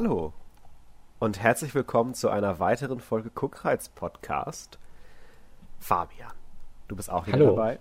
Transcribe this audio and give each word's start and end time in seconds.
Hallo 0.00 0.32
und 1.18 1.42
herzlich 1.42 1.74
willkommen 1.74 2.14
zu 2.14 2.28
einer 2.28 2.60
weiteren 2.60 3.00
Folge 3.00 3.30
Guckreiz 3.30 3.88
Podcast. 3.88 4.78
Fabian, 5.80 6.30
du 6.86 6.94
bist 6.94 7.10
auch 7.10 7.26
wieder 7.26 7.38
Hallo. 7.38 7.56
dabei. 7.56 7.80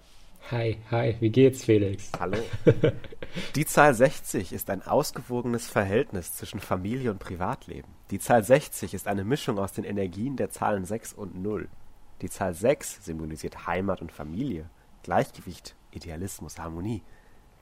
Hi, 0.49 0.79
hi, 0.89 1.15
wie 1.19 1.29
geht's, 1.29 1.65
Felix? 1.65 2.09
Hallo. 2.19 2.39
Die 3.55 3.67
Zahl 3.67 3.93
60 3.93 4.51
ist 4.51 4.71
ein 4.71 4.81
ausgewogenes 4.81 5.67
Verhältnis 5.67 6.33
zwischen 6.33 6.59
Familie 6.59 7.11
und 7.11 7.19
Privatleben. 7.19 7.93
Die 8.09 8.17
Zahl 8.17 8.43
60 8.43 8.95
ist 8.95 9.07
eine 9.07 9.23
Mischung 9.23 9.59
aus 9.59 9.73
den 9.73 9.83
Energien 9.83 10.37
der 10.37 10.49
Zahlen 10.49 10.85
6 10.85 11.13
und 11.13 11.39
0. 11.39 11.69
Die 12.23 12.31
Zahl 12.31 12.55
6 12.55 13.05
symbolisiert 13.05 13.67
Heimat 13.67 14.01
und 14.01 14.11
Familie, 14.11 14.71
Gleichgewicht, 15.03 15.75
Idealismus, 15.91 16.57
Harmonie. 16.57 17.03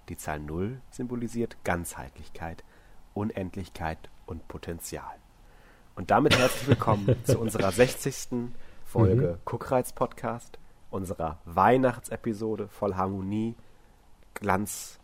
Die 0.08 0.16
Zahl 0.16 0.40
0 0.40 0.80
symbolisiert 0.92 1.58
Ganzheitlichkeit, 1.66 2.64
Unendlichkeit 3.14 4.10
und 4.26 4.48
Potenzial. 4.48 5.16
Und 5.96 6.12
damit 6.12 6.38
herzlich 6.38 6.68
willkommen 6.68 7.16
zu 7.24 7.40
unserer 7.40 7.72
60. 7.72 8.52
Folge 8.86 9.40
Guckreiz 9.46 9.94
Podcast, 9.94 10.58
unserer 10.90 11.40
Weihnachtsepisode 11.46 12.68
voll 12.68 12.96
Harmonie, 12.96 13.56
Glanz 14.34 15.00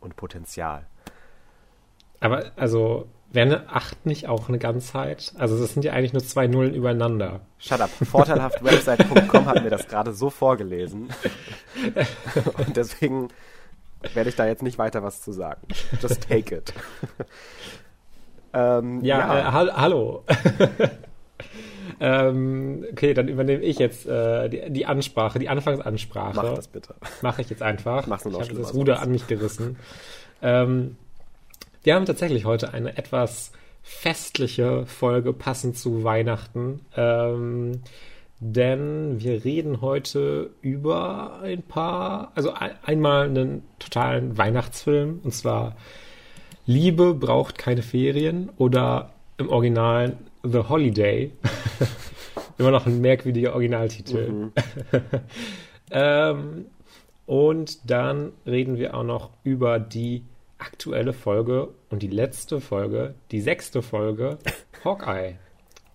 und 0.00 0.16
Potenzial. 0.16 0.86
Aber, 2.20 2.52
also, 2.56 3.06
wäre 3.30 3.46
eine 3.46 3.68
8 3.70 4.04
nicht 4.06 4.28
auch 4.28 4.48
eine 4.48 4.58
Ganzheit? 4.58 5.32
Also, 5.38 5.58
das 5.58 5.72
sind 5.72 5.84
ja 5.84 5.92
eigentlich 5.92 6.12
nur 6.12 6.22
zwei 6.22 6.46
Nullen 6.46 6.74
übereinander. 6.74 7.40
Shut 7.58 7.80
up. 7.80 7.90
Vorteilhaftwebsite.com 7.90 9.46
hat 9.46 9.62
mir 9.62 9.70
das 9.70 9.88
gerade 9.88 10.12
so 10.12 10.28
vorgelesen. 10.28 11.08
Und 12.58 12.76
deswegen 12.76 13.28
werde 14.14 14.30
ich 14.30 14.36
da 14.36 14.46
jetzt 14.46 14.62
nicht 14.62 14.78
weiter 14.78 15.02
was 15.02 15.22
zu 15.22 15.32
sagen. 15.32 15.62
Just 16.00 16.28
take 16.28 16.54
it. 16.54 16.74
Ähm, 18.52 19.02
Ja, 19.04 19.38
Äh, 19.38 19.52
hall 19.52 19.72
hallo. 19.74 20.24
ähm, 22.00 22.84
okay, 22.92 23.14
dann 23.14 23.28
übernehme 23.28 23.62
ich 23.62 23.78
jetzt 23.78 24.06
äh, 24.06 24.48
die, 24.48 24.70
die 24.70 24.86
Ansprache, 24.86 25.38
die 25.38 25.48
Anfangsansprache. 25.48 26.36
mach 26.36 26.54
das 26.54 26.68
bitte. 26.68 26.94
Mache 27.22 27.42
ich 27.42 27.50
jetzt 27.50 27.62
einfach. 27.62 28.06
Mach's 28.06 28.24
nur 28.24 28.32
noch 28.32 28.42
ich 28.42 28.48
habe 28.50 28.60
das 28.60 28.74
Ruder 28.74 29.00
an 29.00 29.10
mich 29.10 29.26
gerissen. 29.26 29.76
ähm, 30.42 30.96
wir 31.82 31.94
haben 31.94 32.04
tatsächlich 32.04 32.44
heute 32.44 32.74
eine 32.74 32.98
etwas 32.98 33.52
festliche 33.82 34.84
Folge 34.86 35.32
passend 35.32 35.78
zu 35.78 36.04
Weihnachten. 36.04 36.80
Ähm, 36.96 37.80
denn 38.40 39.20
wir 39.20 39.44
reden 39.44 39.82
heute 39.82 40.50
über 40.62 41.40
ein 41.42 41.62
paar, 41.62 42.32
also 42.34 42.52
ein, 42.54 42.70
einmal 42.84 43.26
einen 43.26 43.62
totalen 43.78 44.38
Weihnachtsfilm, 44.38 45.20
und 45.22 45.34
zwar 45.34 45.76
Liebe 46.70 47.14
braucht 47.14 47.58
keine 47.58 47.82
Ferien 47.82 48.48
oder 48.56 49.10
im 49.38 49.48
Original 49.48 50.16
The 50.44 50.68
Holiday. 50.68 51.32
Immer 52.58 52.70
noch 52.70 52.86
ein 52.86 53.00
merkwürdiger 53.00 53.54
Originaltitel. 53.54 54.52
ähm, 55.90 56.66
und 57.26 57.90
dann 57.90 58.30
reden 58.46 58.78
wir 58.78 58.94
auch 58.94 59.02
noch 59.02 59.30
über 59.42 59.80
die 59.80 60.22
aktuelle 60.58 61.12
Folge 61.12 61.70
und 61.88 62.04
die 62.04 62.08
letzte 62.08 62.60
Folge, 62.60 63.14
die 63.32 63.40
sechste 63.40 63.82
Folge, 63.82 64.38
Hawkeye. 64.84 65.38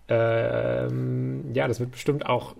Ähm, 0.08 1.54
ja, 1.54 1.68
das 1.68 1.80
wird 1.80 1.92
bestimmt 1.92 2.26
auch 2.26 2.54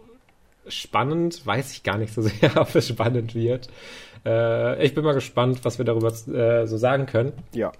spannend. 0.66 1.46
Weiß 1.46 1.70
ich 1.70 1.82
gar 1.82 1.98
nicht 1.98 2.14
so 2.14 2.22
sehr, 2.22 2.56
ob 2.56 2.74
es 2.74 2.88
spannend 2.88 3.34
wird. 3.34 3.68
Äh, 4.24 4.82
ich 4.82 4.94
bin 4.94 5.04
mal 5.04 5.12
gespannt, 5.12 5.66
was 5.66 5.76
wir 5.76 5.84
darüber 5.84 6.08
äh, 6.08 6.66
so 6.66 6.78
sagen 6.78 7.04
können. 7.04 7.34
Ja. 7.52 7.72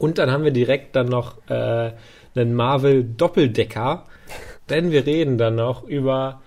Und 0.00 0.18
dann 0.18 0.30
haben 0.30 0.42
wir 0.44 0.50
direkt 0.50 0.96
dann 0.96 1.06
noch 1.08 1.36
äh, 1.48 1.92
einen 2.34 2.54
Marvel-Doppeldecker, 2.54 4.06
denn 4.68 4.90
wir 4.90 5.04
reden 5.06 5.36
dann 5.38 5.56
noch 5.56 5.84
über 5.84 6.40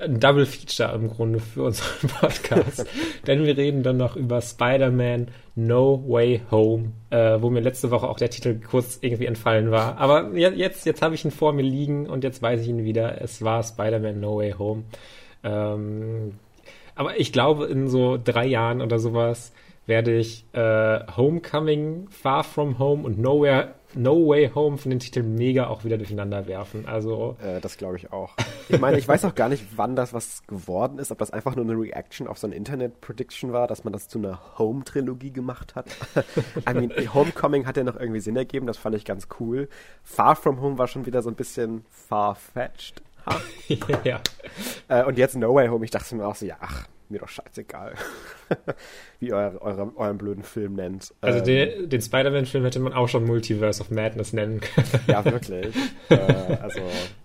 ein 0.00 0.18
Double 0.20 0.46
Feature 0.46 0.94
im 0.94 1.08
Grunde 1.10 1.38
für 1.40 1.64
unseren 1.64 2.08
Podcast. 2.20 2.86
denn 3.26 3.44
wir 3.44 3.56
reden 3.56 3.82
dann 3.82 3.96
noch 3.98 4.16
über 4.16 4.40
Spider-Man 4.40 5.28
No 5.54 6.02
Way 6.08 6.42
Home, 6.50 6.92
äh, 7.10 7.40
wo 7.40 7.50
mir 7.50 7.60
letzte 7.60 7.90
Woche 7.90 8.08
auch 8.08 8.16
der 8.18 8.30
Titel 8.30 8.58
kurz 8.60 8.98
irgendwie 9.00 9.26
entfallen 9.26 9.70
war. 9.70 9.98
Aber 9.98 10.30
je- 10.34 10.54
jetzt, 10.54 10.86
jetzt 10.86 11.02
habe 11.02 11.14
ich 11.14 11.24
ihn 11.24 11.30
vor 11.30 11.52
mir 11.52 11.62
liegen 11.62 12.06
und 12.08 12.24
jetzt 12.24 12.40
weiß 12.42 12.60
ich 12.62 12.68
ihn 12.68 12.84
wieder. 12.84 13.20
Es 13.20 13.42
war 13.42 13.62
Spider-Man 13.62 14.18
No 14.20 14.36
Way 14.38 14.52
Home. 14.58 14.84
Ähm, 15.44 16.34
aber 16.94 17.18
ich 17.20 17.32
glaube, 17.32 17.66
in 17.66 17.88
so 17.88 18.18
drei 18.22 18.46
Jahren 18.46 18.80
oder 18.82 18.98
sowas 18.98 19.52
werde 19.86 20.14
ich 20.16 20.44
äh, 20.52 21.00
Homecoming, 21.16 22.08
Far 22.10 22.44
From 22.44 22.78
Home 22.78 23.02
und 23.04 23.18
Nowhere, 23.18 23.74
No 23.94 24.28
Way 24.28 24.52
Home 24.54 24.78
von 24.78 24.90
den 24.90 25.00
Titeln 25.00 25.34
mega 25.34 25.66
auch 25.66 25.84
wieder 25.84 25.98
durcheinander 25.98 26.46
werfen. 26.46 26.86
Also, 26.86 27.36
Äh, 27.42 27.60
das 27.60 27.76
glaube 27.76 27.96
ich 27.96 28.12
auch. 28.12 28.34
Ich 28.68 28.80
meine, 28.80 28.96
ich 28.98 29.06
weiß 29.06 29.24
auch 29.24 29.34
gar 29.34 29.48
nicht, 29.48 29.66
wann 29.76 29.96
das 29.96 30.14
was 30.14 30.46
geworden 30.46 30.98
ist, 30.98 31.10
ob 31.10 31.18
das 31.18 31.30
einfach 31.30 31.56
nur 31.56 31.64
eine 31.64 31.74
Reaction 31.74 32.26
auf 32.26 32.38
so 32.38 32.46
eine 32.46 32.56
Internet-Prediction 32.56 33.52
war, 33.52 33.66
dass 33.66 33.84
man 33.84 33.92
das 33.92 34.08
zu 34.08 34.18
einer 34.18 34.38
Home-Trilogie 34.58 35.32
gemacht 35.32 35.74
hat. 35.74 35.86
I 36.68 36.74
mean, 36.74 36.92
Homecoming 37.12 37.66
hat 37.66 37.76
ja 37.76 37.84
noch 37.84 37.98
irgendwie 37.98 38.20
Sinn 38.20 38.36
ergeben, 38.36 38.66
das 38.66 38.78
fand 38.78 38.94
ich 38.96 39.04
ganz 39.04 39.28
cool. 39.40 39.68
Far 40.02 40.36
From 40.36 40.60
Home 40.62 40.78
war 40.78 40.86
schon 40.86 41.04
wieder 41.04 41.20
so 41.22 41.28
ein 41.28 41.36
bisschen 41.36 41.84
far-fetched. 41.90 43.02
Ja. 44.04 44.20
Äh, 44.88 45.04
und 45.04 45.16
jetzt 45.16 45.36
No 45.36 45.54
Way 45.54 45.68
Home, 45.68 45.84
ich 45.84 45.90
dachte 45.92 46.14
mir 46.16 46.26
auch 46.26 46.34
so, 46.34 46.44
ja, 46.44 46.56
ach, 46.60 46.86
mir 47.12 47.20
doch 47.20 47.28
scheißegal, 47.28 47.94
wie 49.20 49.28
ihr 49.28 49.36
eure, 49.36 49.60
eure, 49.62 49.92
euren 49.96 50.18
blöden 50.18 50.42
Film 50.42 50.74
nennt. 50.74 51.14
Also 51.20 51.38
Ähm, 51.40 51.44
den, 51.44 51.88
den 51.90 52.00
Spider-Man-Film 52.00 52.64
hätte 52.64 52.80
man 52.80 52.92
auch 52.92 53.08
schon 53.08 53.24
Multiverse 53.24 53.80
of 53.80 53.90
Madness 53.90 54.32
nennen 54.32 54.60
können. 54.60 54.88
Ja, 55.06 55.24
wirklich. 55.24 55.74
äh, 56.08 56.16
also, 56.60 56.80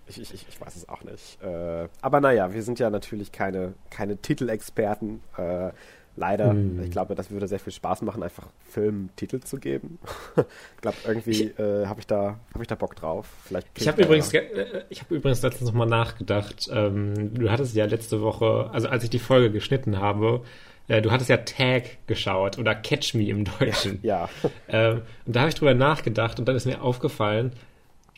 ich, 0.06 0.20
ich, 0.20 0.34
ich 0.34 0.58
ich 0.58 0.66
weiß 0.66 0.76
es 0.76 0.88
auch 0.88 1.02
nicht. 1.04 1.40
Äh, 1.42 1.88
aber 2.00 2.20
naja, 2.20 2.52
wir 2.52 2.62
sind 2.62 2.78
ja 2.78 2.90
natürlich 2.90 3.32
keine, 3.32 3.74
keine 3.90 4.16
Titelexperten. 4.16 5.20
Äh, 5.36 5.70
leider. 6.18 6.50
Hm. 6.50 6.82
Ich 6.82 6.90
glaube, 6.90 7.14
das 7.14 7.30
würde 7.30 7.46
sehr 7.48 7.58
viel 7.58 7.72
Spaß 7.72 8.02
machen, 8.02 8.22
einfach 8.22 8.44
Filmen 8.68 9.10
Titel 9.16 9.40
zu 9.40 9.58
geben. 9.58 9.98
ich 10.36 10.80
glaube, 10.82 10.96
irgendwie 11.06 11.42
äh, 11.58 11.86
habe 11.86 12.00
ich, 12.00 12.06
da, 12.06 12.38
hab 12.52 12.60
ich 12.60 12.66
da 12.68 12.74
Bock 12.74 12.96
drauf. 12.96 13.26
Vielleicht 13.44 13.68
Ich 13.76 13.88
habe 13.88 14.02
übrigens, 14.02 14.30
ge- 14.30 14.40
äh, 14.42 14.82
ich 14.90 15.00
habe 15.02 15.14
übrigens 15.14 15.42
letztens 15.42 15.70
nochmal 15.70 15.86
nachgedacht. 15.86 16.68
Ähm, 16.72 17.34
du 17.34 17.50
hattest 17.50 17.74
ja 17.74 17.84
letzte 17.86 18.20
Woche, 18.20 18.68
also 18.72 18.88
als 18.88 19.04
ich 19.04 19.10
die 19.10 19.18
Folge 19.18 19.50
geschnitten 19.50 19.98
habe, 19.98 20.42
äh, 20.88 21.00
du 21.02 21.10
hattest 21.10 21.28
ja 21.30 21.36
Tag 21.38 21.84
geschaut 22.06 22.58
oder 22.58 22.74
Catch 22.74 23.14
Me 23.14 23.28
im 23.28 23.44
Deutschen. 23.58 23.98
Ja, 24.02 24.28
Ähm, 24.68 25.02
und 25.26 25.36
da 25.36 25.40
habe 25.40 25.48
ich 25.50 25.54
drüber 25.54 25.74
nachgedacht 25.74 26.38
und 26.38 26.46
dann 26.48 26.56
ist 26.56 26.66
mir 26.66 26.82
aufgefallen, 26.82 27.52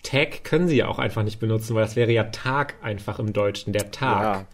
Tag 0.03 0.45
können 0.45 0.67
sie 0.69 0.77
ja 0.77 0.89
auch 0.89 0.99
einfach 0.99 1.23
nicht 1.25 1.41
benutzen, 1.41 1.75
weil 1.75 1.83
das 1.85 1.95
wäre 1.97 2.11
ja 2.11 2.25
Tag 2.25 2.75
einfach 2.83 3.19
im 3.19 3.33
Deutschen, 3.35 3.73
der 3.75 3.91
Tag. 3.91 4.23
ja. 4.23 4.47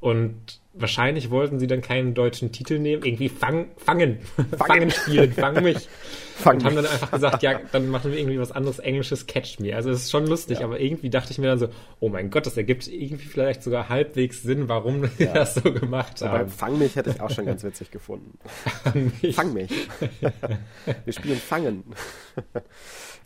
Und 0.00 0.57
wahrscheinlich 0.80 1.30
wollten 1.30 1.58
sie 1.58 1.66
dann 1.66 1.80
keinen 1.80 2.14
deutschen 2.14 2.52
Titel 2.52 2.78
nehmen, 2.78 3.04
irgendwie 3.04 3.28
fang, 3.28 3.66
fangen, 3.76 4.18
fangen 4.56 4.90
spielen, 4.90 5.32
fang 5.32 5.62
mich. 5.62 5.88
Fang 6.36 6.56
und 6.58 6.64
haben 6.64 6.74
mich. 6.76 6.84
dann 6.84 6.92
einfach 6.92 7.10
gesagt, 7.10 7.42
ja, 7.42 7.60
dann 7.72 7.88
machen 7.88 8.12
wir 8.12 8.18
irgendwie 8.18 8.38
was 8.38 8.52
anderes 8.52 8.78
Englisches, 8.78 9.26
Catch 9.26 9.58
Me. 9.58 9.74
Also 9.74 9.90
es 9.90 10.04
ist 10.04 10.10
schon 10.12 10.26
lustig, 10.26 10.60
Ja. 10.60 10.66
aber 10.66 10.78
irgendwie 10.80 11.10
dachte 11.10 11.32
ich 11.32 11.38
mir 11.38 11.48
dann 11.48 11.58
so, 11.58 11.68
oh 11.98 12.08
mein 12.08 12.30
Gott, 12.30 12.46
das 12.46 12.56
ergibt 12.56 12.86
irgendwie 12.86 13.24
vielleicht 13.26 13.62
sogar 13.62 13.88
halbwegs 13.88 14.42
Sinn, 14.42 14.68
warum 14.68 15.04
sie 15.18 15.26
das 15.26 15.54
so 15.54 15.72
gemacht 15.72 16.22
Aber 16.22 16.38
haben. 16.38 16.48
Fang 16.48 16.78
mich 16.78 16.94
hätte 16.96 17.10
ich 17.10 17.20
auch 17.20 17.30
schon 17.30 17.46
ganz 17.46 17.64
witzig 17.64 17.90
gefunden. 17.90 18.38
mich. 19.20 19.34
Fang 19.34 19.52
mich. 19.52 19.70
wir 21.04 21.12
spielen 21.12 21.38
Fangen. 21.38 21.82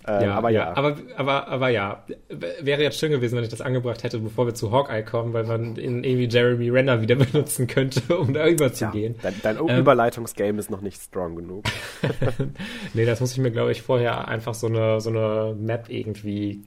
Äh, 0.07 0.25
Ja, 0.25 0.35
aber 0.35 0.51
ja. 0.51 0.77
Aber, 0.77 0.97
aber, 1.17 1.49
aber 1.49 1.69
ja, 1.69 2.05
wäre 2.29 2.83
jetzt 2.83 2.99
schön 2.99 3.11
gewesen, 3.11 3.37
wenn 3.37 3.45
ich 3.45 3.51
das 3.51 3.61
angebracht 3.61 4.03
hätte, 4.03 4.19
bevor 4.19 4.47
wir 4.47 4.55
zu 4.55 4.71
Hawkeye 4.73 5.03
kommen, 5.03 5.33
weil 5.33 5.45
man 5.45 5.77
in 5.77 6.05
irgendwie 6.05 6.29
Jeremy 6.29 6.71
Renner 6.71 7.01
wieder 7.01 7.15
benutzen 7.17 7.67
könnte, 7.67 8.17
um 8.19 8.33
da 8.33 8.47
ja, 8.47 8.53
überzugehen. 8.53 9.17
dein, 9.23 9.35
dein 9.43 9.57
Ähm, 9.59 9.79
Überleitungsgame 9.79 10.59
ist 10.59 10.71
noch 10.71 10.81
nicht 10.81 11.01
strong 11.01 11.37
genug. 11.37 11.65
Nee, 12.95 13.05
das 13.07 13.21
muss 13.21 13.33
ich 13.33 13.39
mir, 13.39 13.51
glaube 13.51 13.73
ich, 13.73 13.83
vorher 13.83 14.29
einfach 14.29 14.55
so 14.55 14.67
eine, 14.67 15.01
so 15.01 15.11
eine 15.11 15.55
Map 15.59 15.89
irgendwie 15.89 16.63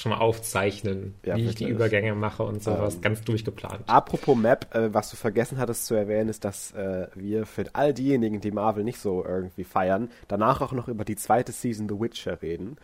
schon 0.00 0.10
mal 0.10 0.18
aufzeichnen, 0.18 1.14
Ja, 1.24 1.36
wie 1.36 1.46
ich 1.46 1.54
die. 1.54 1.68
Übergänge 1.68 2.14
mache 2.14 2.42
und 2.42 2.62
sowas, 2.62 2.96
Ähm, 2.96 3.00
ganz 3.02 3.22
durchgeplant. 3.22 3.82
Apropos 3.86 4.36
Map, 4.36 4.74
äh, 4.74 4.92
was 4.92 5.10
du 5.10 5.16
vergessen 5.16 5.58
hattest 5.58 5.86
zu 5.86 5.94
erwähnen, 5.94 6.28
ist, 6.28 6.44
dass 6.44 6.72
äh, 6.72 7.08
wir 7.14 7.46
für 7.46 7.64
all 7.72 7.94
diejenigen, 7.94 8.40
die 8.40 8.50
Marvel 8.50 8.84
nicht 8.84 8.98
so 8.98 9.24
irgendwie 9.24 9.64
feiern, 9.64 10.10
danach 10.28 10.60
auch 10.60 10.72
noch 10.72 10.88
über 10.88 11.04
die 11.04 11.16
zweite 11.16 11.52
Season 11.52 11.88
The 11.88 12.00
Witcher 12.00 12.40
reden. 12.42 12.76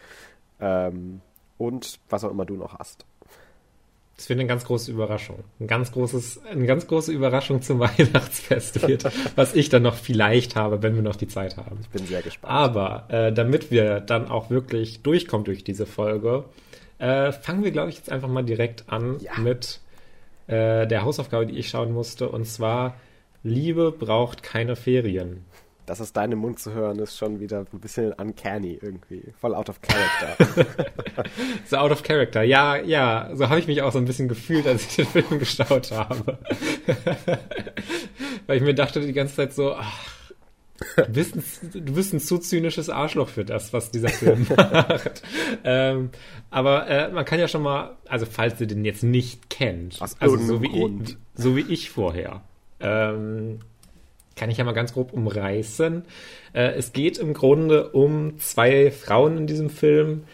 Ähm, 0.61 1.21
und 1.59 1.99
was 2.09 2.25
auch 2.25 2.31
immer 2.31 2.45
du 2.45 2.55
noch 2.57 2.79
hast. 2.79 3.05
Das 4.17 4.31
wird 4.31 4.39
eine 4.41 4.49
ganz 4.49 4.65
große 4.65 4.91
Überraschung. 4.91 5.45
Ein 5.61 5.67
ganz 5.67 5.93
großes, 5.93 6.41
eine 6.47 6.65
ganz 6.67 6.87
große 6.87 7.13
Überraschung 7.13 7.61
zum 7.61 7.79
Weihnachtsfest 7.81 8.87
wird, 8.89 9.05
was 9.37 9.55
ich 9.55 9.69
dann 9.69 9.83
noch 9.83 9.95
vielleicht 9.95 10.57
habe, 10.57 10.83
wenn 10.83 10.95
wir 10.95 11.03
noch 11.03 11.17
die 11.17 11.29
Zeit 11.29 11.59
haben. 11.59 11.79
Ich 11.83 11.89
bin 11.91 12.07
sehr 12.07 12.23
gespannt. 12.23 12.51
Aber 12.53 13.05
äh, 13.09 13.33
damit 13.33 13.71
wir 13.71 14.01
dann 14.01 14.29
auch 14.29 14.49
wirklich 14.49 15.03
durchkommen 15.03 15.45
durch 15.45 15.65
diese 15.65 15.85
Folge, 15.85 16.45
äh, 16.99 17.33
fangen 17.33 17.63
wir, 17.65 17.71
glaube 17.71 17.91
ich, 17.91 17.97
jetzt 17.97 18.11
einfach 18.11 18.29
mal 18.29 18.43
direkt 18.45 18.85
an 18.89 19.19
Ja. 19.21 19.39
mit 19.39 19.81
äh, 20.47 20.87
der 20.87 21.03
Hausaufgabe, 21.05 21.47
die 21.47 21.59
ich 21.59 21.69
schauen 21.69 21.93
musste. 21.93 22.29
Und 22.29 22.47
zwar, 22.47 22.95
Liebe 23.43 23.93
braucht 23.93 24.43
keine 24.43 24.77
Ferien. 24.77 25.45
das 25.87 26.01
aus 26.01 26.13
deinem 26.13 26.41
Mund 26.41 26.59
zu 26.59 26.73
hören, 26.73 26.99
ist 26.99 27.17
schon 27.17 27.39
wieder 27.39 27.65
ein 27.73 27.79
bisschen 27.81 28.13
uncanny 28.13 28.77
irgendwie. 28.83 29.23
Voll 29.41 29.55
out 29.55 29.69
of 29.69 29.81
character. 29.83 30.65
so 31.67 31.77
out 31.77 31.93
of 31.93 32.03
character. 32.03 32.43
Ja, 32.43 32.77
ja, 32.77 33.31
so 33.35 33.49
habe 33.49 33.61
ich 33.61 33.69
mich 33.69 33.83
auch 33.83 33.93
so 33.93 33.99
ein 33.99 34.05
bisschen 34.05 34.27
gefühlt, 34.29 34.67
als 34.67 34.85
ich 34.87 34.97
den 34.97 35.07
Film 35.07 35.39
geschaut 35.39 35.93
habe. 35.93 36.39
Weil 38.47 38.57
ich 38.57 38.63
mir 38.63 38.75
dachte 38.75 39.01
die 39.01 39.13
ganze 39.13 39.37
Zeit 39.37 39.53
so, 39.53 39.75
ach, 39.75 40.09
Du 40.97 41.13
bist, 41.13 41.37
ein, 41.37 41.45
du 41.73 41.93
bist 41.95 42.13
ein 42.13 42.21
zu 42.21 42.39
zynisches 42.39 42.91
Arschloch 42.91 43.29
für 43.29 43.45
das, 43.45 43.73
was 43.73 43.91
dieser 43.91 44.09
Film 44.09 44.47
macht. 44.57 45.23
ähm, 45.65 46.11
aber 46.51 46.87
äh, 46.89 47.11
man 47.11 47.25
kann 47.25 47.39
ja 47.41 47.49
schon 47.49 47.63
mal, 47.63 47.97
also 48.07 48.27
falls 48.27 48.61
ihr 48.61 48.67
den 48.67 48.85
jetzt 48.85 49.03
nicht 49.03 49.49
kennt, 49.51 50.01
Aus 50.01 50.17
also 50.21 50.37
so 50.37 50.63
wie, 50.63 50.85
ich, 50.85 51.17
so 51.35 51.57
wie 51.57 51.63
ich 51.73 51.91
vorher, 51.91 52.43
ähm, 52.81 53.61
kann 54.37 54.51
ich 54.51 54.59
ja 54.59 54.65
mal 54.65 54.73
ganz 54.73 54.93
grob 54.93 55.13
umreißen. 55.13 56.05
Äh, 56.53 56.73
es 56.75 56.93
geht 56.93 57.19
im 57.19 57.33
Grunde 57.33 57.91
um 57.91 58.39
zwei 58.39 58.91
Frauen 58.91 59.39
in 59.39 59.47
diesem 59.47 59.71
Film, 59.71 60.25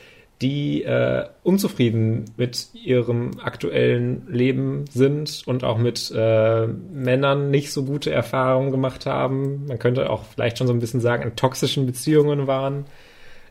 die 0.43 0.83
äh, 0.83 1.25
unzufrieden 1.45 2.25
mit 2.37 2.69
ihrem 2.75 3.39
aktuellen 3.41 4.27
Leben 4.29 4.85
sind 4.91 5.45
und 5.47 5.63
auch 5.63 5.79
mit 5.79 6.13
äh, 6.15 6.67
Männern 6.67 7.51
nicht 7.51 7.73
so 7.73 7.85
gute 7.85 8.11
Erfahrungen 8.11 8.73
gemacht 8.73 9.07
haben. 9.07 9.67
Man 9.67 9.79
könnte 9.79 10.11
auch 10.11 10.25
vielleicht 10.25 10.59
schon 10.59 10.67
so 10.67 10.73
ein 10.73 10.81
bisschen 10.81 11.01
sagen, 11.01 11.23
in 11.23 11.37
toxischen 11.37 11.87
Beziehungen 11.87 12.49
waren. 12.49 12.87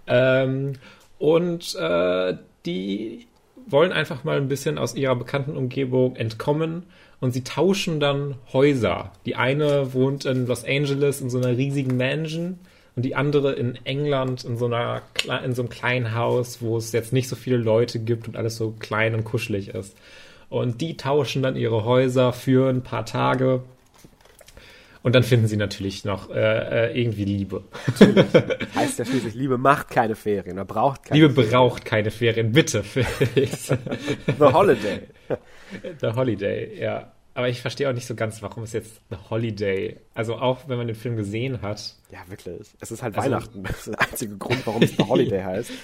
Ähm, 0.06 0.74
und 1.18 1.76
äh, 1.76 2.36
die 2.66 3.28
wollen 3.68 3.94
einfach 3.94 4.26
mal 4.26 4.38
ein 4.38 4.50
bisschen 4.50 4.78
aus 4.78 4.94
ihrer 4.96 5.16
bekannten 5.16 5.56
Umgebung 5.56 6.18
entkommen 6.18 6.84
und 7.22 7.32
sie 7.32 7.44
tauschen 7.44 8.02
dann 8.02 8.36
Häuser. 8.52 9.14
Die 9.26 9.36
eine 9.36 9.94
wohnt 9.94 10.26
in 10.26 10.46
Los 10.46 10.66
Angeles 10.66 11.22
in 11.22 11.30
so 11.30 11.38
einer 11.38 11.56
riesigen 11.56 11.96
Mansion 11.96 12.60
und 12.96 13.04
die 13.04 13.16
andere 13.16 13.54
in 13.54 13.78
England 13.86 14.44
in 14.44 14.58
so 14.58 14.66
einer 14.66 15.02
in 15.44 15.54
so 15.54 15.62
einem 15.62 15.70
kleinen 15.70 16.16
Haus, 16.16 16.62
wo 16.62 16.78
es 16.78 16.92
jetzt 16.92 17.14
nicht 17.14 17.30
so 17.30 17.36
viele 17.36 17.58
Leute 17.58 18.00
gibt 18.00 18.28
und 18.28 18.36
alles 18.36 18.58
so 18.58 18.72
klein 18.80 19.16
und 19.16 19.24
kuschelig 19.24 19.70
ist. 19.70 19.96
Und 20.50 20.82
die 20.82 20.98
tauschen 20.98 21.42
dann 21.42 21.56
ihre 21.56 21.86
Häuser 21.86 22.34
für 22.34 22.70
ein 22.70 22.84
paar 22.84 23.06
Tage. 23.06 23.64
Und 25.04 25.16
dann 25.16 25.24
finden 25.24 25.48
sie 25.48 25.58
natürlich 25.58 26.06
noch 26.06 26.30
äh, 26.30 26.90
äh, 26.90 27.02
irgendwie 27.02 27.26
Liebe. 27.26 27.64
Heißt 28.76 29.00
ja 29.00 29.06
schließlich, 29.06 29.34
Liebe 29.34 29.58
macht 29.58 29.90
keine 29.90 30.16
Ferien, 30.16 30.58
er 30.58 30.66
braucht 30.66 31.06
keine 31.06 31.28
Liebe 31.28 31.44
braucht 31.44 31.86
keine 31.86 32.12
Ferien, 32.12 32.52
bitte. 32.52 32.84
Felix. 32.84 33.68
The 33.68 34.46
Holiday. 34.46 35.00
The 36.02 36.08
Holiday, 36.08 36.80
ja. 36.80 37.12
Aber 37.34 37.48
ich 37.50 37.62
verstehe 37.62 37.90
auch 37.90 37.94
nicht 37.94 38.08
so 38.08 38.16
ganz, 38.16 38.42
warum 38.42 38.64
es 38.64 38.74
jetzt 38.74 39.00
The 39.10 39.16
Holiday, 39.30 39.98
also 40.14 40.36
auch 40.36 40.68
wenn 40.68 40.78
man 40.78 40.88
den 40.88 40.96
Film 40.98 41.16
gesehen 41.16 41.62
hat, 41.62 41.96
Ja, 42.12 42.20
wirklich. 42.28 42.70
Es 42.82 42.92
ist 42.92 43.02
halt 43.02 43.16
Also- 43.18 43.30
Weihnachten. 43.32 43.64
Das 43.68 43.88
ist 43.88 43.94
der 44.00 44.02
einzige 44.02 44.38
Grund, 44.38 44.66
warum 44.68 44.82
es 44.84 44.92
The 44.98 45.04
Holiday 45.04 45.42
heißt. 45.44 45.72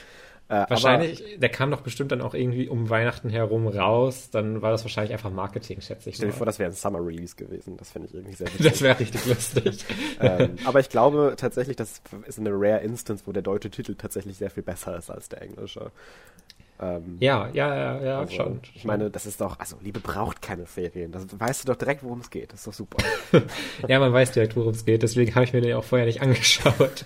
Äh, 0.49 0.63
wahrscheinlich, 0.69 1.21
der 1.39 1.49
kam 1.49 1.71
doch 1.71 1.81
bestimmt 1.81 2.09
dann 2.13 2.21
auch 2.21 2.33
irgendwie 2.33 2.69
um 2.69 2.89
Weihnachten 2.89 3.29
herum 3.29 3.67
raus, 3.67 4.29
dann 4.31 4.61
war 4.61 4.71
das 4.71 4.81
wahrscheinlich 4.85 5.11
einfach 5.11 5.29
Marketing, 5.29 5.81
schätze 5.81 6.09
ich. 6.09 6.15
Aber 6.15 6.19
stell 6.19 6.27
dir 6.29 6.33
vor, 6.37 6.45
das 6.45 6.57
wäre 6.57 6.69
ein 6.69 6.73
Summer 6.73 7.05
Release 7.05 7.35
gewesen. 7.35 7.75
Das 7.75 7.91
finde 7.91 8.07
ich 8.07 8.13
irgendwie 8.13 8.33
sehr 8.33 8.47
Das 8.57 8.59
witzig. 8.63 8.81
wäre 8.81 8.97
richtig 8.97 9.25
lustig. 9.25 9.85
ähm, 10.21 10.55
aber 10.63 10.79
ich 10.79 10.87
glaube 10.87 11.33
tatsächlich, 11.35 11.75
das 11.75 12.01
ist 12.27 12.39
eine 12.39 12.51
rare 12.53 12.79
Instance, 12.79 13.23
wo 13.25 13.33
der 13.33 13.41
deutsche 13.43 13.69
Titel 13.69 13.95
tatsächlich 13.95 14.37
sehr 14.37 14.49
viel 14.49 14.63
besser 14.63 14.97
ist 14.97 15.09
als 15.09 15.27
der 15.27 15.41
englische. 15.41 15.91
Ähm, 16.79 17.17
Ja, 17.19 17.49
ja, 17.53 17.75
ja, 17.75 18.01
ja, 18.01 18.19
also, 18.19 18.35
schon. 18.35 18.59
Ich 18.75 18.85
meine, 18.85 19.09
das 19.09 19.25
ist 19.25 19.41
doch, 19.41 19.59
also 19.59 19.77
Liebe 19.81 19.99
braucht 19.99 20.41
keine 20.41 20.65
Ferien. 20.65 21.11
Das 21.11 21.25
weißt 21.37 21.63
du 21.63 21.71
doch 21.71 21.77
direkt, 21.77 22.03
worum 22.03 22.19
es 22.19 22.29
geht. 22.29 22.51
Das 22.53 22.59
ist 22.59 22.67
doch 22.67 22.73
super. 22.73 22.97
Ja, 23.87 23.99
man 23.99 24.13
weiß 24.13 24.31
direkt, 24.31 24.55
worum 24.55 24.73
es 24.73 24.85
geht, 24.85 25.03
deswegen 25.03 25.33
habe 25.35 25.45
ich 25.45 25.53
mir 25.53 25.61
den 25.61 25.75
auch 25.75 25.83
vorher 25.83 26.05
nicht 26.05 26.21
angeschaut. 26.23 27.03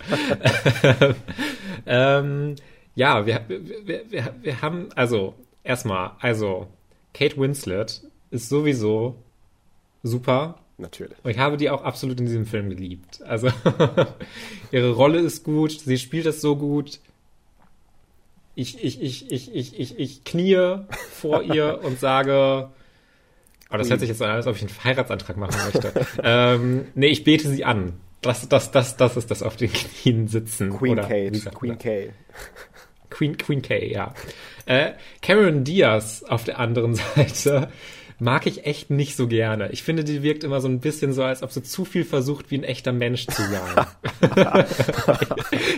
ähm, 1.86 2.56
ja, 2.94 3.26
wir, 3.26 3.40
wir, 3.48 4.10
wir, 4.10 4.34
wir 4.40 4.62
haben, 4.62 4.88
also, 4.94 5.34
erstmal, 5.64 6.12
also, 6.20 6.66
Kate 7.14 7.36
Winslet 7.38 8.02
ist 8.30 8.48
sowieso 8.48 9.16
super. 10.02 10.56
Natürlich. 10.78 11.16
Und 11.22 11.30
ich 11.30 11.38
habe 11.38 11.56
die 11.56 11.70
auch 11.70 11.82
absolut 11.82 12.18
in 12.18 12.26
diesem 12.26 12.46
Film 12.46 12.68
geliebt. 12.70 13.22
Also, 13.22 13.48
ihre 14.72 14.90
Rolle 14.92 15.20
ist 15.20 15.44
gut, 15.44 15.72
sie 15.72 15.98
spielt 15.98 16.26
das 16.26 16.40
so 16.40 16.56
gut. 16.56 17.00
Ich, 18.54 18.82
ich, 18.82 19.02
ich, 19.02 19.30
ich, 19.30 19.54
ich, 19.54 19.78
ich, 19.78 19.98
ich 19.98 20.24
knie 20.24 20.78
vor 21.12 21.42
ihr 21.54 21.80
und 21.82 21.98
sage, 21.98 22.68
oh, 23.70 23.76
das 23.76 23.88
hört 23.88 24.00
sich 24.00 24.08
jetzt 24.08 24.18
so 24.18 24.24
an, 24.24 24.32
als 24.32 24.46
ob 24.46 24.56
ich 24.56 24.62
einen 24.62 24.84
Heiratsantrag 24.84 25.36
machen 25.36 25.56
möchte. 25.72 26.06
ähm, 26.22 26.86
nee, 26.94 27.08
ich 27.08 27.24
bete 27.24 27.48
sie 27.48 27.64
an. 27.64 27.94
Das, 28.20 28.48
das, 28.48 28.70
das, 28.70 28.96
das 28.96 29.16
ist 29.16 29.30
das 29.30 29.42
auf 29.42 29.56
den 29.56 29.72
Knien 29.72 30.28
sitzen. 30.28 30.70
Queen 30.70 30.92
Oder, 30.92 31.02
Kate. 31.02 31.34
sagt 31.34 31.56
Queen 31.56 31.70
man? 31.70 31.78
K. 31.78 32.10
Queen, 33.10 33.36
Queen 33.36 33.62
K, 33.62 33.92
ja. 33.92 34.14
Äh, 34.64 34.92
Cameron 35.20 35.64
Diaz 35.64 36.22
auf 36.22 36.44
der 36.44 36.58
anderen 36.58 36.94
Seite 37.16 37.68
mag 38.22 38.46
ich 38.46 38.64
echt 38.66 38.88
nicht 38.88 39.16
so 39.16 39.26
gerne. 39.26 39.70
Ich 39.72 39.82
finde, 39.82 40.04
die 40.04 40.22
wirkt 40.22 40.44
immer 40.44 40.60
so 40.60 40.68
ein 40.68 40.78
bisschen 40.78 41.12
so, 41.12 41.24
als 41.24 41.42
ob 41.42 41.50
sie 41.50 41.64
zu 41.64 41.84
viel 41.84 42.04
versucht, 42.04 42.52
wie 42.52 42.58
ein 42.58 42.62
echter 42.62 42.92
Mensch 42.92 43.26
zu 43.26 43.42
sein. 43.42 43.86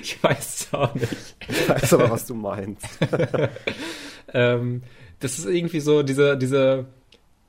ich 0.03 0.23
weiß 0.23 0.55
es 0.55 0.75
auch 0.75 0.95
nicht. 0.95 1.37
Ich 1.49 1.69
weiß 1.69 1.95
aber, 1.95 2.11
was 2.11 2.27
du 2.27 2.35
meinst. 2.35 2.87
Ähm, 4.37 4.83
das 5.21 5.39
ist 5.39 5.47
irgendwie 5.47 5.79
so 5.79 6.03
diese, 6.03 6.37
diese 6.37 6.87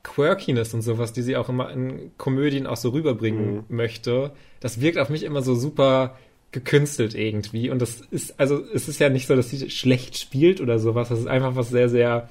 Quirkiness 0.04 0.72
und 0.72 0.82
sowas, 0.82 1.12
die 1.12 1.22
sie 1.22 1.36
auch 1.36 1.48
immer 1.48 1.72
in 1.72 2.12
Komödien 2.16 2.64
auch 2.64 2.76
so 2.76 2.90
rüberbringen 2.90 3.64
möchte. 3.68 4.30
Das 4.60 4.80
wirkt 4.80 4.98
auf 4.98 5.08
mich 5.08 5.24
immer 5.24 5.42
so 5.42 5.56
super 5.56 6.16
gekünstelt 6.52 7.16
irgendwie. 7.16 7.70
Und 7.70 7.82
das 7.82 8.02
ist, 8.12 8.38
also 8.38 8.62
es 8.72 8.86
ist 8.86 9.00
ja 9.00 9.08
nicht 9.08 9.26
so, 9.26 9.34
dass 9.34 9.50
sie 9.50 9.68
schlecht 9.68 10.16
spielt 10.16 10.60
oder 10.60 10.78
sowas. 10.78 11.08
Das 11.08 11.18
ist 11.18 11.26
einfach 11.26 11.56
was 11.56 11.70
sehr, 11.70 11.88
sehr 11.88 12.28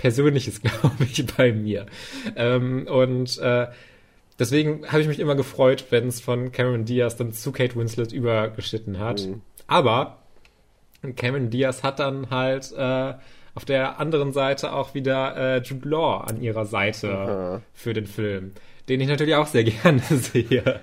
Persönliches, 0.00 0.60
glaube 0.62 1.04
ich, 1.04 1.26
bei 1.36 1.52
mir. 1.52 1.86
Ähm, 2.36 2.86
und 2.86 3.38
äh, 3.38 3.66
deswegen 4.38 4.86
habe 4.90 5.02
ich 5.02 5.08
mich 5.08 5.20
immer 5.20 5.34
gefreut, 5.34 5.84
wenn 5.90 6.08
es 6.08 6.20
von 6.20 6.52
Cameron 6.52 6.86
Diaz 6.86 7.16
dann 7.16 7.32
zu 7.32 7.52
Kate 7.52 7.76
Winslet 7.76 8.12
übergeschnitten 8.12 8.98
hat. 8.98 9.26
Mhm. 9.26 9.42
Aber 9.66 10.18
Cameron 11.16 11.50
Diaz 11.50 11.82
hat 11.82 11.98
dann 11.98 12.30
halt 12.30 12.72
äh, 12.72 13.14
auf 13.54 13.64
der 13.66 14.00
anderen 14.00 14.32
Seite 14.32 14.72
auch 14.72 14.94
wieder 14.94 15.36
äh, 15.36 15.58
Jude 15.58 15.88
Law 15.88 16.18
an 16.26 16.40
ihrer 16.40 16.64
Seite 16.64 17.10
Aha. 17.12 17.62
für 17.74 17.92
den 17.92 18.06
Film, 18.06 18.52
den 18.88 19.00
ich 19.00 19.08
natürlich 19.08 19.34
auch 19.34 19.46
sehr 19.46 19.64
gerne 19.82 20.00
sehe. 20.08 20.80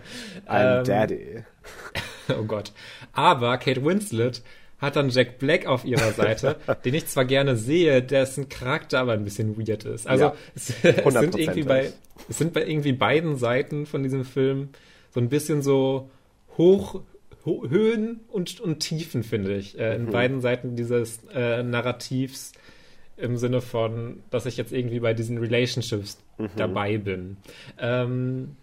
I'm 0.48 0.80
Ähm, 0.80 0.84
Daddy. 0.84 1.44
Oh 2.38 2.44
Gott. 2.44 2.74
Aber 3.13 3.58
Kate 3.58 3.86
Winslet 3.86 4.44
hat 4.79 4.96
dann 4.96 5.10
Jack 5.10 5.39
Black 5.39 5.65
auf 5.65 5.86
ihrer 5.86 6.12
Seite, 6.12 6.57
den 6.86 6.93
ich 6.93 7.07
zwar 7.07 7.25
gerne 7.25 7.55
sehe, 7.55 8.01
dessen 8.03 8.48
Charakter 8.50 9.00
aber 9.00 9.13
ein 9.13 9.24
bisschen 9.24 9.57
weird 9.57 9.86
ist. 9.86 10.07
Also 10.07 10.25
Ja, 10.25 10.36
es, 10.55 10.69
es 10.69 10.74
sind 10.84 11.36
100%. 11.36 11.38
irgendwie 11.39 11.63
bei 11.63 11.91
es 12.29 12.38
sind 12.38 12.53
bei 12.53 12.65
irgendwie 12.65 12.93
beiden 12.93 13.38
Seiten 13.38 13.86
von 13.86 14.03
diesem 14.03 14.25
Film 14.25 14.69
so 15.12 15.19
ein 15.19 15.29
bisschen 15.29 15.62
so 15.62 16.10
hoch 16.57 17.01
Ho 17.46 17.63
Höhen 17.69 18.22
und, 18.27 18.60
und 18.60 18.79
Tiefen, 18.81 19.24
finde 19.24 19.55
ich, 19.55 19.79
äh, 19.79 19.96
in 19.96 20.05
Mhm. 20.05 20.12
beiden 20.12 20.41
Seiten 20.41 20.75
dieses 20.75 21.19
äh, 21.34 21.63
Narrativs 21.63 22.51
im 23.15 23.38
Sinne 23.38 23.62
von, 23.62 24.22
dass 24.31 24.46
ich 24.46 24.57
jetzt 24.57 24.74
irgendwie 24.74 25.00
bei 25.00 25.13
diesen 25.13 25.38
Relationships 25.38 26.17
Mhm. 26.38 26.50
dabei 26.57 26.98
bin. 26.98 27.38
Ähm, 27.79 28.57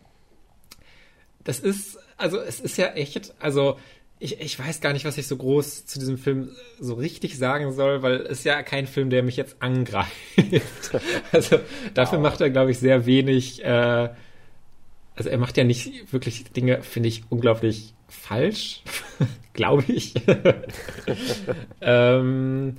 das 1.45 1.61
ist, 1.61 1.99
also 2.17 2.39
es 2.39 2.61
ist 2.61 2.77
ja 2.77 2.89
echt, 2.89 3.35
also 3.41 3.79
ich, 4.25 4.41
ich 4.41 4.59
weiß 4.59 4.81
gar 4.81 4.95
nicht, 4.95 5.05
was 5.05 5.19
ich 5.19 5.27
so 5.27 5.37
groß 5.37 5.85
zu 5.85 5.99
diesem 5.99 6.17
Film 6.17 6.49
so 6.81 6.95
richtig 6.95 7.37
sagen 7.37 7.73
soll, 7.73 8.03
weil 8.03 8.23
es 8.23 8.39
ist 8.39 8.45
ja 8.45 8.63
kein 8.63 8.87
Film, 8.87 9.11
der 9.11 9.23
mich 9.23 9.37
jetzt 9.37 9.57
angreift. 9.61 10.11
also 11.33 11.61
dafür 11.93 12.19
macht 12.19 12.41
er, 12.41 12.49
glaube 12.49 12.71
ich, 12.71 12.79
sehr 12.79 13.05
wenig, 13.05 13.63
äh, 13.63 14.09
also 15.15 15.29
er 15.29 15.39
macht 15.39 15.59
ja 15.59 15.65
nicht 15.65 16.11
wirklich 16.11 16.45
Dinge, 16.45 16.83
finde 16.83 17.11
ich, 17.11 17.25
unglaublich 17.29 17.93
falsch, 18.09 18.83
glaube 19.53 19.85
ich. 19.89 20.15
ähm, 21.83 22.77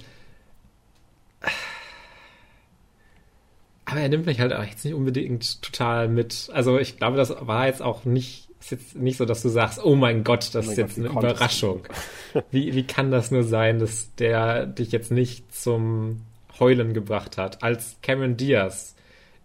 aber 3.85 3.99
er 3.99 4.09
nimmt 4.09 4.25
mich 4.25 4.39
halt 4.39 4.51
auch 4.51 4.63
jetzt 4.63 4.83
nicht 4.83 4.95
unbedingt 4.95 5.61
total 5.61 6.07
mit. 6.07 6.49
Also 6.51 6.79
ich 6.79 6.97
glaube, 6.97 7.17
das 7.17 7.35
war 7.39 7.67
jetzt 7.67 7.83
auch 7.83 8.03
nicht, 8.03 8.44
ist 8.65 8.71
jetzt 8.71 8.95
nicht 8.95 9.17
so, 9.17 9.25
dass 9.25 9.41
du 9.41 9.49
sagst, 9.49 9.83
oh 9.83 9.95
mein 9.95 10.23
Gott, 10.23 10.53
das 10.53 10.67
Oh 10.67 10.71
ist 10.71 10.77
jetzt 10.77 10.95
Gott, 10.95 11.05
eine? 11.05 11.19
Überraschung. 11.19 11.83
Wie, 12.51 12.73
wie 12.75 12.83
kann 12.83 13.11
das 13.11 13.31
nur 13.31 13.43
sein, 13.43 13.79
dass 13.79 14.13
der 14.15 14.65
dich 14.65 14.91
jetzt 14.91 15.11
nicht 15.11 15.55
zum 15.55 16.21
Heulen 16.59 16.93
gebracht 16.93 17.37
hat, 17.37 17.63
als 17.63 17.97
Cameron 18.01 18.35
Diaz 18.37 18.95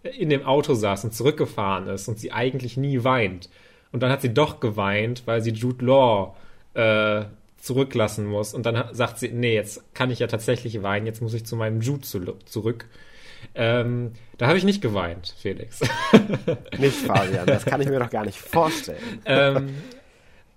in 0.03 0.29
dem 0.31 0.45
Auto 0.45 0.75
saß 0.75 1.05
und 1.05 1.15
zurückgefahren 1.15 1.87
ist 1.89 2.09
und 2.09 2.19
sie 2.19 2.33
eigentlich 2.33 2.77
nie 2.77 3.05
weint. 3.05 3.49
Und 3.93 4.03
dann 4.03 4.11
hat 4.11 4.23
sie 4.23 4.33
doch 4.35 4.59
geweint, 4.59 5.23
weil 5.27 5.41
sie 5.43 5.51
Jude 5.51 5.85
Law 5.85 6.35
äh, 6.75 7.25
zurücklassen 7.59 8.27
muss. 8.27 8.55
Und 8.55 8.65
dann 8.67 8.93
sagt 8.93 9.19
sie, 9.19 9.29
nee, 9.29 9.55
jetzt 9.55 9.95
kann 9.95 10.11
ich 10.11 10.19
ja 10.21 10.27
tatsächlich 10.27 10.83
weinen, 10.83 11.07
jetzt 11.07 11.21
muss 11.23 11.35
ich 11.35 11.45
zu 11.45 11.57
meinem 11.57 11.81
Jude 11.81 12.01
zu, 12.01 12.21
zurück. 12.47 12.87
Ähm, 13.55 14.13
da 14.39 14.47
habe 14.47 14.59
ich 14.59 14.65
nicht 14.65 14.81
geweint, 14.81 15.35
Felix. 15.39 15.81
Nicht 16.79 16.97
Fabian, 16.97 17.47
das 17.47 17.65
kann 17.65 17.81
ich 17.81 17.89
mir 17.89 17.99
doch 17.99 18.11
gar 18.11 18.25
nicht 18.25 18.39
vorstellen. 18.39 19.21
ähm, 19.25 19.75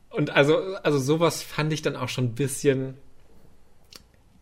und 0.09 0.29
also, 0.29 0.57
also 0.83 0.99
sowas 0.99 1.41
fand 1.41 1.73
ich 1.73 1.81
dann 1.81 1.95
auch 1.95 2.09
schon 2.09 2.25
ein 2.25 2.35
bisschen. 2.35 2.95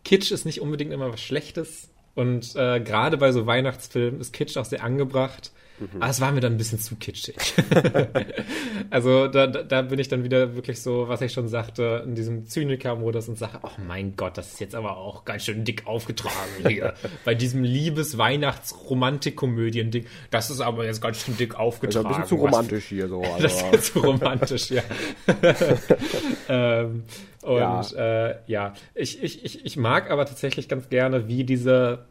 Kitsch 0.04 0.30
ist 0.32 0.44
nicht 0.44 0.60
unbedingt 0.60 0.92
immer 0.92 1.12
was 1.12 1.20
Schlechtes. 1.20 1.88
Und 2.14 2.54
äh, 2.56 2.80
gerade 2.80 3.16
bei 3.16 3.32
so 3.32 3.46
Weihnachtsfilmen 3.46 4.20
ist 4.20 4.32
Kitsch 4.32 4.56
auch 4.56 4.64
sehr 4.64 4.84
angebracht. 4.84 5.50
Mhm. 5.92 6.02
Aber 6.02 6.10
es 6.10 6.20
war 6.20 6.32
mir 6.32 6.40
dann 6.40 6.54
ein 6.54 6.58
bisschen 6.58 6.78
zu 6.78 6.96
kitschig. 6.96 7.54
also 8.90 9.28
da, 9.28 9.46
da 9.46 9.82
bin 9.82 9.98
ich 9.98 10.08
dann 10.08 10.24
wieder 10.24 10.54
wirklich 10.54 10.80
so, 10.80 11.08
was 11.08 11.20
ich 11.20 11.32
schon 11.32 11.48
sagte, 11.48 12.02
in 12.06 12.14
diesem 12.14 12.46
Zyniker-Modus 12.46 13.28
und 13.28 13.36
sage, 13.38 13.58
oh 13.62 13.68
mein 13.86 14.16
Gott, 14.16 14.38
das 14.38 14.52
ist 14.52 14.60
jetzt 14.60 14.74
aber 14.74 14.96
auch 14.96 15.24
ganz 15.24 15.44
schön 15.44 15.64
dick 15.64 15.86
aufgetragen 15.86 16.34
hier. 16.66 16.94
Bei 17.24 17.34
diesem 17.34 17.64
Liebes-Weihnachts-Romantik-Komödien-Ding. 17.64 20.06
Das 20.30 20.50
ist 20.50 20.60
aber 20.60 20.84
jetzt 20.84 21.02
ganz 21.02 21.24
schön 21.24 21.36
dick 21.36 21.56
aufgetragen. 21.56 22.06
Also 22.06 22.16
ein 22.16 22.22
bisschen 22.22 22.38
zu 22.38 22.44
romantisch 22.44 22.84
hier 22.86 23.08
so. 23.08 23.22
Also. 23.32 23.42
das 23.42 23.62
ist 23.72 23.92
zu 23.92 24.00
romantisch, 24.00 24.70
ja. 24.70 24.82
ähm, 26.48 27.04
und 27.42 27.58
ja, 27.58 28.28
äh, 28.28 28.36
ja. 28.46 28.74
Ich, 28.94 29.22
ich, 29.22 29.44
ich, 29.44 29.64
ich 29.64 29.76
mag 29.76 30.10
aber 30.10 30.26
tatsächlich 30.26 30.68
ganz 30.68 30.88
gerne, 30.90 31.28
wie 31.28 31.44
diese 31.44 32.04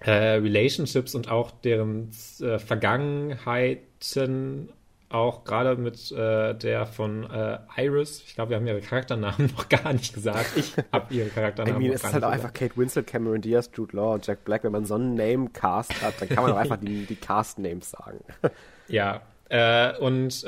äh, 0.00 0.10
Relationships 0.10 1.14
und 1.14 1.30
auch 1.30 1.50
deren 1.50 2.10
äh, 2.40 2.58
Vergangenheiten 2.58 4.70
auch 5.10 5.44
gerade 5.44 5.76
mit 5.76 6.12
äh, 6.12 6.54
der 6.54 6.84
von 6.84 7.28
äh, 7.30 7.58
Iris, 7.78 8.22
ich 8.26 8.34
glaube, 8.34 8.50
wir 8.50 8.58
haben 8.58 8.66
ihre 8.66 8.80
Charakternamen 8.80 9.50
noch 9.56 9.68
gar 9.68 9.92
nicht 9.92 10.14
gesagt. 10.14 10.50
Ich 10.56 10.74
habe 10.92 11.14
ihre 11.14 11.28
Charakternamen 11.28 11.80
I 11.80 11.88
mean, 11.88 11.94
noch 11.94 12.02
gar 12.02 12.04
nicht 12.04 12.04
gesagt. 12.04 12.04
Es 12.04 12.10
ist 12.10 12.14
halt 12.14 12.24
auch 12.24 12.30
einfach 12.30 12.52
Kate 12.52 12.76
Winslet, 12.76 13.06
Cameron 13.06 13.40
Diaz, 13.40 13.70
Jude 13.74 13.96
Law, 13.96 14.18
Jack 14.22 14.44
Black. 14.44 14.64
Wenn 14.64 14.72
man 14.72 14.84
so 14.84 14.96
einen 14.96 15.14
Name-Cast 15.14 16.02
hat, 16.02 16.20
dann 16.20 16.28
kann 16.28 16.44
man 16.44 16.52
auch 16.52 16.58
einfach 16.58 16.76
die, 16.76 17.06
die 17.06 17.16
Cast-Names 17.16 17.90
sagen. 17.90 18.18
ja, 18.88 19.22
äh, 19.48 19.96
und 19.98 20.44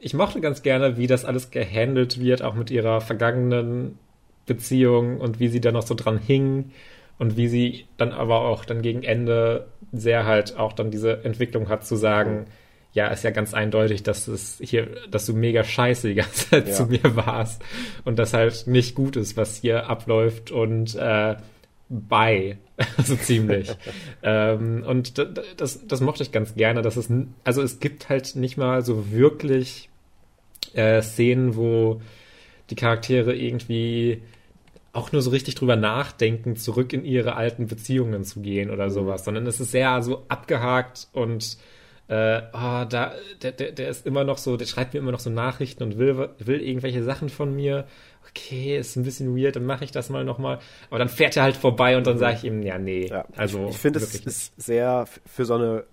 ich 0.00 0.14
mochte 0.14 0.40
ganz 0.40 0.62
gerne, 0.62 0.96
wie 0.96 1.06
das 1.06 1.26
alles 1.26 1.50
gehandelt 1.50 2.18
wird, 2.18 2.40
auch 2.40 2.54
mit 2.54 2.70
ihrer 2.70 3.02
vergangenen 3.02 3.98
Beziehung 4.46 5.20
und 5.20 5.38
wie 5.38 5.48
sie 5.48 5.60
da 5.60 5.70
noch 5.70 5.82
so 5.82 5.94
dran 5.94 6.16
hing 6.16 6.72
und 7.18 7.36
wie 7.36 7.48
sie 7.48 7.86
dann 7.96 8.12
aber 8.12 8.40
auch 8.42 8.64
dann 8.64 8.82
gegen 8.82 9.02
Ende 9.02 9.66
sehr 9.92 10.26
halt 10.26 10.56
auch 10.56 10.72
dann 10.72 10.90
diese 10.90 11.24
Entwicklung 11.24 11.68
hat 11.68 11.86
zu 11.86 11.96
sagen, 11.96 12.46
ja, 12.92 13.08
ist 13.08 13.24
ja 13.24 13.30
ganz 13.30 13.52
eindeutig, 13.52 14.02
dass 14.02 14.26
es 14.26 14.58
hier, 14.62 14.88
dass 15.10 15.26
du 15.26 15.34
mega 15.34 15.62
scheiße 15.62 16.08
die 16.08 16.14
ganze 16.14 16.48
Zeit 16.48 16.68
ja. 16.68 16.74
zu 16.74 16.86
mir 16.86 17.14
warst 17.14 17.62
und 18.04 18.18
das 18.18 18.32
halt 18.32 18.66
nicht 18.66 18.94
gut 18.94 19.16
ist, 19.16 19.36
was 19.36 19.56
hier 19.56 19.88
abläuft 19.88 20.50
und 20.50 20.94
äh, 20.94 21.36
bei, 21.88 22.56
so 23.04 23.16
ziemlich. 23.16 23.70
ähm, 24.22 24.82
und 24.86 25.22
das, 25.58 25.86
das 25.86 26.00
mochte 26.00 26.22
ich 26.22 26.32
ganz 26.32 26.54
gerne, 26.54 26.82
dass 26.82 26.96
es, 26.96 27.10
also 27.44 27.62
es 27.62 27.80
gibt 27.80 28.08
halt 28.08 28.34
nicht 28.34 28.56
mal 28.56 28.82
so 28.82 29.10
wirklich 29.10 29.90
äh, 30.72 31.02
Szenen, 31.02 31.54
wo 31.56 32.00
die 32.70 32.76
Charaktere 32.76 33.34
irgendwie 33.34 34.22
auch 34.96 35.12
nur 35.12 35.22
so 35.22 35.30
richtig 35.30 35.54
drüber 35.54 35.76
nachdenken, 35.76 36.56
zurück 36.56 36.92
in 36.92 37.04
ihre 37.04 37.36
alten 37.36 37.66
Beziehungen 37.66 38.24
zu 38.24 38.40
gehen 38.40 38.70
oder 38.70 38.90
sowas, 38.90 39.24
sondern 39.24 39.46
es 39.46 39.60
ist 39.60 39.70
sehr 39.70 40.02
so 40.02 40.24
abgehakt 40.28 41.08
und 41.12 41.58
äh, 42.08 42.40
oh, 42.52 42.84
da, 42.88 43.12
der, 43.42 43.52
der, 43.52 43.72
der 43.72 43.88
ist 43.88 44.06
immer 44.06 44.24
noch 44.24 44.38
so, 44.38 44.56
der 44.56 44.66
schreibt 44.66 44.94
mir 44.94 45.00
immer 45.00 45.12
noch 45.12 45.20
so 45.20 45.30
Nachrichten 45.30 45.82
und 45.82 45.98
will, 45.98 46.30
will 46.38 46.60
irgendwelche 46.60 47.02
Sachen 47.02 47.28
von 47.28 47.54
mir 47.54 47.86
okay, 48.36 48.78
ist 48.78 48.96
ein 48.96 49.04
bisschen 49.04 49.36
weird, 49.36 49.56
dann 49.56 49.66
mache 49.66 49.84
ich 49.84 49.92
das 49.92 50.10
mal 50.10 50.24
nochmal. 50.24 50.58
Aber 50.90 50.98
dann 50.98 51.08
fährt 51.08 51.36
er 51.36 51.44
halt 51.44 51.56
vorbei 51.56 51.96
und 51.96 52.06
dann 52.06 52.18
sage 52.18 52.36
ich 52.36 52.44
ihm, 52.44 52.62
ja, 52.62 52.78
nee. 52.78 53.06
Ja, 53.06 53.24
also, 53.36 53.64
ich, 53.64 53.70
ich 53.70 53.78
finde, 53.78 53.98
es 53.98 54.14
ist 54.14 54.60
sehr 54.60 55.06
für 55.24 55.44
so 55.44 55.54
eine 55.54 55.84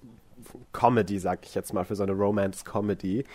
Comedy, 0.71 1.19
sag 1.19 1.45
ich 1.45 1.55
jetzt 1.55 1.73
mal, 1.73 1.85
für 1.85 1.95
so 1.95 2.03
eine 2.03 2.13
Romance-Comedy, 2.13 3.25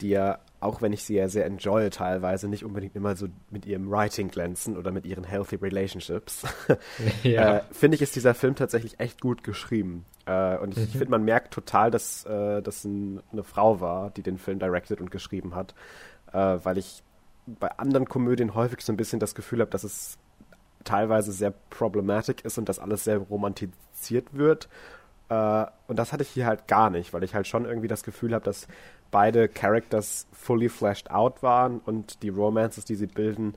die 0.00 0.08
ja, 0.08 0.38
auch 0.60 0.82
wenn 0.82 0.92
ich 0.92 1.04
sie 1.04 1.14
ja 1.14 1.28
sehr 1.28 1.46
enjoy 1.46 1.88
teilweise, 1.90 2.48
nicht 2.48 2.64
unbedingt 2.64 2.96
immer 2.96 3.14
so 3.14 3.28
mit 3.50 3.64
ihrem 3.64 3.90
Writing 3.90 4.28
glänzen 4.28 4.76
oder 4.76 4.90
mit 4.90 5.06
ihren 5.06 5.24
healthy 5.24 5.56
relationships, 5.56 6.44
ja. 7.22 7.58
äh, 7.58 7.62
finde 7.70 7.94
ich, 7.94 8.02
ist 8.02 8.16
dieser 8.16 8.34
Film 8.34 8.56
tatsächlich 8.56 8.98
echt 8.98 9.20
gut 9.20 9.44
geschrieben. 9.44 10.04
Äh, 10.26 10.58
und 10.58 10.76
ich, 10.76 10.94
mhm. 10.94 10.98
finde, 10.98 11.10
man 11.10 11.24
merkt 11.24 11.54
total, 11.54 11.90
dass 11.90 12.24
äh, 12.24 12.60
das 12.60 12.84
ein, 12.84 13.20
eine 13.30 13.44
Frau 13.44 13.80
war, 13.80 14.10
die 14.10 14.22
den 14.22 14.38
Film 14.38 14.58
directed 14.58 15.00
und 15.00 15.10
geschrieben 15.10 15.54
hat, 15.54 15.74
äh, 16.32 16.58
weil 16.62 16.78
ich 16.78 17.02
bei 17.46 17.70
anderen 17.78 18.08
Komödien 18.08 18.54
häufig 18.54 18.80
so 18.80 18.92
ein 18.92 18.96
bisschen 18.96 19.20
das 19.20 19.34
Gefühl 19.34 19.60
habe, 19.60 19.70
dass 19.70 19.84
es 19.84 20.18
teilweise 20.84 21.32
sehr 21.32 21.52
problematic 21.70 22.44
ist 22.44 22.58
und 22.58 22.68
dass 22.68 22.78
alles 22.78 23.04
sehr 23.04 23.18
romantisiert 23.18 24.26
wird. 24.32 24.68
Äh, 25.28 25.66
und 25.86 25.98
das 25.98 26.12
hatte 26.12 26.22
ich 26.22 26.30
hier 26.30 26.46
halt 26.46 26.66
gar 26.68 26.90
nicht, 26.90 27.12
weil 27.12 27.22
ich 27.22 27.34
halt 27.34 27.46
schon 27.46 27.64
irgendwie 27.64 27.88
das 27.88 28.02
Gefühl 28.02 28.34
habe, 28.34 28.44
dass 28.44 28.66
beide 29.10 29.48
Characters 29.48 30.26
fully 30.32 30.68
fleshed 30.68 31.10
out 31.10 31.42
waren 31.42 31.80
und 31.80 32.22
die 32.22 32.28
Romances, 32.28 32.84
die 32.84 32.94
sie 32.94 33.06
bilden, 33.06 33.54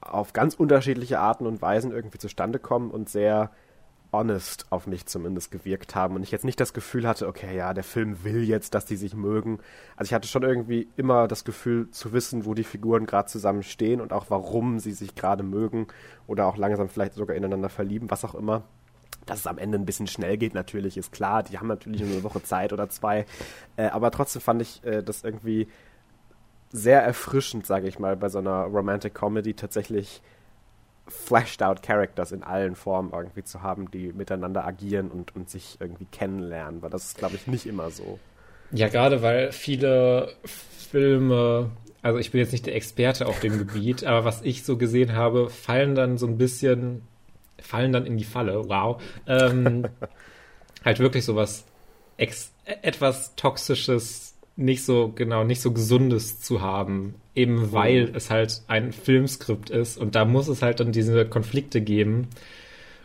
auf 0.00 0.32
ganz 0.32 0.54
unterschiedliche 0.54 1.18
Arten 1.18 1.46
und 1.46 1.60
Weisen 1.60 1.92
irgendwie 1.92 2.18
zustande 2.18 2.58
kommen 2.58 2.90
und 2.90 3.08
sehr 3.08 3.50
honest 4.12 4.66
auf 4.70 4.86
mich 4.86 5.06
zumindest 5.06 5.50
gewirkt 5.50 5.94
haben 5.94 6.16
und 6.16 6.22
ich 6.22 6.30
jetzt 6.30 6.44
nicht 6.44 6.58
das 6.60 6.72
Gefühl 6.72 7.06
hatte, 7.06 7.26
okay, 7.26 7.54
ja, 7.54 7.74
der 7.74 7.84
Film 7.84 8.24
will 8.24 8.42
jetzt, 8.42 8.74
dass 8.74 8.86
die 8.86 8.96
sich 8.96 9.14
mögen. 9.14 9.58
Also 9.96 10.08
ich 10.08 10.14
hatte 10.14 10.28
schon 10.28 10.42
irgendwie 10.42 10.88
immer 10.96 11.28
das 11.28 11.44
Gefühl 11.44 11.90
zu 11.90 12.12
wissen, 12.12 12.46
wo 12.46 12.54
die 12.54 12.64
Figuren 12.64 13.06
gerade 13.06 13.28
zusammen 13.28 13.62
stehen 13.62 14.00
und 14.00 14.12
auch 14.12 14.26
warum 14.30 14.78
sie 14.78 14.92
sich 14.92 15.14
gerade 15.14 15.42
mögen 15.42 15.88
oder 16.26 16.46
auch 16.46 16.56
langsam 16.56 16.88
vielleicht 16.88 17.14
sogar 17.14 17.36
ineinander 17.36 17.68
verlieben, 17.68 18.10
was 18.10 18.24
auch 18.24 18.34
immer. 18.34 18.64
Dass 19.28 19.40
es 19.40 19.46
am 19.46 19.58
Ende 19.58 19.78
ein 19.78 19.86
bisschen 19.86 20.06
schnell 20.06 20.36
geht, 20.36 20.54
natürlich, 20.54 20.96
ist 20.96 21.12
klar. 21.12 21.42
Die 21.42 21.58
haben 21.58 21.68
natürlich 21.68 22.00
nur 22.00 22.10
eine 22.10 22.22
Woche 22.22 22.42
Zeit 22.42 22.72
oder 22.72 22.88
zwei. 22.88 23.26
Äh, 23.76 23.86
aber 23.88 24.10
trotzdem 24.10 24.42
fand 24.42 24.62
ich 24.62 24.82
äh, 24.84 25.02
das 25.02 25.22
irgendwie 25.22 25.68
sehr 26.70 27.02
erfrischend, 27.02 27.66
sage 27.66 27.88
ich 27.88 27.98
mal, 27.98 28.16
bei 28.16 28.28
so 28.28 28.38
einer 28.38 28.64
Romantic 28.64 29.14
Comedy 29.14 29.54
tatsächlich 29.54 30.22
flashed 31.06 31.62
out 31.62 31.82
Characters 31.82 32.32
in 32.32 32.42
allen 32.42 32.74
Formen 32.74 33.12
irgendwie 33.12 33.42
zu 33.42 33.62
haben, 33.62 33.90
die 33.90 34.12
miteinander 34.12 34.66
agieren 34.66 35.10
und, 35.10 35.34
und 35.34 35.48
sich 35.48 35.78
irgendwie 35.80 36.06
kennenlernen, 36.06 36.82
weil 36.82 36.90
das 36.90 37.06
ist, 37.06 37.18
glaube 37.18 37.36
ich, 37.36 37.46
nicht 37.46 37.66
immer 37.66 37.90
so. 37.90 38.18
Ja, 38.70 38.88
gerade 38.88 39.22
weil 39.22 39.52
viele 39.52 40.34
Filme, 40.44 41.70
also 42.02 42.18
ich 42.18 42.30
bin 42.30 42.40
jetzt 42.40 42.52
nicht 42.52 42.66
der 42.66 42.76
Experte 42.76 43.26
auf 43.26 43.40
dem 43.40 43.58
Gebiet, 43.58 44.04
aber 44.04 44.24
was 44.24 44.42
ich 44.42 44.64
so 44.64 44.76
gesehen 44.76 45.14
habe, 45.14 45.48
fallen 45.48 45.94
dann 45.94 46.18
so 46.18 46.26
ein 46.26 46.36
bisschen, 46.36 47.02
fallen 47.60 47.92
dann 47.92 48.06
in 48.06 48.16
die 48.16 48.24
Falle, 48.24 48.68
wow. 48.68 49.02
Ähm, 49.26 49.84
halt 50.84 50.98
wirklich 50.98 51.24
sowas 51.24 51.64
ex 52.16 52.52
etwas 52.64 53.34
Toxisches 53.36 54.34
nicht 54.56 54.84
so, 54.84 55.12
genau, 55.14 55.44
nicht 55.44 55.60
so 55.60 55.70
gesundes 55.70 56.40
zu 56.40 56.60
haben, 56.60 57.14
eben 57.34 57.72
weil 57.72 58.08
mhm. 58.08 58.14
es 58.16 58.28
halt 58.28 58.62
ein 58.66 58.92
Filmskript 58.92 59.70
ist 59.70 59.96
und 59.96 60.16
da 60.16 60.24
muss 60.24 60.48
es 60.48 60.62
halt 60.62 60.80
dann 60.80 60.90
diese 60.90 61.24
Konflikte 61.24 61.80
geben. 61.80 62.26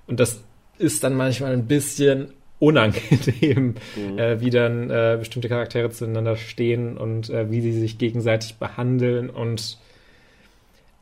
Und 0.07 0.19
das 0.19 0.43
ist 0.79 1.03
dann 1.03 1.15
manchmal 1.15 1.53
ein 1.53 1.67
bisschen 1.67 2.33
unangenehm, 2.57 3.75
mhm. 3.95 4.17
äh, 4.17 4.41
wie 4.41 4.49
dann 4.49 4.89
äh, 4.89 5.17
bestimmte 5.19 5.47
Charaktere 5.47 5.91
zueinander 5.91 6.37
stehen 6.37 6.97
und 6.97 7.29
äh, 7.29 7.51
wie 7.51 7.61
sie 7.61 7.73
sich 7.73 7.99
gegenseitig 7.99 8.55
behandeln 8.55 9.29
und 9.29 9.77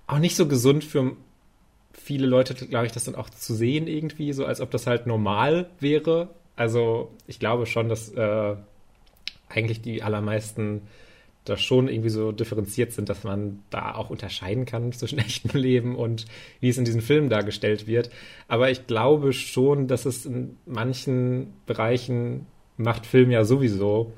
auch 0.08 0.20
nicht 0.20 0.36
so 0.36 0.48
gesund 0.48 0.84
für 0.84 1.14
viele 2.12 2.28
Leute, 2.28 2.54
glaube 2.68 2.88
ich, 2.88 2.92
das 2.92 3.06
dann 3.06 3.16
auch 3.16 3.30
zu 3.30 3.54
sehen 3.54 3.88
irgendwie, 3.88 4.34
so 4.34 4.46
als 4.46 4.60
ob 4.60 4.70
das 4.70 4.86
halt 4.86 5.08
normal 5.08 5.70
wäre. 5.80 6.28
Also 6.58 7.10
ich 7.26 7.40
glaube 7.40 7.66
schon, 7.66 7.88
dass 7.88 8.12
äh, 8.12 8.56
eigentlich 9.48 9.82
die 9.82 10.04
allermeisten 10.04 10.82
da 11.46 11.56
schon 11.56 11.88
irgendwie 11.88 12.10
so 12.10 12.34
differenziert 12.34 12.92
sind, 12.92 13.08
dass 13.08 13.24
man 13.24 13.64
da 13.70 13.96
auch 13.96 14.10
unterscheiden 14.10 14.66
kann 14.66 14.92
zwischen 14.92 15.20
echtem 15.20 15.58
Leben 15.58 15.96
und 15.96 16.26
wie 16.60 16.68
es 16.68 16.78
in 16.78 16.84
diesen 16.84 17.00
Filmen 17.00 17.30
dargestellt 17.30 17.88
wird. 17.88 18.10
Aber 18.50 18.70
ich 18.70 18.88
glaube 18.88 19.32
schon, 19.32 19.88
dass 19.88 20.06
es 20.06 20.26
in 20.26 20.58
manchen 20.66 21.54
Bereichen 21.66 22.46
macht 22.76 23.06
Film 23.06 23.32
ja 23.32 23.46
sowieso 23.46 24.12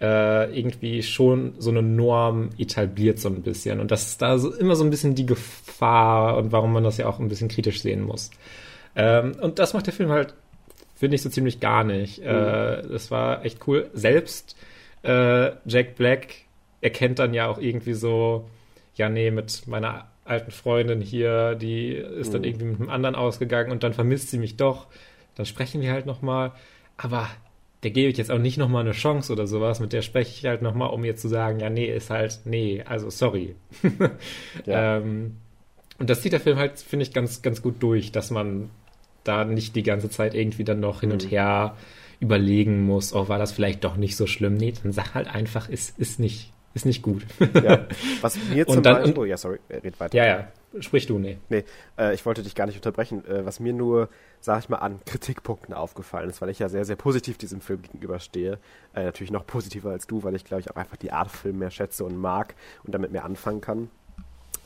äh, 0.00 0.58
irgendwie 0.58 1.02
schon 1.02 1.54
so 1.58 1.70
eine 1.70 1.82
Norm 1.82 2.50
etabliert 2.58 3.18
so 3.18 3.28
ein 3.28 3.42
bisschen. 3.42 3.80
Und 3.80 3.90
das 3.90 4.06
ist 4.06 4.22
da 4.22 4.38
so, 4.38 4.54
immer 4.54 4.76
so 4.76 4.84
ein 4.84 4.90
bisschen 4.90 5.14
die 5.14 5.26
Gefahr 5.26 6.36
und 6.36 6.52
warum 6.52 6.72
man 6.72 6.84
das 6.84 6.98
ja 6.98 7.06
auch 7.06 7.18
ein 7.18 7.28
bisschen 7.28 7.48
kritisch 7.48 7.82
sehen 7.82 8.02
muss. 8.02 8.30
Ähm, 8.94 9.32
und 9.40 9.58
das 9.58 9.74
macht 9.74 9.86
der 9.86 9.94
Film 9.94 10.10
halt, 10.10 10.34
finde 10.94 11.16
ich, 11.16 11.22
so 11.22 11.28
ziemlich 11.28 11.60
gar 11.60 11.84
nicht. 11.84 12.20
Mhm. 12.20 12.26
Äh, 12.26 12.82
das 12.88 13.10
war 13.10 13.44
echt 13.44 13.66
cool. 13.66 13.90
Selbst 13.92 14.56
äh, 15.02 15.50
Jack 15.66 15.96
Black 15.96 16.34
erkennt 16.80 17.18
dann 17.18 17.34
ja 17.34 17.48
auch 17.48 17.58
irgendwie 17.58 17.94
so, 17.94 18.48
ja, 18.94 19.08
nee, 19.08 19.30
mit 19.30 19.66
meiner 19.66 20.06
alten 20.24 20.50
Freundin 20.50 21.00
hier, 21.00 21.54
die 21.54 21.92
ist 21.92 22.34
dann 22.34 22.42
mhm. 22.42 22.48
irgendwie 22.48 22.66
mit 22.66 22.80
einem 22.80 22.90
anderen 22.90 23.14
ausgegangen 23.14 23.72
und 23.72 23.82
dann 23.82 23.94
vermisst 23.94 24.30
sie 24.30 24.38
mich 24.38 24.56
doch. 24.56 24.86
Dann 25.34 25.46
sprechen 25.46 25.80
wir 25.80 25.92
halt 25.92 26.06
nochmal. 26.06 26.52
Aber 26.96 27.28
der 27.82 27.90
gebe 27.92 28.10
ich 28.10 28.18
jetzt 28.18 28.30
auch 28.30 28.38
nicht 28.38 28.58
nochmal 28.58 28.82
eine 28.82 28.92
Chance 28.92 29.32
oder 29.32 29.46
sowas. 29.46 29.80
Mit 29.80 29.92
der 29.92 30.02
spreche 30.02 30.32
ich 30.36 30.44
halt 30.44 30.62
nochmal, 30.62 30.90
um 30.90 31.04
ihr 31.04 31.16
zu 31.16 31.28
sagen, 31.28 31.60
ja, 31.60 31.70
nee, 31.70 31.86
ist 31.86 32.10
halt, 32.10 32.40
nee, 32.44 32.82
also 32.84 33.10
sorry. 33.10 33.54
ja. 34.66 34.96
ähm, 34.96 35.36
und 35.98 36.10
das 36.10 36.22
zieht 36.22 36.32
der 36.32 36.40
Film 36.40 36.58
halt, 36.58 36.78
finde 36.78 37.04
ich, 37.04 37.12
ganz, 37.12 37.42
ganz 37.42 37.62
gut 37.62 37.76
durch, 37.80 38.12
dass 38.12 38.30
man 38.30 38.70
da 39.24 39.44
nicht 39.44 39.76
die 39.76 39.82
ganze 39.82 40.10
Zeit 40.10 40.34
irgendwie 40.34 40.64
dann 40.64 40.80
noch 40.80 41.00
hin 41.00 41.12
und 41.12 41.24
mhm. 41.24 41.28
her 41.28 41.76
überlegen 42.20 42.84
muss, 42.84 43.14
oh, 43.14 43.28
war 43.28 43.38
das 43.38 43.52
vielleicht 43.52 43.84
doch 43.84 43.96
nicht 43.96 44.16
so 44.16 44.26
schlimm? 44.26 44.54
Nee, 44.54 44.74
dann 44.82 44.92
sag 44.92 45.14
halt 45.14 45.28
einfach, 45.28 45.68
ist, 45.68 45.98
ist 45.98 46.18
nicht, 46.18 46.52
ist 46.74 46.86
nicht 46.86 47.02
gut. 47.02 47.24
Ja, 47.54 47.86
was 48.20 48.36
mir 48.50 48.66
zum 48.66 48.82
dann- 48.82 49.02
Beispiel, 49.02 49.18
oh 49.18 49.24
ja, 49.24 49.36
sorry, 49.36 49.58
äh, 49.68 49.76
red 49.78 49.98
weiter. 50.00 50.16
ja, 50.16 50.24
ja, 50.26 50.48
sprich 50.80 51.06
du, 51.06 51.18
nee. 51.18 51.38
Nee, 51.48 51.64
äh, 51.98 52.14
ich 52.14 52.24
wollte 52.26 52.42
dich 52.42 52.54
gar 52.54 52.66
nicht 52.66 52.76
unterbrechen. 52.76 53.24
Äh, 53.26 53.44
was 53.46 53.58
mir 53.60 53.72
nur, 53.72 54.08
sag 54.40 54.60
ich 54.60 54.68
mal, 54.68 54.76
an 54.78 55.00
Kritikpunkten 55.04 55.74
aufgefallen 55.74 56.28
ist, 56.30 56.40
weil 56.40 56.50
ich 56.50 56.58
ja 56.58 56.68
sehr, 56.68 56.84
sehr 56.84 56.96
positiv 56.96 57.38
diesem 57.38 57.60
Film 57.60 57.82
gegenüberstehe. 57.82 58.58
Äh, 58.94 59.04
natürlich 59.04 59.30
noch 59.32 59.46
positiver 59.46 59.90
als 59.90 60.06
du, 60.06 60.22
weil 60.22 60.34
ich, 60.36 60.44
glaube 60.44 60.60
ich, 60.60 60.70
auch 60.70 60.76
einfach 60.76 60.96
die 60.96 61.10
Art 61.12 61.30
Film 61.30 61.58
mehr 61.58 61.70
schätze 61.70 62.04
und 62.04 62.16
mag 62.16 62.54
und 62.84 62.94
damit 62.94 63.10
mehr 63.12 63.24
anfangen 63.24 63.60
kann. 63.60 63.90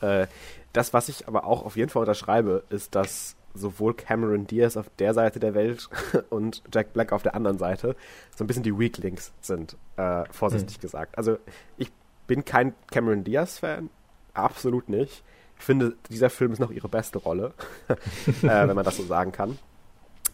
Äh, 0.01 0.27
das, 0.73 0.93
was 0.93 1.07
ich 1.09 1.27
aber 1.27 1.45
auch 1.45 1.63
auf 1.65 1.77
jeden 1.77 1.89
Fall 1.89 2.01
unterschreibe, 2.01 2.63
ist, 2.69 2.95
dass 2.95 3.35
sowohl 3.53 3.93
Cameron 3.93 4.47
Diaz 4.47 4.77
auf 4.77 4.89
der 4.99 5.13
Seite 5.13 5.39
der 5.39 5.53
Welt 5.53 5.89
und 6.29 6.63
Jack 6.73 6.93
Black 6.93 7.11
auf 7.11 7.23
der 7.23 7.35
anderen 7.35 7.57
Seite 7.57 7.95
so 8.35 8.43
ein 8.43 8.47
bisschen 8.47 8.63
die 8.63 8.77
Weak 8.77 8.97
Links 8.97 9.31
sind, 9.41 9.77
äh, 9.97 10.23
vorsichtig 10.31 10.79
gesagt. 10.79 11.17
Also 11.17 11.37
ich 11.77 11.91
bin 12.27 12.45
kein 12.45 12.73
Cameron 12.91 13.23
Diaz-Fan, 13.23 13.89
absolut 14.33 14.89
nicht. 14.89 15.23
Ich 15.57 15.65
finde, 15.65 15.95
dieser 16.09 16.29
Film 16.29 16.51
ist 16.51 16.59
noch 16.59 16.71
ihre 16.71 16.89
beste 16.89 17.19
Rolle, 17.19 17.53
äh, 17.87 18.67
wenn 18.67 18.75
man 18.75 18.85
das 18.85 18.97
so 18.97 19.03
sagen 19.03 19.31
kann. 19.31 19.57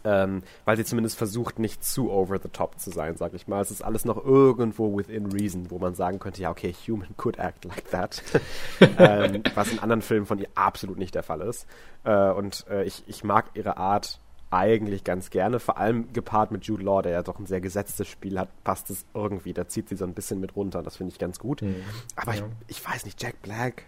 Ähm, 0.02 0.42
weil 0.64 0.76
sie 0.78 0.84
zumindest 0.84 1.18
versucht, 1.18 1.58
nicht 1.58 1.84
zu 1.84 2.10
over 2.10 2.38
the 2.42 2.48
top 2.48 2.78
zu 2.80 2.90
sein, 2.90 3.16
sag 3.16 3.34
ich 3.34 3.46
mal. 3.48 3.60
Es 3.60 3.70
ist 3.70 3.82
alles 3.82 4.04
noch 4.06 4.24
irgendwo 4.24 4.96
within 4.96 5.26
reason, 5.26 5.70
wo 5.70 5.78
man 5.78 5.94
sagen 5.94 6.18
könnte, 6.18 6.40
ja, 6.40 6.50
okay, 6.50 6.72
human 6.86 7.08
could 7.18 7.38
act 7.38 7.64
like 7.66 7.90
that. 7.90 8.22
ähm, 8.98 9.42
was 9.54 9.70
in 9.72 9.78
anderen 9.78 10.02
Filmen 10.02 10.24
von 10.26 10.38
ihr 10.38 10.48
absolut 10.54 10.96
nicht 10.98 11.14
der 11.14 11.22
Fall 11.22 11.42
ist. 11.42 11.66
Äh, 12.04 12.30
und 12.30 12.64
äh, 12.70 12.84
ich, 12.84 13.02
ich 13.06 13.24
mag 13.24 13.50
ihre 13.54 13.76
Art 13.76 14.20
eigentlich 14.52 15.04
ganz 15.04 15.30
gerne, 15.30 15.60
vor 15.60 15.78
allem 15.78 16.12
gepaart 16.12 16.50
mit 16.50 16.64
Jude 16.64 16.82
Law, 16.82 17.02
der 17.02 17.12
ja 17.12 17.22
doch 17.22 17.38
ein 17.38 17.46
sehr 17.46 17.60
gesetztes 17.60 18.08
Spiel 18.08 18.38
hat, 18.40 18.48
passt 18.64 18.90
es 18.90 19.04
irgendwie. 19.14 19.52
Da 19.52 19.68
zieht 19.68 19.88
sie 19.88 19.96
so 19.96 20.04
ein 20.04 20.14
bisschen 20.14 20.40
mit 20.40 20.56
runter. 20.56 20.82
Das 20.82 20.96
finde 20.96 21.12
ich 21.12 21.18
ganz 21.20 21.38
gut. 21.38 21.62
Aber 22.16 22.34
Ja. 22.34 22.46
ich, 22.66 22.78
ich 22.78 22.88
weiß 22.88 23.04
nicht, 23.04 23.22
Jack 23.22 23.42
Black, 23.42 23.84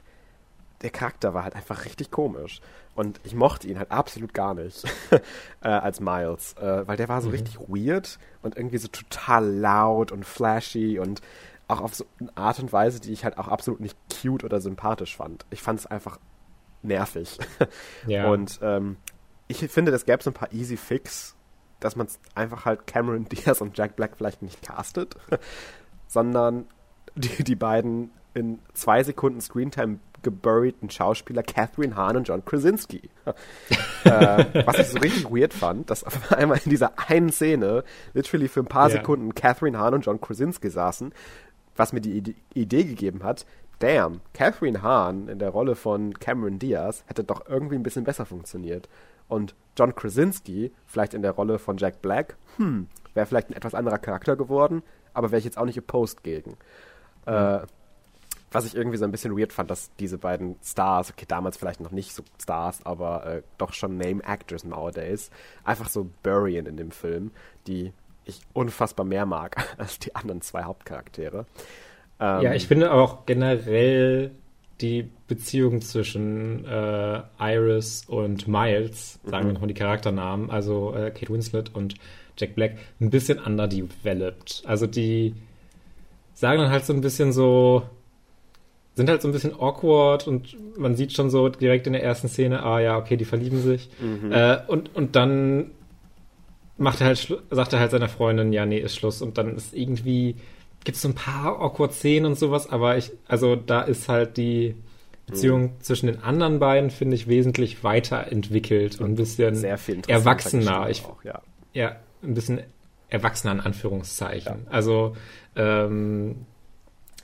der 0.83 0.91
Charakter 0.91 1.35
war 1.35 1.45
halt 1.45 1.57
einfach 1.57 1.85
richtig 1.85 2.11
komisch. 2.11 2.61
Und 2.95 3.21
ich 3.25 3.35
mochte 3.35 3.69
ihn 3.69 3.79
halt 3.79 3.91
absolut 3.91 4.35
gar 4.35 4.55
nicht 4.55 4.85
äh, 5.63 5.69
als 5.69 6.01
Miles, 6.01 6.55
äh, 6.55 6.87
weil 6.87 6.97
der 6.97 7.09
war 7.09 7.23
so 7.23 7.31
richtig 7.31 7.59
weird 7.59 8.19
und 8.43 8.57
irgendwie 8.57 8.77
so 8.77 8.89
total 8.89 9.49
laut 9.49 10.13
und 10.13 10.27
flashy 10.27 10.99
und 10.99 11.23
auch 11.69 11.81
auf 11.81 11.95
so 11.95 12.05
eine 12.21 12.37
Art 12.37 12.59
und 12.61 12.73
Weise, 12.73 13.01
die 13.01 13.13
ich 13.13 13.25
halt 13.25 13.39
auch 13.39 13.49
absolut 13.49 13.81
nicht 13.81 13.97
cute 14.21 14.45
oder 14.45 14.61
sympathisch 14.61 15.17
fand. 15.17 15.47
Ich 15.51 15.63
fand 15.63 15.81
es 15.81 15.87
einfach 15.87 16.19
nervig. 16.83 17.39
Ja. 18.07 18.29
Und 18.31 18.59
ähm, 18.63 18.97
ich 19.49 19.59
finde, 19.71 19.93
das 19.93 20.05
gäbe 20.05 20.23
so 20.23 20.31
ein 20.31 20.35
paar 20.35 20.53
easy 20.53 20.77
Fix, 20.77 21.37
dass 21.81 21.97
man 21.97 22.09
einfach 22.35 22.65
halt 22.65 22.87
Cameron 22.87 23.25
Diaz 23.29 23.61
und 23.61 23.79
Jack 23.79 23.97
Black 23.97 24.17
vielleicht 24.17 24.43
nicht 24.43 24.63
castet, 24.63 25.17
sondern 26.09 26.67
die, 27.15 27.45
die 27.45 27.55
beiden 27.55 28.11
in 28.35 28.59
zwei 28.75 29.03
Sekunden 29.03 29.41
Screentime 29.41 29.99
geburiedten 30.23 30.91
Schauspieler 30.91 31.43
Catherine 31.43 31.97
Hahn 31.97 32.17
und 32.17 32.29
John 32.29 32.45
Krasinski. 32.45 33.11
äh, 34.05 34.45
was 34.67 34.79
ich 34.79 34.89
so 34.89 34.99
richtig 34.99 35.31
weird 35.31 35.55
fand, 35.55 35.91
dass 35.91 36.05
auf 36.05 36.33
einmal 36.33 36.61
in 36.65 36.71
dieser 36.71 36.93
einen 37.09 37.31
Szene 37.31 37.85
literally 38.15 38.49
für 38.49 38.61
ein 38.61 38.67
paar 38.67 38.89
Ja. 38.89 38.97
Sekunden 38.97 39.35
Catherine 39.35 39.79
Hahn 39.79 39.95
und 39.95 40.07
John 40.07 40.21
Krasinski 40.21 40.71
saßen, 40.71 41.13
was 41.77 41.93
mir 41.93 42.01
die 42.01 42.19
Ide 42.19 42.35
Idee 42.55 42.85
gegeben 42.85 43.23
hat, 43.25 43.47
damn, 43.79 44.21
Catherine 44.33 44.83
Hahn 44.83 45.29
in 45.29 45.39
der 45.39 45.51
Rolle 45.51 45.75
von 45.75 46.15
Cameron 46.15 46.59
Diaz 46.59 47.05
hätte 47.07 47.25
doch 47.25 47.49
irgendwie 47.49 47.75
ein 47.75 47.83
bisschen 47.83 48.05
besser 48.05 48.27
funktioniert. 48.27 48.89
Und 49.29 49.55
John 49.77 49.95
Krasinski, 49.95 50.73
vielleicht 50.87 51.15
in 51.15 51.23
der 51.23 51.33
Rolle 51.33 51.59
von 51.59 51.79
Jack 51.79 52.03
Black, 52.03 52.37
hm, 52.59 52.89
wäre 53.15 53.27
vielleicht 53.27 53.51
ein 53.51 53.57
etwas 53.57 53.75
anderer 53.75 53.99
Charakter 53.99 54.37
geworden, 54.37 54.83
aber 55.15 55.31
wäre 55.31 55.39
ich 55.39 55.45
jetzt 55.45 55.59
auch 55.59 55.65
nicht 55.65 55.79
opposed 55.79 56.23
gegen. 56.23 56.57
Äh, 57.27 57.61
was 58.53 58.65
ich 58.65 58.75
irgendwie 58.75 58.99
so 58.99 59.05
ein 59.05 59.11
bisschen 59.11 59.37
weird 59.37 59.53
fand, 59.53 59.71
dass 59.71 59.91
diese 59.97 60.19
beiden 60.19 60.57
Stars, 60.63 61.11
okay, 61.11 61.25
damals 61.27 61.57
vielleicht 61.57 61.81
noch 61.81 61.91
nicht 61.91 62.15
so 62.15 62.23
Stars, 62.41 62.85
aber 62.85 63.27
äh, 63.27 63.43
doch 63.59 63.73
schon 63.73 63.97
Name 63.97 64.23
Actors 64.25 64.65
nowadays, 64.65 65.31
einfach 65.65 65.89
so 65.89 66.11
buryen 66.23 66.67
in 66.67 66.77
dem 66.77 66.91
Film, 66.91 67.31
die 67.67 67.93
ich 68.25 68.41
unfassbar 68.53 69.05
mehr 69.05 69.27
mag 69.27 69.57
als 69.79 69.99
die 69.99 70.15
anderen 70.15 70.41
zwei 70.41 70.65
Hauptcharaktere. 70.65 71.47
Ähm, 72.21 72.43
Ja, 72.43 72.55
ich 72.55 72.69
finde 72.69 72.93
auch 72.93 73.27
generell 73.27 74.33
die 74.81 75.09
Beziehung 75.29 75.81
zwischen 75.81 76.65
äh, 76.65 77.23
Iris 77.39 78.05
und 78.07 78.49
Miles, 78.49 79.21
sagen 79.25 79.47
wir 79.47 79.53
nochmal 79.53 79.69
die 79.69 79.75
Charakternamen, 79.75 80.51
also 80.51 80.95
äh, 80.95 81.11
Kate 81.11 81.33
Winslet 81.33 81.75
und 81.75 81.95
Jack 82.37 82.55
Black, 82.55 82.77
ein 83.01 83.11
bisschen 83.11 83.39
underdeveloped. 83.39 84.63
Also 84.67 84.87
die 84.87 85.35
sagen 86.35 86.61
dann 86.61 86.71
halt 86.71 86.85
so 86.85 86.93
ein 86.93 87.01
bisschen 87.01 87.33
so, 87.33 87.85
sind 88.95 89.09
halt 89.09 89.23
so 89.23 89.29
ein 89.29 89.33
bisschen 89.33 89.55
awkward 89.55 90.27
und 90.29 90.57
man 90.79 90.97
sieht 90.97 91.13
schon 91.13 91.31
so 91.31 91.49
direkt 91.49 91.87
in 91.87 91.95
der 91.95 92.03
ersten 92.03 92.29
Szene, 92.29 92.63
ah 92.63 92.81
ja, 92.81 92.99
okay, 92.99 93.17
die 93.17 93.25
verlieben 93.25 93.61
sich. 93.61 93.89
Äh, 94.31 94.59
und, 94.67 94.95
und 94.95 95.17
dann 95.17 95.71
macht 96.77 97.01
er 97.01 97.07
halt, 97.07 97.39
sagt 97.51 97.73
er 97.73 97.81
halt 97.81 97.91
seiner 97.91 98.09
Freundin, 98.09 98.53
ja, 98.53 98.67
nee, 98.67 98.79
ist 98.79 98.97
Schluss. 98.97 99.23
Und 99.23 99.39
dann 99.39 99.57
ist 99.57 99.75
irgendwie, 99.75 100.37
gibt 100.85 100.97
es 100.97 101.03
so 101.03 101.09
ein 101.09 101.15
paar 101.15 101.61
awkward 101.61 101.93
Szenen 101.93 102.27
und 102.27 102.39
sowas, 102.39 102.69
aber 102.69 102.97
ich, 102.99 103.13
also 103.29 103.57
da 103.57 103.83
ist 103.83 104.09
halt 104.09 104.37
die 104.37 104.75
Beziehung 105.27 105.75
zwischen 105.81 106.07
den 106.07 106.23
anderen 106.23 106.59
beiden, 106.59 106.91
finde 106.91 107.15
ich, 107.15 107.29
wesentlich 107.29 107.85
weiterentwickelt 107.85 109.01
und 109.01 109.13
ein 109.13 109.15
bisschen 109.15 109.55
sehr 109.55 109.79
viel 109.79 110.03
erwachsener. 110.07 110.91
Ich, 110.91 111.05
auch, 111.05 111.23
ja. 111.25 111.41
ja, 111.73 111.97
ein 112.23 112.35
bisschen 112.35 112.61
erwachsener 113.09 113.53
in 113.53 113.61
Anführungszeichen. 113.61 114.67
Also, 114.69 115.17
ähm, 115.57 116.47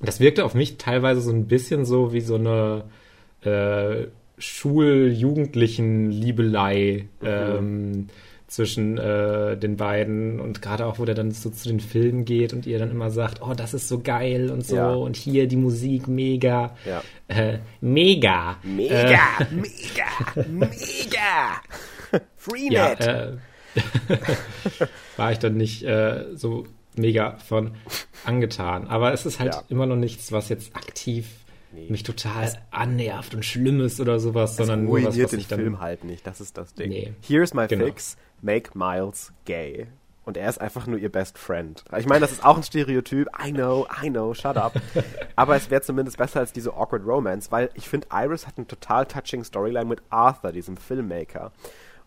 das 0.00 0.20
wirkte 0.20 0.44
auf 0.44 0.54
mich 0.54 0.78
teilweise 0.78 1.20
so 1.20 1.30
ein 1.30 1.46
bisschen 1.48 1.84
so 1.84 2.12
wie 2.12 2.20
so 2.20 2.36
eine 2.36 2.84
äh, 3.42 4.06
Schul-Jugendlichen-Liebelei 4.38 7.08
ähm, 7.22 8.08
zwischen 8.46 8.96
äh, 8.96 9.56
den 9.58 9.76
beiden 9.76 10.40
und 10.40 10.62
gerade 10.62 10.86
auch, 10.86 10.98
wo 10.98 11.04
der 11.04 11.14
dann 11.14 11.32
so 11.32 11.50
zu 11.50 11.68
den 11.68 11.80
Filmen 11.80 12.24
geht 12.24 12.54
und 12.54 12.66
ihr 12.66 12.78
dann 12.78 12.90
immer 12.90 13.10
sagt, 13.10 13.42
oh, 13.42 13.52
das 13.54 13.74
ist 13.74 13.88
so 13.88 14.00
geil 14.00 14.50
und 14.50 14.64
so 14.64 14.76
Ja. 14.76 14.94
und 14.94 15.16
hier 15.16 15.46
die 15.48 15.56
Musik 15.56 16.08
mega. 16.08 16.74
Ja. 16.86 17.02
Äh, 17.28 17.58
mega. 17.80 18.56
Mega, 18.62 19.18
mega, 19.50 20.06
mega! 20.48 21.60
Freenet! 22.36 22.72
ja, 22.72 22.92
äh, 22.94 23.32
war 25.18 25.32
ich 25.32 25.38
dann 25.38 25.56
nicht 25.58 25.82
äh, 25.82 26.24
so 26.34 26.64
mega 26.98 27.36
von 27.38 27.72
angetan. 28.24 28.86
Aber 28.88 29.12
es 29.12 29.26
ist 29.26 29.40
halt 29.40 29.54
Ja. 29.54 29.62
immer 29.68 29.86
noch 29.86 29.96
nichts, 29.96 30.32
was 30.32 30.48
jetzt 30.48 30.74
aktiv 30.76 31.26
Nee. 31.70 31.86
mich 31.90 32.02
total 32.02 32.50
annervt 32.70 33.34
und 33.34 33.44
schlimm 33.44 33.80
ist 33.80 34.00
oder 34.00 34.18
sowas, 34.20 34.56
sondern 34.56 34.84
nur 34.84 34.94
was, 35.02 35.04
ruiniert 35.08 35.24
was 35.24 35.30
den 35.32 35.40
ich 35.40 35.48
dann. 35.48 35.60
Film 35.60 35.80
halt 35.80 36.02
nicht, 36.04 36.26
das 36.26 36.40
ist 36.40 36.56
das 36.56 36.72
Ding. 36.74 36.88
Nee. 36.88 37.12
Here's 37.20 37.52
my 37.52 37.66
Genau. 37.66 37.84
fix, 37.84 38.16
make 38.40 38.70
Miles 38.76 39.32
gay. 39.44 39.86
Und 40.24 40.36
er 40.36 40.48
ist 40.48 40.60
einfach 40.60 40.86
nur 40.86 40.98
ihr 40.98 41.10
Best 41.10 41.38
Friend. 41.38 41.82
Ich 41.98 42.06
meine, 42.06 42.20
das 42.20 42.32
ist 42.32 42.44
auch 42.44 42.56
ein 42.58 42.62
Stereotyp. 42.62 43.28
I 43.42 43.50
know, 43.52 43.86
I 44.02 44.10
know, 44.10 44.34
shut 44.34 44.56
up. 44.58 44.74
Aber 45.36 45.56
es 45.56 45.70
wäre 45.70 45.80
zumindest 45.82 46.16
besser 46.18 46.40
als 46.40 46.52
diese 46.52 46.72
awkward 46.74 47.06
Romance, 47.06 47.50
weil 47.50 47.70
ich 47.74 47.88
finde, 47.88 48.08
Iris 48.12 48.46
hat 48.46 48.58
eine 48.58 48.66
total 48.66 49.06
touching 49.06 49.42
Storyline 49.44 49.86
mit 49.86 50.02
Arthur, 50.10 50.52
diesem 50.52 50.76
Filmmaker. 50.76 51.52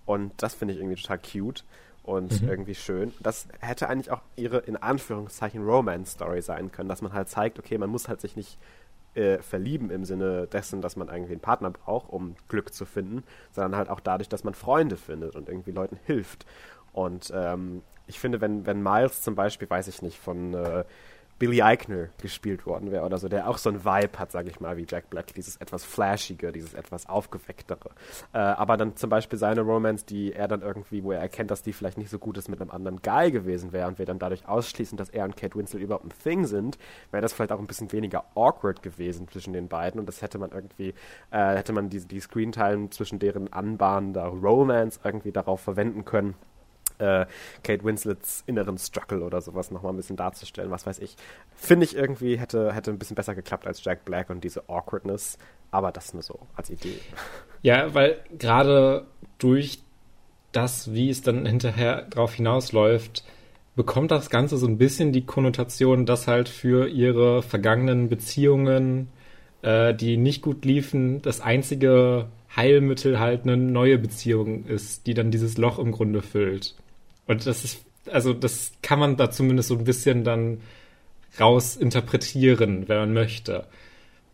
Und 0.06 0.34
das 0.38 0.54
finde 0.56 0.74
ich 0.76 0.80
irgendwie 0.80 1.02
total 1.02 1.20
cute 1.20 1.64
und 2.04 2.42
irgendwie 2.42 2.76
schön. 2.76 3.14
Das 3.20 3.48
hätte 3.60 3.90
eigentlich 3.90 4.12
auch 4.12 4.22
ihre, 4.36 4.60
in 4.60 4.78
Anführungszeichen, 4.78 5.64
Romance-Story 5.64 6.42
sein 6.42 6.72
können, 6.72 6.90
dass 6.90 7.02
man 7.02 7.14
halt 7.14 7.30
zeigt, 7.30 7.60
okay, 7.60 7.78
man 7.78 7.90
muss 7.90 8.08
halt 8.08 8.22
sich 8.22 8.36
nicht 8.36 8.58
äh, 9.14 9.40
verlieben 9.40 9.90
im 9.92 10.06
Sinne 10.06 10.48
dessen, 10.48 10.82
dass 10.82 10.96
man 10.96 11.10
irgendwie 11.10 11.34
einen 11.34 11.42
Partner 11.42 11.72
braucht, 11.72 12.12
um 12.12 12.36
Glück 12.48 12.74
zu 12.74 12.86
finden, 12.86 13.24
sondern 13.52 13.76
halt 13.76 13.90
auch 13.90 14.00
dadurch, 14.00 14.30
dass 14.30 14.44
man 14.44 14.54
Freunde 14.54 14.98
findet 14.98 15.36
und 15.36 15.50
irgendwie 15.50 15.72
Leuten 15.72 16.00
hilft. 16.06 16.46
Und 16.94 17.32
ähm, 17.34 17.84
ich 18.08 18.20
finde, 18.20 18.42
wenn, 18.42 18.66
wenn 18.66 18.82
Miles 18.82 19.22
zum 19.22 19.36
Beispiel, 19.36 19.70
weiß 19.70 19.88
ich 19.88 20.02
nicht, 20.02 20.18
von 20.18 20.54
äh, 20.54 20.84
Billy 21.42 21.64
Eichner 21.64 22.10
gespielt 22.22 22.68
worden 22.68 22.92
wäre 22.92 23.04
oder 23.04 23.18
so, 23.18 23.28
der 23.28 23.50
auch 23.50 23.58
so 23.58 23.72
ein 23.72 23.84
Vibe 23.84 24.20
hat, 24.20 24.32
sage 24.32 24.52
ich 24.52 24.60
mal, 24.60 24.78
wie 24.78 24.86
Jack 24.88 25.10
Black, 25.10 25.34
dieses 25.34 25.58
etwas 25.58 25.84
flashige, 25.84 26.52
dieses 26.52 26.76
etwas 26.76 27.10
aufgewecktere. 27.10 27.90
Äh, 28.32 28.38
aber 28.38 28.78
dann 28.78 28.96
zum 28.96 29.10
Beispiel 29.10 29.40
seine 29.40 29.62
Romance, 29.62 30.06
die 30.06 30.34
er 30.34 30.48
dann 30.48 30.62
irgendwie, 30.62 31.04
wo 31.04 31.12
er 31.12 31.20
erkennt, 31.20 31.50
dass 31.50 31.64
die 31.64 31.74
vielleicht 31.74 31.98
nicht 31.98 32.12
so 32.12 32.20
gut 32.20 32.38
ist 32.38 32.48
mit 32.48 32.62
einem 32.62 32.70
anderen 32.70 33.02
Guy 33.02 33.32
gewesen 33.32 33.74
wäre 33.74 33.88
und 33.88 33.98
wir 33.98 34.06
dann 34.06 34.20
dadurch 34.20 34.48
ausschließen, 34.48 35.00
dass 35.00 35.10
er 35.10 35.26
und 35.26 35.36
Kate 35.36 35.56
Winslet 35.56 35.82
überhaupt 35.82 36.06
ein 36.06 36.14
Thing 36.24 36.46
sind, 36.46 36.78
wäre 37.10 37.24
das 37.24 37.34
vielleicht 37.34 37.52
auch 37.52 37.60
ein 37.60 37.66
bisschen 37.66 37.92
weniger 37.92 38.24
awkward 38.36 38.84
gewesen 38.84 39.28
zwischen 39.28 39.54
den 39.54 39.68
beiden 39.68 40.00
und 40.00 40.06
das 40.06 40.22
hätte 40.22 40.38
man 40.38 40.52
irgendwie, 40.52 40.94
äh, 41.32 41.56
hätte 41.56 41.74
man 41.74 41.90
die, 41.90 42.06
die 42.06 42.20
Screentime 42.20 42.92
zwischen 42.92 43.18
deren 43.18 43.52
anbahnender 43.52 44.26
Romance 44.26 45.00
irgendwie 45.04 45.32
darauf 45.32 45.62
verwenden 45.62 46.06
können, 46.06 46.36
äh, 47.02 47.26
Kate 47.64 47.84
Winslets 47.84 48.44
inneren 48.46 48.78
Struggle 48.78 49.24
oder 49.24 49.42
sowas 49.42 49.72
nochmal 49.72 49.94
ein 49.94 49.98
bisschen 49.98 50.16
darzustellen, 50.16 50.72
was 50.72 50.86
weiß 50.86 51.00
ich. 51.00 51.16
Finde 51.56 51.86
ich 51.86 51.96
irgendwie 51.96 52.38
hätte, 52.38 52.74
hätte 52.74 52.92
ein 52.92 53.00
bisschen 53.00 53.16
besser 53.16 53.36
geklappt 53.36 53.68
als 53.68 53.84
Jack 53.84 54.06
Black 54.06 54.30
und 54.30 54.44
diese 54.44 54.70
Awkwardness, 54.70 55.38
aber 55.72 55.92
das 55.92 56.14
nur 56.14 56.24
so 56.24 56.40
als 56.56 56.70
Idee. 56.70 57.00
Ja, 57.64 57.94
weil 57.94 58.18
gerade 58.38 59.06
durch 59.38 59.84
das, 60.52 60.94
wie 60.94 61.10
es 61.10 61.22
dann 61.22 61.46
hinterher 61.46 62.04
drauf 62.04 62.34
hinausläuft, 62.34 63.24
bekommt 63.76 64.12
das 64.12 64.30
Ganze 64.30 64.58
so 64.58 64.68
ein 64.68 64.78
bisschen 64.78 65.12
die 65.12 65.26
Konnotation, 65.26 66.06
dass 66.06 66.28
halt 66.28 66.50
für 66.50 66.88
ihre 66.88 67.42
vergangenen 67.42 68.10
Beziehungen, 68.10 69.08
äh, 69.62 69.94
die 69.94 70.18
nicht 70.18 70.42
gut 70.42 70.66
liefen, 70.66 71.22
das 71.22 71.40
einzige 71.42 72.28
Heilmittel 72.56 73.20
halt 73.20 73.44
eine 73.44 73.58
neue 73.58 73.98
Beziehung 73.98 74.66
ist, 74.66 75.08
die 75.08 75.14
dann 75.14 75.32
dieses 75.32 75.58
Loch 75.58 75.80
im 75.80 75.92
Grunde 75.92 76.22
füllt. 76.22 76.76
Und 77.28 77.46
das 77.46 77.64
ist, 77.64 77.86
also 78.12 78.34
das 78.34 78.74
kann 78.82 79.00
man 79.00 79.18
da 79.18 79.32
zumindest 79.32 79.70
so 79.70 79.76
ein 79.76 79.84
bisschen 79.84 80.24
dann 80.24 80.62
raus 81.40 81.76
interpretieren, 81.78 82.88
wenn 82.90 82.98
man 82.98 83.14
möchte. 83.14 83.68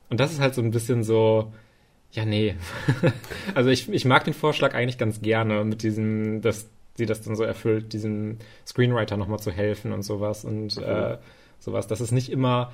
Und 0.09 0.19
das 0.19 0.31
ist 0.31 0.39
halt 0.39 0.55
so 0.55 0.61
ein 0.61 0.71
bisschen 0.71 1.03
so, 1.03 1.51
ja, 2.11 2.25
nee. 2.25 2.55
also 3.55 3.69
ich, 3.69 3.91
ich 3.91 4.05
mag 4.05 4.23
den 4.23 4.33
Vorschlag 4.33 4.73
eigentlich 4.73 4.97
ganz 4.97 5.21
gerne 5.21 5.63
mit 5.63 5.83
diesem, 5.83 6.41
dass 6.41 6.69
sie 6.95 7.05
das 7.05 7.21
dann 7.21 7.35
so 7.35 7.43
erfüllt, 7.43 7.93
diesem 7.93 8.37
Screenwriter 8.65 9.17
nochmal 9.17 9.39
zu 9.39 9.51
helfen 9.51 9.91
und 9.91 10.01
sowas 10.01 10.45
und 10.45 10.77
äh, 10.77 11.17
sowas. 11.59 11.87
Das 11.87 12.01
ist 12.01 12.11
nicht 12.11 12.31
immer 12.31 12.71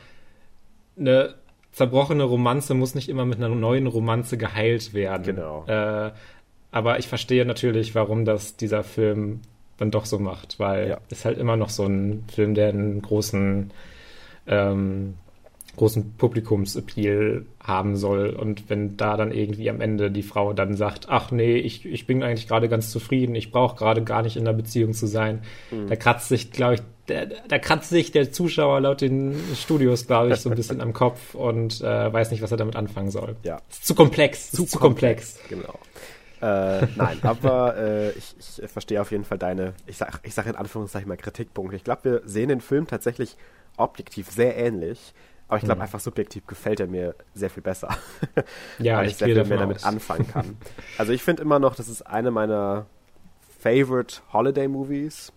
eine 0.98 1.36
zerbrochene 1.74 2.24
Romanze 2.24 2.76
muss 2.76 2.96
nicht 2.96 3.10
immer 3.10 3.26
mit 3.26 3.40
einer 3.40 3.50
neuen 3.50 3.88
Romanze 3.88 4.38
geheilt 4.38 4.94
werden. 4.94 5.24
Genau. 5.24 5.66
Äh, 5.66 6.12
aber 6.72 7.00
ich 7.00 7.08
verstehe 7.08 7.46
natürlich, 7.46 7.96
warum 7.96 8.26
das 8.26 8.56
dieser 8.56 8.84
Film 8.84 9.42
dann 9.78 9.92
doch 9.92 10.06
so 10.06 10.20
macht, 10.20 10.60
weil 10.60 10.90
Ja. 10.90 10.98
es 11.10 11.26
halt 11.26 11.38
immer 11.38 11.56
noch 11.58 11.70
so 11.70 11.86
ein 11.86 12.24
Film, 12.34 12.54
der 12.56 12.70
einen 12.70 13.02
großen 13.02 13.72
ähm, 14.48 15.16
großen 15.76 16.14
Publikumsappeal 16.18 17.46
haben 17.60 17.96
soll. 17.96 18.30
Und 18.30 18.70
wenn 18.70 18.96
da 18.96 19.18
dann 19.18 19.32
irgendwie 19.32 19.70
am 19.72 19.82
Ende 19.82 20.12
die 20.12 20.22
Frau 20.22 20.54
dann 20.54 20.76
sagt, 20.76 21.08
ach 21.10 21.32
nee, 21.32 21.56
ich, 21.56 21.86
ich 21.86 22.06
bin 22.06 22.22
eigentlich 22.22 22.48
gerade 22.48 22.70
ganz 22.70 22.92
zufrieden, 22.92 23.34
ich 23.34 23.52
brauche 23.52 23.76
gerade 23.76 24.04
gar 24.04 24.22
nicht 24.22 24.36
in 24.38 24.48
einer 24.48 24.56
Beziehung 24.56 24.94
zu 24.94 25.08
sein, 25.08 25.42
da 25.88 25.96
kratzt 25.96 26.28
sich, 26.30 26.52
glaube 26.52 26.76
ich, 26.76 26.82
der, 27.08 27.26
da 27.48 27.58
kratzt 27.58 27.90
sich 27.90 28.12
der 28.12 28.32
Zuschauer 28.32 28.82
laut 28.82 29.02
den 29.02 29.36
Studios, 29.56 30.06
glaube 30.06 30.30
ich, 30.34 30.36
so 30.38 30.50
ein 30.50 30.56
bisschen 30.56 30.80
am 30.80 30.94
Kopf 30.94 31.34
und 31.34 31.82
äh, 31.82 32.14
weiß 32.14 32.30
nicht, 32.32 32.42
was 32.44 32.52
er 32.52 32.58
damit 32.58 32.76
anfangen 32.76 33.10
soll. 33.10 33.36
Ja. 33.44 33.60
Ist 33.70 33.88
zu 33.88 33.96
komplex. 33.96 34.54
Ist 34.54 34.70
zu 34.70 34.78
komplex. 34.80 35.40
Genau. 35.50 35.74
Äh, 36.44 36.88
nein, 36.98 37.20
aber 37.22 37.78
äh, 37.78 38.12
ich, 38.12 38.36
ich 38.38 38.70
verstehe 38.70 39.00
auf 39.00 39.12
jeden 39.12 39.24
Fall 39.24 39.38
deine, 39.38 39.74
ich 39.86 39.96
sag, 39.96 40.20
ich 40.24 40.34
sag 40.34 40.46
in 40.46 40.58
Anführungszeichen 40.58 41.08
mal 41.08 41.16
Kritikpunkte. 41.16 41.78
Ich 41.78 41.86
glaube, 41.86 42.04
wir 42.04 42.22
sehen 42.26 42.50
den 42.50 42.60
Film 42.60 42.86
tatsächlich 42.86 43.38
objektiv 43.78 44.30
sehr 44.30 44.58
ähnlich, 44.58 45.14
aber 45.48 45.58
ich 45.60 45.64
glaube 45.64 45.82
einfach 45.82 46.02
subjektiv 46.02 46.46
gefällt 46.46 46.82
er 46.82 46.88
mir 46.88 47.16
sehr 47.34 47.50
viel 47.50 47.64
besser. 47.64 47.90
Ja, 48.78 48.98
weil 48.98 49.06
ich 49.06 49.14
ich 49.14 49.18
sehr 49.20 49.28
viel 49.28 49.46
mehr 49.46 49.58
damit 49.58 49.78
aus. 49.78 49.86
anfangen 49.86 50.28
kann. 50.28 50.58
Also 50.98 51.14
ich 51.14 51.24
finde 51.24 51.44
immer 51.44 51.60
noch, 51.60 51.76
das 51.76 51.88
ist 51.88 52.02
eine 52.02 52.30
meiner 52.30 52.88
favorite 53.60 54.18
Holiday 54.34 54.68
Movies, 54.68 55.32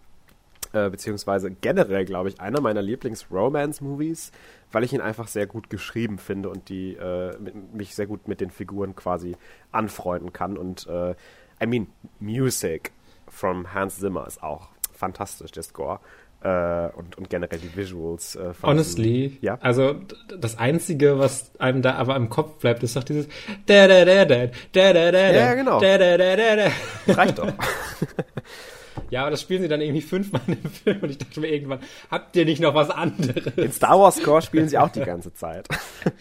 äh, 0.73 0.91
beziehungsweise 0.91 1.51
generell, 1.51 2.05
glaube 2.05 2.29
ich, 2.29 2.41
einer 2.41 2.61
meiner 2.61 2.83
Lieblings-Romance-Movies, 2.83 4.33
weil 4.73 4.85
ich 4.85 4.93
ihn 4.93 5.01
einfach 5.01 5.29
sehr 5.29 5.47
gut 5.47 5.71
geschrieben 5.71 6.19
finde 6.19 6.49
und 6.49 6.69
die 6.69 6.95
äh, 6.95 7.39
mit, 7.39 7.75
mich 7.75 7.95
sehr 7.95 8.07
gut 8.07 8.29
mit 8.29 8.41
den 8.41 8.51
Figuren 8.51 8.95
quasi 8.97 9.37
anfreunden 9.73 10.33
kann. 10.33 10.57
Und 10.57 10.87
äh, 10.87 11.15
I 11.63 11.67
mean, 11.67 11.89
Music 12.21 12.93
from 13.29 13.73
Hans 13.73 13.99
Zimmer 13.99 14.27
ist 14.27 14.43
auch 14.43 14.69
fantastisch, 14.93 15.53
der 15.53 15.63
Score. 15.63 16.01
Äh, 16.43 16.89
und, 16.95 17.17
und 17.17 17.31
generell 17.31 17.59
die 17.59 17.75
Visuals. 17.75 18.37
Äh, 18.37 18.53
von 18.53 18.71
Honestly, 18.71 19.39
ja. 19.41 19.59
also 19.63 19.97
das 20.39 20.59
Einzige, 20.59 21.19
was 21.19 21.59
einem 21.59 21.81
da 21.81 21.95
aber 21.95 22.15
im 22.15 22.29
Kopf 22.29 22.59
bleibt, 22.59 22.83
ist 22.83 22.95
doch 22.95 23.05
dieses 23.05 23.27
da 23.65 23.89
da 23.89 24.05
da 24.05 24.25
da 24.27 24.47
da 24.73 24.93
da 24.93 25.13
da 25.13 25.33
Ja, 25.33 25.55
genau. 25.55 25.81
da 25.81 25.97
da 25.97 26.19
da 26.19 26.37
da 26.37 26.57
da. 26.57 27.15
Reicht 27.15 27.39
doch. 27.39 27.53
Ja, 29.11 29.23
aber 29.23 29.31
das 29.31 29.41
spielen 29.43 29.63
sie 29.63 29.69
dann 29.69 29.81
irgendwie 29.81 30.03
fünfmal 30.03 30.43
im 30.47 30.71
Film 30.71 31.01
und 31.03 31.11
ich 31.11 31.19
dachte 31.19 31.41
mir 31.41 31.49
irgendwann, 31.49 31.81
habt 32.11 32.37
ihr 32.37 32.45
nicht 32.45 32.61
noch 32.61 32.75
was 32.75 32.91
anderes? 32.91 33.55
Den 33.55 33.73
Star 33.73 33.99
Wars 33.99 34.17
Score 34.17 34.43
spielen 34.43 34.69
sie 34.69 34.79
auch 34.79 34.91
die 34.91 35.01
ganze 35.01 35.33
Zeit. 35.33 35.69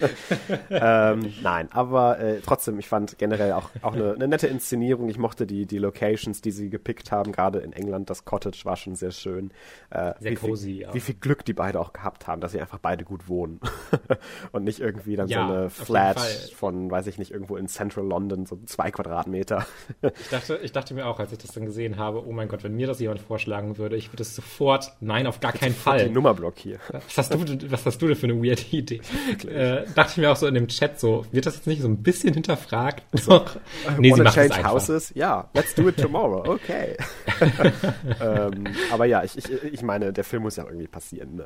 ähm, 0.69 1.33
nein, 1.41 1.69
aber 1.71 2.19
äh, 2.19 2.39
trotzdem, 2.45 2.79
ich 2.79 2.87
fand 2.87 3.17
generell 3.17 3.53
auch, 3.53 3.69
auch 3.81 3.93
eine, 3.93 4.13
eine 4.13 4.27
nette 4.27 4.47
Inszenierung. 4.47 5.09
Ich 5.09 5.17
mochte 5.17 5.45
die, 5.47 5.65
die 5.65 5.77
Locations, 5.77 6.41
die 6.41 6.51
sie 6.51 6.69
gepickt 6.69 7.11
haben. 7.11 7.31
Gerade 7.31 7.59
in 7.59 7.73
England, 7.73 8.09
das 8.09 8.25
Cottage 8.25 8.61
war 8.65 8.75
schon 8.75 8.95
sehr 8.95 9.11
schön. 9.11 9.51
Äh, 9.89 10.13
Sehr 10.19 10.31
wie 10.31 10.35
cozy, 10.35 10.65
viel, 10.65 10.81
ja. 10.81 10.93
Wie 10.93 10.99
viel 10.99 11.15
Glück 11.15 11.45
die 11.45 11.53
beide 11.53 11.79
auch 11.79 11.93
gehabt 11.93 12.27
haben, 12.27 12.41
dass 12.41 12.51
sie 12.51 12.61
einfach 12.61 12.79
beide 12.79 13.03
gut 13.03 13.27
wohnen. 13.27 13.59
Und 14.51 14.63
nicht 14.63 14.79
irgendwie 14.79 15.15
dann 15.15 15.27
Ja, 15.27 15.47
so 15.47 15.53
eine 15.53 15.69
Flat 15.69 16.19
von, 16.55 16.91
weiß 16.91 17.07
ich 17.07 17.17
nicht, 17.17 17.31
irgendwo 17.31 17.57
in 17.57 17.67
Central 17.67 18.05
London, 18.05 18.45
so 18.45 18.59
zwei 18.65 18.91
Quadratmeter. 18.91 19.65
Ich 20.01 20.29
dachte, 20.29 20.59
ich 20.61 20.71
dachte 20.71 20.93
mir 20.93 21.05
auch, 21.05 21.19
als 21.19 21.31
ich 21.31 21.37
das 21.37 21.51
dann 21.51 21.65
gesehen 21.65 21.97
habe, 21.97 22.25
oh 22.25 22.31
mein 22.31 22.47
Gott, 22.47 22.63
wenn 22.65 22.75
mir 22.75 22.87
das 22.87 22.99
jemand 22.99 23.21
vorschlagen 23.21 23.77
würde, 23.77 23.95
ich 23.95 24.11
würde 24.11 24.23
es 24.23 24.35
sofort, 24.35 24.91
nein, 24.99 25.27
auf 25.27 25.39
gar 25.39 25.53
keinen 25.53 25.73
Die 25.73 25.79
Fall. 25.79 26.09
Nummerblock 26.09 26.57
hier. 26.57 26.79
Was 26.91 27.17
hast 27.17 27.33
du, 27.33 27.71
was 27.71 27.85
hast 27.85 28.01
du 28.01 28.07
denn 28.07 28.15
für 28.15 28.25
eine 28.25 28.41
weirde 28.43 28.63
Idee? 28.71 29.01
Äh, 29.47 29.85
dachte 29.93 30.11
ich 30.11 30.17
mir 30.17 30.31
auch 30.31 30.35
so 30.35 30.47
in 30.47 30.55
dem 30.55 30.67
Chat 30.67 30.99
so, 30.99 31.25
wird 31.31 31.45
das 31.45 31.57
jetzt 31.57 31.67
nicht 31.67 31.83
so 31.83 31.87
ein 31.87 32.01
bisschen 32.01 32.33
hinterfragt? 32.33 33.03
Doch. 33.27 33.55
nee, 33.99 34.07
sie 34.07 34.11
Wanna 34.13 34.23
macht 34.23 34.37
es 34.37 34.43
change 34.43 34.55
einfach. 34.55 34.71
houses? 34.71 35.11
Ja, 35.13 35.47
let's 35.53 35.75
do 35.75 35.87
it 35.87 35.97
tomorrow. 35.97 36.43
Okay. 36.49 36.97
ähm, 38.21 38.63
aber 38.91 39.05
ja, 39.05 39.23
ich, 39.23 39.37
ich, 39.37 39.51
ich 39.63 39.81
meine, 39.83 40.11
der 40.11 40.23
Film 40.23 40.41
muss 40.43 40.55
ja 40.55 40.65
irgendwie 40.65 40.87
passieren. 40.87 41.35
Ne? 41.35 41.45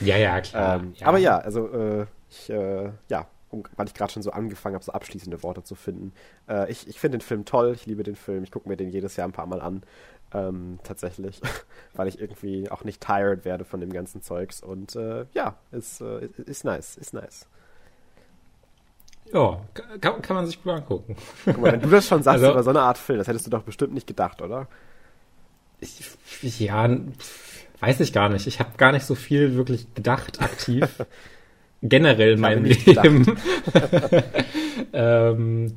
Ja, 0.00 0.16
ja, 0.16 0.40
klar. 0.40 0.80
Ähm, 0.80 0.94
Aber 1.02 1.18
ja, 1.18 1.38
also 1.38 1.68
äh, 1.68 2.06
ich, 2.28 2.50
äh, 2.50 2.90
ja, 3.08 3.26
um, 3.50 3.64
weil 3.76 3.86
ich 3.86 3.94
gerade 3.94 4.12
schon 4.12 4.22
so 4.22 4.30
angefangen 4.30 4.74
habe, 4.74 4.84
so 4.84 4.92
abschließende 4.92 5.42
Worte 5.42 5.62
zu 5.62 5.74
finden. 5.74 6.12
Äh, 6.48 6.70
ich 6.70 6.88
ich 6.88 7.00
finde 7.00 7.18
den 7.18 7.24
Film 7.24 7.44
toll, 7.44 7.72
ich 7.74 7.86
liebe 7.86 8.02
den 8.02 8.14
Film, 8.14 8.44
ich 8.44 8.50
gucke 8.50 8.68
mir 8.68 8.76
den 8.76 8.90
jedes 8.90 9.16
Jahr 9.16 9.28
ein 9.28 9.32
paar 9.32 9.46
Mal 9.46 9.60
an. 9.60 9.82
Ähm, 10.32 10.78
tatsächlich, 10.84 11.40
weil 11.94 12.06
ich 12.08 12.20
irgendwie 12.20 12.70
auch 12.70 12.84
nicht 12.84 13.00
tired 13.04 13.44
werde 13.44 13.64
von 13.64 13.80
dem 13.80 13.92
ganzen 13.92 14.22
Zeugs 14.22 14.62
und 14.62 14.94
äh, 14.94 15.26
ja, 15.32 15.56
ist, 15.72 16.00
äh, 16.00 16.28
ist 16.46 16.64
nice, 16.64 16.96
ist 16.96 17.14
nice. 17.14 17.46
Ja, 19.32 19.60
kann, 20.00 20.22
kann 20.22 20.36
man 20.36 20.46
sich 20.46 20.62
gut 20.62 20.72
angucken. 20.72 21.16
Guck 21.44 21.58
mal, 21.58 21.72
wenn 21.72 21.80
du 21.80 21.88
das 21.88 22.06
schon 22.06 22.22
sagst 22.22 22.42
Also- 22.42 22.52
über 22.52 22.62
so 22.62 22.70
eine 22.70 22.80
Art 22.82 22.98
Film, 22.98 23.18
das 23.18 23.28
hättest 23.28 23.46
du 23.46 23.50
doch 23.50 23.62
bestimmt 23.62 23.92
nicht 23.94 24.06
gedacht, 24.06 24.40
oder? 24.42 24.68
Ich, 25.80 26.02
ja, 26.60 26.88
weiß 27.80 28.00
ich 28.00 28.12
gar 28.12 28.28
nicht. 28.28 28.46
Ich 28.46 28.60
habe 28.60 28.70
gar 28.76 28.92
nicht 28.92 29.06
so 29.06 29.14
viel 29.14 29.54
wirklich 29.54 29.94
gedacht, 29.94 30.40
aktiv. 30.42 31.04
Generell 31.82 32.32
in 32.34 32.40
meinem 32.40 32.64
Leben. 32.64 33.36
ähm, 34.92 35.72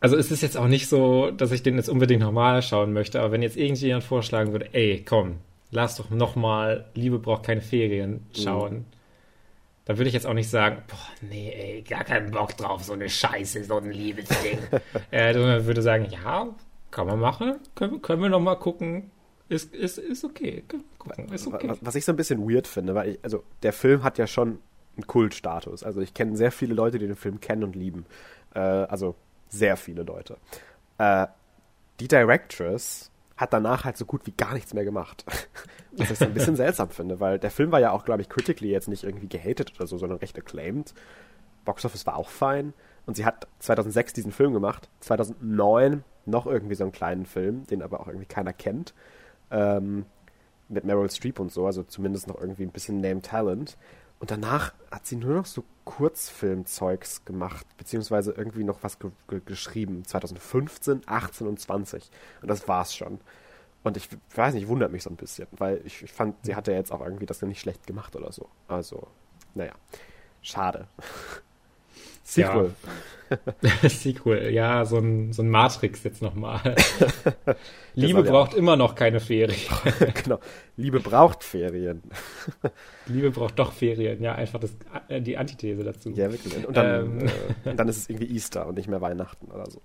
also 0.00 0.16
es 0.16 0.30
ist 0.30 0.42
jetzt 0.42 0.56
auch 0.56 0.66
nicht 0.66 0.88
so, 0.88 1.30
dass 1.30 1.52
ich 1.52 1.62
den 1.62 1.76
jetzt 1.76 1.88
unbedingt 1.88 2.22
nochmal 2.22 2.62
schauen 2.62 2.92
möchte, 2.92 3.20
aber 3.20 3.32
wenn 3.32 3.42
jetzt 3.42 3.56
irgendjemand 3.56 4.02
vorschlagen 4.02 4.52
würde, 4.52 4.72
ey, 4.72 5.04
komm, 5.06 5.36
lass 5.70 5.96
doch 5.96 6.10
nochmal 6.10 6.86
Liebe 6.94 7.18
braucht 7.18 7.44
keine 7.44 7.60
Ferien 7.60 8.26
schauen. 8.34 8.86
Da 9.84 9.98
würde 9.98 10.08
ich 10.08 10.14
jetzt 10.14 10.26
auch 10.26 10.34
nicht 10.34 10.48
sagen, 10.48 10.82
boah, 10.86 11.28
nee, 11.28 11.52
ey, 11.52 11.82
gar 11.82 12.04
keinen 12.04 12.30
Bock 12.30 12.56
drauf, 12.56 12.84
so 12.84 12.92
eine 12.92 13.08
Scheiße, 13.08 13.64
so 13.64 13.76
ein 13.76 13.90
Liebesding. 13.90 14.58
äh, 15.10 15.34
sondern 15.34 15.66
würde 15.66 15.82
sagen, 15.82 16.06
ja, 16.10 16.48
kann 16.90 17.06
man 17.06 17.18
machen, 17.18 17.56
können, 17.74 18.00
können 18.00 18.22
wir 18.22 18.28
noch 18.28 18.40
mal 18.40 18.56
gucken. 18.56 19.10
Ist, 19.48 19.74
ist, 19.74 19.98
ist 19.98 20.24
okay, 20.24 20.62
können 20.68 20.84
wir 20.84 20.98
gucken, 20.98 21.34
ist 21.34 21.46
okay. 21.46 21.68
Was, 21.68 21.78
was 21.82 21.94
ich 21.96 22.04
so 22.04 22.12
ein 22.12 22.16
bisschen 22.16 22.48
weird 22.48 22.68
finde, 22.68 22.94
weil 22.94 23.10
ich, 23.10 23.18
also 23.22 23.42
der 23.62 23.72
Film 23.72 24.04
hat 24.04 24.16
ja 24.16 24.26
schon 24.26 24.60
einen 24.96 25.06
Kultstatus. 25.06 25.82
Also 25.82 26.00
ich 26.00 26.14
kenne 26.14 26.36
sehr 26.36 26.52
viele 26.52 26.74
Leute, 26.74 26.98
die 26.98 27.06
den 27.06 27.16
Film 27.16 27.40
kennen 27.40 27.64
und 27.64 27.74
lieben. 27.74 28.06
Äh, 28.54 28.60
also 28.60 29.16
sehr 29.50 29.76
viele 29.76 30.02
Leute. 30.02 30.36
Äh, 30.98 31.26
die 32.00 32.08
Directress 32.08 33.10
hat 33.36 33.52
danach 33.52 33.84
halt 33.84 33.96
so 33.96 34.04
gut 34.04 34.26
wie 34.26 34.32
gar 34.32 34.54
nichts 34.54 34.74
mehr 34.74 34.84
gemacht. 34.84 35.24
Was 35.92 36.10
ich 36.10 36.20
ein 36.20 36.34
bisschen 36.34 36.56
seltsam 36.56 36.90
finde, 36.90 37.20
weil 37.20 37.38
der 37.38 37.50
Film 37.50 37.72
war 37.72 37.80
ja 37.80 37.90
auch, 37.90 38.04
glaube 38.04 38.22
ich, 38.22 38.28
critically 38.28 38.70
jetzt 38.70 38.88
nicht 38.88 39.02
irgendwie 39.02 39.28
gehatet 39.28 39.72
oder 39.76 39.86
so, 39.86 39.98
sondern 39.98 40.18
recht 40.18 40.38
acclaimed. 40.38 40.94
Box 41.64 41.84
Office 41.84 42.06
war 42.06 42.16
auch 42.16 42.28
fein. 42.28 42.74
Und 43.06 43.16
sie 43.16 43.24
hat 43.24 43.48
2006 43.58 44.12
diesen 44.12 44.30
Film 44.30 44.52
gemacht, 44.52 44.88
2009 45.00 46.04
noch 46.26 46.46
irgendwie 46.46 46.74
so 46.74 46.84
einen 46.84 46.92
kleinen 46.92 47.26
Film, 47.26 47.66
den 47.66 47.82
aber 47.82 48.00
auch 48.00 48.06
irgendwie 48.06 48.26
keiner 48.26 48.52
kennt. 48.52 48.94
Ähm, 49.50 50.04
mit 50.68 50.84
Meryl 50.84 51.10
Streep 51.10 51.40
und 51.40 51.50
so, 51.50 51.66
also 51.66 51.82
zumindest 51.82 52.28
noch 52.28 52.40
irgendwie 52.40 52.62
ein 52.62 52.70
bisschen 52.70 53.00
Name 53.00 53.22
Talent. 53.22 53.76
Und 54.20 54.30
danach 54.30 54.74
hat 54.90 55.06
sie 55.06 55.16
nur 55.16 55.34
noch 55.34 55.46
so 55.46 55.64
Kurzfilmzeugs 55.86 57.24
gemacht, 57.24 57.66
beziehungsweise 57.78 58.32
irgendwie 58.32 58.64
noch 58.64 58.82
was 58.82 58.98
ge 58.98 59.10
ge 59.28 59.40
geschrieben. 59.44 60.04
2015, 60.04 61.02
18 61.06 61.46
und 61.46 61.58
20. 61.58 62.10
Und 62.42 62.48
das 62.48 62.68
war's 62.68 62.94
schon. 62.94 63.18
Und 63.82 63.96
ich 63.96 64.08
weiß 64.34 64.54
nicht, 64.54 64.68
wundert 64.68 64.92
mich 64.92 65.02
so 65.02 65.10
ein 65.10 65.16
bisschen, 65.16 65.48
weil 65.52 65.80
ich, 65.84 66.02
ich 66.02 66.12
fand, 66.12 66.36
sie 66.44 66.54
hatte 66.54 66.72
jetzt 66.72 66.92
auch 66.92 67.00
irgendwie 67.00 67.26
das 67.26 67.40
nicht 67.42 67.60
schlecht 67.60 67.86
gemacht 67.86 68.14
oder 68.14 68.30
so. 68.30 68.46
Also, 68.68 69.08
naja, 69.54 69.72
schade. 70.42 70.86
Sequel. 72.22 72.74
Sequel, 73.88 74.50
ja, 74.52 74.84
so 74.84 74.98
ein, 74.98 75.32
so 75.32 75.42
ein 75.42 75.48
Matrix 75.48 76.04
jetzt 76.04 76.22
nochmal. 76.22 76.76
Liebe 77.94 78.22
ja 78.24 78.30
braucht 78.30 78.54
immer 78.54 78.76
noch 78.76 78.94
keine 78.94 79.18
Ferien. 79.18 79.58
genau. 80.22 80.38
Liebe 80.80 81.00
braucht 81.00 81.44
Ferien. 81.44 82.02
Liebe 83.06 83.30
braucht 83.30 83.58
doch 83.58 83.72
Ferien, 83.72 84.22
ja, 84.22 84.34
einfach 84.34 84.58
das, 84.60 84.70
äh, 85.08 85.20
die 85.20 85.36
Antithese 85.36 85.84
dazu. 85.84 86.10
Ja, 86.10 86.30
wirklich. 86.32 86.66
Und 86.66 86.76
dann, 86.76 87.18
Ähm. 87.20 87.28
äh, 87.64 87.70
und 87.70 87.76
dann 87.78 87.88
ist 87.88 87.96
es 87.98 88.08
irgendwie 88.10 88.34
Easter 88.34 88.66
und 88.66 88.76
nicht 88.76 88.88
mehr 88.88 89.00
Weihnachten 89.00 89.46
oder 89.50 89.68
so. 89.70 89.80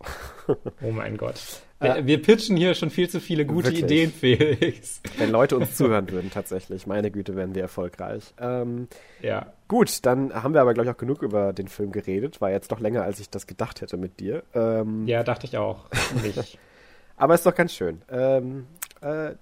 Oh 0.81 0.91
mein 0.91 1.17
Gott. 1.17 1.35
Wir, 1.81 2.07
wir 2.07 2.21
pitchen 2.21 2.55
hier 2.55 2.73
schon 2.73 2.89
viel 2.89 3.09
zu 3.09 3.19
viele 3.19 3.45
gute 3.45 3.67
Wirklich? 3.67 3.83
Ideen, 3.83 4.11
Felix. 4.11 5.01
Wenn 5.17 5.29
Leute 5.31 5.57
uns 5.57 5.75
zuhören 5.75 6.09
würden, 6.09 6.31
tatsächlich, 6.31 6.87
meine 6.87 7.11
Güte, 7.11 7.35
wären 7.35 7.53
wir 7.53 7.63
erfolgreich. 7.63 8.33
Ähm, 8.39 8.87
Ja. 9.21 9.51
gut, 9.67 10.05
dann 10.05 10.33
haben 10.33 10.53
wir 10.53 10.61
aber, 10.61 10.73
glaube 10.73 10.89
ich, 10.89 10.95
auch 10.95 10.99
genug 10.99 11.21
über 11.21 11.51
den 11.53 11.67
Film 11.67 11.91
geredet. 11.91 12.39
War 12.41 12.51
jetzt 12.51 12.71
doch 12.71 12.79
länger, 12.79 13.03
als 13.03 13.19
ich 13.19 13.29
das 13.29 13.45
gedacht 13.47 13.81
hätte 13.81 13.97
mit 13.97 14.19
dir. 14.19 14.43
Ähm, 14.53 15.05
Ja, 15.07 15.23
dachte 15.23 15.45
ich 15.45 15.57
auch. 15.57 15.85
Nicht. 16.23 16.57
Aber 17.17 17.33
ist 17.35 17.45
doch 17.45 17.55
ganz 17.55 17.73
schön. 17.73 18.01
Ähm, 18.09 18.67
äh, 19.05 19.35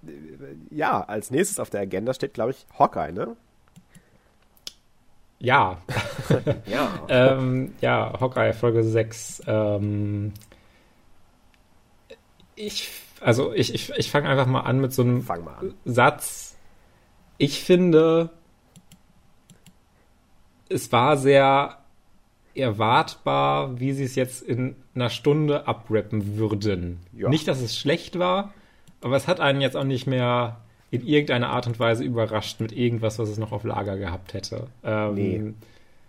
ja, 0.70 1.02
als 1.02 1.32
nächstes 1.32 1.60
auf 1.60 1.70
der 1.70 1.82
Agenda 1.82 2.14
steht, 2.14 2.34
glaube 2.34 2.52
ich, 2.52 2.66
Hawkeye, 2.78 3.14
ne? 3.14 3.36
Ja. 5.40 5.82
Ja. 6.66 7.04
ähm, 7.10 7.74
ja, 7.82 8.14
Hawkeye, 8.20 8.54
Folge 8.54 8.84
6. 8.84 9.44
Ähm, 9.46 10.34
ich, 12.56 12.90
also 13.22 13.54
ich, 13.54 13.74
ich, 13.74 13.92
ich 13.92 14.12
fange 14.12 14.30
einfach 14.30 14.46
mal 14.46 14.62
an 14.62 14.80
mit 14.80 14.94
so 14.94 15.02
einem 15.02 15.22
Fang 15.22 15.44
mal 15.44 15.56
an. 15.56 15.74
Satz. 15.86 16.58
Ich 17.38 17.64
finde, 17.64 18.30
es 20.70 20.92
war 20.92 21.18
sehr 21.18 21.78
erwartbar, 22.56 23.80
wie 23.80 23.94
sie 23.94 24.04
es 24.04 24.16
jetzt 24.16 24.42
in 24.44 24.76
einer 24.96 25.10
Stunde 25.10 25.68
abrappen 25.68 26.38
würden. 26.38 27.00
Ja. 27.14 27.30
Nicht, 27.30 27.48
dass 27.48 27.62
es 27.62 27.78
schlecht 27.78 28.18
war, 28.20 28.54
aber 29.04 29.16
es 29.16 29.28
hat 29.28 29.40
einen 29.40 29.62
jetzt 29.62 29.76
auch 29.78 29.84
nicht 29.84 30.08
mehr 30.08 30.58
in 30.92 31.06
irgendeiner 31.06 31.50
Art 31.50 31.66
und 31.68 31.80
Weise 31.80 32.04
überrascht 32.04 32.60
mit 32.60 32.72
irgendwas, 32.72 33.18
was 33.20 33.30
es 33.30 33.38
noch 33.38 33.52
auf 33.52 33.64
Lager 33.64 33.98
gehabt 33.98 34.34
hätte. 34.34 34.68
Ähm, 34.84 35.14
Nee. 35.16 35.54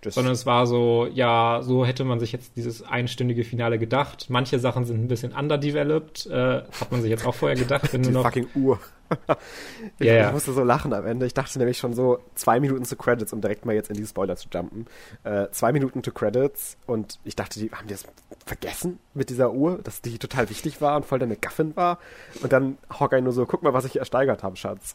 Das, 0.02 0.16
sondern 0.16 0.34
es 0.34 0.44
war 0.44 0.66
so, 0.66 1.08
ja, 1.14 1.60
so 1.62 1.86
hätte 1.86 2.04
man 2.04 2.20
sich 2.20 2.30
jetzt 2.30 2.56
dieses 2.56 2.82
einstündige 2.82 3.42
Finale 3.42 3.78
gedacht. 3.78 4.26
Manche 4.28 4.58
Sachen 4.58 4.84
sind 4.84 5.02
ein 5.02 5.08
bisschen 5.08 5.32
underdeveloped, 5.32 6.26
äh, 6.26 6.60
hat 6.78 6.92
man 6.92 7.00
sich 7.00 7.08
jetzt 7.10 7.26
auch 7.26 7.34
vorher 7.34 7.56
gedacht, 7.56 7.90
wenn 7.94 8.02
die 8.02 8.08
du 8.08 8.14
noch. 8.14 8.24
fucking 8.24 8.46
Uhr. 8.54 8.78
ich, 9.98 10.06
ja. 10.06 10.26
ich 10.26 10.32
musste 10.32 10.52
so 10.52 10.64
lachen 10.64 10.92
am 10.92 11.06
Ende. 11.06 11.26
Ich 11.26 11.34
dachte 11.34 11.58
nämlich 11.58 11.78
schon 11.78 11.94
so 11.94 12.18
zwei 12.34 12.60
Minuten 12.60 12.84
zu 12.84 12.96
Credits, 12.96 13.32
um 13.32 13.40
direkt 13.40 13.64
mal 13.64 13.74
jetzt 13.74 13.90
in 13.90 13.96
die 13.96 14.06
Spoiler 14.06 14.36
zu 14.36 14.48
jumpen. 14.52 14.86
Äh, 15.24 15.48
zwei 15.50 15.72
Minuten 15.72 16.02
zu 16.02 16.12
Credits 16.12 16.76
und 16.86 17.18
ich 17.24 17.36
dachte, 17.36 17.60
die 17.60 17.70
haben 17.70 17.86
die 17.86 17.94
das 17.94 18.04
vergessen 18.46 18.98
mit 19.14 19.30
dieser 19.30 19.52
Uhr, 19.52 19.78
dass 19.82 20.02
die 20.02 20.18
total 20.18 20.50
wichtig 20.50 20.80
war 20.80 20.96
und 20.96 21.06
voll 21.06 21.18
der 21.18 21.28
McGuffin 21.28 21.76
war. 21.76 21.98
Und 22.42 22.52
dann 22.52 22.78
Hawkeye 22.90 23.22
nur 23.22 23.32
so, 23.32 23.46
guck 23.46 23.62
mal, 23.62 23.72
was 23.72 23.84
ich 23.84 23.98
ersteigert 23.98 24.42
habe, 24.42 24.56
Schatz. 24.56 24.94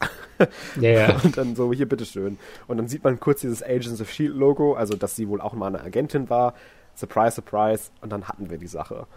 Ja, 0.79 0.89
ja. 0.89 1.15
Und 1.23 1.37
dann 1.37 1.55
so, 1.55 1.73
hier, 1.73 1.87
bitteschön. 1.87 2.37
Und 2.67 2.77
dann 2.77 2.87
sieht 2.87 3.03
man 3.03 3.19
kurz 3.19 3.41
dieses 3.41 3.63
Agents 3.63 4.01
of 4.01 4.09
S.H.I.E.L.D. 4.09 4.37
Logo, 4.37 4.73
also 4.73 4.95
dass 4.95 5.15
sie 5.15 5.27
wohl 5.27 5.41
auch 5.41 5.53
mal 5.53 5.67
eine 5.67 5.81
Agentin 5.81 6.29
war. 6.29 6.53
Surprise, 6.95 7.35
surprise. 7.35 7.91
Und 8.01 8.11
dann 8.11 8.27
hatten 8.27 8.49
wir 8.49 8.57
die 8.57 8.67
Sache. 8.67 9.07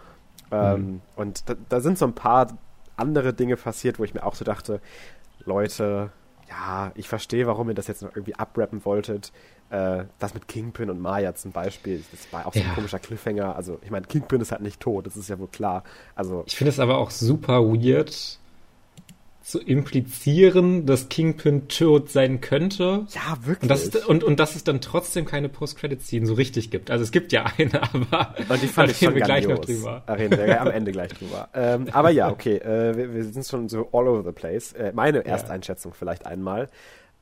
Ähm, 0.51 1.01
und 1.15 1.49
da, 1.49 1.55
da 1.69 1.79
sind 1.79 1.97
so 1.97 2.05
ein 2.05 2.13
paar 2.13 2.47
andere 2.97 3.33
Dinge 3.33 3.55
passiert, 3.57 3.99
wo 3.99 4.03
ich 4.03 4.13
mir 4.13 4.23
auch 4.23 4.35
so 4.35 4.45
dachte, 4.45 4.81
Leute, 5.45 6.11
ja, 6.49 6.91
ich 6.95 7.07
verstehe, 7.07 7.47
warum 7.47 7.69
ihr 7.69 7.75
das 7.75 7.87
jetzt 7.87 8.01
noch 8.01 8.15
irgendwie 8.15 8.35
abrappen 8.35 8.85
wolltet. 8.85 9.31
Äh, 9.69 10.05
das 10.19 10.33
mit 10.33 10.47
Kingpin 10.47 10.89
und 10.89 10.99
Maya 11.01 11.33
zum 11.35 11.51
Beispiel, 11.51 12.03
das 12.11 12.31
war 12.31 12.45
auch 12.45 12.53
so 12.53 12.59
ein 12.59 12.67
Ja. 12.67 12.73
komischer 12.75 12.99
Cliffhanger. 12.99 13.55
Also, 13.55 13.79
ich 13.81 13.89
meine, 13.91 14.05
Kingpin 14.05 14.41
ist 14.41 14.51
halt 14.51 14.61
nicht 14.61 14.79
tot, 14.79 15.05
das 15.07 15.15
ist 15.17 15.29
ja 15.29 15.39
wohl 15.39 15.47
klar. 15.47 15.83
Also, 16.15 16.43
Ich 16.45 16.55
finde 16.55 16.69
es 16.69 16.79
aber 16.79 16.97
auch 16.97 17.09
super 17.11 17.63
weird 17.63 18.39
zu 19.43 19.59
implizieren, 19.59 20.85
dass 20.85 21.09
Kingpin 21.09 21.67
tot 21.67 22.09
sein 22.09 22.39
könnte. 22.39 23.05
ja, 23.09 23.37
wirklich. 23.43 23.63
Und 23.63 23.69
dass, 23.69 23.83
es, 23.85 24.05
und, 24.05 24.23
und 24.23 24.39
dass 24.39 24.55
es 24.55 24.63
dann 24.63 24.79
trotzdem 24.79 25.25
keine 25.25 25.49
Post-Credit-Scene 25.49 26.25
so 26.25 26.33
richtig 26.33 26.71
gibt. 26.71 26.89
Also 26.89 27.03
es 27.03 27.11
gibt 27.11 27.33
ja 27.33 27.45
eine, 27.57 27.83
aber 27.83 28.35
Und 28.47 28.61
die 28.61 28.67
fand 28.67 28.87
da 28.87 28.91
ich 28.91 28.99
schon 28.99 29.09
reden 29.09 29.15
wir 29.15 29.25
gleich 29.25 29.47
noch 29.47 29.59
drüber. 29.59 30.01
Da 30.07 30.13
reden 30.13 30.37
wir 30.37 30.61
am 30.61 30.69
Ende 30.69 30.91
gleich 30.91 31.13
drüber. 31.13 31.49
Ähm, 31.55 31.87
aber 31.91 32.09
ja, 32.09 32.31
okay, 32.31 32.57
äh, 32.57 32.95
wir, 32.97 33.13
wir 33.13 33.23
sind 33.25 33.45
schon 33.45 33.69
so 33.69 33.89
all 33.91 34.07
over 34.07 34.23
the 34.23 34.31
place. 34.31 34.73
Äh, 34.73 34.91
meine 34.93 35.25
Ersteinschätzung 35.25 35.93
vielleicht 35.93 36.25
einmal. 36.25 36.69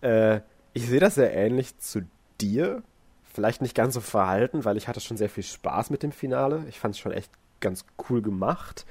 Äh, 0.01 0.39
ich 0.73 0.87
sehe 0.87 0.99
das 0.99 1.15
sehr 1.15 1.33
ähnlich 1.33 1.77
zu 1.79 2.01
dir. 2.39 2.81
Vielleicht 3.33 3.61
nicht 3.61 3.75
ganz 3.75 3.93
so 3.93 3.99
verhalten, 4.01 4.63
weil 4.63 4.77
ich 4.77 4.87
hatte 4.87 4.99
schon 4.99 5.17
sehr 5.17 5.29
viel 5.29 5.43
Spaß 5.43 5.89
mit 5.89 6.03
dem 6.03 6.11
Finale. 6.11 6.63
Ich 6.69 6.79
fand 6.79 6.95
es 6.95 6.99
schon 6.99 7.11
echt 7.11 7.31
ganz 7.59 7.85
cool 8.09 8.21
gemacht. 8.21 8.85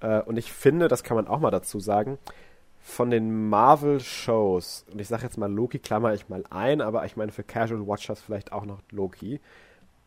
Äh, 0.00 0.20
und 0.20 0.36
ich 0.36 0.52
finde, 0.52 0.88
das 0.88 1.02
kann 1.02 1.16
man 1.16 1.26
auch 1.26 1.40
mal 1.40 1.50
dazu 1.50 1.80
sagen, 1.80 2.18
von 2.88 3.10
den 3.10 3.48
Marvel-Shows, 3.48 4.86
und 4.90 5.00
ich 5.00 5.08
sage 5.08 5.22
jetzt 5.22 5.36
mal 5.36 5.52
Loki, 5.52 5.78
klammer 5.78 6.14
ich 6.14 6.28
mal 6.28 6.44
ein, 6.50 6.80
aber 6.80 7.04
ich 7.04 7.16
meine 7.16 7.32
für 7.32 7.44
Casual 7.44 7.86
Watchers 7.86 8.20
vielleicht 8.20 8.50
auch 8.50 8.64
noch 8.64 8.80
Loki, 8.90 9.40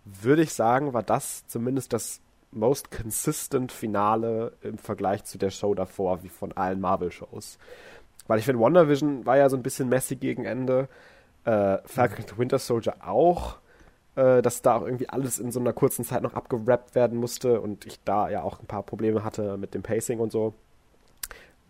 würde 0.03 0.41
ich 0.41 0.53
sagen, 0.53 0.93
war 0.93 1.03
das 1.03 1.45
zumindest 1.47 1.93
das 1.93 2.21
most 2.51 2.91
consistent 2.91 3.71
Finale 3.71 4.53
im 4.61 4.77
Vergleich 4.77 5.23
zu 5.23 5.37
der 5.37 5.51
Show 5.51 5.75
davor, 5.75 6.23
wie 6.23 6.29
von 6.29 6.51
allen 6.53 6.81
Marvel-Shows. 6.81 7.59
Weil 8.27 8.39
ich 8.39 8.45
finde, 8.45 8.61
WandaVision 8.61 9.25
war 9.25 9.37
ja 9.37 9.47
so 9.47 9.55
ein 9.55 9.63
bisschen 9.63 9.87
messy 9.87 10.15
gegen 10.15 10.45
Ende, 10.45 10.89
äh, 11.45 11.77
Falcon 11.85 12.25
and 12.25 12.37
Winter 12.37 12.59
Soldier 12.59 12.95
auch, 13.05 13.57
äh, 14.15 14.41
dass 14.41 14.63
da 14.63 14.77
auch 14.77 14.85
irgendwie 14.85 15.07
alles 15.07 15.37
in 15.37 15.51
so 15.51 15.59
einer 15.59 15.73
kurzen 15.73 16.03
Zeit 16.03 16.23
noch 16.23 16.33
abgerappt 16.33 16.95
werden 16.95 17.19
musste 17.19 17.61
und 17.61 17.85
ich 17.85 18.03
da 18.03 18.27
ja 18.29 18.41
auch 18.41 18.59
ein 18.59 18.67
paar 18.67 18.83
Probleme 18.83 19.23
hatte 19.23 19.57
mit 19.57 19.75
dem 19.75 19.83
Pacing 19.83 20.19
und 20.19 20.31
so. 20.31 20.55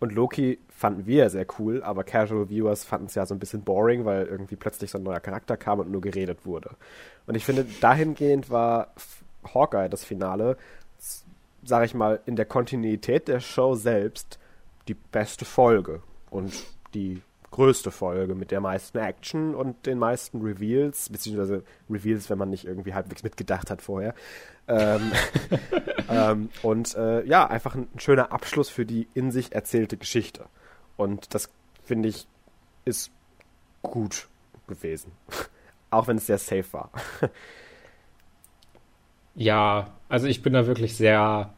Und 0.02 0.10
Loki 0.10 0.58
fanden 0.68 1.06
wir 1.06 1.30
sehr 1.30 1.46
cool, 1.60 1.80
aber 1.84 2.02
Casual 2.02 2.48
Viewers 2.48 2.82
fanden 2.82 3.06
es 3.06 3.14
ja 3.14 3.24
so 3.24 3.36
ein 3.36 3.38
bisschen 3.38 3.62
boring, 3.62 4.04
weil 4.04 4.26
irgendwie 4.26 4.56
plötzlich 4.56 4.90
so 4.90 4.98
ein 4.98 5.04
neuer 5.04 5.20
Charakter 5.20 5.56
kam 5.56 5.78
und 5.78 5.92
nur 5.92 6.00
geredet 6.00 6.44
wurde. 6.44 6.70
Und 7.28 7.36
ich 7.36 7.44
finde, 7.44 7.64
dahingehend 7.80 8.50
war 8.50 8.88
Hawkeye 9.54 9.88
das 9.88 10.02
Finale, 10.02 10.56
s- 10.98 11.24
sag 11.62 11.84
ich 11.84 11.94
mal, 11.94 12.18
in 12.26 12.34
der 12.34 12.46
Kontinuität 12.46 13.28
der 13.28 13.38
Show 13.38 13.76
selbst 13.76 14.40
die 14.88 14.94
beste 14.94 15.44
Folge 15.44 16.02
und 16.30 16.52
die 16.94 17.22
größte 17.52 17.92
Folge 17.92 18.34
mit 18.34 18.50
der 18.50 18.60
meisten 18.60 18.98
Action 18.98 19.54
und 19.54 19.86
den 19.86 19.98
meisten 19.98 20.40
Reveals, 20.40 21.08
beziehungsweise 21.08 21.62
Reveals, 21.88 22.28
wenn 22.28 22.38
man 22.38 22.50
nicht 22.50 22.64
irgendwie 22.64 22.94
halbwegs 22.94 23.22
mitgedacht 23.22 23.70
hat 23.70 23.80
vorher. 23.80 24.14
Ähm, 24.66 25.12
ähm, 26.08 26.48
und 26.62 26.96
äh, 26.96 27.24
ja, 27.24 27.46
einfach 27.46 27.76
ein, 27.76 27.88
ein 27.94 28.00
schöner 28.00 28.32
Abschluss 28.32 28.68
für 28.68 28.84
die 28.84 29.06
in 29.14 29.30
sich 29.30 29.52
erzählte 29.52 29.96
Geschichte. 29.96 30.46
Und 30.96 31.34
das, 31.34 31.50
finde 31.84 32.08
ich, 32.08 32.26
ist 32.84 33.12
gut 33.82 34.28
gewesen. 34.66 35.12
Auch 35.90 36.08
wenn 36.08 36.16
es 36.16 36.26
sehr 36.26 36.38
safe 36.38 36.72
war. 36.72 36.90
Ja, 39.34 39.94
also 40.08 40.26
ich 40.26 40.42
bin 40.42 40.52
da 40.52 40.66
wirklich 40.66 40.96
sehr, 40.96 41.54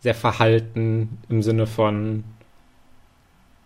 sehr 0.00 0.14
verhalten 0.14 1.18
im 1.30 1.42
Sinne 1.42 1.66
von, 1.66 2.24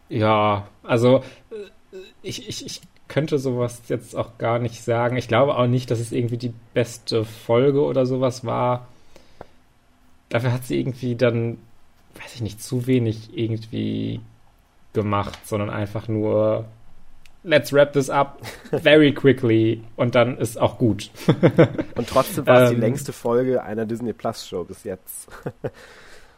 ja, 0.08 0.66
also 0.82 1.22
äh, 1.50 1.96
ich, 2.22 2.48
ich, 2.48 2.64
ich 2.66 2.80
könnte 3.08 3.38
sowas 3.38 3.82
jetzt 3.88 4.14
auch 4.14 4.38
gar 4.38 4.58
nicht 4.58 4.82
sagen. 4.82 5.16
Ich 5.16 5.28
glaube 5.28 5.56
auch 5.56 5.66
nicht, 5.66 5.90
dass 5.90 5.98
es 6.00 6.12
irgendwie 6.12 6.36
die 6.36 6.52
beste 6.74 7.24
Folge 7.24 7.82
oder 7.82 8.06
sowas 8.06 8.44
war. 8.44 8.86
Dafür 10.28 10.52
hat 10.52 10.64
sie 10.64 10.78
irgendwie 10.78 11.16
dann, 11.16 11.58
weiß 12.20 12.34
ich 12.34 12.42
nicht, 12.42 12.62
zu 12.62 12.86
wenig 12.86 13.30
irgendwie 13.36 14.20
gemacht, 14.92 15.38
sondern 15.44 15.70
einfach 15.70 16.08
nur 16.08 16.66
let's 17.44 17.72
wrap 17.72 17.92
this 17.94 18.10
up 18.10 18.40
very 18.70 19.12
quickly 19.14 19.82
und 19.96 20.14
dann 20.14 20.36
ist 20.36 20.60
auch 20.60 20.76
gut. 20.76 21.10
Und 21.94 22.08
trotzdem 22.08 22.46
war 22.46 22.64
es 22.64 22.70
die 22.70 22.74
Ähm. 22.74 22.80
längste 22.80 23.12
Folge 23.12 23.62
einer 23.62 23.86
Disney 23.86 24.12
Plus 24.12 24.46
Show 24.46 24.64
bis 24.64 24.84
jetzt. 24.84 25.28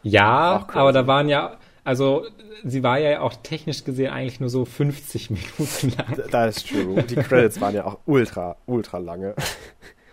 Ja, 0.03 0.67
aber 0.73 0.93
da 0.93 1.05
waren 1.07 1.27
ja, 1.27 1.57
also 1.83 2.25
sie 2.63 2.83
war 2.83 2.99
ja 2.99 3.21
auch 3.21 3.33
technisch 3.41 3.83
gesehen 3.83 4.11
eigentlich 4.11 4.39
nur 4.39 4.49
so 4.49 4.65
50 4.65 5.29
Minuten 5.31 5.93
lang. 5.97 6.29
Das 6.31 6.57
ist 6.57 6.69
true. 6.69 7.03
Die 7.03 7.15
Credits 7.15 7.59
waren 7.59 7.75
ja 7.75 7.85
auch 7.85 7.99
ultra, 8.05 8.57
ultra 8.65 8.97
lange. 8.97 9.35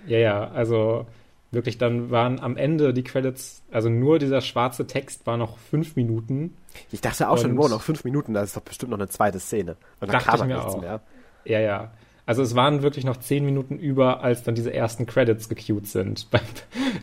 Ja, 0.07 0.18
ja, 0.18 0.48
also 0.48 1.07
wirklich, 1.50 1.78
dann 1.78 2.11
waren 2.11 2.40
am 2.40 2.57
Ende 2.57 2.92
die 2.94 3.02
Credits, 3.02 3.62
also 3.70 3.88
nur 3.88 4.18
dieser 4.18 4.40
schwarze 4.40 4.87
Text 4.87 5.26
war 5.26 5.37
noch 5.37 5.59
fünf 5.59 5.96
Minuten. 5.96 6.57
Ich 6.92 7.00
dachte 7.00 7.28
auch 7.28 7.38
schon, 7.38 7.57
wow, 7.57 7.68
noch 7.68 7.83
fünf 7.83 8.04
Minuten, 8.04 8.35
da 8.35 8.42
ist 8.42 8.57
doch 8.57 8.62
bestimmt 8.62 8.90
noch 8.90 8.98
eine 8.98 9.09
zweite 9.09 9.40
Szene. 9.40 9.76
Und 10.00 10.12
dann 10.12 10.22
kam 10.22 10.35
ich 10.35 10.40
halt 10.40 10.50
mir 10.50 10.57
nichts 10.57 10.74
auch. 10.74 10.81
mehr. 10.81 11.00
Ja, 11.44 11.61
ja. 11.61 11.90
Also 12.29 12.43
es 12.43 12.55
waren 12.55 12.83
wirklich 12.83 13.07
noch 13.07 13.17
zehn 13.17 13.43
Minuten 13.43 13.79
über, 13.79 14.23
als 14.23 14.43
dann 14.43 14.55
diese 14.55 14.71
ersten 14.71 15.07
Credits 15.07 15.49
gecued 15.49 15.87
sind. 15.87 16.29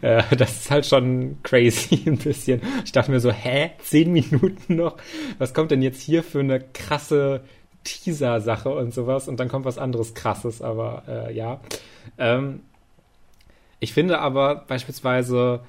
Äh, 0.02 0.24
das 0.36 0.58
ist 0.58 0.72
halt 0.72 0.86
schon 0.86 1.38
crazy 1.42 2.04
ein 2.08 2.18
bisschen. 2.18 2.62
Ich 2.84 2.92
dachte 2.92 3.12
mir 3.12 3.20
so, 3.20 3.32
hä, 3.32 3.72
zehn 3.80 4.12
Minuten 4.12 4.76
noch? 4.76 4.98
Was 5.38 5.54
kommt 5.54 5.72
denn 5.72 5.82
jetzt 5.82 6.02
hier 6.02 6.22
für 6.22 6.40
eine 6.40 6.60
krasse 6.60 7.42
Teaser-Sache 7.84 8.70
und 8.70 8.94
sowas? 8.94 9.28
Und 9.28 9.40
dann 9.40 9.48
kommt 9.48 9.64
was 9.64 9.78
anderes 9.78 10.14
krasses, 10.14 10.62
aber 10.62 11.04
äh, 11.08 11.34
ja. 11.34 11.62
Ähm, 12.18 12.62
ich 13.80 13.94
finde 13.94 14.20
aber 14.20 14.66
beispielsweise, 14.68 15.62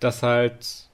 dass 0.00 0.22
halt, 0.22 0.88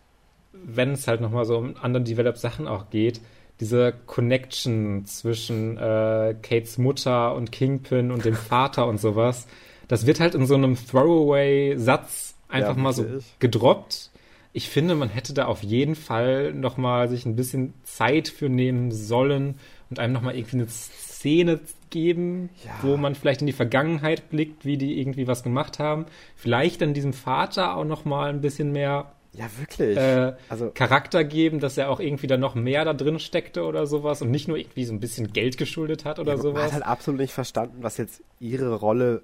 wenn 0.53 0.92
es 0.92 1.07
halt 1.09 1.20
nochmal 1.20 1.44
so 1.44 1.57
um 1.57 1.76
anderen 1.81 2.05
Develop-Sachen 2.05 2.68
auch 2.68 2.90
geht, 2.90 3.20
diese 3.60 3.92
Connection 4.06 5.04
zwischen 5.04 5.76
äh, 5.76 6.34
Kates 6.42 6.78
Mutter 6.78 7.34
und 7.34 7.52
Kingpin 7.52 8.10
und 8.10 8.24
dem 8.24 8.34
Vater 8.34 8.86
und 8.86 8.98
sowas, 8.98 9.46
das 9.88 10.06
wird 10.06 10.20
halt 10.20 10.34
in 10.34 10.46
so 10.46 10.54
einem 10.54 10.76
Throwaway-Satz 10.76 12.34
einfach 12.48 12.76
Ja, 12.76 12.82
mal 12.82 12.92
so 12.92 13.04
gedroppt. 13.38 14.10
ich 14.52 14.68
finde, 14.68 14.94
man 14.94 15.08
hätte 15.08 15.34
da 15.34 15.46
auf 15.46 15.62
jeden 15.62 15.94
Fall 15.94 16.52
nochmal 16.54 17.08
sich 17.08 17.26
ein 17.26 17.36
bisschen 17.36 17.74
Zeit 17.84 18.28
für 18.28 18.48
nehmen 18.48 18.90
sollen 18.92 19.56
und 19.90 19.98
einem 19.98 20.12
nochmal 20.12 20.36
irgendwie 20.36 20.56
eine 20.58 20.68
Szene 20.68 21.60
geben, 21.90 22.50
ja. 22.64 22.70
wo 22.82 22.96
man 22.96 23.14
vielleicht 23.14 23.40
in 23.42 23.46
die 23.46 23.52
Vergangenheit 23.52 24.30
blickt, 24.30 24.64
wie 24.64 24.76
die 24.78 25.00
irgendwie 25.00 25.26
was 25.26 25.42
gemacht 25.42 25.78
haben. 25.78 26.06
Vielleicht 26.36 26.80
dann 26.80 26.94
diesem 26.94 27.12
Vater 27.12 27.76
auch 27.76 27.84
nochmal 27.84 28.30
ein 28.30 28.40
bisschen 28.40 28.72
mehr 28.72 29.12
ja, 29.32 29.46
wirklich. 29.58 29.96
Äh, 29.96 30.34
also, 30.48 30.70
Charakter 30.70 31.22
geben, 31.24 31.60
dass 31.60 31.78
er 31.78 31.90
auch 31.90 32.00
irgendwie 32.00 32.26
da 32.26 32.36
noch 32.36 32.54
mehr 32.54 32.84
da 32.84 32.94
drin 32.94 33.18
steckte 33.20 33.64
oder 33.64 33.86
sowas 33.86 34.22
und 34.22 34.30
nicht 34.30 34.48
nur 34.48 34.56
irgendwie 34.56 34.84
so 34.84 34.92
ein 34.92 35.00
bisschen 35.00 35.32
Geld 35.32 35.56
geschuldet 35.56 36.04
hat 36.04 36.18
oder 36.18 36.32
ja, 36.32 36.38
sowas. 36.38 36.54
Man 36.54 36.64
hat 36.64 36.72
halt 36.72 36.86
absolut 36.86 37.20
nicht 37.20 37.32
verstanden, 37.32 37.82
was 37.82 37.96
jetzt 37.96 38.22
ihre 38.40 38.74
Rolle 38.74 39.22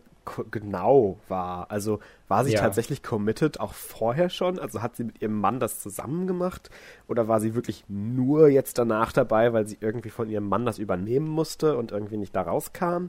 genau 0.51 1.19
war. 1.29 1.71
Also 1.71 2.01
war 2.29 2.45
sie 2.45 2.53
ja. 2.53 2.61
tatsächlich 2.61 3.03
committed 3.03 3.61
auch 3.61 3.73
vorher 3.75 4.29
schon? 4.31 4.59
Also 4.59 4.83
hat 4.83 4.97
sie 4.97 5.05
mit 5.05 5.23
ihrem 5.23 5.39
Mann 5.39 5.61
das 5.61 5.81
zusammen 5.81 6.27
gemacht? 6.27 6.71
Oder 7.09 7.29
war 7.29 7.41
sie 7.41 7.55
wirklich 7.55 7.85
nur 7.89 8.49
jetzt 8.49 8.79
danach 8.79 9.13
dabei, 9.13 9.53
weil 9.53 9.67
sie 9.67 9.79
irgendwie 9.81 10.11
von 10.11 10.29
ihrem 10.29 10.49
Mann 10.49 10.67
das 10.67 10.79
übernehmen 10.79 11.29
musste 11.29 11.77
und 11.77 11.93
irgendwie 11.93 12.17
nicht 12.17 12.35
da 12.35 12.43
rauskam? 12.43 13.07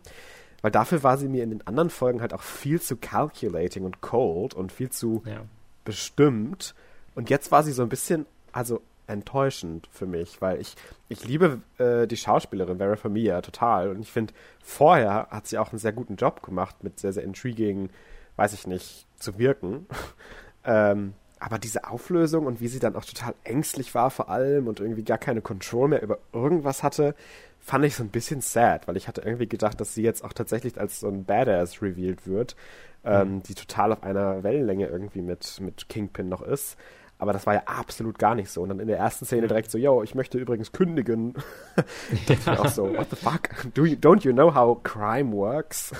Weil 0.61 0.71
dafür 0.71 1.03
war 1.03 1.17
sie 1.17 1.27
mir 1.27 1.43
in 1.43 1.51
den 1.51 1.67
anderen 1.67 1.89
Folgen 1.89 2.21
halt 2.21 2.33
auch 2.33 2.41
viel 2.41 2.81
zu 2.81 2.97
calculating 2.97 3.83
und 3.83 4.01
cold 4.01 4.53
und 4.53 4.71
viel 4.71 4.89
zu 4.89 5.23
ja. 5.25 5.41
bestimmt. 5.85 6.73
Und 7.17 7.31
jetzt 7.31 7.51
war 7.51 7.63
sie 7.63 7.71
so 7.71 7.81
ein 7.81 7.89
bisschen, 7.89 8.27
also 8.51 8.83
enttäuschend 9.07 9.89
für 9.91 10.05
mich, 10.05 10.39
weil 10.39 10.61
ich, 10.61 10.75
ich 11.09 11.25
liebe 11.25 11.61
äh, 11.79 12.05
die 12.05 12.15
Schauspielerin 12.15 12.77
Vera 12.77 12.95
Familia 12.95 13.41
total 13.41 13.89
und 13.89 14.01
ich 14.01 14.11
finde, 14.11 14.35
vorher 14.61 15.25
hat 15.31 15.47
sie 15.47 15.57
auch 15.57 15.71
einen 15.71 15.79
sehr 15.79 15.93
guten 15.93 16.17
Job 16.17 16.43
gemacht, 16.43 16.83
mit 16.83 16.99
sehr, 16.99 17.13
sehr 17.13 17.23
intriguing, 17.23 17.89
weiß 18.35 18.53
ich 18.53 18.67
nicht, 18.67 19.07
zu 19.17 19.39
wirken. 19.39 19.87
ähm, 20.63 21.15
aber 21.39 21.57
diese 21.57 21.89
Auflösung 21.89 22.45
und 22.45 22.61
wie 22.61 22.67
sie 22.67 22.77
dann 22.77 22.95
auch 22.95 23.05
total 23.05 23.33
ängstlich 23.43 23.95
war 23.95 24.11
vor 24.11 24.29
allem 24.29 24.67
und 24.67 24.79
irgendwie 24.79 25.03
gar 25.03 25.17
keine 25.17 25.41
Control 25.41 25.87
mehr 25.87 26.03
über 26.03 26.19
irgendwas 26.33 26.83
hatte, 26.83 27.15
fand 27.59 27.83
ich 27.83 27.95
so 27.95 28.03
ein 28.03 28.09
bisschen 28.09 28.41
sad, 28.41 28.87
weil 28.87 28.95
ich 28.95 29.07
hatte 29.07 29.21
irgendwie 29.21 29.47
gedacht, 29.47 29.81
dass 29.81 29.95
sie 29.95 30.03
jetzt 30.03 30.23
auch 30.23 30.33
tatsächlich 30.33 30.79
als 30.79 30.99
so 30.99 31.07
ein 31.07 31.25
Badass 31.25 31.81
revealed 31.81 32.27
wird, 32.27 32.55
ähm, 33.03 33.35
mhm. 33.35 33.43
die 33.43 33.55
total 33.55 33.91
auf 33.91 34.03
einer 34.03 34.43
Wellenlänge 34.43 34.85
irgendwie 34.85 35.23
mit, 35.23 35.59
mit 35.61 35.89
Kingpin 35.89 36.29
noch 36.29 36.43
ist. 36.43 36.77
Aber 37.19 37.33
das 37.33 37.47
war 37.47 37.55
ja 37.55 37.63
absolut 37.65 38.19
gar 38.19 38.35
nicht 38.35 38.51
so. 38.51 38.61
Und 38.61 38.69
dann 38.69 38.79
in 38.79 38.87
der 38.87 38.97
ersten 38.97 39.25
Szene 39.25 39.47
direkt 39.47 39.71
so, 39.71 39.77
yo, 39.77 40.03
ich 40.03 40.13
möchte 40.13 40.37
übrigens 40.37 40.71
kündigen. 40.71 41.33
das 42.27 42.45
war 42.45 42.59
auch 42.59 42.67
so, 42.67 42.95
what 42.95 43.07
the 43.09 43.15
fuck? 43.15 43.49
Do 43.73 43.85
you, 43.85 43.95
don't 43.95 44.23
you 44.23 44.31
know 44.31 44.53
how 44.53 44.81
crime 44.83 45.31
works? 45.31 45.93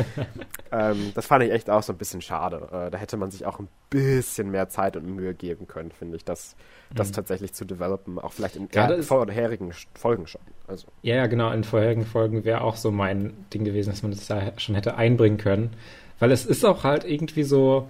ähm, 0.72 1.12
das 1.14 1.26
fand 1.26 1.44
ich 1.44 1.52
echt 1.52 1.70
auch 1.70 1.82
so 1.82 1.94
ein 1.94 1.96
bisschen 1.96 2.20
schade. 2.20 2.68
Äh, 2.70 2.90
da 2.90 2.98
hätte 2.98 3.16
man 3.16 3.30
sich 3.30 3.46
auch 3.46 3.60
ein 3.60 3.68
bisschen 3.88 4.50
mehr 4.50 4.68
Zeit 4.68 4.96
und 4.96 5.06
Mühe 5.06 5.32
geben 5.32 5.66
können, 5.66 5.90
finde 5.90 6.16
ich, 6.16 6.24
das, 6.24 6.54
das 6.94 7.08
mhm. 7.08 7.12
tatsächlich 7.14 7.54
zu 7.54 7.64
developen. 7.64 8.18
Auch 8.18 8.34
vielleicht 8.34 8.56
in 8.56 8.68
Gerade 8.68 9.02
vorherigen 9.02 9.72
Folgen 9.94 10.26
schon. 10.26 10.42
Also. 10.66 10.88
Ja, 11.00 11.16
ja, 11.16 11.26
genau. 11.28 11.50
In 11.52 11.64
vorherigen 11.64 12.04
Folgen 12.04 12.44
wäre 12.44 12.60
auch 12.60 12.76
so 12.76 12.90
mein 12.90 13.32
Ding 13.54 13.64
gewesen, 13.64 13.88
dass 13.88 14.02
man 14.02 14.12
das 14.12 14.26
da 14.26 14.52
schon 14.58 14.74
hätte 14.74 14.96
einbringen 14.96 15.38
können. 15.38 15.70
Weil 16.18 16.30
es 16.30 16.44
ist 16.44 16.64
auch 16.64 16.84
halt 16.84 17.04
irgendwie 17.04 17.42
so, 17.42 17.88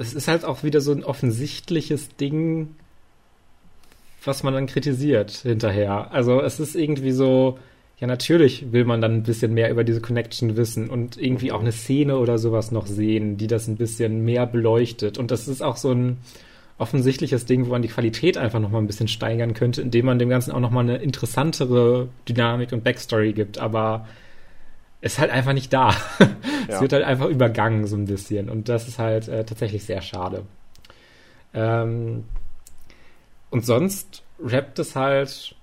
das 0.00 0.14
ist 0.14 0.28
halt 0.28 0.46
auch 0.46 0.62
wieder 0.62 0.80
so 0.80 0.92
ein 0.92 1.04
offensichtliches 1.04 2.16
Ding, 2.16 2.68
was 4.24 4.42
man 4.42 4.54
dann 4.54 4.66
kritisiert 4.66 5.30
hinterher. 5.30 6.10
Also 6.10 6.40
es 6.40 6.58
ist 6.58 6.74
irgendwie 6.74 7.10
so, 7.10 7.58
ja, 7.98 8.06
natürlich 8.06 8.72
will 8.72 8.86
man 8.86 9.02
dann 9.02 9.16
ein 9.16 9.22
bisschen 9.24 9.52
mehr 9.52 9.70
über 9.70 9.84
diese 9.84 10.00
Connection 10.00 10.56
wissen 10.56 10.88
und 10.88 11.18
irgendwie 11.18 11.52
auch 11.52 11.60
eine 11.60 11.72
Szene 11.72 12.16
oder 12.16 12.38
sowas 12.38 12.72
noch 12.72 12.86
sehen, 12.86 13.36
die 13.36 13.46
das 13.46 13.68
ein 13.68 13.76
bisschen 13.76 14.24
mehr 14.24 14.46
beleuchtet. 14.46 15.18
Und 15.18 15.30
das 15.30 15.48
ist 15.48 15.62
auch 15.62 15.76
so 15.76 15.92
ein 15.92 16.16
offensichtliches 16.78 17.44
Ding, 17.44 17.66
wo 17.66 17.72
man 17.72 17.82
die 17.82 17.88
Qualität 17.88 18.38
einfach 18.38 18.58
nochmal 18.58 18.80
ein 18.80 18.86
bisschen 18.86 19.08
steigern 19.08 19.52
könnte, 19.52 19.82
indem 19.82 20.06
man 20.06 20.18
dem 20.18 20.30
Ganzen 20.30 20.52
auch 20.52 20.60
nochmal 20.60 20.84
eine 20.84 20.96
interessantere 20.96 22.08
Dynamik 22.26 22.72
und 22.72 22.84
Backstory 22.84 23.34
gibt. 23.34 23.58
Aber 23.58 24.06
ist 25.00 25.18
halt 25.18 25.30
einfach 25.30 25.52
nicht 25.52 25.72
da. 25.72 25.94
Ja. 26.68 26.76
es 26.76 26.82
wird 26.82 26.92
halt 26.92 27.04
einfach 27.04 27.26
übergangen 27.26 27.86
so 27.88 27.96
ein 27.96 28.04
bisschen 28.04 28.48
und 28.48 28.68
das 28.68 28.86
ist 28.86 29.00
halt 29.00 29.26
äh, 29.26 29.44
tatsächlich 29.44 29.82
sehr 29.84 30.02
schade. 30.02 30.44
Ähm, 31.52 32.24
und 33.50 33.66
sonst 33.66 34.22
rappt 34.40 34.78
es 34.78 34.94
halt. 34.94 35.56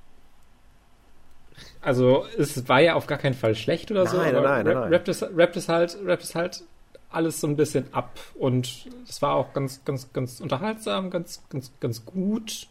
Also 1.81 2.25
es 2.37 2.67
war 2.67 2.81
ja 2.81 2.95
auf 2.95 3.07
gar 3.07 3.19
keinen 3.19 3.35
Fall 3.35 3.55
schlecht 3.55 3.89
oder 3.91 4.03
nein, 4.03 4.11
so, 4.11 4.17
nein, 4.17 4.41
nein, 4.41 4.67
rap, 4.67 4.91
rappt, 4.91 5.07
es, 5.07 5.23
rappt 5.23 5.55
es 5.55 5.69
halt, 5.69 5.97
rappt 6.03 6.23
es 6.23 6.35
halt 6.35 6.63
alles 7.09 7.39
so 7.39 7.47
ein 7.47 7.55
bisschen 7.55 7.85
ab 7.93 8.19
und 8.35 8.87
es 9.07 9.21
war 9.21 9.35
auch 9.35 9.53
ganz, 9.53 9.85
ganz, 9.85 10.11
ganz 10.11 10.41
unterhaltsam, 10.41 11.09
ganz, 11.09 11.41
ganz, 11.49 11.71
ganz 11.79 12.05
gut, 12.05 12.67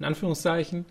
in 0.00 0.06
Anführungszeichen. 0.06 0.86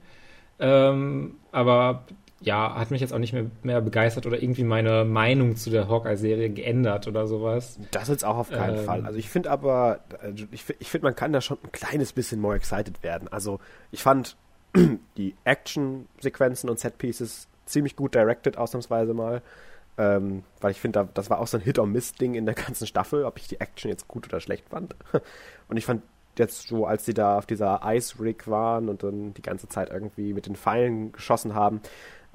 Ähm, 0.59 1.35
aber 1.51 2.05
ja, 2.41 2.75
hat 2.75 2.91
mich 2.91 3.01
jetzt 3.01 3.13
auch 3.13 3.19
nicht 3.19 3.33
mehr, 3.33 3.45
mehr 3.63 3.81
begeistert 3.81 4.25
oder 4.25 4.41
irgendwie 4.41 4.63
meine 4.63 5.05
Meinung 5.05 5.55
zu 5.55 5.69
der 5.69 5.87
Hawkeye-Serie 5.87 6.49
geändert 6.49 7.07
oder 7.07 7.27
sowas. 7.27 7.79
Das 7.91 8.09
jetzt 8.09 8.25
auch 8.25 8.37
auf 8.37 8.49
keinen 8.49 8.79
ähm, 8.79 8.83
Fall. 8.83 9.05
Also 9.05 9.17
ich 9.17 9.29
finde 9.29 9.49
aber, 9.49 10.01
also 10.21 10.45
ich, 10.51 10.65
ich 10.79 10.89
finde, 10.89 11.05
man 11.05 11.15
kann 11.15 11.31
da 11.31 11.41
schon 11.41 11.57
ein 11.63 11.71
kleines 11.71 12.11
bisschen 12.13 12.41
more 12.41 12.55
excited 12.55 13.03
werden. 13.03 13.29
Also 13.29 13.59
ich 13.91 14.03
fand 14.03 14.35
die 15.17 15.35
Action-Sequenzen 15.45 16.69
und 16.69 16.79
Set-Pieces 16.79 17.47
ziemlich 17.65 17.95
gut 17.95 18.13
directed, 18.13 18.57
ausnahmsweise 18.57 19.13
mal. 19.13 19.41
Ähm, 19.97 20.43
weil 20.59 20.71
ich 20.71 20.81
finde, 20.81 21.07
das 21.13 21.29
war 21.29 21.39
auch 21.39 21.47
so 21.47 21.57
ein 21.57 21.63
Hit-or-Miss-Ding 21.63 22.35
in 22.35 22.45
der 22.45 22.55
ganzen 22.55 22.85
Staffel, 22.85 23.23
ob 23.23 23.37
ich 23.37 23.47
die 23.47 23.61
Action 23.61 23.89
jetzt 23.89 24.09
gut 24.09 24.27
oder 24.27 24.41
schlecht 24.41 24.67
fand. 24.69 24.93
Und 25.69 25.77
ich 25.77 25.85
fand 25.85 26.03
jetzt 26.37 26.67
so, 26.67 26.85
als 26.85 27.05
sie 27.05 27.13
da 27.13 27.37
auf 27.37 27.45
dieser 27.45 27.79
Ice-Rig 27.83 28.47
waren 28.47 28.89
und 28.89 29.03
dann 29.03 29.33
die 29.33 29.41
ganze 29.41 29.69
Zeit 29.69 29.89
irgendwie 29.89 30.33
mit 30.33 30.47
den 30.47 30.57
Pfeilen 30.57 31.13
geschossen 31.13 31.55
haben, 31.55 31.79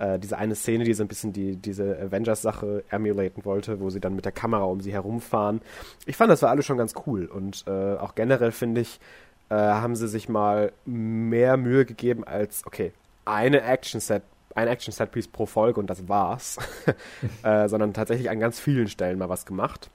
äh, 0.01 0.19
diese 0.19 0.39
eine 0.39 0.55
Szene, 0.55 0.85
die 0.85 0.95
so 0.95 1.05
ein 1.05 1.09
bisschen 1.09 1.33
die, 1.33 1.57
diese 1.57 1.99
Avengers-Sache 1.99 2.85
emulaten 2.89 3.45
wollte, 3.45 3.81
wo 3.81 3.91
sie 3.91 4.01
dann 4.01 4.17
mit 4.17 4.25
der 4.25 4.33
Kamera 4.33 4.65
um 4.65 4.81
sie 4.81 4.93
herumfahren. 4.93 5.61
Ich 6.07 6.17
fand, 6.17 6.31
das 6.31 6.43
war 6.43 6.51
alles 6.51 6.67
schon 6.67 6.79
ganz 6.79 6.95
cool. 7.07 7.27
Und 7.27 7.65
äh, 7.67 7.97
auch 7.97 8.15
generell 8.15 8.51
finde 8.51 8.81
ich, 8.81 8.99
äh, 9.51 9.55
haben 9.55 9.95
sie 9.95 10.09
sich 10.09 10.29
mal 10.29 10.73
mehr 10.87 11.57
Mühe 11.57 11.85
gegeben 11.85 12.25
als, 12.25 12.67
okay, 12.67 12.93
eine 13.25 13.63
Action-Set 13.63 14.23
ein 14.53 14.67
Action-Set-Piece 14.67 15.29
pro 15.29 15.47
Folge 15.47 15.79
und 15.79 15.89
das 15.89 16.09
war's. 16.09 16.59
äh, 17.45 17.69
sondern 17.69 17.95
tatsächlich 17.95 18.31
an 18.31 18.41
ganz 18.41 18.59
vielen 18.59 18.89
Stellen 18.89 19.17
mal 19.17 19.29
was 19.29 19.47
gemacht. 19.47 19.91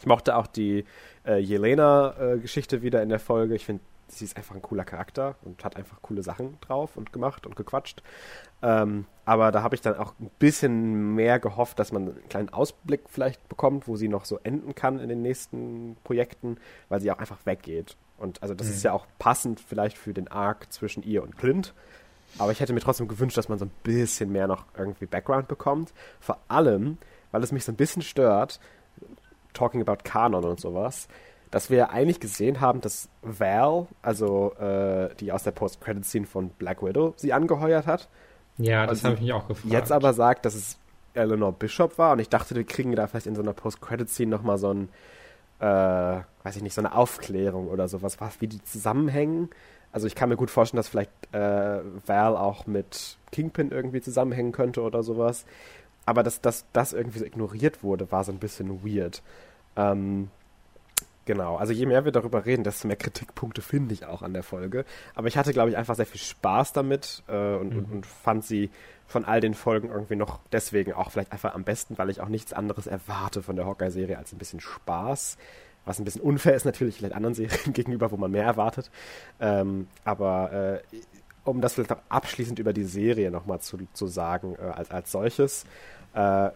Ich 0.00 0.06
mochte 0.06 0.34
auch 0.34 0.46
die 0.46 0.86
äh, 1.26 1.36
Jelena-Geschichte 1.36 2.76
äh, 2.76 2.82
wieder 2.82 3.02
in 3.02 3.10
der 3.10 3.18
Folge. 3.18 3.54
Ich 3.54 3.66
finde, 3.66 3.82
sie 4.08 4.24
ist 4.24 4.38
einfach 4.38 4.54
ein 4.54 4.62
cooler 4.62 4.84
Charakter 4.84 5.34
und 5.42 5.62
hat 5.62 5.76
einfach 5.76 6.00
coole 6.00 6.22
Sachen 6.22 6.58
drauf 6.62 6.96
und 6.96 7.12
gemacht 7.12 7.44
und 7.44 7.54
gequatscht. 7.54 8.02
Ähm, 8.62 9.04
aber 9.24 9.52
da 9.52 9.62
habe 9.62 9.74
ich 9.74 9.80
dann 9.80 9.96
auch 9.96 10.14
ein 10.20 10.30
bisschen 10.38 11.14
mehr 11.14 11.38
gehofft, 11.38 11.78
dass 11.78 11.92
man 11.92 12.08
einen 12.08 12.28
kleinen 12.28 12.48
Ausblick 12.48 13.02
vielleicht 13.08 13.48
bekommt, 13.48 13.86
wo 13.86 13.96
sie 13.96 14.08
noch 14.08 14.24
so 14.24 14.38
enden 14.42 14.74
kann 14.74 14.98
in 14.98 15.08
den 15.08 15.22
nächsten 15.22 15.96
Projekten, 16.02 16.56
weil 16.88 17.00
sie 17.00 17.10
auch 17.10 17.18
einfach 17.18 17.46
weggeht. 17.46 17.96
Und 18.18 18.42
also 18.42 18.54
das 18.54 18.66
mhm. 18.68 18.72
ist 18.74 18.82
ja 18.82 18.92
auch 18.92 19.06
passend 19.18 19.60
vielleicht 19.60 19.96
für 19.96 20.12
den 20.12 20.28
Arc 20.28 20.72
zwischen 20.72 21.02
ihr 21.02 21.22
und 21.22 21.38
Clint. 21.38 21.72
Aber 22.38 22.50
ich 22.50 22.60
hätte 22.60 22.72
mir 22.72 22.80
trotzdem 22.80 23.08
gewünscht, 23.08 23.36
dass 23.36 23.48
man 23.48 23.58
so 23.58 23.66
ein 23.66 23.70
bisschen 23.82 24.32
mehr 24.32 24.46
noch 24.46 24.64
irgendwie 24.76 25.06
Background 25.06 25.48
bekommt. 25.48 25.92
Vor 26.20 26.38
allem, 26.48 26.98
weil 27.30 27.42
es 27.42 27.52
mich 27.52 27.64
so 27.64 27.72
ein 27.72 27.76
bisschen 27.76 28.02
stört, 28.02 28.58
talking 29.52 29.82
about 29.82 29.98
Kanon 30.04 30.44
und 30.44 30.58
sowas, 30.58 31.08
dass 31.50 31.68
wir 31.68 31.90
eigentlich 31.90 32.18
gesehen 32.18 32.60
haben, 32.60 32.80
dass 32.80 33.08
Val, 33.20 33.86
also 34.00 34.54
äh, 34.54 35.14
die 35.16 35.30
aus 35.30 35.42
der 35.42 35.50
Post-Credit-Scene 35.50 36.26
von 36.26 36.48
Black 36.48 36.82
Widow, 36.82 37.12
sie 37.16 37.32
angeheuert 37.32 37.86
hat. 37.86 38.08
Ja, 38.62 38.86
das 38.86 39.04
habe 39.04 39.14
ich 39.14 39.20
mich 39.20 39.32
auch 39.32 39.46
gefragt. 39.48 39.72
Jetzt 39.72 39.92
aber 39.92 40.12
sagt, 40.12 40.44
dass 40.44 40.54
es 40.54 40.78
Eleanor 41.14 41.52
Bishop 41.52 41.98
war 41.98 42.12
und 42.12 42.18
ich 42.20 42.28
dachte, 42.28 42.54
wir 42.54 42.64
kriegen 42.64 42.94
da 42.94 43.06
vielleicht 43.06 43.26
in 43.26 43.34
so 43.34 43.42
einer 43.42 43.52
Post-Credit-Scene 43.52 44.30
nochmal 44.30 44.58
so 44.58 44.72
ein, 44.72 44.88
äh, 45.60 45.64
weiß 46.42 46.56
ich 46.56 46.62
nicht, 46.62 46.74
so 46.74 46.80
eine 46.80 46.94
Aufklärung 46.94 47.68
oder 47.68 47.88
sowas, 47.88 48.20
was, 48.20 48.40
wie 48.40 48.48
die 48.48 48.62
zusammenhängen. 48.62 49.50
Also 49.92 50.06
ich 50.06 50.14
kann 50.14 50.30
mir 50.30 50.36
gut 50.36 50.50
vorstellen, 50.50 50.78
dass 50.78 50.88
vielleicht 50.88 51.10
äh, 51.32 51.80
Val 52.06 52.36
auch 52.36 52.66
mit 52.66 53.18
Kingpin 53.30 53.70
irgendwie 53.70 54.00
zusammenhängen 54.00 54.52
könnte 54.52 54.80
oder 54.82 55.02
sowas. 55.02 55.44
Aber 56.06 56.22
dass, 56.22 56.40
dass 56.40 56.64
das 56.72 56.92
irgendwie 56.92 57.18
so 57.18 57.24
ignoriert 57.24 57.82
wurde, 57.82 58.10
war 58.10 58.24
so 58.24 58.32
ein 58.32 58.38
bisschen 58.38 58.84
weird. 58.84 59.22
Ähm, 59.76 60.30
Genau, 61.24 61.56
also 61.56 61.72
je 61.72 61.86
mehr 61.86 62.04
wir 62.04 62.10
darüber 62.10 62.46
reden, 62.46 62.64
desto 62.64 62.88
mehr 62.88 62.96
Kritikpunkte 62.96 63.62
finde 63.62 63.94
ich 63.94 64.04
auch 64.04 64.22
an 64.22 64.32
der 64.32 64.42
Folge. 64.42 64.84
Aber 65.14 65.28
ich 65.28 65.36
hatte, 65.36 65.52
glaube 65.52 65.70
ich, 65.70 65.76
einfach 65.76 65.94
sehr 65.94 66.06
viel 66.06 66.20
Spaß 66.20 66.72
damit 66.72 67.22
äh, 67.28 67.54
und, 67.54 67.72
mhm. 67.72 67.78
und, 67.78 67.92
und, 67.92 68.06
fand 68.06 68.44
sie 68.44 68.70
von 69.06 69.24
all 69.24 69.40
den 69.40 69.54
Folgen 69.54 69.90
irgendwie 69.90 70.16
noch 70.16 70.40
deswegen 70.50 70.92
auch 70.94 71.10
vielleicht 71.10 71.30
einfach 71.30 71.54
am 71.54 71.62
besten, 71.62 71.96
weil 71.98 72.10
ich 72.10 72.20
auch 72.20 72.28
nichts 72.28 72.52
anderes 72.52 72.86
erwarte 72.86 73.42
von 73.42 73.54
der 73.56 73.66
Hawkeye-Serie 73.66 74.18
als 74.18 74.32
ein 74.32 74.38
bisschen 74.38 74.60
Spaß. 74.60 75.36
Was 75.84 75.98
ein 75.98 76.04
bisschen 76.04 76.22
unfair 76.22 76.54
ist 76.54 76.64
natürlich 76.64 76.96
vielleicht 76.96 77.14
anderen 77.14 77.34
Serien 77.36 77.72
gegenüber, 77.72 78.10
wo 78.10 78.16
man 78.16 78.30
mehr 78.30 78.44
erwartet. 78.44 78.90
Ähm, 79.38 79.86
aber 80.04 80.82
äh, 80.92 80.96
um 81.44 81.60
das 81.60 81.74
vielleicht 81.74 81.90
noch 81.90 82.02
abschließend 82.08 82.58
über 82.58 82.72
die 82.72 82.84
Serie 82.84 83.30
nochmal 83.30 83.60
zu, 83.60 83.78
zu 83.92 84.06
sagen, 84.08 84.56
äh, 84.58 84.64
als, 84.64 84.90
als 84.90 85.12
solches, 85.12 85.66
äh, 86.14 86.50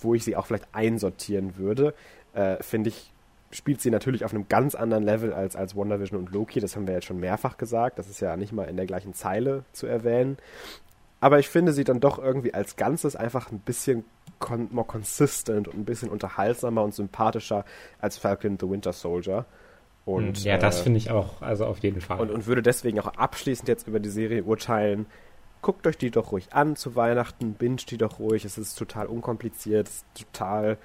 wo 0.00 0.14
ich 0.14 0.24
sie 0.24 0.36
auch 0.36 0.46
vielleicht 0.46 0.68
einsortieren 0.72 1.56
würde, 1.56 1.94
äh, 2.32 2.62
finde 2.62 2.88
ich 2.90 3.09
spielt 3.50 3.80
sie 3.80 3.90
natürlich 3.90 4.24
auf 4.24 4.32
einem 4.32 4.48
ganz 4.48 4.74
anderen 4.74 5.02
Level 5.02 5.32
als, 5.32 5.56
als 5.56 5.74
WandaVision 5.74 6.18
und 6.18 6.30
Loki. 6.30 6.60
Das 6.60 6.76
haben 6.76 6.86
wir 6.86 6.94
jetzt 6.94 7.06
schon 7.06 7.18
mehrfach 7.18 7.56
gesagt. 7.56 7.98
Das 7.98 8.08
ist 8.08 8.20
ja 8.20 8.36
nicht 8.36 8.52
mal 8.52 8.64
in 8.64 8.76
der 8.76 8.86
gleichen 8.86 9.12
Zeile 9.14 9.64
zu 9.72 9.86
erwähnen. 9.86 10.36
Aber 11.20 11.38
ich 11.38 11.48
finde 11.48 11.72
sie 11.72 11.84
dann 11.84 12.00
doch 12.00 12.18
irgendwie 12.18 12.54
als 12.54 12.76
Ganzes 12.76 13.14
einfach 13.14 13.52
ein 13.52 13.58
bisschen 13.58 14.04
con 14.38 14.68
more 14.70 14.86
consistent 14.86 15.68
und 15.68 15.76
ein 15.76 15.84
bisschen 15.84 16.08
unterhaltsamer 16.08 16.82
und 16.82 16.94
sympathischer 16.94 17.64
als 18.00 18.16
Falcon 18.16 18.56
the 18.58 18.70
Winter 18.70 18.92
Soldier. 18.92 19.44
Und, 20.06 20.38
hm, 20.38 20.44
ja, 20.44 20.56
das 20.56 20.80
äh, 20.80 20.84
finde 20.84 20.98
ich 20.98 21.10
auch, 21.10 21.42
also 21.42 21.66
auf 21.66 21.78
jeden 21.80 22.00
Fall. 22.00 22.20
Und, 22.20 22.30
und 22.30 22.46
würde 22.46 22.62
deswegen 22.62 22.98
auch 23.00 23.14
abschließend 23.14 23.68
jetzt 23.68 23.86
über 23.86 24.00
die 24.00 24.08
Serie 24.08 24.44
urteilen. 24.44 25.06
Guckt 25.60 25.86
euch 25.86 25.98
die 25.98 26.10
doch 26.10 26.32
ruhig 26.32 26.54
an 26.54 26.74
zu 26.74 26.96
Weihnachten, 26.96 27.52
binge 27.52 27.76
die 27.76 27.98
doch 27.98 28.18
ruhig. 28.18 28.46
Es 28.46 28.56
ist 28.56 28.78
total 28.78 29.06
unkompliziert, 29.06 29.88
es 29.88 29.96
ist 29.96 30.06
total 30.14 30.78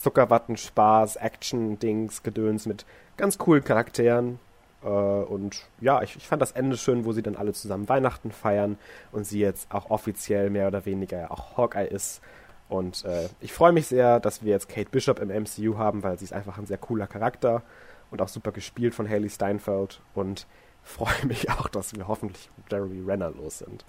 Zuckerwatten, 0.00 0.56
Spaß, 0.56 1.16
Action-Dings, 1.16 2.22
Gedöns 2.22 2.66
mit 2.66 2.86
ganz 3.16 3.36
coolen 3.36 3.62
Charakteren. 3.62 4.38
Äh, 4.82 4.86
und 4.86 5.66
ja, 5.80 6.02
ich, 6.02 6.16
ich 6.16 6.26
fand 6.26 6.40
das 6.40 6.52
Ende 6.52 6.76
schön, 6.76 7.04
wo 7.04 7.12
sie 7.12 7.22
dann 7.22 7.36
alle 7.36 7.52
zusammen 7.52 7.88
Weihnachten 7.88 8.30
feiern 8.30 8.78
und 9.12 9.24
sie 9.24 9.40
jetzt 9.40 9.70
auch 9.70 9.90
offiziell 9.90 10.48
mehr 10.48 10.68
oder 10.68 10.86
weniger 10.86 11.30
auch 11.30 11.56
Hawkeye 11.56 11.86
ist. 11.86 12.22
Und 12.70 13.04
äh, 13.04 13.28
ich 13.40 13.52
freue 13.52 13.72
mich 13.72 13.88
sehr, 13.88 14.20
dass 14.20 14.42
wir 14.42 14.52
jetzt 14.52 14.68
Kate 14.68 14.88
Bishop 14.90 15.18
im 15.18 15.28
MCU 15.28 15.76
haben, 15.76 16.02
weil 16.02 16.18
sie 16.18 16.24
ist 16.24 16.32
einfach 16.32 16.56
ein 16.56 16.66
sehr 16.66 16.78
cooler 16.78 17.06
Charakter 17.06 17.62
und 18.10 18.22
auch 18.22 18.28
super 18.28 18.52
gespielt 18.52 18.94
von 18.94 19.08
Haley 19.08 19.28
Steinfeld. 19.28 20.00
Und 20.14 20.46
freue 20.82 21.26
mich 21.26 21.50
auch, 21.50 21.68
dass 21.68 21.94
wir 21.94 22.08
hoffentlich 22.08 22.48
Jeremy 22.70 23.02
Renner 23.06 23.30
los 23.30 23.58
sind. 23.58 23.84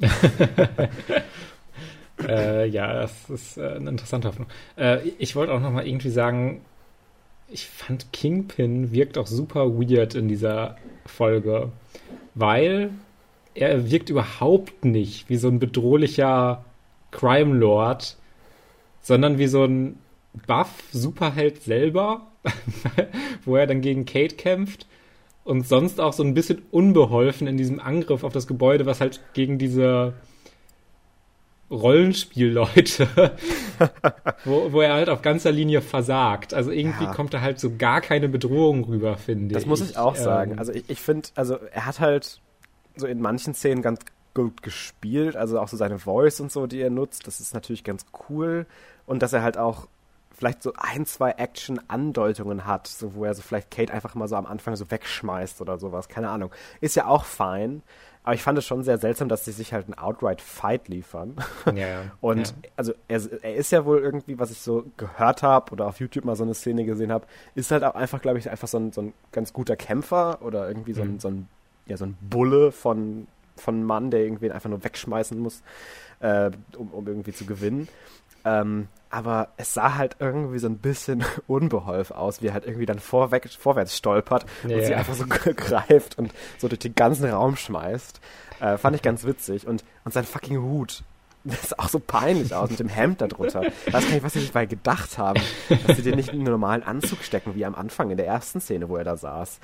äh, 2.28 2.66
ja, 2.66 2.92
das 2.92 3.30
ist 3.30 3.58
äh, 3.58 3.74
eine 3.76 3.90
interessante 3.90 4.28
Hoffnung. 4.28 4.48
Äh, 4.76 5.08
ich 5.18 5.36
wollte 5.36 5.52
auch 5.52 5.60
noch 5.60 5.70
mal 5.70 5.86
irgendwie 5.86 6.10
sagen, 6.10 6.62
ich 7.48 7.66
fand 7.66 8.12
Kingpin 8.12 8.92
wirkt 8.92 9.18
auch 9.18 9.26
super 9.26 9.78
weird 9.78 10.14
in 10.14 10.28
dieser 10.28 10.76
Folge, 11.06 11.70
weil 12.34 12.90
er 13.54 13.90
wirkt 13.90 14.08
überhaupt 14.08 14.84
nicht 14.84 15.28
wie 15.28 15.36
so 15.36 15.48
ein 15.48 15.58
bedrohlicher 15.58 16.64
Crime 17.10 17.54
Lord, 17.54 18.16
sondern 19.02 19.38
wie 19.38 19.48
so 19.48 19.64
ein 19.64 19.98
Buff-Superheld 20.46 21.62
selber, 21.62 22.22
wo 23.44 23.56
er 23.56 23.66
dann 23.66 23.82
gegen 23.82 24.06
Kate 24.06 24.36
kämpft 24.36 24.86
und 25.44 25.66
sonst 25.66 26.00
auch 26.00 26.12
so 26.12 26.22
ein 26.22 26.34
bisschen 26.34 26.62
unbeholfen 26.70 27.46
in 27.46 27.56
diesem 27.56 27.80
Angriff 27.80 28.24
auf 28.24 28.32
das 28.32 28.46
Gebäude, 28.46 28.86
was 28.86 29.00
halt 29.00 29.20
gegen 29.34 29.58
diese 29.58 30.14
Rollenspielleute, 31.72 33.08
wo, 34.44 34.72
wo 34.72 34.80
er 34.82 34.94
halt 34.94 35.08
auf 35.08 35.22
ganzer 35.22 35.50
Linie 35.50 35.80
versagt. 35.80 36.54
Also 36.54 36.70
irgendwie 36.70 37.04
ja. 37.04 37.14
kommt 37.14 37.32
da 37.34 37.40
halt 37.40 37.58
so 37.58 37.76
gar 37.76 38.00
keine 38.00 38.28
Bedrohung 38.28 38.84
rüber, 38.84 39.16
finde 39.16 39.46
ich. 39.46 39.52
Das 39.54 39.66
muss 39.66 39.80
ich 39.80 39.96
auch 39.96 40.16
ähm, 40.16 40.22
sagen. 40.22 40.58
Also 40.58 40.72
ich, 40.72 40.88
ich 40.88 41.00
finde, 41.00 41.28
also 41.34 41.56
er 41.56 41.86
hat 41.86 41.98
halt 41.98 42.40
so 42.96 43.06
in 43.06 43.20
manchen 43.20 43.54
Szenen 43.54 43.82
ganz 43.82 44.00
gut 44.34 44.62
gespielt, 44.62 45.36
also 45.36 45.58
auch 45.60 45.68
so 45.68 45.76
seine 45.76 45.98
Voice 45.98 46.40
und 46.40 46.52
so, 46.52 46.66
die 46.66 46.80
er 46.80 46.90
nutzt, 46.90 47.26
das 47.26 47.40
ist 47.40 47.54
natürlich 47.54 47.84
ganz 47.84 48.06
cool. 48.28 48.66
Und 49.06 49.22
dass 49.22 49.32
er 49.32 49.42
halt 49.42 49.58
auch 49.58 49.88
vielleicht 50.30 50.62
so 50.62 50.72
ein, 50.76 51.06
zwei 51.06 51.30
Action-Andeutungen 51.32 52.66
hat, 52.66 52.86
so 52.86 53.14
wo 53.14 53.24
er 53.24 53.34
so 53.34 53.42
vielleicht 53.42 53.70
Kate 53.70 53.92
einfach 53.92 54.14
mal 54.14 54.28
so 54.28 54.36
am 54.36 54.46
Anfang 54.46 54.76
so 54.76 54.90
wegschmeißt 54.90 55.60
oder 55.60 55.78
sowas, 55.78 56.08
keine 56.08 56.30
Ahnung. 56.30 56.50
Ist 56.80 56.96
ja 56.96 57.06
auch 57.06 57.24
fein. 57.24 57.82
Aber 58.24 58.34
ich 58.34 58.42
fand 58.42 58.56
es 58.56 58.64
schon 58.64 58.84
sehr 58.84 58.98
seltsam, 58.98 59.28
dass 59.28 59.44
sie 59.44 59.50
sich 59.50 59.72
halt 59.72 59.86
einen 59.86 59.98
Outright 59.98 60.40
Fight 60.40 60.86
liefern. 60.88 61.36
Ja, 61.66 61.72
ja. 61.74 62.02
Und 62.20 62.48
ja. 62.48 62.70
also 62.76 62.92
er, 63.08 63.20
er, 63.42 63.54
ist 63.56 63.72
ja 63.72 63.84
wohl 63.84 63.98
irgendwie, 63.98 64.38
was 64.38 64.52
ich 64.52 64.60
so 64.60 64.84
gehört 64.96 65.42
habe 65.42 65.72
oder 65.72 65.86
auf 65.86 65.98
YouTube 65.98 66.24
mal 66.24 66.36
so 66.36 66.44
eine 66.44 66.54
Szene 66.54 66.84
gesehen 66.84 67.10
habe, 67.10 67.26
ist 67.56 67.72
halt 67.72 67.82
auch 67.82 67.96
einfach, 67.96 68.22
glaube 68.22 68.38
ich, 68.38 68.48
einfach 68.48 68.68
so 68.68 68.78
ein, 68.78 68.92
so 68.92 69.02
ein 69.02 69.12
ganz 69.32 69.52
guter 69.52 69.74
Kämpfer 69.74 70.40
oder 70.42 70.68
irgendwie 70.68 70.92
so 70.92 71.02
ein, 71.02 71.14
mhm. 71.14 71.20
so 71.20 71.28
ein, 71.28 71.48
ja, 71.86 71.96
so 71.96 72.04
ein 72.04 72.16
Bulle 72.20 72.70
von, 72.70 73.26
von 73.56 73.82
Mann, 73.82 74.12
der 74.12 74.20
irgendwie 74.20 74.52
einfach 74.52 74.70
nur 74.70 74.84
wegschmeißen 74.84 75.38
muss, 75.38 75.62
äh, 76.20 76.52
um, 76.76 76.90
um 76.92 77.06
irgendwie 77.08 77.32
zu 77.32 77.44
gewinnen. 77.44 77.88
Ähm, 78.44 78.86
aber 79.12 79.48
es 79.58 79.74
sah 79.74 79.96
halt 79.96 80.16
irgendwie 80.20 80.58
so 80.58 80.66
ein 80.66 80.78
bisschen 80.78 81.22
unbeholfen 81.46 82.16
aus, 82.16 82.42
wie 82.42 82.48
er 82.48 82.54
halt 82.54 82.64
irgendwie 82.64 82.86
dann 82.86 82.98
vorweg, 82.98 83.48
vorwärts 83.50 83.96
stolpert 83.96 84.46
yeah. 84.64 84.78
und 84.78 84.84
sie 84.86 84.94
einfach 84.94 85.14
so 85.14 85.26
greift 85.28 86.18
und 86.18 86.32
so 86.58 86.66
durch 86.66 86.80
den 86.80 86.94
ganzen 86.94 87.28
Raum 87.28 87.56
schmeißt. 87.56 88.20
Äh, 88.60 88.78
fand 88.78 88.96
ich 88.96 89.02
ganz 89.02 89.24
witzig. 89.24 89.66
Und, 89.66 89.84
und 90.04 90.12
sein 90.12 90.24
fucking 90.24 90.60
Hut. 90.60 91.04
Das 91.44 91.70
sah 91.70 91.76
auch 91.80 91.88
so 91.88 91.98
peinlich 91.98 92.54
aus 92.54 92.70
mit 92.70 92.78
dem 92.78 92.88
Hemd 92.88 93.20
da 93.20 93.26
drunter. 93.26 93.64
Ich 93.64 93.92
weiß 93.92 94.04
gar 94.04 94.12
nicht, 94.12 94.22
was 94.22 94.32
sie 94.34 94.38
sich 94.38 94.52
bei 94.52 94.64
gedacht 94.64 95.18
haben, 95.18 95.42
dass 95.88 95.96
sie 95.96 96.04
den 96.04 96.14
nicht 96.14 96.28
in 96.28 96.36
einen 96.36 96.44
normalen 96.44 96.84
Anzug 96.84 97.24
stecken, 97.24 97.56
wie 97.56 97.64
am 97.64 97.74
Anfang 97.74 98.10
in 98.10 98.16
der 98.16 98.28
ersten 98.28 98.60
Szene, 98.60 98.88
wo 98.88 98.96
er 98.96 99.02
da 99.02 99.16
saß. 99.16 99.58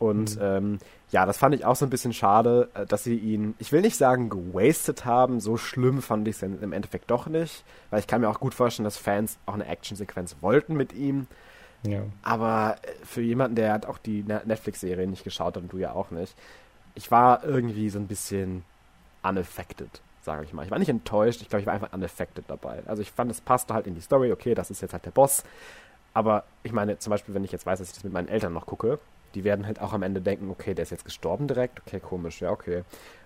Und 0.00 0.36
mhm. 0.36 0.42
ähm, 0.42 0.78
ja, 1.10 1.26
das 1.26 1.36
fand 1.36 1.54
ich 1.54 1.66
auch 1.66 1.76
so 1.76 1.84
ein 1.84 1.90
bisschen 1.90 2.14
schade, 2.14 2.70
äh, 2.74 2.86
dass 2.86 3.04
sie 3.04 3.16
ihn, 3.16 3.54
ich 3.58 3.70
will 3.70 3.82
nicht 3.82 3.96
sagen 3.96 4.30
gewastet 4.30 5.04
haben, 5.04 5.40
so 5.40 5.58
schlimm 5.58 6.00
fand 6.00 6.26
ich 6.26 6.36
es 6.36 6.42
im 6.42 6.72
Endeffekt 6.72 7.10
doch 7.10 7.26
nicht, 7.26 7.64
weil 7.90 8.00
ich 8.00 8.06
kann 8.06 8.22
mir 8.22 8.30
auch 8.30 8.40
gut 8.40 8.54
vorstellen, 8.54 8.84
dass 8.84 8.96
Fans 8.96 9.38
auch 9.44 9.54
eine 9.54 9.66
Actionsequenz 9.66 10.36
wollten 10.40 10.74
mit 10.74 10.94
ihm. 10.94 11.26
Ja. 11.82 12.02
Aber 12.22 12.76
äh, 12.82 13.04
für 13.04 13.20
jemanden, 13.20 13.56
der 13.56 13.74
hat 13.74 13.84
auch 13.84 13.98
die 13.98 14.22
Netflix-Serie 14.22 15.06
nicht 15.06 15.22
geschaut 15.22 15.56
hat 15.56 15.62
und 15.62 15.72
du 15.72 15.76
ja 15.76 15.92
auch 15.92 16.10
nicht, 16.10 16.34
ich 16.94 17.10
war 17.10 17.44
irgendwie 17.44 17.90
so 17.90 17.98
ein 17.98 18.06
bisschen 18.06 18.64
unaffected, 19.22 20.00
sage 20.22 20.44
ich 20.44 20.54
mal. 20.54 20.64
Ich 20.64 20.70
war 20.70 20.78
nicht 20.78 20.88
enttäuscht, 20.88 21.42
ich 21.42 21.50
glaube, 21.50 21.60
ich 21.60 21.66
war 21.66 21.74
einfach 21.74 21.92
unaffected 21.92 22.46
dabei. 22.48 22.82
Also 22.86 23.02
ich 23.02 23.10
fand, 23.10 23.30
es 23.30 23.42
passte 23.42 23.74
halt 23.74 23.86
in 23.86 23.94
die 23.94 24.00
Story, 24.00 24.32
okay, 24.32 24.54
das 24.54 24.70
ist 24.70 24.80
jetzt 24.80 24.94
halt 24.94 25.04
der 25.04 25.10
Boss. 25.10 25.44
Aber 26.14 26.44
ich 26.62 26.72
meine, 26.72 26.98
zum 26.98 27.10
Beispiel, 27.10 27.34
wenn 27.34 27.44
ich 27.44 27.52
jetzt 27.52 27.66
weiß, 27.66 27.80
dass 27.80 27.88
ich 27.88 27.94
das 27.94 28.04
mit 28.04 28.14
meinen 28.14 28.28
Eltern 28.28 28.54
noch 28.54 28.64
gucke, 28.64 28.98
die 29.34 29.44
werden 29.44 29.66
halt 29.66 29.80
auch 29.80 29.92
am 29.92 30.02
Ende 30.02 30.20
denken, 30.20 30.50
okay, 30.50 30.74
der 30.74 30.82
ist 30.82 30.90
jetzt 30.90 31.04
gestorben 31.04 31.48
direkt, 31.48 31.80
okay, 31.80 32.00
komisch, 32.00 32.40
ja, 32.40 32.50
okay. 32.50 32.82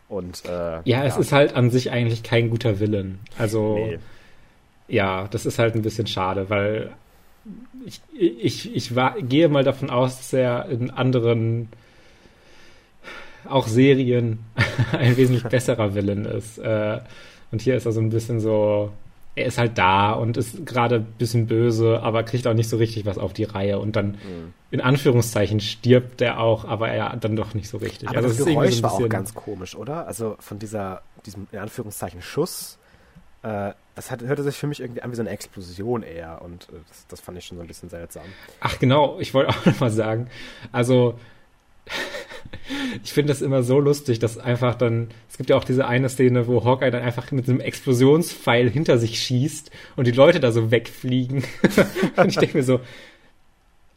Und, 0.08 0.44
äh, 0.44 0.80
ja, 0.84 1.04
es 1.04 1.14
ja. 1.14 1.20
ist 1.20 1.32
halt 1.32 1.54
an 1.54 1.70
sich 1.70 1.90
eigentlich 1.90 2.22
kein 2.22 2.50
guter 2.50 2.78
Willen. 2.78 3.20
Also, 3.38 3.76
nee. 3.76 3.98
ja, 4.88 5.28
das 5.28 5.46
ist 5.46 5.58
halt 5.58 5.74
ein 5.74 5.82
bisschen 5.82 6.06
schade, 6.06 6.50
weil 6.50 6.92
ich, 7.84 8.00
ich, 8.12 8.74
ich 8.74 8.94
war, 8.94 9.20
gehe 9.20 9.48
mal 9.48 9.64
davon 9.64 9.90
aus, 9.90 10.16
dass 10.18 10.32
er 10.32 10.68
in 10.68 10.90
anderen, 10.90 11.68
auch 13.48 13.66
Serien, 13.66 14.40
ein 14.92 15.16
wesentlich 15.16 15.44
besserer 15.44 15.94
Willen 15.94 16.24
ist. 16.24 16.58
Äh, 16.58 17.00
und 17.50 17.62
hier 17.62 17.76
ist 17.76 17.86
er 17.86 17.92
so 17.92 18.00
ein 18.00 18.10
bisschen 18.10 18.40
so, 18.40 18.92
er 19.36 19.46
ist 19.46 19.58
halt 19.58 19.78
da 19.78 20.12
und 20.12 20.36
ist 20.36 20.64
gerade 20.64 20.96
ein 20.96 21.06
bisschen 21.18 21.46
böse, 21.46 22.00
aber 22.00 22.22
kriegt 22.22 22.46
auch 22.46 22.54
nicht 22.54 22.68
so 22.68 22.76
richtig 22.76 23.04
was 23.04 23.18
auf 23.18 23.32
die 23.32 23.44
Reihe. 23.44 23.78
Und 23.78 23.96
dann, 23.96 24.12
mhm. 24.12 24.54
in 24.70 24.80
Anführungszeichen, 24.80 25.60
stirbt 25.60 26.20
er 26.20 26.38
auch, 26.38 26.64
aber 26.64 26.88
er 26.88 27.16
dann 27.16 27.34
doch 27.34 27.52
nicht 27.54 27.68
so 27.68 27.78
richtig. 27.78 28.08
Aber 28.08 28.18
also 28.18 28.28
das, 28.28 28.38
das 28.38 28.46
Geräusch 28.46 28.76
so 28.76 28.82
war 28.84 28.92
auch 28.92 29.08
ganz 29.08 29.34
komisch, 29.34 29.74
oder? 29.74 30.06
Also 30.06 30.36
von 30.38 30.58
dieser, 30.58 31.02
diesem, 31.26 31.48
in 31.50 31.58
Anführungszeichen, 31.58 32.22
Schuss, 32.22 32.78
äh, 33.42 33.72
das 33.96 34.10
hat, 34.10 34.22
hörte 34.22 34.42
sich 34.42 34.56
für 34.56 34.68
mich 34.68 34.80
irgendwie 34.80 35.02
an 35.02 35.10
wie 35.10 35.16
so 35.16 35.22
eine 35.22 35.30
Explosion 35.30 36.02
eher. 36.04 36.40
Und 36.42 36.68
äh, 36.68 36.76
das, 36.88 37.06
das 37.08 37.20
fand 37.20 37.36
ich 37.36 37.44
schon 37.44 37.56
so 37.56 37.62
ein 37.62 37.68
bisschen 37.68 37.88
seltsam. 37.88 38.24
Ach 38.60 38.78
genau, 38.78 39.18
ich 39.18 39.34
wollte 39.34 39.50
auch 39.50 39.66
noch 39.66 39.80
mal 39.80 39.90
sagen, 39.90 40.28
also 40.70 41.18
ich 43.02 43.12
finde 43.12 43.32
das 43.32 43.42
immer 43.42 43.62
so 43.62 43.78
lustig, 43.78 44.18
dass 44.18 44.38
einfach 44.38 44.74
dann, 44.74 45.08
es 45.30 45.36
gibt 45.36 45.50
ja 45.50 45.56
auch 45.56 45.64
diese 45.64 45.86
eine 45.86 46.08
Szene, 46.08 46.46
wo 46.46 46.64
Hawkeye 46.64 46.90
dann 46.90 47.02
einfach 47.02 47.30
mit 47.32 47.48
einem 47.48 47.60
Explosionspfeil 47.60 48.70
hinter 48.70 48.98
sich 48.98 49.20
schießt 49.20 49.70
und 49.96 50.06
die 50.06 50.12
Leute 50.12 50.40
da 50.40 50.52
so 50.52 50.70
wegfliegen. 50.70 51.44
und 52.16 52.28
ich 52.28 52.36
denke 52.36 52.56
mir 52.56 52.64
so, 52.64 52.80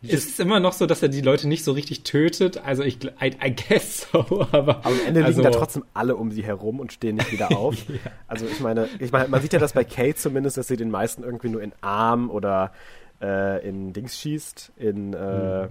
ist 0.03 0.29
es 0.29 0.39
immer 0.39 0.59
noch 0.59 0.73
so, 0.73 0.85
dass 0.85 1.01
er 1.01 1.09
die 1.09 1.21
Leute 1.21 1.47
nicht 1.47 1.63
so 1.63 1.71
richtig 1.71 2.03
tötet? 2.03 2.57
Also 2.63 2.83
ich, 2.83 3.03
I, 3.03 3.35
I 3.43 3.55
guess 3.55 4.07
so, 4.11 4.47
aber. 4.51 4.85
Am 4.85 4.93
Ende 5.07 5.25
also, 5.25 5.41
liegen 5.41 5.51
da 5.51 5.57
trotzdem 5.57 5.85
alle 5.93 6.15
um 6.15 6.31
sie 6.31 6.43
herum 6.43 6.79
und 6.79 6.93
stehen 6.93 7.15
nicht 7.15 7.31
wieder 7.31 7.51
auf. 7.57 7.75
ja. 7.89 7.95
Also 8.27 8.45
ich 8.45 8.59
meine, 8.59 8.89
ich 8.99 9.11
meine, 9.11 9.27
man 9.27 9.41
sieht 9.41 9.53
ja 9.53 9.59
das 9.59 9.73
bei 9.73 9.83
Kate 9.83 10.15
zumindest, 10.15 10.57
dass 10.57 10.67
sie 10.67 10.77
den 10.77 10.91
meisten 10.91 11.23
irgendwie 11.23 11.49
nur 11.49 11.63
in 11.63 11.73
Arm 11.81 12.29
oder 12.29 12.73
äh, 13.21 13.67
in 13.67 13.91
Dings 13.93 14.19
schießt, 14.19 14.73
in 14.77 15.13
äh, 15.13 15.63
hm 15.63 15.69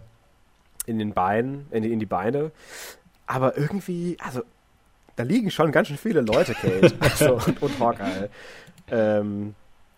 in 0.87 0.99
den 0.99 1.13
Beinen, 1.13 1.67
in 1.71 1.83
die, 1.83 1.93
in 1.93 1.99
die 1.99 2.07
Beine. 2.07 2.53
Aber 3.27 3.57
irgendwie, 3.59 4.17
also, 4.21 4.43
da 5.17 5.23
liegen 5.23 5.51
schon 5.51 5.73
ganz 5.73 5.89
schön 5.89 5.97
viele 5.97 6.21
Leute, 6.21 6.55
Kate. 6.55 6.95
also, 7.01 7.35
und, 7.47 7.63
und 7.63 7.79
Hawkeye. 7.81 8.29
Ähm, 8.91 9.55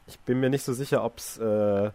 ich 0.06 0.18
bin 0.20 0.40
mir 0.40 0.50
nicht 0.50 0.62
so 0.62 0.72
sicher, 0.72 1.04
ob 1.04 1.18
es 1.18 1.36
äh, 1.38 1.90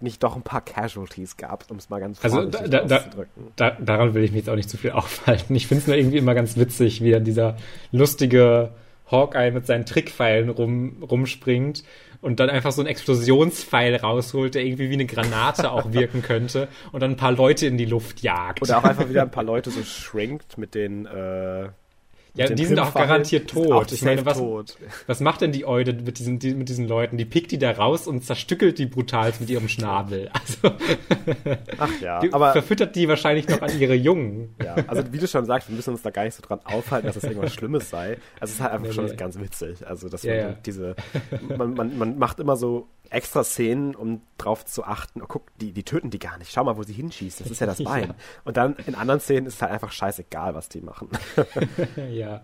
nicht 0.00 0.22
doch 0.22 0.36
ein 0.36 0.42
paar 0.42 0.62
Casualties 0.62 1.36
gab, 1.36 1.70
um 1.70 1.76
es 1.76 1.90
mal 1.90 2.00
ganz 2.00 2.22
also 2.24 2.44
da, 2.44 2.66
da, 2.66 2.96
auszudrücken. 2.96 3.52
Da, 3.56 3.70
daran 3.72 4.14
will 4.14 4.24
ich 4.24 4.30
mich 4.30 4.40
jetzt 4.40 4.48
auch 4.48 4.56
nicht 4.56 4.70
zu 4.70 4.76
viel 4.76 4.92
aufhalten. 4.92 5.54
Ich 5.54 5.66
finde 5.66 5.82
es 5.82 5.86
nur 5.86 5.96
irgendwie 5.96 6.18
immer 6.18 6.34
ganz 6.34 6.56
witzig, 6.56 7.02
wie 7.02 7.10
dann 7.10 7.24
dieser 7.24 7.56
lustige 7.92 8.70
Hawkeye 9.10 9.50
mit 9.50 9.66
seinen 9.66 9.84
Trickpfeilen 9.86 10.48
rum, 10.48 11.02
rumspringt 11.02 11.84
und 12.24 12.40
dann 12.40 12.48
einfach 12.48 12.72
so 12.72 12.80
einen 12.80 12.88
Explosionspfeil 12.88 13.96
rausholt, 13.96 14.54
der 14.54 14.64
irgendwie 14.64 14.88
wie 14.88 14.94
eine 14.94 15.04
Granate 15.04 15.70
auch 15.70 15.92
wirken 15.92 16.22
könnte 16.22 16.68
und 16.90 17.00
dann 17.00 17.12
ein 17.12 17.16
paar 17.18 17.32
Leute 17.32 17.66
in 17.66 17.76
die 17.76 17.84
Luft 17.84 18.22
jagt. 18.22 18.62
Oder 18.62 18.78
auch 18.78 18.84
einfach 18.84 19.10
wieder 19.10 19.22
ein 19.22 19.30
paar 19.30 19.44
Leute 19.44 19.70
so 19.70 19.82
schrinkt 19.84 20.56
mit 20.56 20.74
den 20.74 21.04
äh, 21.04 21.68
Ja, 22.36 22.48
die 22.48 22.64
sind 22.64 22.80
auch 22.80 22.92
garantiert 22.92 23.50
auch 23.56 23.62
tot. 23.64 23.92
Ich 23.92 24.02
meine, 24.02 24.26
was, 24.26 24.38
tot. 24.38 24.76
was 25.06 25.20
macht 25.20 25.40
denn 25.40 25.52
die 25.52 25.64
Eude 25.66 25.92
mit 25.92 26.18
diesen, 26.18 26.40
die, 26.40 26.52
mit 26.54 26.68
diesen 26.68 26.88
Leuten? 26.88 27.16
Die 27.16 27.24
pickt 27.24 27.52
die 27.52 27.58
da 27.58 27.70
raus 27.70 28.08
und 28.08 28.24
zerstückelt 28.24 28.78
die 28.78 28.86
brutal 28.86 29.32
mit 29.38 29.50
ihrem 29.50 29.68
Schnabel. 29.68 30.30
Also, 30.64 30.76
Ach 31.78 32.00
ja, 32.00 32.20
die 32.20 32.32
aber 32.32 32.52
verfüttert 32.52 32.96
die 32.96 33.08
wahrscheinlich 33.08 33.48
noch 33.48 33.62
an 33.62 33.78
ihre 33.78 33.94
Jungen. 33.94 34.54
ja, 34.62 34.74
also 34.86 35.04
wie 35.12 35.18
du 35.18 35.26
schon 35.28 35.44
sagst, 35.46 35.68
wir 35.68 35.76
müssen 35.76 35.90
uns 35.90 36.02
da 36.02 36.10
gar 36.10 36.24
nicht 36.24 36.34
so 36.34 36.42
dran 36.42 36.60
aufhalten, 36.64 37.06
dass 37.06 37.16
es 37.16 37.24
irgendwas 37.24 37.54
Schlimmes 37.54 37.88
sei. 37.90 38.18
Also 38.40 38.50
es 38.50 38.50
ist 38.54 38.60
halt 38.60 38.72
einfach 38.72 38.88
Nee, 38.88 38.92
schon 38.94 39.04
nee. 39.06 39.16
ganz 39.16 39.38
witzig. 39.38 39.86
Also 39.86 40.08
dass 40.08 40.22
Ja, 40.24 40.34
man 40.34 40.40
ja. 40.42 40.52
diese, 40.66 40.96
man, 41.56 41.74
man, 41.74 41.98
man 41.98 42.18
macht 42.18 42.40
immer 42.40 42.56
so 42.56 42.88
extra 43.14 43.44
Szenen, 43.44 43.94
um 43.94 44.20
drauf 44.38 44.64
zu 44.64 44.84
achten. 44.84 45.22
Oh, 45.22 45.26
guck, 45.26 45.44
die, 45.58 45.72
die 45.72 45.82
töten 45.82 46.10
die 46.10 46.18
gar 46.18 46.38
nicht. 46.38 46.52
Schau 46.52 46.64
mal, 46.64 46.76
wo 46.76 46.82
sie 46.82 46.92
hinschießen. 46.92 47.44
Das 47.44 47.50
ist 47.50 47.60
ja 47.60 47.66
das 47.66 47.82
Bein. 47.82 48.08
Ja. 48.08 48.14
Und 48.44 48.56
dann 48.56 48.76
in 48.86 48.94
anderen 48.94 49.20
Szenen 49.20 49.46
ist 49.46 49.54
es 49.54 49.62
halt 49.62 49.72
einfach 49.72 49.92
scheißegal, 49.92 50.54
was 50.54 50.68
die 50.68 50.80
machen. 50.80 51.08
ja, 52.10 52.42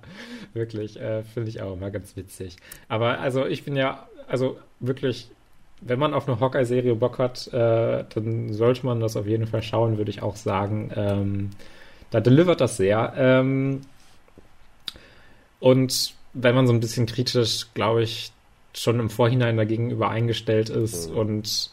wirklich, 0.54 0.98
äh, 0.98 1.22
finde 1.24 1.50
ich 1.50 1.60
auch 1.60 1.74
immer 1.74 1.90
ganz 1.90 2.16
witzig. 2.16 2.56
Aber 2.88 3.18
also 3.18 3.46
ich 3.46 3.64
bin 3.64 3.76
ja, 3.76 4.08
also 4.28 4.58
wirklich, 4.78 5.30
wenn 5.80 5.98
man 5.98 6.14
auf 6.14 6.28
eine 6.28 6.40
Hawkeye-Serie 6.40 6.94
Bock 6.94 7.18
hat, 7.18 7.48
äh, 7.48 8.04
dann 8.08 8.52
sollte 8.52 8.86
man 8.86 9.00
das 9.00 9.16
auf 9.16 9.26
jeden 9.26 9.46
Fall 9.46 9.62
schauen, 9.62 9.98
würde 9.98 10.10
ich 10.10 10.22
auch 10.22 10.36
sagen. 10.36 10.90
Ähm, 10.94 11.50
da 12.10 12.20
delivert 12.20 12.60
das 12.60 12.76
sehr. 12.76 13.12
Ähm, 13.16 13.82
und 15.58 16.14
wenn 16.32 16.54
man 16.54 16.66
so 16.66 16.72
ein 16.72 16.80
bisschen 16.80 17.06
kritisch, 17.06 17.66
glaube 17.74 18.02
ich, 18.02 18.32
schon 18.74 19.00
im 19.00 19.10
Vorhinein 19.10 19.56
dagegenüber 19.56 20.08
eingestellt 20.10 20.68
ist 20.70 21.10
Mhm. 21.10 21.16
und 21.16 21.70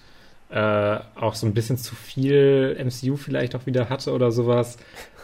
äh, 0.49 0.99
auch 1.15 1.35
so 1.35 1.45
ein 1.45 1.53
bisschen 1.53 1.77
zu 1.77 1.93
viel 1.95 2.75
MCU 2.79 3.17
vielleicht 3.17 3.55
auch 3.55 3.65
wieder 3.65 3.89
hatte 3.89 4.13
oder 4.13 4.31
sowas, 4.31 4.77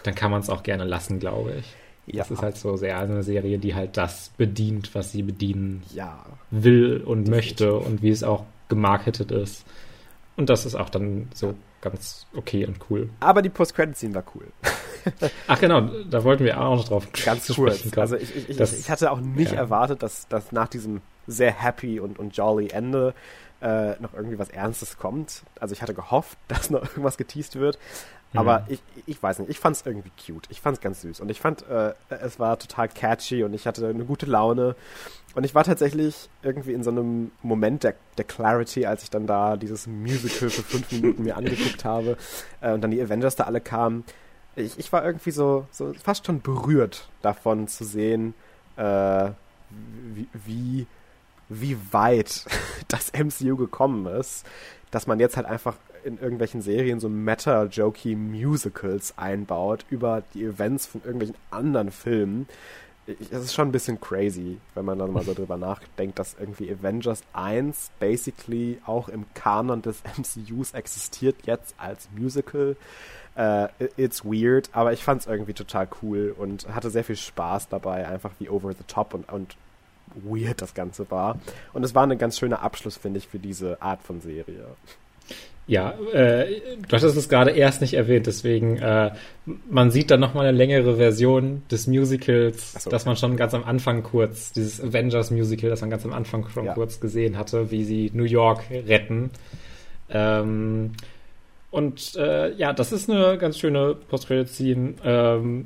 dann 0.04 0.16
kann 0.16 0.32
man 0.32 0.42
es 0.42 0.50
auch 0.50 0.64
gerne 0.64 0.84
lassen, 0.84 1.20
glaube 1.20 1.54
ich. 1.60 1.66
Ja, 2.06 2.24
Das 2.24 2.32
ist 2.32 2.42
halt 2.42 2.58
so 2.58 2.76
sehr 2.76 3.00
eine 3.00 3.24
Serie, 3.24 3.58
die 3.58 3.74
halt 3.74 3.96
das 3.96 4.32
bedient, 4.38 4.94
was 4.94 5.14
sie 5.14 5.24
bedienen 5.24 5.84
ja. 5.94 6.26
will 6.52 7.02
und 7.06 7.30
möchte 7.30 7.76
und 7.76 8.02
wie 8.02 8.10
es 8.10 8.24
auch 8.24 8.44
gemarketet 8.68 9.32
ist. 9.32 9.66
Und 10.36 10.50
das 10.50 10.66
ist 10.66 10.76
auch 10.76 10.90
dann 10.90 11.30
so 11.34 11.54
ganz 11.84 12.26
okay 12.36 12.66
und 12.66 12.78
cool. 12.90 13.10
Aber 13.20 13.42
die 13.42 13.50
Post-Credit-Scene 13.50 14.16
war 14.16 14.24
cool. 14.36 14.46
Ach 15.48 15.60
genau, 15.60 15.82
da 16.10 16.24
wollten 16.24 16.46
wir 16.46 16.60
auch 16.60 16.78
noch 16.78 16.88
drauf 16.88 17.08
Ganz 17.26 17.48
kurz. 17.54 17.82
kommen. 17.82 18.00
Also 18.00 18.16
ich, 18.16 18.36
ich, 18.36 18.50
ich, 18.50 18.58
Das- 18.58 18.78
ich 18.80 18.90
hatte 18.90 19.12
auch 19.12 19.20
nicht 19.20 19.52
ja. 19.52 19.58
erwartet, 19.58 20.02
dass, 20.02 20.28
dass 20.30 20.52
nach 20.52 20.68
diesem 20.68 21.02
sehr 21.28 21.52
happy 21.52 22.00
und, 22.00 22.20
und 22.20 22.36
jolly 22.36 22.70
Ende 22.70 23.14
äh, 23.64 23.96
noch 24.02 24.14
irgendwie 24.14 24.38
was 24.38 24.50
Ernstes 24.50 24.98
kommt. 24.98 25.44
Also 25.60 25.74
ich 25.74 25.82
hatte 25.82 25.94
gehofft, 25.94 26.38
dass 26.48 26.70
noch 26.70 26.84
irgendwas 26.84 27.18
geteased 27.18 27.56
wird. 27.56 27.80
Aber 28.36 28.62
Mhm. 28.62 28.66
ich, 28.70 28.84
ich 29.06 29.22
weiß 29.22 29.40
nicht, 29.40 29.50
ich 29.52 29.60
fand 29.60 29.76
es 29.76 29.86
irgendwie 29.86 30.12
cute. 30.26 30.48
Ich 30.50 30.60
fand 30.60 30.78
es 30.78 30.82
ganz 30.82 31.02
süß. 31.02 31.20
Und 31.20 31.30
ich 31.30 31.40
fand, 31.40 31.68
äh, 31.70 31.94
es 32.10 32.40
war 32.40 32.58
total 32.58 32.90
catchy 32.90 33.44
und 33.44 33.54
ich 33.54 33.68
hatte 33.68 33.88
eine 33.88 34.06
gute 34.06 34.26
Laune. 34.26 34.76
Und 35.36 35.44
ich 35.46 35.54
war 35.56 35.64
tatsächlich 35.64 36.30
irgendwie 36.42 36.74
in 36.74 36.84
so 36.84 36.90
einem 36.92 37.32
Moment 37.44 37.84
der, 37.84 37.94
der 38.18 38.26
Clarity, 38.26 38.86
als 38.88 39.04
ich 39.04 39.10
dann 39.12 39.28
da 39.28 39.56
dieses 39.56 39.88
Musical 39.88 40.50
für 40.50 40.64
fünf 40.64 40.92
Minuten 40.92 41.24
mir 41.24 41.38
angeguckt 41.38 41.86
habe 41.86 42.18
äh, 42.62 42.74
und 42.74 42.82
dann 42.82 42.92
die 42.92 43.02
Avengers 43.02 43.36
da 43.36 43.44
alle 43.46 43.62
kamen. 43.62 44.04
Ich, 44.56 44.78
ich 44.78 44.92
war 44.92 45.06
irgendwie 45.06 45.32
so, 45.32 45.68
so 45.72 45.94
fast 45.94 46.26
schon 46.26 46.42
berührt 46.42 47.08
davon 47.22 47.68
zu 47.68 47.84
sehen, 47.84 48.34
äh, 48.78 49.30
wie, 50.16 50.28
wie, 50.34 50.88
wie 51.50 51.78
weit 51.92 52.46
das 52.88 53.12
MCU 53.14 53.56
gekommen 53.56 54.06
ist, 54.06 54.46
dass 54.92 55.08
man 55.08 55.20
jetzt 55.20 55.38
halt 55.38 55.48
einfach 55.48 55.76
in 56.04 56.20
irgendwelchen 56.20 56.62
Serien 56.62 57.00
so 57.00 57.10
Meta-Jokey-Musicals 57.10 59.18
einbaut 59.18 59.86
über 59.90 60.24
die 60.34 60.44
Events 60.44 60.86
von 60.86 61.02
irgendwelchen 61.02 61.38
anderen 61.50 61.92
Filmen. 61.92 62.48
Es 63.06 63.32
ist 63.32 63.54
schon 63.54 63.70
ein 63.70 63.74
bisschen 63.74 64.00
crazy, 64.00 64.60
wenn 64.76 64.86
man 64.86 65.00
dann 65.00 65.12
mal 65.12 65.24
so 65.24 65.34
drüber 65.34 65.58
nachdenkt, 65.58 66.20
dass 66.20 66.36
irgendwie 66.40 66.72
Avengers 66.72 67.24
1 67.34 67.92
basically 68.00 68.80
auch 68.86 69.10
im 69.10 69.26
Kanon 69.34 69.82
des 69.82 70.04
MCUs 70.18 70.74
existiert, 70.74 71.36
jetzt 71.46 71.76
als 71.78 72.08
Musical. 72.16 72.78
Äh, 73.36 73.68
it's 73.98 74.24
weird, 74.24 74.70
aber 74.74 74.94
ich 74.94 75.04
fand 75.04 75.22
es 75.22 75.28
irgendwie 75.28 75.54
total 75.54 75.88
cool 76.02 76.36
und 76.38 76.68
hatte 76.74 76.92
sehr 76.92 77.04
viel 77.04 77.16
Spaß 77.16 77.68
dabei, 77.68 78.08
einfach 78.08 78.32
wie 78.40 78.48
over 78.48 78.74
the 78.74 78.84
top 78.86 79.16
und, 79.16 79.32
und 79.32 79.58
weird 80.16 80.62
das 80.62 80.74
Ganze 80.74 81.10
war. 81.12 81.40
Und 81.74 81.84
es 81.84 81.96
war 81.96 82.06
ein 82.06 82.18
ganz 82.18 82.38
schöner 82.40 82.62
Abschluss, 82.62 82.98
finde 82.98 83.20
ich, 83.20 83.28
für 83.28 83.40
diese 83.40 83.82
Art 83.82 84.02
von 84.04 84.22
Serie. 84.22 84.66
Ja, 85.66 85.94
äh, 86.12 86.60
du 86.90 86.96
hattest 86.96 87.16
es 87.16 87.30
gerade 87.30 87.52
erst 87.52 87.80
nicht 87.80 87.94
erwähnt, 87.94 88.28
deswegen, 88.28 88.78
äh, 88.80 89.12
man 89.70 89.92
sieht 89.92 90.12
dann 90.12 90.20
nochmal 90.20 90.46
eine 90.46 90.58
längere 90.58 90.98
Version 90.98 91.64
des 91.72 91.88
Musicals, 91.88 92.74
so. 92.74 92.90
das 92.90 93.06
man 93.06 93.16
schon 93.16 93.38
ganz 93.38 93.54
am 93.54 93.64
Anfang 93.64 94.04
kurz, 94.04 94.52
dieses 94.52 94.82
Avengers 94.82 95.32
Musical, 95.32 95.70
das 95.70 95.80
man 95.80 95.90
ganz 95.90 96.04
am 96.06 96.12
Anfang 96.12 96.50
schon 96.50 96.66
Ja. 96.66 96.74
kurz 96.74 97.00
gesehen 97.00 97.38
hatte, 97.38 97.72
wie 97.72 97.86
sie 97.86 98.12
New 98.14 98.26
York 98.26 98.64
retten. 98.72 99.32
Ähm, 100.10 100.92
und 101.72 102.16
äh, 102.18 102.54
ja, 102.56 102.74
das 102.74 102.92
ist 102.92 103.10
eine 103.10 103.38
ganz 103.38 103.58
schöne 103.58 103.96
Post-Credit-Scene. 103.96 104.96
Ähm, 105.04 105.66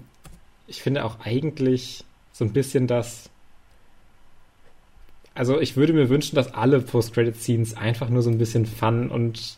ich 0.68 0.82
finde 0.84 1.06
auch 1.06 1.20
eigentlich 1.22 2.04
so 2.34 2.46
ein 2.46 2.54
bisschen 2.54 2.86
das. 2.86 3.32
Also 5.38 5.60
ich 5.60 5.78
würde 5.78 5.94
mir 5.94 6.10
wünschen, 6.10 6.36
dass 6.36 6.54
alle 6.56 6.82
Post-Credit-Scenes 6.82 7.78
einfach 7.78 8.10
nur 8.10 8.24
so 8.24 8.30
ein 8.32 8.40
bisschen 8.40 8.66
fun 8.66 9.10
und 9.10 9.58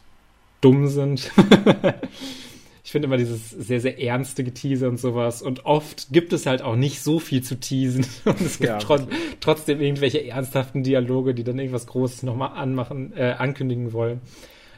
dumm 0.59 0.87
sind. 0.87 1.31
ich 2.83 2.91
finde 2.91 3.05
immer 3.05 3.15
dieses 3.15 3.49
sehr, 3.49 3.79
sehr 3.79 4.01
ernste 4.01 4.43
Getease 4.43 4.89
und 4.89 4.99
sowas. 4.99 5.41
Und 5.41 5.65
oft 5.65 6.11
gibt 6.11 6.33
es 6.33 6.45
halt 6.45 6.61
auch 6.61 6.75
nicht 6.75 7.01
so 7.01 7.19
viel 7.19 7.43
zu 7.43 7.57
teasen. 7.59 8.05
Und 8.25 8.41
es 8.41 8.57
gibt 8.59 8.69
Ja. 8.69 8.77
trot 8.79 9.07
trotzdem 9.39 9.79
irgendwelche 9.79 10.27
ernsthaften 10.27 10.83
Dialoge, 10.83 11.33
die 11.33 11.45
dann 11.45 11.57
irgendwas 11.57 11.87
Großes 11.87 12.23
nochmal 12.23 12.57
anmachen, 12.57 13.13
äh, 13.15 13.35
ankündigen 13.37 13.93
wollen. 13.93 14.19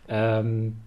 Ähm, 0.07 0.77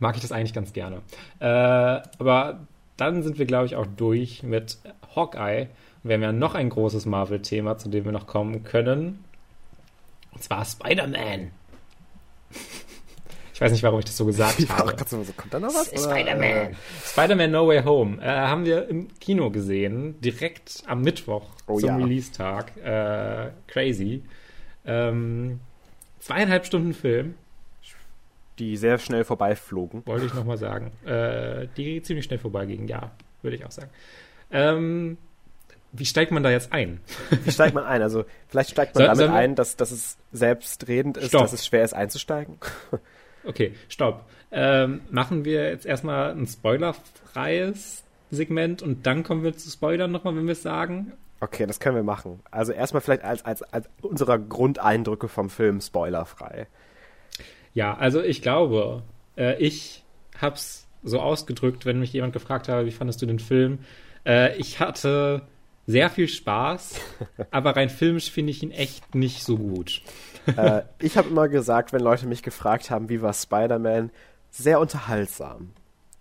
mag 0.00 0.16
ich 0.16 0.22
das 0.22 0.32
eigentlich 0.32 0.54
ganz 0.54 0.72
gerne. 0.72 1.02
Äh, 1.38 1.46
aber 1.46 2.66
dann 2.96 3.22
sind 3.22 3.38
wir, 3.38 3.46
glaube 3.46 3.66
ich, 3.66 3.76
auch 3.76 3.86
durch 3.86 4.42
mit 4.42 4.78
Hawkeye. 5.14 5.68
Wir 6.02 6.14
haben 6.14 6.22
ja 6.22 6.32
noch 6.32 6.56
ein 6.56 6.68
großes 6.68 7.06
Marvel-Thema, 7.06 7.78
zu 7.78 7.88
dem 7.88 8.04
wir 8.06 8.12
noch 8.12 8.26
kommen 8.26 8.64
können. 8.64 9.20
Und 10.36 10.42
zwar 10.42 10.66
Spider-Man. 10.66 11.50
Ich 13.54 13.58
weiß 13.58 13.72
nicht, 13.72 13.82
warum 13.82 14.00
ich 14.00 14.04
das 14.04 14.18
so 14.18 14.26
gesagt 14.26 14.58
Ich 14.58 14.68
war 14.68 14.76
auch 14.76 14.80
habe. 14.88 14.96
grad 14.96 15.08
so, 15.08 15.24
kommt 15.34 15.54
da 15.54 15.58
noch 15.58 15.70
was? 15.70 15.86
Spider-Man. 15.88 16.76
Spider-Man 17.06 17.50
No 17.50 17.66
Way 17.68 17.82
Home 17.84 18.22
äh, 18.22 18.26
haben 18.26 18.66
wir 18.66 18.86
im 18.86 19.08
Kino 19.18 19.50
gesehen, 19.50 20.20
direkt 20.20 20.82
am 20.86 21.00
Mittwoch 21.00 21.48
Oh 21.66 21.80
zum 21.80 21.88
ja. 21.88 21.96
Release-Tag. 21.96 22.76
Äh, 22.76 23.50
crazy. 23.66 24.24
Ähm, 24.84 25.60
zweieinhalb 26.18 26.66
Stunden 26.66 26.92
Film, 26.92 27.34
Die 28.58 28.76
sehr 28.76 28.98
schnell 28.98 29.24
vorbeiflogen. 29.24 30.02
wollte 30.06 30.26
ich 30.26 30.34
nochmal 30.34 30.58
sagen. 30.58 30.92
Äh, 31.06 31.66
die 31.78 32.02
ziemlich 32.02 32.26
schnell 32.26 32.38
vorbeigingen, 32.38 32.88
ja, 32.88 33.10
würde 33.40 33.56
ich 33.56 33.64
auch 33.64 33.70
sagen. 33.70 33.88
Ähm, 34.50 35.16
wie 35.92 36.04
steigt 36.04 36.30
man 36.32 36.42
da 36.42 36.50
jetzt 36.50 36.72
ein? 36.72 37.00
Wie 37.44 37.50
steigt 37.50 37.74
man 37.74 37.84
ein? 37.84 38.02
Also 38.02 38.24
vielleicht 38.48 38.70
steigt 38.70 38.94
man 38.94 39.04
Soll- 39.06 39.26
damit 39.26 39.30
ein, 39.36 39.54
dass, 39.54 39.76
dass 39.76 39.90
es 39.90 40.18
selbstredend 40.32 41.16
ist, 41.16 41.28
Stopp. 41.28 41.42
dass 41.42 41.52
es 41.52 41.64
schwer 41.66 41.84
ist 41.84 41.94
einzusteigen. 41.94 42.58
Okay, 43.44 43.74
stopp. 43.88 44.24
Ähm, 44.50 45.02
machen 45.10 45.44
wir 45.44 45.68
jetzt 45.70 45.86
erstmal 45.86 46.32
ein 46.32 46.46
spoilerfreies 46.46 48.02
Segment 48.30 48.82
und 48.82 49.06
dann 49.06 49.22
kommen 49.22 49.42
wir 49.44 49.56
zu 49.56 49.70
Spoilern 49.70 50.10
nochmal, 50.10 50.36
wenn 50.36 50.46
wir 50.46 50.52
es 50.52 50.62
sagen. 50.62 51.12
Okay, 51.40 51.66
das 51.66 51.80
können 51.80 51.96
wir 51.96 52.02
machen. 52.02 52.40
Also 52.50 52.72
erstmal 52.72 53.02
vielleicht 53.02 53.22
als, 53.24 53.44
als, 53.44 53.62
als 53.62 53.88
unserer 54.00 54.38
Grundeindrücke 54.38 55.28
vom 55.28 55.50
Film 55.50 55.80
spoilerfrei. 55.80 56.66
Ja, 57.74 57.94
also 57.96 58.22
ich 58.22 58.40
glaube, 58.42 59.02
äh, 59.36 59.56
ich 59.62 60.02
hab's 60.40 60.86
so 61.02 61.20
ausgedrückt, 61.20 61.84
wenn 61.86 62.00
mich 62.00 62.12
jemand 62.12 62.32
gefragt 62.32 62.68
habe, 62.68 62.86
wie 62.86 62.90
fandest 62.90 63.20
du 63.22 63.26
den 63.26 63.38
Film? 63.38 63.80
Äh, 64.24 64.56
ich 64.56 64.80
hatte 64.80 65.42
sehr 65.86 66.10
viel 66.10 66.28
Spaß, 66.28 67.00
aber 67.50 67.76
rein 67.76 67.88
filmisch 67.90 68.30
finde 68.30 68.50
ich 68.50 68.62
ihn 68.62 68.72
echt 68.72 69.14
nicht 69.14 69.44
so 69.44 69.56
gut. 69.56 70.02
äh, 70.56 70.82
ich 71.00 71.16
habe 71.16 71.28
immer 71.28 71.48
gesagt, 71.48 71.92
wenn 71.92 72.00
Leute 72.00 72.26
mich 72.26 72.42
gefragt 72.42 72.90
haben, 72.90 73.08
wie 73.08 73.22
war 73.22 73.32
Spider-Man, 73.32 74.10
sehr 74.50 74.80
unterhaltsam. 74.80 75.72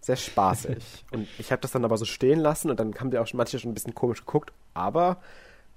Sehr 0.01 0.15
spaßig. 0.15 1.05
Und 1.11 1.27
ich 1.39 1.51
habe 1.51 1.61
das 1.61 1.71
dann 1.71 1.83
aber 1.83 1.97
so 1.97 2.05
stehen 2.05 2.39
lassen 2.39 2.69
und 2.69 2.79
dann 2.79 2.93
haben 2.99 3.09
die 3.09 3.17
auch 3.17 3.25
schon 3.25 3.39
manche 3.39 3.57
schon 3.57 3.71
ein 3.71 3.73
bisschen 3.73 3.95
komisch 3.95 4.19
geguckt. 4.19 4.53
Aber, 4.75 5.17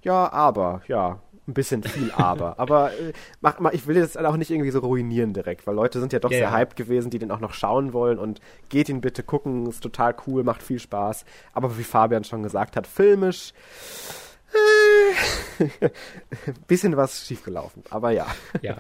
ja, 0.03 0.30
aber, 0.30 0.82
ja, 0.86 1.22
ein 1.49 1.55
bisschen 1.55 1.83
viel 1.83 2.13
aber. 2.13 2.59
aber 2.59 2.93
äh, 2.93 3.13
mach, 3.41 3.59
mach, 3.59 3.73
ich 3.73 3.87
will 3.87 3.97
das 3.97 4.17
auch 4.17 4.37
nicht 4.37 4.51
irgendwie 4.51 4.71
so 4.71 4.81
ruinieren 4.81 5.33
direkt, 5.33 5.67
weil 5.67 5.75
Leute 5.75 5.99
sind 5.99 6.13
ja 6.13 6.19
doch 6.19 6.31
Ja, 6.31 6.39
sehr 6.39 6.53
hyped 6.53 6.77
gewesen, 6.77 7.11
die 7.11 7.19
den 7.19 7.31
auch 7.31 7.41
noch 7.41 7.55
schauen 7.55 7.93
wollen 7.93 8.19
und 8.19 8.41
geht 8.69 8.89
ihn 8.89 9.01
bitte 9.01 9.23
gucken, 9.23 9.67
ist 9.67 9.83
total 9.83 10.15
cool, 10.27 10.45
macht 10.45 10.63
viel 10.63 10.79
Spaß. 10.79 11.25
Aber 11.53 11.79
wie 11.79 11.85
Fabian 11.85 12.25
schon 12.25 12.43
gesagt 12.43 12.77
hat, 12.77 12.87
filmisch 12.87 13.53
äh, 15.59 15.89
bisschen 16.67 16.97
was 16.97 17.27
schiefgelaufen. 17.27 17.83
Aber 17.91 18.11
ja. 18.11 18.27
Ja. 18.63 18.77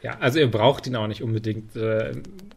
Ja, 0.00 0.16
also 0.20 0.38
ihr 0.38 0.48
braucht 0.48 0.86
ihn 0.86 0.94
auch 0.94 1.08
nicht 1.08 1.24
unbedingt 1.24 1.74
äh, 1.74 2.12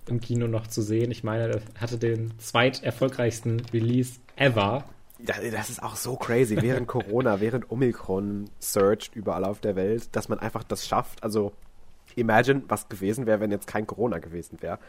im 0.07 0.19
Kino 0.19 0.47
noch 0.47 0.67
zu 0.67 0.83
sehen. 0.83 1.09
Ich 1.09 1.23
meine, 1.23 1.49
er 1.49 1.61
hatte 1.81 1.97
den 1.97 2.37
zweiterfolgreichsten 2.37 3.63
Release 3.73 4.19
ever 4.35 4.83
das 5.25 5.69
ist 5.69 5.83
auch 5.83 5.95
so 5.95 6.15
crazy. 6.15 6.61
Während 6.61 6.87
Corona, 6.87 7.39
während 7.39 7.71
Omikron 7.71 8.49
surged 8.61 9.15
überall 9.15 9.45
auf 9.45 9.59
der 9.59 9.75
Welt, 9.75 10.15
dass 10.15 10.29
man 10.29 10.39
einfach 10.39 10.63
das 10.63 10.87
schafft. 10.87 11.23
Also, 11.23 11.53
imagine, 12.15 12.63
was 12.67 12.89
gewesen 12.89 13.25
wäre, 13.25 13.39
wenn 13.39 13.51
jetzt 13.51 13.67
kein 13.67 13.87
Corona 13.87 14.19
gewesen 14.19 14.61
wäre. 14.61 14.79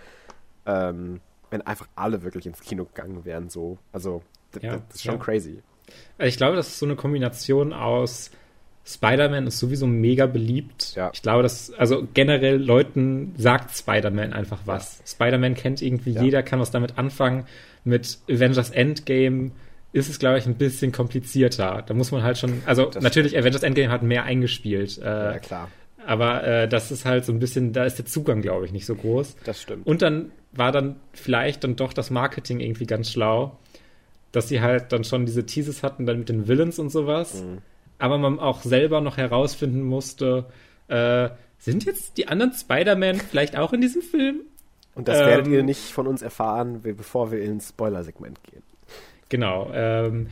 Ähm, 0.67 1.21
wenn 1.51 1.63
einfach 1.63 1.89
alle 1.95 2.23
wirklich 2.23 2.47
ins 2.47 2.61
Kino 2.61 2.85
gegangen 2.85 3.25
wären, 3.25 3.49
so. 3.49 3.79
Also, 3.93 4.23
ja, 4.61 4.77
das 4.89 4.97
ist 4.97 5.05
schon 5.05 5.15
ja. 5.15 5.21
crazy. 5.21 5.63
Ich 6.19 6.37
glaube, 6.37 6.57
das 6.57 6.69
ist 6.69 6.79
so 6.79 6.87
eine 6.87 6.97
Kombination 6.97 7.73
aus 7.73 8.31
Spider-Man 8.85 9.47
ist 9.47 9.59
sowieso 9.59 9.87
mega 9.87 10.27
beliebt. 10.27 10.95
Ja. 10.97 11.11
Ich 11.13 11.23
glaube, 11.23 11.43
dass, 11.43 11.73
also 11.73 12.07
generell 12.15 12.57
Leuten 12.57 13.33
sagt 13.37 13.77
Spider-Man 13.77 14.33
einfach 14.33 14.63
was. 14.65 15.03
Spider-Man 15.07 15.55
kennt 15.55 15.83
irgendwie 15.83 16.11
jeder, 16.11 16.43
kann 16.43 16.59
was 16.59 16.73
damit 16.73 16.99
anfangen. 16.99 17.47
Mit 17.85 18.19
Avengers 18.29 18.71
Endgame 18.71 19.53
ist 19.93 20.09
es, 20.09 20.19
glaube 20.19 20.39
ich, 20.39 20.47
ein 20.47 20.55
bisschen 20.55 20.93
komplizierter. 20.93 21.83
Da 21.87 21.95
muss 21.95 22.11
man 22.13 22.23
halt 22.23 22.39
schon, 22.39 22.63
also 22.67 22.87
das 22.87 23.03
natürlich. 23.03 23.37
Avengers 23.37 23.63
Endgame 23.63 23.91
hat 23.91 24.03
mehr 24.03 24.25
eingespielt. 24.25 24.99
Äh, 24.99 25.05
ja, 25.05 25.39
klar. 25.39 25.69
Aber 26.05 26.45
äh, 26.45 26.69
das 26.69 26.91
ist 26.91 27.05
halt 27.05 27.25
so 27.25 27.33
ein 27.33 27.39
bisschen, 27.39 27.73
da 27.73 27.85
ist 27.85 27.99
der 27.99 28.07
Zugang, 28.07 28.43
glaube 28.43 28.67
ich, 28.67 28.73
nicht 28.73 28.87
so 28.87 28.95
groß. 28.95 29.37
Das 29.45 29.61
stimmt. 29.61 29.87
Und 29.87 30.03
dann 30.03 30.33
war 30.53 30.73
dann 30.73 30.97
vielleicht 31.13 31.63
dann 31.63 31.77
doch 31.77 31.93
das 31.93 32.11
Marketing 32.11 32.61
irgendwie 32.61 32.87
ganz 32.87 33.11
schlau, 33.11 33.59
dass 34.33 34.49
sie 34.49 34.61
halt 34.61 34.93
dann 34.93 35.05
schon 35.05 35.27
diese 35.27 35.47
Teases 35.47 35.83
hatten, 35.83 36.07
dann 36.07 36.19
mit 36.19 36.29
den 36.29 36.49
Villains 36.49 36.79
und 36.79 36.91
sowas. 36.91 37.43
Mhm 37.43 37.59
aber 38.03 38.19
man 38.19 38.41
auch 38.41 38.63
selber 38.63 39.01
noch 39.01 39.17
herausfinden 39.17 39.83
musste, 39.83 40.47
äh, 40.89 41.29
sind 41.59 41.85
jetzt 41.85 42.19
die 42.19 42.27
anderen 42.27 42.53
Spider-Man 42.53 43.21
vielleicht 43.31 43.57
auch 43.57 43.73
in 43.73 43.81
diesem 43.81 44.03
Film? 44.03 44.41
Und 44.97 45.07
das 45.07 45.21
ähm, 45.21 45.27
werdet 45.27 45.47
ihr 45.47 45.63
nicht 45.63 45.93
von 45.93 46.09
uns 46.09 46.21
erfahren, 46.21 46.83
bevor 46.83 47.31
wir 47.31 47.41
ins 47.41 47.69
Spoiler-Segment 47.69 48.43
gehen. 48.43 48.65
Genau. 49.33 49.71
Ähm, 49.73 50.27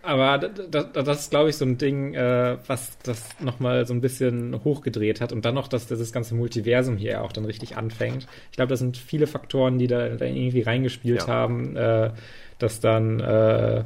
aber 0.00 0.38
das, 0.38 0.86
das 0.94 1.20
ist, 1.20 1.30
glaube 1.30 1.50
ich, 1.50 1.56
so 1.56 1.66
ein 1.66 1.76
Ding, 1.76 2.14
äh, 2.14 2.56
was 2.66 2.96
das 3.02 3.22
nochmal 3.40 3.84
so 3.86 3.92
ein 3.92 4.00
bisschen 4.00 4.64
hochgedreht 4.64 5.20
hat. 5.20 5.32
Und 5.34 5.44
dann 5.44 5.54
noch, 5.54 5.68
dass 5.68 5.86
dieses 5.86 6.12
ganze 6.12 6.34
Multiversum 6.34 6.96
hier 6.96 7.22
auch 7.22 7.32
dann 7.32 7.44
richtig 7.44 7.76
anfängt. 7.76 8.26
Ich 8.50 8.56
glaube, 8.56 8.70
das 8.70 8.78
sind 8.78 8.96
viele 8.96 9.26
Faktoren, 9.26 9.78
die 9.78 9.86
da, 9.86 10.08
da 10.08 10.24
irgendwie 10.24 10.62
reingespielt 10.62 11.26
ja. 11.26 11.26
haben, 11.26 11.76
äh, 11.76 12.10
dass 12.58 12.80
dann 12.80 13.20
äh, 13.20 13.84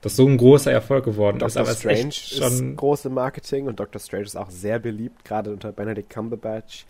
das 0.00 0.16
so 0.16 0.26
ein 0.26 0.38
großer 0.38 0.72
Erfolg 0.72 1.04
geworden 1.04 1.40
Doctor 1.40 1.48
ist. 1.48 1.68
Aber 1.68 1.76
Strange 1.76 2.08
ist 2.08 2.38
schon 2.38 2.74
groß 2.74 3.04
im 3.04 3.12
Marketing 3.12 3.66
und 3.66 3.78
Doctor 3.78 4.00
Strange 4.00 4.24
ist 4.24 4.36
auch 4.36 4.48
sehr 4.48 4.78
beliebt, 4.78 5.22
gerade 5.26 5.52
unter 5.52 5.70
Benedict 5.72 6.08
Cumberbatch. 6.08 6.86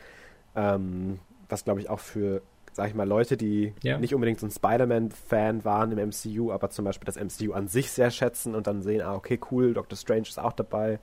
Ähm, 0.54 1.18
was 1.48 1.64
glaube 1.64 1.80
ich 1.80 1.90
auch 1.90 2.00
für, 2.00 2.42
sag 2.78 2.88
ich 2.90 2.94
mal, 2.94 3.08
Leute, 3.08 3.36
die 3.36 3.74
ja. 3.82 3.98
nicht 3.98 4.14
unbedingt 4.14 4.38
so 4.38 4.46
ein 4.46 4.52
Spider-Man-Fan 4.52 5.64
waren 5.64 5.90
im 5.90 6.10
MCU, 6.10 6.52
aber 6.52 6.70
zum 6.70 6.84
Beispiel 6.84 7.06
das 7.06 7.16
MCU 7.16 7.52
an 7.52 7.66
sich 7.66 7.90
sehr 7.90 8.12
schätzen 8.12 8.54
und 8.54 8.68
dann 8.68 8.82
sehen, 8.82 9.02
ah, 9.02 9.16
okay, 9.16 9.40
cool, 9.50 9.74
Doctor 9.74 9.98
Strange 9.98 10.22
ist 10.28 10.38
auch 10.38 10.52
dabei. 10.52 11.00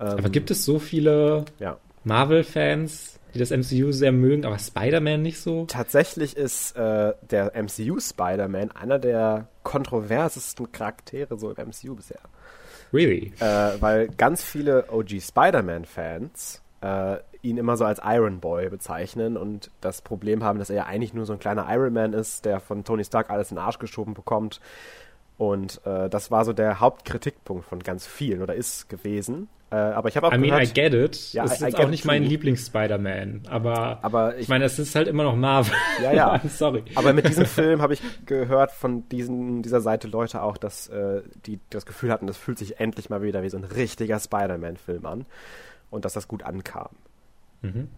Ähm, 0.00 0.06
aber 0.06 0.30
gibt 0.30 0.50
es 0.50 0.64
so 0.64 0.78
viele 0.78 1.44
ja. 1.58 1.76
Marvel-Fans, 2.04 3.20
die 3.34 3.38
das 3.38 3.50
MCU 3.50 3.92
sehr 3.92 4.12
mögen, 4.12 4.46
aber 4.46 4.58
Spider-Man 4.58 5.20
nicht 5.20 5.40
so? 5.40 5.66
Tatsächlich 5.66 6.38
ist 6.38 6.74
äh, 6.74 7.12
der 7.30 7.52
MCU 7.54 8.00
Spider-Man 8.00 8.70
einer 8.70 8.98
der 8.98 9.48
kontroversesten 9.64 10.72
Charaktere 10.72 11.38
so 11.38 11.50
im 11.50 11.68
MCU 11.68 11.96
bisher. 11.96 12.20
Really? 12.94 13.34
Äh, 13.40 13.44
weil 13.80 14.08
ganz 14.08 14.42
viele 14.42 14.90
OG 14.90 15.20
Spider-Man-Fans 15.20 16.62
äh, 16.80 17.16
ihn 17.42 17.56
immer 17.56 17.76
so 17.76 17.84
als 17.84 18.00
Iron 18.04 18.40
Boy 18.40 18.68
bezeichnen 18.68 19.36
und 19.36 19.70
das 19.80 20.00
Problem 20.00 20.42
haben, 20.44 20.58
dass 20.58 20.70
er 20.70 20.76
ja 20.76 20.86
eigentlich 20.86 21.12
nur 21.12 21.26
so 21.26 21.32
ein 21.32 21.38
kleiner 21.38 21.66
Iron 21.68 21.92
Man 21.92 22.12
ist, 22.12 22.44
der 22.44 22.60
von 22.60 22.84
Tony 22.84 23.04
Stark 23.04 23.30
alles 23.30 23.50
in 23.50 23.56
den 23.56 23.64
Arsch 23.64 23.78
geschoben 23.78 24.14
bekommt. 24.14 24.60
Und 25.38 25.80
äh, 25.84 26.08
das 26.08 26.30
war 26.30 26.44
so 26.44 26.52
der 26.52 26.78
Hauptkritikpunkt 26.78 27.64
von 27.64 27.80
ganz 27.80 28.06
vielen 28.06 28.42
oder 28.42 28.54
ist 28.54 28.88
gewesen. 28.88 29.48
Äh, 29.72 29.76
aber 29.76 30.08
ich 30.10 30.16
habe 30.16 30.28
auch 30.28 30.32
I 30.34 30.38
mean, 30.38 30.62
I 30.62 30.66
get 30.66 30.92
it. 30.92 31.32
Ja, 31.32 31.44
es 31.44 31.52
ist 31.52 31.62
I, 31.62 31.70
I 31.70 31.74
auch 31.76 31.88
nicht 31.88 32.04
mein 32.04 32.22
Lieblings-Spider-Man, 32.22 33.44
aber, 33.48 34.00
aber 34.02 34.34
ich, 34.36 34.42
ich, 34.42 34.48
meine, 34.48 34.66
es 34.66 34.78
ist 34.78 34.94
halt 34.94 35.08
immer 35.08 35.24
noch 35.24 35.34
Marvel. 35.34 35.72
Ja, 36.02 36.12
ja. 36.12 36.40
Sorry. 36.48 36.84
Aber 36.94 37.14
mit 37.14 37.26
diesem 37.26 37.46
Film 37.46 37.80
habe 37.80 37.94
ich 37.94 38.02
gehört 38.26 38.70
von 38.70 39.08
diesen, 39.08 39.62
dieser 39.62 39.80
Seite 39.80 40.08
Leute 40.08 40.42
auch, 40.42 40.58
dass 40.58 40.88
äh, 40.88 41.22
die 41.46 41.58
das 41.70 41.86
Gefühl 41.86 42.12
hatten, 42.12 42.26
das 42.26 42.36
fühlt 42.36 42.58
sich 42.58 42.80
endlich 42.80 43.08
mal 43.08 43.22
wieder 43.22 43.42
wie 43.42 43.48
so 43.48 43.56
ein 43.56 43.64
richtiger 43.64 44.20
Spider-Man-Film 44.20 45.06
an 45.06 45.24
und 45.90 46.04
dass 46.04 46.12
das 46.12 46.28
gut 46.28 46.42
ankam. 46.42 46.90
Mhm. 47.62 47.88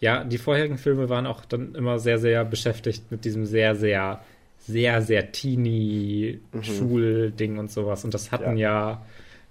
Ja, 0.00 0.24
die 0.24 0.38
vorherigen 0.38 0.78
Filme 0.78 1.08
waren 1.08 1.26
auch 1.26 1.44
dann 1.44 1.74
immer 1.74 1.98
sehr, 1.98 2.18
sehr 2.18 2.44
beschäftigt 2.44 3.10
mit 3.10 3.24
diesem 3.24 3.46
sehr, 3.46 3.74
sehr, 3.74 4.20
sehr, 4.58 5.02
sehr 5.02 5.32
teeny 5.32 6.40
mhm. 6.52 6.62
Schul-Ding 6.62 7.58
und 7.58 7.70
sowas. 7.70 8.04
Und 8.04 8.14
das 8.14 8.30
hatten 8.30 8.56
ja, 8.56 9.02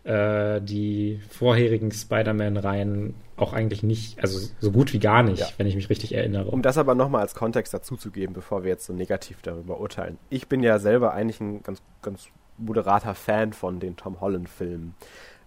ja 0.05 0.55
äh, 0.55 0.61
die 0.61 1.19
vorherigen 1.29 1.91
Spider-Man-Reihen 1.91 3.13
auch 3.35 3.53
eigentlich 3.53 3.83
nicht, 3.83 4.19
also 4.19 4.39
so 4.59 4.71
gut 4.71 4.93
wie 4.93 4.99
gar 4.99 5.21
nicht, 5.21 5.39
ja. 5.39 5.47
wenn 5.57 5.67
ich 5.67 5.75
mich 5.75 5.89
richtig 5.89 6.15
erinnere. 6.15 6.49
Um 6.49 6.61
das 6.61 6.77
aber 6.77 6.95
nochmal 6.95 7.21
als 7.21 7.35
Kontext 7.35 7.73
dazuzugeben, 7.73 8.33
bevor 8.33 8.63
wir 8.63 8.69
jetzt 8.69 8.85
so 8.85 8.93
negativ 8.93 9.39
darüber 9.43 9.79
urteilen. 9.79 10.17
Ich 10.29 10.47
bin 10.47 10.63
ja 10.63 10.79
selber 10.79 11.13
eigentlich 11.13 11.39
ein 11.39 11.61
ganz, 11.61 11.81
ganz 12.01 12.29
moderater 12.57 13.13
Fan 13.13 13.53
von 13.53 13.79
den 13.79 13.95
Tom 13.95 14.19
Holland-Filmen. 14.19 14.95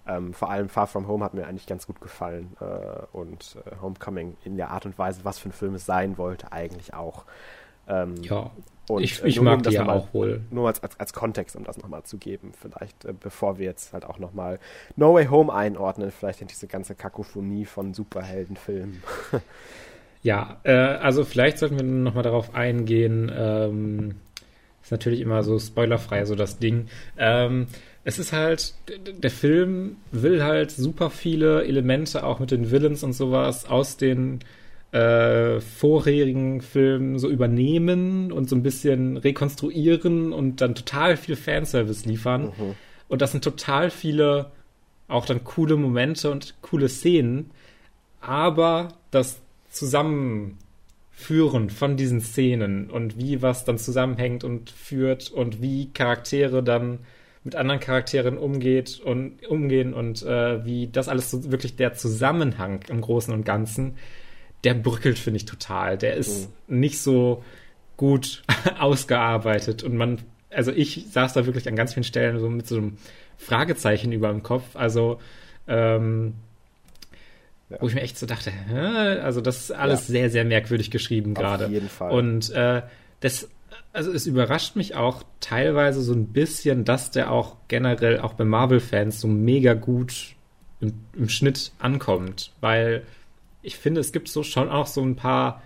Ähm, 0.06 0.32
vor 0.32 0.50
allem 0.50 0.68
Far 0.68 0.86
From 0.86 1.06
Home 1.08 1.24
hat 1.24 1.34
mir 1.34 1.46
eigentlich 1.46 1.66
ganz 1.66 1.86
gut 1.86 2.00
gefallen 2.00 2.56
äh, 2.60 2.64
und 3.12 3.56
äh, 3.66 3.80
Homecoming 3.82 4.36
in 4.44 4.56
der 4.56 4.70
Art 4.70 4.86
und 4.86 4.98
Weise, 4.98 5.20
was 5.24 5.38
für 5.38 5.50
ein 5.50 5.52
Film 5.52 5.74
es 5.74 5.86
sein 5.86 6.18
wollte, 6.18 6.52
eigentlich 6.52 6.94
auch. 6.94 7.24
Ähm, 7.86 8.16
ja, 8.22 8.50
und 8.90 9.04
ich, 9.04 9.22
äh, 9.22 9.28
ich 9.28 9.40
mag 9.40 9.58
um 9.58 9.62
die 9.62 9.70
ja 9.70 9.88
auch 9.88 10.12
wohl. 10.12 10.42
Nur 10.50 10.66
als, 10.66 10.82
als, 10.82 10.98
als 10.98 11.12
Kontext, 11.12 11.54
um 11.56 11.64
das 11.64 11.78
nochmal 11.78 12.02
zu 12.02 12.18
geben, 12.18 12.52
vielleicht, 12.60 13.04
äh, 13.04 13.12
bevor 13.18 13.58
wir 13.58 13.66
jetzt 13.66 13.92
halt 13.92 14.04
auch 14.04 14.18
nochmal 14.18 14.58
No 14.96 15.14
Way 15.14 15.26
Home 15.26 15.52
einordnen, 15.52 16.10
vielleicht 16.10 16.40
in 16.40 16.48
diese 16.48 16.66
ganze 16.66 16.94
Kakophonie 16.94 17.64
von 17.64 17.94
Superheldenfilmen. 17.94 19.02
ja, 20.22 20.58
äh, 20.64 20.72
also 20.72 21.24
vielleicht 21.24 21.58
sollten 21.58 21.76
wir 21.76 21.84
nochmal 21.84 22.24
darauf 22.24 22.54
eingehen, 22.54 23.30
ähm, 23.34 24.16
ist 24.82 24.90
natürlich 24.90 25.20
immer 25.20 25.42
so 25.42 25.58
spoilerfrei, 25.58 26.24
so 26.24 26.34
das 26.34 26.58
Ding. 26.58 26.88
Ähm, 27.16 27.66
es 28.04 28.18
ist 28.18 28.32
halt, 28.32 28.74
der 29.22 29.30
Film 29.30 29.96
will 30.10 30.42
halt 30.42 30.70
super 30.70 31.10
viele 31.10 31.64
Elemente 31.64 32.24
auch 32.24 32.38
mit 32.38 32.50
den 32.50 32.70
Villains 32.70 33.02
und 33.02 33.12
sowas 33.12 33.68
aus 33.68 33.96
den 33.96 34.40
äh, 34.92 35.60
vorherigen 35.60 36.62
Film 36.62 37.18
so 37.18 37.28
übernehmen 37.28 38.32
und 38.32 38.48
so 38.48 38.56
ein 38.56 38.62
bisschen 38.62 39.16
rekonstruieren 39.16 40.32
und 40.32 40.60
dann 40.60 40.74
total 40.74 41.16
viel 41.16 41.36
Fanservice 41.36 42.06
liefern. 42.06 42.46
Mhm. 42.46 42.74
Und 43.08 43.22
das 43.22 43.32
sind 43.32 43.44
total 43.44 43.90
viele 43.90 44.50
auch 45.10 45.26
dann 45.26 45.44
coole 45.44 45.76
Momente 45.76 46.30
und 46.30 46.54
coole 46.62 46.88
Szenen. 46.88 47.50
Aber 48.20 48.88
das 49.10 49.40
Zusammenführen 49.70 51.70
von 51.70 51.96
diesen 51.96 52.20
Szenen 52.20 52.90
und 52.90 53.18
wie 53.18 53.42
was 53.42 53.64
dann 53.64 53.78
zusammenhängt 53.78 54.44
und 54.44 54.70
führt 54.70 55.30
und 55.30 55.60
wie 55.60 55.90
Charaktere 55.92 56.62
dann 56.62 57.00
mit 57.44 57.56
anderen 57.56 57.80
Charakteren 57.80 58.36
umgeht 58.36 59.00
und 59.00 59.46
umgehen 59.48 59.94
und 59.94 60.22
äh, 60.22 60.64
wie 60.64 60.88
das 60.88 61.08
alles 61.08 61.30
so 61.30 61.50
wirklich 61.50 61.76
der 61.76 61.94
Zusammenhang 61.94 62.80
im 62.88 63.00
Großen 63.00 63.32
und 63.32 63.44
Ganzen 63.44 63.96
der 64.64 64.74
brückelt, 64.74 65.18
finde 65.18 65.38
ich, 65.38 65.44
total. 65.44 65.96
Der 65.96 66.14
ist 66.14 66.50
mhm. 66.68 66.80
nicht 66.80 67.00
so 67.00 67.42
gut 67.96 68.42
ausgearbeitet 68.78 69.82
und 69.82 69.96
man, 69.96 70.18
also 70.50 70.72
ich 70.72 71.06
saß 71.10 71.32
da 71.32 71.46
wirklich 71.46 71.68
an 71.68 71.76
ganz 71.76 71.94
vielen 71.94 72.04
Stellen 72.04 72.38
so 72.38 72.48
mit 72.48 72.66
so 72.66 72.76
einem 72.76 72.98
Fragezeichen 73.36 74.12
über 74.12 74.28
dem 74.28 74.42
Kopf. 74.42 74.64
Also, 74.74 75.18
ähm, 75.66 76.34
ja. 77.70 77.78
wo 77.80 77.88
ich 77.88 77.94
mir 77.94 78.02
echt 78.02 78.18
so 78.18 78.26
dachte, 78.26 78.50
hä? 78.50 79.20
also 79.20 79.40
das 79.40 79.60
ist 79.60 79.72
alles 79.72 80.08
ja. 80.08 80.12
sehr, 80.12 80.30
sehr 80.30 80.44
merkwürdig 80.44 80.90
geschrieben 80.90 81.34
gerade. 81.34 81.66
Auf 81.66 81.70
jeden 81.70 81.88
Fall. 81.88 82.10
Und 82.10 82.50
äh, 82.50 82.82
das, 83.20 83.48
also 83.92 84.12
es 84.12 84.26
überrascht 84.26 84.76
mich 84.76 84.94
auch 84.94 85.22
teilweise 85.40 86.02
so 86.02 86.12
ein 86.12 86.28
bisschen, 86.28 86.84
dass 86.84 87.10
der 87.10 87.30
auch 87.30 87.56
generell 87.68 88.20
auch 88.20 88.34
bei 88.34 88.44
Marvel-Fans 88.44 89.20
so 89.20 89.28
mega 89.28 89.74
gut 89.74 90.36
im, 90.80 90.94
im 91.14 91.28
Schnitt 91.28 91.72
ankommt, 91.78 92.52
weil 92.60 93.04
ich 93.62 93.76
finde, 93.76 94.00
es 94.00 94.12
gibt 94.12 94.28
so 94.28 94.42
schon 94.42 94.68
auch 94.68 94.86
so 94.86 95.02
ein 95.02 95.16
paar 95.16 95.62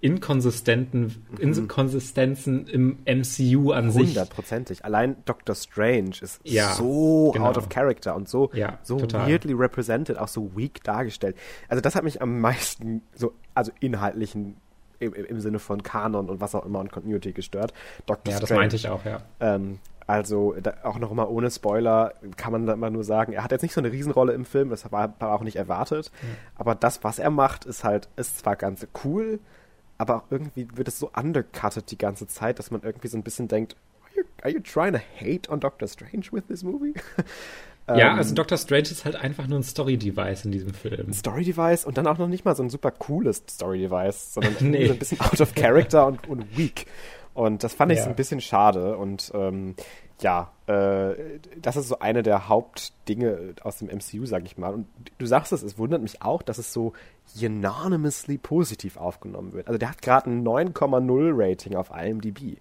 inkonsistenten 0.00 1.24
mhm. 1.30 1.38
Inkonsistenzen 1.38 2.68
im 2.68 2.98
MCU 3.04 3.72
an 3.72 3.90
sich. 3.90 4.08
Hundertprozentig. 4.08 4.84
Allein 4.84 5.16
Doctor 5.24 5.56
Strange 5.56 6.12
ist 6.20 6.40
ja, 6.44 6.74
so 6.74 7.32
genau. 7.32 7.48
out 7.48 7.58
of 7.58 7.68
character 7.68 8.14
und 8.14 8.28
so, 8.28 8.50
ja, 8.54 8.78
so 8.84 9.00
weirdly 9.00 9.54
represented, 9.54 10.16
auch 10.16 10.28
so 10.28 10.54
weak 10.56 10.84
dargestellt. 10.84 11.36
Also 11.68 11.80
das 11.80 11.96
hat 11.96 12.04
mich 12.04 12.22
am 12.22 12.40
meisten 12.40 13.02
so, 13.14 13.32
also 13.54 13.72
inhaltlichen 13.80 14.56
im, 14.98 15.14
im 15.14 15.40
Sinne 15.40 15.58
von 15.58 15.82
Kanon 15.82 16.28
und 16.28 16.40
was 16.40 16.54
auch 16.54 16.64
immer 16.64 16.80
und 16.80 16.92
Continuity 16.92 17.32
gestört. 17.32 17.72
Dr. 18.06 18.32
Ja, 18.32 18.38
Strange, 18.38 18.48
das 18.48 18.50
meinte 18.50 18.76
ich 18.76 18.88
auch, 18.88 19.04
ja. 19.04 19.20
Ähm, 19.40 19.78
also 20.06 20.54
da, 20.60 20.74
auch 20.84 20.98
noch 20.98 21.12
mal 21.12 21.26
ohne 21.26 21.50
Spoiler 21.50 22.14
kann 22.36 22.52
man 22.52 22.66
da 22.66 22.72
immer 22.72 22.88
nur 22.88 23.04
sagen, 23.04 23.34
er 23.34 23.44
hat 23.44 23.52
jetzt 23.52 23.62
nicht 23.62 23.74
so 23.74 23.80
eine 23.80 23.92
Riesenrolle 23.92 24.32
im 24.32 24.46
Film, 24.46 24.70
das 24.70 24.90
war, 24.90 25.14
war 25.20 25.32
auch 25.32 25.42
nicht 25.42 25.56
erwartet. 25.56 26.10
Mhm. 26.22 26.36
Aber 26.54 26.74
das, 26.74 27.04
was 27.04 27.18
er 27.18 27.30
macht, 27.30 27.66
ist 27.66 27.84
halt, 27.84 28.08
ist 28.16 28.38
zwar 28.38 28.56
ganz 28.56 28.86
cool, 29.04 29.38
aber 29.98 30.16
auch 30.16 30.24
irgendwie 30.30 30.66
wird 30.74 30.88
es 30.88 30.98
so 30.98 31.10
undercutted 31.14 31.90
die 31.90 31.98
ganze 31.98 32.26
Zeit, 32.26 32.58
dass 32.58 32.70
man 32.70 32.82
irgendwie 32.82 33.08
so 33.08 33.18
ein 33.18 33.22
bisschen 33.22 33.48
denkt, 33.48 33.76
you, 34.16 34.22
are 34.42 34.50
you 34.50 34.60
trying 34.60 34.94
to 34.94 35.00
hate 35.20 35.50
on 35.50 35.60
Doctor 35.60 35.86
Strange 35.86 36.26
with 36.32 36.46
this 36.48 36.62
movie? 36.62 36.94
Ja, 37.88 38.12
ähm, 38.12 38.18
also 38.18 38.34
Doctor 38.34 38.58
Strange 38.58 38.82
ist 38.82 39.04
halt 39.04 39.16
einfach 39.16 39.46
nur 39.46 39.58
ein 39.58 39.62
Story-Device 39.62 40.44
in 40.44 40.52
diesem 40.52 40.74
Film. 40.74 41.12
Story-Device 41.12 41.84
und 41.84 41.96
dann 41.96 42.06
auch 42.06 42.18
noch 42.18 42.28
nicht 42.28 42.44
mal 42.44 42.54
so 42.54 42.62
ein 42.62 42.70
super 42.70 42.90
cooles 42.90 43.42
Story-Device, 43.48 44.34
sondern 44.34 44.54
nee. 44.60 44.86
so 44.86 44.92
ein 44.92 44.98
bisschen 44.98 45.20
out 45.20 45.40
of 45.40 45.54
character 45.54 46.06
und, 46.06 46.28
und 46.28 46.56
weak. 46.56 46.86
Und 47.34 47.64
das 47.64 47.72
fand 47.72 47.92
ich 47.92 47.98
ja. 47.98 48.04
so 48.04 48.10
ein 48.10 48.16
bisschen 48.16 48.40
schade. 48.40 48.96
Und 48.96 49.30
ähm, 49.34 49.74
ja, 50.20 50.50
äh, 50.66 51.14
das 51.56 51.76
ist 51.76 51.88
so 51.88 52.00
eine 52.00 52.22
der 52.22 52.48
Hauptdinge 52.48 53.54
aus 53.62 53.78
dem 53.78 53.88
MCU, 53.88 54.26
sag 54.26 54.44
ich 54.44 54.58
mal. 54.58 54.74
Und 54.74 54.86
du 55.18 55.26
sagst 55.26 55.52
es, 55.52 55.62
es 55.62 55.78
wundert 55.78 56.02
mich 56.02 56.20
auch, 56.20 56.42
dass 56.42 56.58
es 56.58 56.72
so 56.72 56.92
unanimously 57.40 58.38
positiv 58.38 58.96
aufgenommen 58.96 59.52
wird. 59.52 59.68
Also 59.68 59.78
der 59.78 59.90
hat 59.90 60.02
gerade 60.02 60.30
ein 60.30 60.44
9,0 60.44 61.30
Rating 61.32 61.76
auf 61.76 61.90
IMDb. 61.90 62.58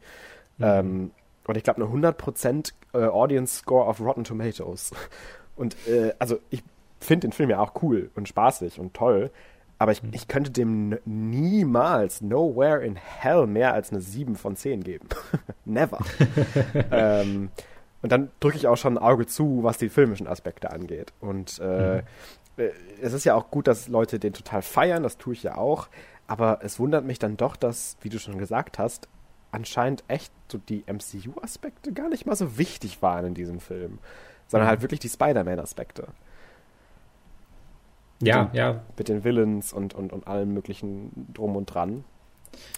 Mhm. 0.58 0.64
Ähm, 0.64 1.12
und 1.48 1.58
ich 1.58 1.64
glaube 1.64 1.82
eine 1.82 1.92
100% 1.92 2.74
äh, 2.94 2.98
Audience 2.98 3.60
Score 3.60 3.86
auf 3.86 4.00
Rotten 4.00 4.24
Tomatoes. 4.24 4.92
Und 5.56 5.76
äh, 5.88 6.14
also 6.20 6.38
ich 6.52 6.64
finde 7.00 7.28
den 7.28 7.32
Film 7.32 7.50
ja 7.50 7.60
auch 7.60 7.82
cool 7.82 8.12
und 8.14 8.28
spaßig 8.28 8.80
und 8.80 8.94
toll, 8.94 9.32
aber 9.80 9.92
ich, 9.92 10.04
mhm. 10.04 10.12
ich 10.14 10.28
könnte 10.28 10.52
dem 10.52 11.00
niemals, 11.06 12.22
nowhere 12.22 12.86
in 12.86 12.96
hell 12.96 13.48
mehr 13.48 13.74
als 13.74 13.92
eine 13.92 14.00
7 14.00 14.36
von 14.36 14.56
10 14.56 14.84
geben. 14.84 15.08
Never. 15.66 15.98
ähm, 16.92 17.50
und 18.04 18.12
dann 18.12 18.30
drücke 18.40 18.58
ich 18.58 18.68
auch 18.68 18.78
schon 18.78 19.00
ein 19.00 19.04
Auge 19.04 19.26
zu, 19.26 19.64
was 19.64 19.80
die 19.80 19.90
filmischen 19.90 20.28
Aspekte 20.28 20.70
angeht. 20.70 21.12
Und 21.22 21.60
äh, 21.60 21.96
mhm. 21.96 22.02
Äh, 22.58 22.72
es 23.02 23.14
ist 23.14 23.24
ja 23.24 23.36
auch 23.36 23.50
gut, 23.52 23.68
dass 23.68 23.88
Leute 23.88 24.20
den 24.20 24.34
total 24.34 24.62
feiern, 24.62 25.04
das 25.04 25.18
tue 25.18 25.34
ich 25.34 25.44
ja 25.44 25.58
auch. 25.58 25.88
Aber 26.26 26.60
es 26.62 26.80
wundert 26.80 27.06
mich 27.06 27.20
dann 27.20 27.38
doch, 27.38 27.56
dass, 27.56 27.98
wie 28.02 28.10
du 28.10 28.20
schon 28.20 28.38
gesagt 28.38 28.80
hast, 28.80 29.08
anscheinend 29.58 30.04
echt 30.08 30.32
so 30.52 30.60
die 30.60 30.84
MCU-Aspekte 30.86 31.92
gar 31.92 32.10
nicht 32.10 32.26
mal 32.26 32.36
so 32.36 32.58
wichtig 32.58 33.02
waren 33.02 33.26
in 33.26 33.34
diesem 33.34 33.60
Film, 33.60 33.98
sondern 34.48 34.68
mhm. 34.68 34.70
halt 34.70 34.82
wirklich 34.82 35.00
die 35.00 35.10
Spider-Man-Aspekte. 35.10 36.08
Ja, 38.22 38.46
den, 38.46 38.56
ja. 38.56 38.82
Mit 38.98 39.10
den 39.10 39.24
Villains 39.24 39.74
und, 39.74 39.96
und, 39.96 40.14
und 40.14 40.28
allem 40.28 40.54
möglichen 40.54 41.28
drum 41.34 41.56
und 41.56 41.66
dran. 41.66 42.04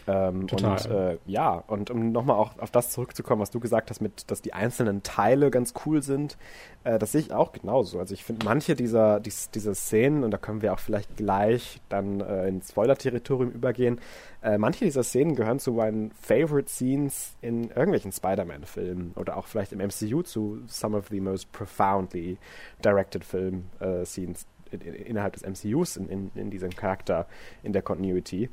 Ähm, 0.08 0.48
Total. 0.48 0.72
Und 0.74 0.92
äh, 0.92 1.18
ja, 1.26 1.64
und 1.68 1.92
um 1.92 2.12
nochmal 2.12 2.38
auch 2.38 2.58
auf 2.60 2.72
das 2.72 2.92
zurückzukommen, 2.92 3.42
was 3.42 3.52
du 3.52 3.60
gesagt 3.60 3.90
hast, 3.90 4.02
mit, 4.02 4.30
dass 4.32 4.42
die 4.42 4.54
einzelnen 4.54 5.04
Teile 5.04 5.52
ganz 5.52 5.74
cool 5.86 6.02
sind, 6.02 6.38
äh, 6.84 6.98
das 6.98 7.12
sehe 7.12 7.22
ich 7.22 7.34
auch 7.34 7.52
genauso. 7.52 8.00
Also 8.00 8.14
ich 8.14 8.24
finde 8.24 8.46
manche 8.46 8.76
dieser, 8.76 9.20
dies, 9.20 9.50
dieser 9.52 9.76
Szenen, 9.76 10.24
und 10.24 10.32
da 10.32 10.38
können 10.38 10.62
wir 10.62 10.74
auch 10.74 10.80
vielleicht 10.80 11.18
gleich 11.18 11.82
dann 11.90 12.22
äh, 12.22 12.48
ins 12.48 12.70
Spoiler-Territorium 12.70 13.52
übergehen, 13.52 14.00
äh, 14.42 14.58
manche 14.58 14.86
dieser 14.86 15.04
Szenen 15.04 15.36
gehören 15.36 15.60
zu 15.60 15.74
meinen 15.74 16.12
Favorite 16.12 16.70
Scenes 16.70 17.36
in 17.42 17.70
irgendwelchen 17.70 18.12
Spider-Man-Filmen 18.12 19.14
oder 19.16 19.38
auch 19.38 19.48
vielleicht 19.48 19.74
im 19.74 19.80
MCU 19.80 20.22
zu 20.24 20.60
some 20.68 20.98
of 20.98 21.08
the 21.10 21.20
most 21.20 21.52
profoundly 21.52 22.38
directed 22.84 23.24
Film-Scenes 23.24 24.44
äh, 24.44 24.76
in, 24.76 24.82
in, 24.82 24.94
innerhalb 24.94 25.34
des 25.34 25.44
MCUs 25.44 25.98
in, 25.98 26.10
in, 26.10 26.32
in 26.36 26.50
diesem 26.50 26.70
Charakter, 26.70 27.28
in 27.64 27.74
der 27.74 27.82
Continuity 27.82 28.50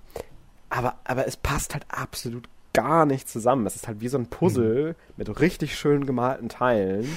aber, 0.77 0.97
aber 1.05 1.27
es 1.27 1.37
passt 1.37 1.75
halt 1.75 1.87
absolut 1.89 2.49
gar 2.73 3.07
nicht 3.07 3.29
zusammen. 3.29 3.65
Es 3.67 3.77
ist 3.77 3.89
halt 3.89 4.01
wie 4.01 4.09
so 4.09 4.19
ein 4.19 4.27
Puzzle 4.27 4.91
mhm. 4.91 4.95
mit 5.17 5.41
richtig 5.41 5.79
schön 5.79 6.05
gemalten 6.05 6.51
Teilen 6.51 7.17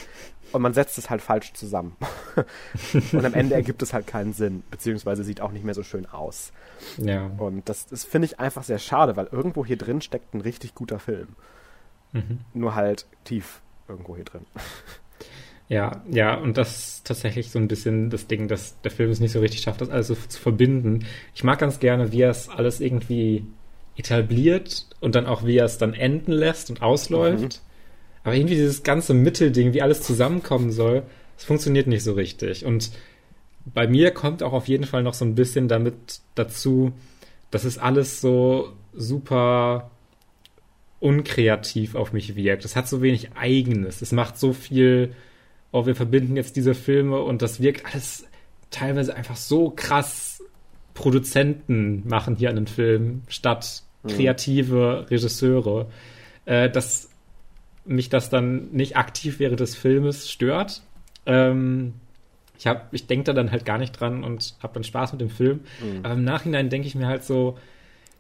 und 0.53 0.62
man 0.62 0.74
setzt 0.74 0.97
es 0.97 1.10
halt 1.10 1.22
falsch 1.22 1.53
zusammen. 1.53 1.97
und 3.12 3.26
am 3.26 3.34
Ende 3.34 3.55
ergibt 3.55 3.82
es 3.82 3.93
halt 3.93 4.07
keinen 4.07 4.32
Sinn, 4.32 4.64
beziehungsweise 4.72 5.24
sieht 5.24 5.41
auch 5.41 5.51
nicht 5.51 5.66
mehr 5.66 5.74
so 5.74 5.84
schön 5.84 6.05
aus. 6.05 6.53
Ja. 6.97 7.30
Und 7.38 7.68
das, 7.68 7.88
das 7.88 8.05
finde 8.05 8.28
ich 8.28 8.39
einfach 8.39 8.64
sehr 8.64 8.80
schade, 8.80 9.18
weil 9.18 9.28
irgendwo 9.28 9.66
hier 9.66 9.78
drin 9.78 10.01
steckt 10.01 10.34
ein 10.34 10.41
richtig 10.41 10.74
guter 10.74 10.99
Film. 10.99 11.28
Mhm. 12.14 12.39
Nur 12.53 12.76
halt 12.76 13.05
tief 13.26 13.62
irgendwo 13.89 14.16
hier 14.16 14.26
drin. 14.26 14.45
Ja, 15.70 16.02
ja, 16.12 16.34
und 16.34 16.58
das 16.58 16.80
ist 16.80 17.06
tatsächlich 17.06 17.52
so 17.52 17.60
ein 17.60 17.68
bisschen 17.68 18.10
das 18.10 18.26
Ding, 18.26 18.48
dass 18.48 18.82
der 18.82 18.90
Film 18.90 19.12
es 19.12 19.20
nicht 19.20 19.32
so 19.32 19.40
richtig 19.40 19.62
schafft, 19.62 19.82
das 19.82 19.90
alles 19.90 20.08
so 20.08 20.16
zu 20.16 20.42
verbinden. 20.42 21.06
Ich 21.36 21.44
mag 21.44 21.60
ganz 21.60 21.80
gerne, 21.80 22.12
wie 22.12 22.22
er 22.22 22.32
es 22.32 22.50
alles 22.50 22.82
irgendwie 22.82 23.46
etabliert 23.96 24.88
und 25.00 25.14
dann 25.14 25.28
auch, 25.28 25.46
wie 25.46 25.58
er 25.58 25.66
es 25.66 25.78
dann 25.78 25.94
enden 25.94 26.32
lässt 26.32 26.72
und 26.72 26.82
ausläuft. 26.82 27.62
Mhm. 27.62 28.24
Aber 28.24 28.36
irgendwie 28.36 28.56
dieses 28.56 28.82
ganze 28.82 29.14
Mittelding, 29.14 29.74
wie 29.74 29.84
alles 29.84 30.02
zusammenkommen 30.02 30.72
soll, 30.72 31.04
das 31.36 31.46
funktioniert 31.46 31.86
nicht 31.86 32.04
so 32.04 32.14
richtig. 32.14 32.66
Und 32.66 32.90
bei 33.66 33.88
mir 33.88 34.10
kommt 34.10 34.42
auch 34.42 34.54
auf 34.54 34.68
jeden 34.68 34.86
Fall 34.86 35.04
noch 35.04 35.14
so 35.14 35.24
ein 35.24 35.36
bisschen 35.36 35.68
damit 35.68 36.22
dazu, 36.34 36.94
dass 37.52 37.64
es 37.64 37.78
alles 37.78 38.22
so 38.22 38.74
super 38.94 39.92
unkreativ 41.00 41.94
auf 41.94 42.12
mich 42.12 42.36
wirkt. 42.36 42.66
Es 42.66 42.76
hat 42.76 42.88
so 42.88 43.04
wenig 43.04 43.34
Eigenes. 43.36 44.02
Es 44.02 44.12
macht 44.12 44.40
so 44.40 44.52
viel 44.52 45.14
oh, 45.72 45.86
wir 45.86 45.96
verbinden 45.96 46.36
jetzt 46.36 46.56
diese 46.56 46.74
Filme 46.74 47.20
und 47.20 47.42
das 47.42 47.62
wirkt 47.62 47.86
alles 47.86 48.26
teilweise 48.72 49.16
einfach 49.16 49.36
so 49.36 49.70
krass. 49.70 50.44
Produzenten 50.94 52.08
machen 52.08 52.36
hier 52.36 52.50
einen 52.50 52.68
Film 52.68 53.22
statt 53.28 53.84
mhm. 54.04 54.10
kreative 54.10 55.08
Regisseure, 55.10 55.88
äh, 56.46 56.70
dass 56.70 57.10
mich 57.86 58.10
das 58.10 58.30
dann 58.30 58.72
nicht 58.72 58.98
aktiv 58.98 59.40
während 59.40 59.60
des 59.60 59.76
Filmes 59.76 60.30
stört. 60.30 60.82
Ähm, 61.26 61.94
ich 62.58 62.68
hab, 62.68 62.94
ich 62.94 63.08
denke 63.08 63.24
da 63.24 63.34
dann 63.34 63.52
halt 63.52 63.66
gar 63.66 63.78
nicht 63.78 63.94
dran 63.94 64.24
und 64.24 64.56
habe 64.62 64.74
dann 64.74 64.84
Spaß 64.84 65.14
mit 65.14 65.22
dem 65.22 65.30
Film. 65.30 65.62
Mhm. 65.82 66.00
Aber 66.04 66.14
im 66.16 66.24
Nachhinein 66.24 66.70
denke 66.70 66.88
ich 66.88 66.96
mir 66.96 67.08
halt 67.08 67.24
so, 67.24 67.58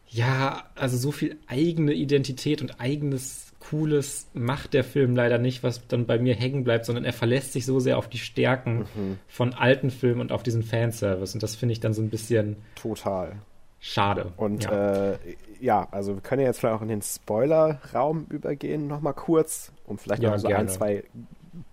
ja, 0.07 0.63
also 0.75 0.97
so 0.97 1.11
viel 1.11 1.35
eigene 1.47 1.93
Identität 1.93 2.61
und 2.61 2.79
eigenes 2.79 3.48
Cooles 3.59 4.27
macht 4.33 4.73
der 4.73 4.83
Film 4.83 5.15
leider 5.15 5.37
nicht, 5.37 5.63
was 5.63 5.85
dann 5.87 6.05
bei 6.05 6.17
mir 6.17 6.35
hängen 6.35 6.63
bleibt, 6.63 6.85
sondern 6.85 7.03
er 7.03 7.13
verlässt 7.13 7.53
sich 7.53 7.65
so 7.65 7.79
sehr 7.79 7.97
auf 7.97 8.07
die 8.07 8.17
Stärken 8.17 8.85
mhm. 8.95 9.19
von 9.27 9.53
alten 9.53 9.89
Filmen 9.89 10.21
und 10.21 10.31
auf 10.31 10.43
diesen 10.43 10.63
Fanservice. 10.63 11.33
Und 11.33 11.43
das 11.43 11.55
finde 11.55 11.73
ich 11.73 11.79
dann 11.79 11.93
so 11.93 12.01
ein 12.01 12.09
bisschen. 12.09 12.57
Total. 12.75 13.33
Schade. 13.79 14.33
Und 14.37 14.65
ja. 14.65 15.11
Äh, 15.11 15.17
ja, 15.59 15.87
also 15.91 16.15
wir 16.15 16.21
können 16.21 16.41
ja 16.41 16.47
jetzt 16.47 16.59
vielleicht 16.59 16.75
auch 16.75 16.81
in 16.81 16.87
den 16.87 17.01
Spoiler-Raum 17.01 18.27
übergehen, 18.29 18.87
nochmal 18.87 19.13
kurz, 19.13 19.71
um 19.85 19.97
vielleicht 19.97 20.23
ja, 20.23 20.31
noch 20.31 20.39
so 20.39 20.47
gerne. 20.47 20.63
ein, 20.63 20.69
zwei 20.69 21.03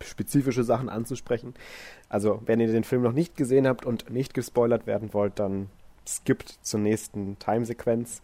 spezifische 0.03 0.65
Sachen 0.65 0.89
anzusprechen. 0.89 1.55
Also, 2.09 2.43
wenn 2.47 2.61
ihr 2.61 2.69
den 2.69 2.85
Film 2.85 3.03
noch 3.03 3.13
nicht 3.13 3.37
gesehen 3.37 3.67
habt 3.67 3.85
und 3.85 4.11
nicht 4.11 4.35
gespoilert 4.35 4.87
werden 4.87 5.13
wollt, 5.13 5.39
dann 5.39 5.69
skippt 6.07 6.59
zur 6.63 6.81
nächsten 6.81 7.39
Timesequenz. 7.39 8.23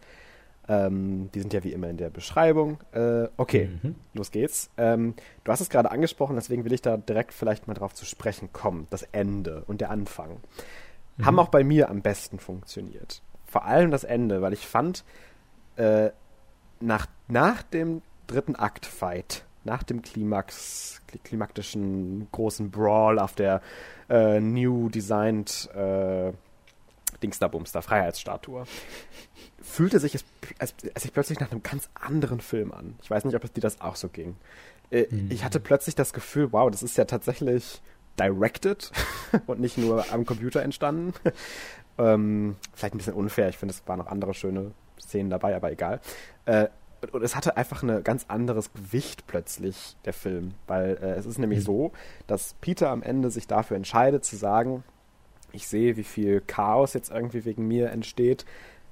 Ähm, 0.67 1.29
die 1.33 1.41
sind 1.41 1.53
ja 1.53 1.63
wie 1.63 1.73
immer 1.73 1.89
in 1.89 1.97
der 1.97 2.09
Beschreibung. 2.09 2.77
Äh, 2.93 3.27
okay, 3.37 3.69
mhm. 3.81 3.95
los 4.13 4.31
geht's. 4.31 4.69
Ähm, 4.77 5.13
du 5.43 5.51
hast 5.51 5.59
es 5.59 5.69
gerade 5.69 5.91
angesprochen, 5.91 6.35
deswegen 6.35 6.63
will 6.63 6.73
ich 6.73 6.81
da 6.81 6.97
direkt 6.97 7.33
vielleicht 7.33 7.67
mal 7.67 7.73
drauf 7.73 7.93
zu 7.93 8.05
sprechen 8.05 8.53
kommen. 8.53 8.87
Das 8.89 9.03
Ende 9.11 9.63
und 9.67 9.81
der 9.81 9.89
Anfang. 9.89 10.37
Mhm. 11.17 11.25
Haben 11.25 11.39
auch 11.39 11.49
bei 11.49 11.63
mir 11.63 11.89
am 11.89 12.01
besten 12.01 12.39
funktioniert. 12.39 13.21
Vor 13.45 13.65
allem 13.65 13.91
das 13.91 14.03
Ende, 14.03 14.41
weil 14.41 14.53
ich 14.53 14.65
fand, 14.65 15.03
äh, 15.75 16.11
nach, 16.79 17.07
nach 17.27 17.61
dem 17.63 18.01
dritten 18.27 18.55
Akt-Fight, 18.55 19.45
nach 19.63 19.83
dem 19.83 20.01
Klimax, 20.01 21.01
klimaktischen 21.23 22.27
großen 22.31 22.71
Brawl 22.71 23.19
auf 23.19 23.33
der 23.33 23.61
äh, 24.09 24.39
New 24.39 24.89
Designed 24.89 25.69
äh, 25.73 26.31
Dingsterbumster, 27.23 27.81
Freiheitsstatue, 27.81 28.65
fühlte 29.61 29.99
sich 29.99 30.15
es 30.15 30.25
als, 30.59 30.75
als 30.93 31.05
ich 31.05 31.13
plötzlich 31.13 31.39
nach 31.39 31.51
einem 31.51 31.63
ganz 31.63 31.89
anderen 31.95 32.41
Film 32.41 32.71
an. 32.71 32.95
Ich 33.01 33.09
weiß 33.09 33.25
nicht, 33.25 33.35
ob 33.35 33.43
es 33.43 33.53
dir 33.53 33.61
das 33.61 33.81
auch 33.81 33.95
so 33.95 34.09
ging. 34.09 34.35
Äh, 34.91 35.07
mhm. 35.09 35.31
Ich 35.31 35.43
hatte 35.43 35.59
plötzlich 35.59 35.95
das 35.95 36.13
Gefühl, 36.13 36.51
wow, 36.51 36.69
das 36.69 36.83
ist 36.83 36.97
ja 36.97 37.05
tatsächlich 37.05 37.81
directed 38.19 38.91
und 39.47 39.59
nicht 39.59 39.77
nur 39.77 40.05
am 40.11 40.25
Computer 40.25 40.61
entstanden. 40.61 41.13
ähm, 41.97 42.55
vielleicht 42.73 42.93
ein 42.93 42.97
bisschen 42.97 43.13
unfair, 43.13 43.49
ich 43.49 43.57
finde, 43.57 43.73
es 43.73 43.87
waren 43.87 43.99
noch 43.99 44.07
andere 44.07 44.33
schöne 44.33 44.71
Szenen 44.99 45.29
dabei, 45.29 45.55
aber 45.55 45.71
egal. 45.71 45.99
Äh, 46.45 46.67
und 47.11 47.21
es 47.21 47.35
hatte 47.35 47.57
einfach 47.57 47.83
ein 47.83 48.03
ganz 48.03 48.25
anderes 48.29 48.71
Gewicht 48.73 49.27
plötzlich, 49.27 49.97
der 50.05 50.13
Film. 50.13 50.53
Weil 50.67 50.97
äh, 51.01 51.15
es 51.15 51.25
ist 51.25 51.37
nämlich 51.37 51.59
mhm. 51.59 51.63
so, 51.63 51.91
dass 52.27 52.55
Peter 52.61 52.89
am 52.89 53.03
Ende 53.03 53.29
sich 53.29 53.47
dafür 53.47 53.75
entscheidet 53.75 54.23
zu 54.23 54.37
sagen, 54.37 54.83
ich 55.53 55.67
sehe, 55.67 55.95
wie 55.95 56.03
viel 56.03 56.41
Chaos 56.41 56.93
jetzt 56.93 57.11
irgendwie 57.11 57.45
wegen 57.45 57.67
mir 57.67 57.91
entsteht. 57.91 58.45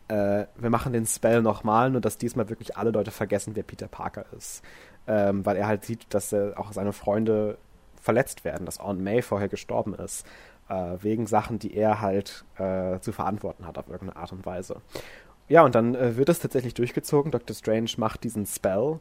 Äh, 0.08 0.46
wir 0.56 0.70
machen 0.70 0.94
den 0.94 1.06
Spell 1.06 1.42
nochmal, 1.42 1.90
nur 1.90 2.02
dass 2.02 2.18
diesmal 2.18 2.50
wirklich 2.50 2.78
alle 2.78 2.92
Leute 2.92 3.12
vergessen, 3.12 3.56
wer 3.56 3.64
Peter 3.64 3.88
Parker 3.88 4.26
ist. 4.38 4.64
Ähm, 5.08 5.46
weil 5.46 5.58
er 5.58 5.68
halt 5.68 5.84
sieht, 5.84 6.14
dass 6.14 6.32
äh, 6.32 6.54
auch 6.56 6.72
seine 6.72 6.94
Freunde 6.94 7.58
verletzt 7.96 8.46
werden, 8.46 8.66
dass 8.66 8.80
Aunt 8.80 9.02
May 9.02 9.22
vorher 9.22 9.50
gestorben 9.50 9.94
ist. 9.96 10.26
Äh, 10.70 10.98
wegen 11.02 11.28
Sachen, 11.28 11.60
die 11.60 11.76
er 11.76 12.02
halt 12.02 12.46
äh, 12.58 13.00
zu 13.00 13.12
verantworten 13.12 13.66
hat 13.66 13.78
auf 13.78 13.90
irgendeine 13.90 14.22
Art 14.22 14.32
und 14.32 14.46
Weise. 14.46 14.82
Ja, 15.50 15.64
und 15.64 15.76
dann 15.76 15.96
äh, 15.96 16.16
wird 16.16 16.30
es 16.30 16.40
tatsächlich 16.40 16.76
durchgezogen. 16.76 17.32
Dr. 17.32 17.56
Strange 17.56 17.92
macht 17.98 18.24
diesen 18.24 18.46
Spell 18.46 19.00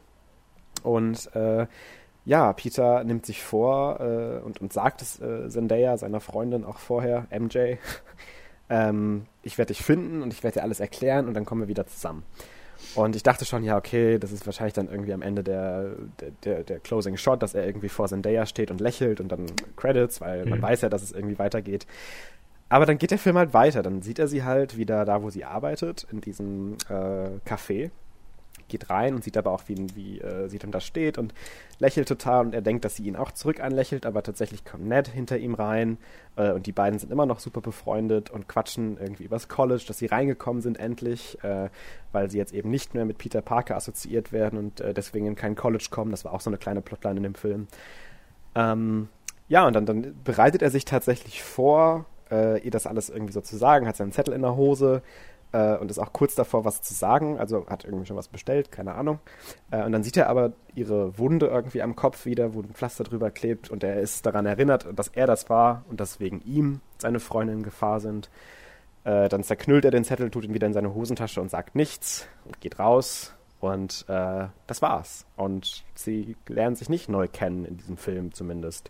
und 0.83 1.33
äh, 1.35 1.67
ja, 2.25 2.53
Peter 2.53 3.03
nimmt 3.03 3.25
sich 3.25 3.41
vor 3.41 3.99
äh, 3.99 4.39
und, 4.43 4.61
und 4.61 4.73
sagt 4.73 5.01
es 5.01 5.19
äh, 5.19 5.49
Zendaya, 5.49 5.97
seiner 5.97 6.19
Freundin, 6.19 6.63
auch 6.63 6.77
vorher, 6.77 7.27
MJ, 7.31 7.75
ähm, 8.69 9.25
ich 9.41 9.57
werde 9.57 9.73
dich 9.73 9.83
finden 9.83 10.21
und 10.21 10.33
ich 10.33 10.43
werde 10.43 10.59
dir 10.59 10.63
alles 10.63 10.79
erklären 10.79 11.27
und 11.27 11.33
dann 11.33 11.45
kommen 11.45 11.61
wir 11.61 11.67
wieder 11.67 11.87
zusammen. 11.87 12.23
Und 12.95 13.15
ich 13.15 13.23
dachte 13.23 13.45
schon, 13.45 13.63
ja, 13.63 13.77
okay, 13.77 14.17
das 14.17 14.31
ist 14.31 14.45
wahrscheinlich 14.45 14.73
dann 14.73 14.89
irgendwie 14.89 15.13
am 15.13 15.21
Ende 15.21 15.43
der, 15.43 15.91
der, 16.19 16.31
der, 16.43 16.63
der 16.63 16.79
Closing 16.79 17.15
Shot, 17.15 17.41
dass 17.43 17.53
er 17.53 17.65
irgendwie 17.65 17.89
vor 17.89 18.07
Zendaya 18.07 18.45
steht 18.45 18.71
und 18.71 18.81
lächelt 18.81 19.21
und 19.21 19.31
dann 19.31 19.45
Credits, 19.75 20.19
weil 20.19 20.43
mhm. 20.43 20.49
man 20.51 20.61
weiß 20.61 20.81
ja, 20.81 20.89
dass 20.89 21.03
es 21.03 21.11
irgendwie 21.11 21.37
weitergeht. 21.39 21.85
Aber 22.69 22.85
dann 22.85 22.97
geht 22.97 23.11
der 23.11 23.19
Film 23.19 23.37
halt 23.37 23.53
weiter. 23.53 23.83
Dann 23.83 24.01
sieht 24.01 24.17
er 24.17 24.27
sie 24.27 24.43
halt 24.43 24.77
wieder 24.77 25.05
da, 25.05 25.21
wo 25.21 25.29
sie 25.29 25.43
arbeitet, 25.43 26.07
in 26.11 26.21
diesem 26.21 26.77
äh, 26.89 27.29
Café 27.47 27.91
geht 28.71 28.89
rein 28.89 29.13
und 29.13 29.23
sieht 29.23 29.37
aber 29.37 29.51
auch, 29.51 29.63
wie, 29.67 29.85
wie 29.95 30.19
äh, 30.19 30.47
sie 30.49 30.57
dann 30.57 30.71
da 30.71 30.79
steht 30.79 31.19
und 31.19 31.33
lächelt 31.77 32.07
total 32.07 32.47
und 32.47 32.55
er 32.55 32.61
denkt, 32.61 32.83
dass 32.83 32.95
sie 32.95 33.03
ihn 33.03 33.15
auch 33.15 33.31
zurück 33.31 33.59
anlächelt, 33.59 34.07
aber 34.07 34.23
tatsächlich 34.23 34.65
kommt 34.65 34.87
Ned 34.87 35.07
hinter 35.07 35.37
ihm 35.37 35.53
rein 35.53 35.97
äh, 36.35 36.51
und 36.51 36.65
die 36.65 36.71
beiden 36.71 36.97
sind 36.97 37.11
immer 37.11 37.27
noch 37.27 37.39
super 37.39 37.61
befreundet 37.61 38.31
und 38.31 38.47
quatschen 38.47 38.97
irgendwie 38.99 39.25
übers 39.25 39.47
College, 39.47 39.83
dass 39.87 39.99
sie 39.99 40.07
reingekommen 40.07 40.63
sind 40.63 40.79
endlich, 40.79 41.37
äh, 41.43 41.69
weil 42.11 42.31
sie 42.31 42.39
jetzt 42.39 42.53
eben 42.53 42.71
nicht 42.71 42.95
mehr 42.95 43.05
mit 43.05 43.19
Peter 43.19 43.41
Parker 43.41 43.75
assoziiert 43.75 44.31
werden 44.31 44.57
und 44.57 44.81
äh, 44.81 44.93
deswegen 44.93 45.27
in 45.27 45.35
kein 45.35 45.55
College 45.55 45.87
kommen. 45.91 46.11
Das 46.11 46.25
war 46.25 46.33
auch 46.33 46.41
so 46.41 46.49
eine 46.49 46.57
kleine 46.57 46.81
Plotline 46.81 47.17
in 47.17 47.23
dem 47.23 47.35
Film. 47.35 47.67
Ähm, 48.55 49.09
ja, 49.47 49.67
und 49.67 49.73
dann, 49.73 49.85
dann 49.85 50.15
bereitet 50.23 50.61
er 50.61 50.69
sich 50.69 50.85
tatsächlich 50.85 51.43
vor, 51.43 52.05
äh, 52.31 52.59
ihr 52.61 52.71
das 52.71 52.87
alles 52.87 53.09
irgendwie 53.09 53.33
so 53.33 53.41
zu 53.41 53.57
sagen, 53.57 53.87
hat 53.87 53.97
seinen 53.97 54.13
Zettel 54.13 54.33
in 54.33 54.41
der 54.41 54.55
Hose, 54.55 55.01
äh, 55.51 55.77
und 55.77 55.91
ist 55.91 55.99
auch 55.99 56.13
kurz 56.13 56.35
davor, 56.35 56.65
was 56.65 56.81
zu 56.81 56.93
sagen. 56.93 57.39
Also 57.39 57.65
hat 57.67 57.85
irgendwie 57.85 58.05
schon 58.05 58.17
was 58.17 58.27
bestellt, 58.27 58.71
keine 58.71 58.95
Ahnung. 58.95 59.19
Äh, 59.71 59.83
und 59.83 59.91
dann 59.91 60.03
sieht 60.03 60.17
er 60.17 60.29
aber 60.29 60.53
ihre 60.75 61.17
Wunde 61.17 61.47
irgendwie 61.47 61.81
am 61.81 61.95
Kopf 61.95 62.25
wieder, 62.25 62.53
wo 62.53 62.61
ein 62.61 62.73
Pflaster 62.73 63.03
drüber 63.03 63.31
klebt 63.31 63.69
und 63.69 63.83
er 63.83 63.99
ist 63.99 64.25
daran 64.25 64.45
erinnert, 64.45 64.87
dass 64.95 65.09
er 65.09 65.27
das 65.27 65.49
war 65.49 65.83
und 65.89 65.99
dass 65.99 66.19
wegen 66.19 66.41
ihm 66.41 66.81
seine 66.97 67.19
Freunde 67.19 67.53
in 67.53 67.63
Gefahr 67.63 67.99
sind. 67.99 68.29
Äh, 69.03 69.29
dann 69.29 69.43
zerknüllt 69.43 69.85
er 69.85 69.91
den 69.91 70.03
Zettel, 70.03 70.29
tut 70.29 70.45
ihn 70.45 70.53
wieder 70.53 70.67
in 70.67 70.73
seine 70.73 70.93
Hosentasche 70.93 71.41
und 71.41 71.49
sagt 71.49 71.75
nichts 71.75 72.27
und 72.45 72.61
geht 72.61 72.79
raus. 72.79 73.33
Und 73.59 74.05
äh, 74.07 74.47
das 74.65 74.81
war's. 74.81 75.25
Und 75.35 75.83
sie 75.93 76.35
lernen 76.47 76.75
sich 76.75 76.89
nicht 76.89 77.09
neu 77.09 77.27
kennen 77.27 77.65
in 77.65 77.77
diesem 77.77 77.95
Film 77.95 78.33
zumindest. 78.33 78.89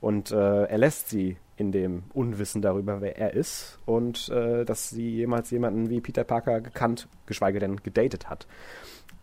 Und 0.00 0.30
äh, 0.30 0.64
er 0.64 0.78
lässt 0.78 1.08
sie 1.08 1.36
in 1.56 1.72
dem 1.72 2.04
Unwissen 2.12 2.62
darüber, 2.62 3.00
wer 3.00 3.16
er 3.16 3.34
ist 3.34 3.78
und 3.86 4.28
äh, 4.28 4.64
dass 4.64 4.90
sie 4.90 5.10
jemals 5.10 5.50
jemanden 5.50 5.88
wie 5.88 6.00
Peter 6.00 6.24
Parker 6.24 6.60
gekannt, 6.60 7.08
geschweige 7.26 7.60
denn 7.60 7.76
gedatet 7.76 8.28
hat. 8.28 8.46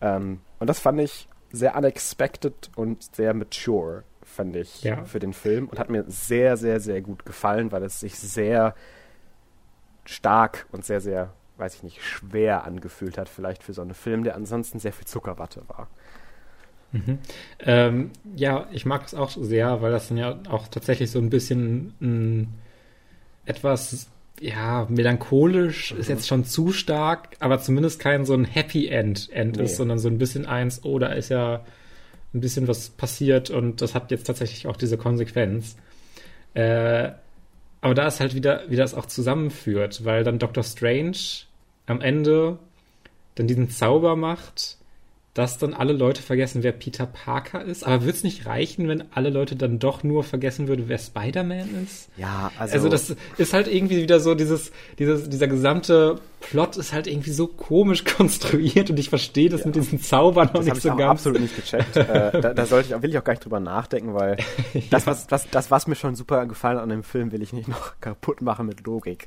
Ähm, 0.00 0.40
und 0.58 0.68
das 0.68 0.80
fand 0.80 1.00
ich 1.00 1.28
sehr 1.50 1.76
unexpected 1.76 2.70
und 2.74 3.14
sehr 3.14 3.34
mature, 3.34 4.04
fand 4.22 4.56
ich, 4.56 4.82
ja. 4.82 5.04
für 5.04 5.18
den 5.18 5.34
Film 5.34 5.68
und 5.68 5.78
hat 5.78 5.90
mir 5.90 6.04
sehr, 6.08 6.56
sehr, 6.56 6.80
sehr 6.80 7.02
gut 7.02 7.26
gefallen, 7.26 7.70
weil 7.70 7.82
es 7.82 8.00
sich 8.00 8.18
sehr 8.18 8.74
stark 10.04 10.66
und 10.72 10.84
sehr, 10.84 11.00
sehr, 11.00 11.34
weiß 11.58 11.74
ich 11.76 11.82
nicht, 11.82 12.02
schwer 12.02 12.64
angefühlt 12.64 13.18
hat, 13.18 13.28
vielleicht 13.28 13.62
für 13.62 13.74
so 13.74 13.82
einen 13.82 13.94
Film, 13.94 14.24
der 14.24 14.34
ansonsten 14.34 14.78
sehr 14.78 14.92
viel 14.92 15.06
Zuckerwatte 15.06 15.62
war. 15.68 15.88
Mhm. 16.92 17.18
Ähm, 17.60 18.10
ja, 18.36 18.66
ich 18.72 18.86
mag 18.86 19.04
es 19.06 19.14
auch 19.14 19.30
sehr, 19.30 19.82
weil 19.82 19.92
das 19.92 20.08
dann 20.08 20.18
ja 20.18 20.38
auch 20.48 20.68
tatsächlich 20.68 21.10
so 21.10 21.18
ein 21.18 21.30
bisschen 21.30 21.94
ein, 22.00 22.48
etwas, 23.46 24.08
ja, 24.40 24.86
melancholisch 24.88 25.92
mhm. 25.92 26.00
ist 26.00 26.08
jetzt 26.08 26.28
schon 26.28 26.44
zu 26.44 26.72
stark, 26.72 27.30
aber 27.40 27.60
zumindest 27.60 27.98
kein 28.00 28.24
so 28.24 28.34
ein 28.34 28.44
Happy 28.44 28.88
End, 28.88 29.30
End 29.32 29.56
nee. 29.56 29.64
ist, 29.64 29.76
sondern 29.76 29.98
so 29.98 30.08
ein 30.08 30.18
bisschen 30.18 30.46
eins, 30.46 30.84
oh, 30.84 30.98
da 30.98 31.08
ist 31.08 31.30
ja 31.30 31.64
ein 32.34 32.40
bisschen 32.40 32.68
was 32.68 32.90
passiert 32.90 33.50
und 33.50 33.82
das 33.82 33.94
hat 33.94 34.10
jetzt 34.10 34.24
tatsächlich 34.24 34.66
auch 34.66 34.76
diese 34.76 34.96
Konsequenz. 34.96 35.76
Äh, 36.54 37.10
aber 37.80 37.94
da 37.94 38.06
ist 38.06 38.20
halt 38.20 38.34
wieder, 38.34 38.62
wie 38.68 38.76
das 38.76 38.94
auch 38.94 39.06
zusammenführt, 39.06 40.04
weil 40.04 40.24
dann 40.24 40.38
Doctor 40.38 40.62
Strange 40.62 41.16
am 41.86 42.00
Ende 42.00 42.58
dann 43.34 43.46
diesen 43.46 43.70
Zauber 43.70 44.14
macht 44.14 44.78
dass 45.34 45.56
dann 45.56 45.72
alle 45.72 45.94
Leute 45.94 46.20
vergessen, 46.20 46.62
wer 46.62 46.72
Peter 46.72 47.06
Parker 47.06 47.64
ist. 47.64 47.84
Aber 47.84 48.02
würde 48.02 48.16
es 48.16 48.22
nicht 48.22 48.44
reichen, 48.44 48.88
wenn 48.88 49.04
alle 49.12 49.30
Leute 49.30 49.56
dann 49.56 49.78
doch 49.78 50.02
nur 50.02 50.24
vergessen 50.24 50.68
würden, 50.68 50.84
wer 50.88 50.98
Spider-Man 50.98 51.84
ist? 51.84 52.10
Ja, 52.18 52.52
also. 52.58 52.74
Also 52.74 52.88
das 52.88 53.16
ist 53.38 53.54
halt 53.54 53.68
irgendwie 53.68 54.02
wieder 54.02 54.20
so, 54.20 54.34
dieses, 54.34 54.72
dieses, 54.98 55.30
dieser 55.30 55.48
gesamte 55.48 56.20
Plot 56.42 56.76
ist 56.76 56.92
halt 56.92 57.06
irgendwie 57.06 57.30
so 57.30 57.46
komisch 57.46 58.04
konstruiert 58.16 58.90
und 58.90 58.98
ich 58.98 59.08
verstehe 59.08 59.48
das 59.48 59.60
ja. 59.60 59.66
mit 59.66 59.76
diesen 59.76 60.00
Zaubern 60.00 60.48
noch 60.48 60.64
das 60.64 60.66
nicht 60.66 60.82
so 60.82 60.90
ich 60.90 60.96
ganz. 60.96 61.10
absolut 61.10 61.40
nicht 61.40 61.56
gecheckt. 61.56 61.96
äh, 61.96 62.40
da, 62.40 62.52
da 62.52 62.66
sollte 62.66 62.94
ich, 62.94 63.02
will 63.02 63.10
ich 63.10 63.18
auch 63.18 63.24
gar 63.24 63.32
nicht 63.32 63.44
drüber 63.44 63.60
nachdenken, 63.60 64.12
weil 64.14 64.36
ja. 64.74 64.80
das, 64.90 65.06
was, 65.06 65.30
was, 65.30 65.48
das, 65.50 65.70
was 65.70 65.86
mir 65.86 65.94
schon 65.94 66.14
super 66.14 66.44
gefallen 66.46 66.76
hat 66.76 66.82
an 66.82 66.90
dem 66.90 67.04
Film, 67.04 67.32
will 67.32 67.42
ich 67.42 67.52
nicht 67.52 67.68
noch 67.68 68.00
kaputt 68.00 68.42
machen 68.42 68.66
mit 68.66 68.84
Logik. 68.84 69.26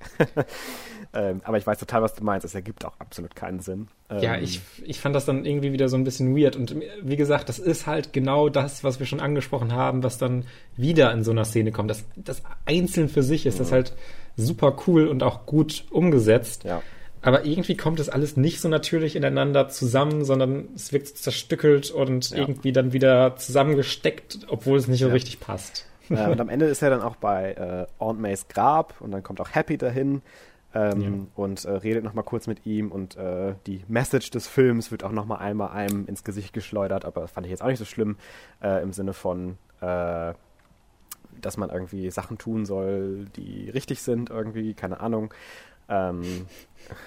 ähm, 1.14 1.42
aber 1.44 1.58
ich 1.58 1.66
weiß 1.66 1.80
total, 1.80 2.02
was 2.02 2.14
du 2.14 2.24
meinst. 2.24 2.46
Es 2.46 2.54
ergibt 2.54 2.86
auch 2.86 3.00
absolut 3.00 3.36
keinen 3.36 3.62
Sinn. 3.62 3.88
Ähm, 4.10 4.20
ja, 4.20 4.38
ich, 4.38 4.62
ich 4.84 5.00
fand 5.00 5.16
das 5.16 5.26
dann 5.26 5.46
irgendwie 5.46 5.72
wieder 5.72 5.90
so 5.90 5.98
ein 5.98 6.04
bisschen 6.04 6.38
weird. 6.38 6.56
Und 6.56 6.76
wie 7.02 7.16
gesagt, 7.16 7.50
das 7.50 7.58
ist 7.58 7.88
halt 7.88 8.14
genau 8.14 8.50
das, 8.50 8.84
was 8.84 9.00
wir 9.00 9.08
schon 9.08 9.22
angesprochen 9.22 9.74
haben, 9.74 10.04
was 10.04 10.18
dann 10.18 10.46
wieder 10.78 11.12
in 11.14 11.24
so 11.24 11.32
einer 11.32 11.46
Szene 11.46 11.72
kommt. 11.72 11.90
Das, 11.90 12.04
das 12.16 12.44
einzeln 12.66 13.10
für 13.10 13.24
sich 13.24 13.46
ist 13.46 13.56
mhm. 13.56 13.60
das 13.60 13.72
halt 13.72 13.94
super 14.38 14.76
cool 14.88 15.08
und 15.08 15.24
auch 15.24 15.46
gut 15.46 15.86
umgesetzt. 15.90 16.64
Ja. 16.64 16.82
Aber 17.26 17.44
irgendwie 17.44 17.76
kommt 17.76 17.98
das 17.98 18.08
alles 18.08 18.38
nicht 18.38 18.62
so 18.62 18.70
natürlich 18.70 19.16
ineinander 19.16 19.68
zusammen, 19.68 20.24
sondern 20.24 20.70
es 20.76 20.94
wirkt 20.94 21.08
zerstückelt 21.08 21.90
und 21.90 22.30
ja. 22.30 22.38
irgendwie 22.38 22.72
dann 22.72 22.94
wieder 22.94 23.36
zusammengesteckt, 23.36 24.46
obwohl 24.48 24.78
es 24.78 24.88
nicht 24.88 25.00
so 25.00 25.08
ja. 25.08 25.14
richtig 25.14 25.40
passt. 25.40 25.88
Ja, 26.08 26.28
und 26.28 26.40
am 26.40 26.50
Ende 26.50 26.68
ist 26.68 26.84
er 26.84 26.92
dann 26.92 27.02
auch 27.02 27.16
bei 27.16 27.54
äh, 27.54 27.88
Aunt 27.98 28.22
Mays 28.22 28.48
Grab 28.48 29.02
und 29.02 29.10
dann 29.10 29.24
kommt 29.24 29.42
auch 29.42 29.56
Happy 29.56 29.76
dahin 29.76 30.22
ähm, 30.76 31.30
und 31.34 31.66
äh, 31.66 31.72
redet 31.72 32.04
nochmal 32.04 32.24
kurz 32.24 32.46
mit 32.46 32.64
ihm 32.68 32.92
und 32.92 33.18
äh, 33.18 33.56
die 33.66 33.84
Message 33.88 34.30
des 34.30 34.46
Films 34.46 34.92
wird 34.92 35.04
auch 35.04 35.12
nochmal 35.12 35.40
einmal 35.40 35.70
einem 35.70 36.06
ins 36.06 36.24
Gesicht 36.24 36.54
geschleudert, 36.54 37.06
aber 37.06 37.22
das 37.22 37.32
fand 37.32 37.48
ich 37.48 37.50
jetzt 37.50 37.64
auch 37.64 37.70
nicht 37.70 37.80
so 37.80 37.86
schlimm 37.86 38.18
äh, 38.62 38.84
im 38.84 38.94
Sinne 38.94 39.14
von, 39.14 39.58
äh, 39.82 40.34
dass 41.42 41.58
man 41.58 41.72
irgendwie 41.72 42.12
Sachen 42.12 42.38
tun 42.38 42.68
soll, 42.68 43.26
die 43.36 43.72
richtig 43.72 44.04
sind, 44.04 44.30
irgendwie, 44.30 44.76
keine 44.76 45.00
Ahnung. 45.00 45.34
Ähm, 45.90 46.48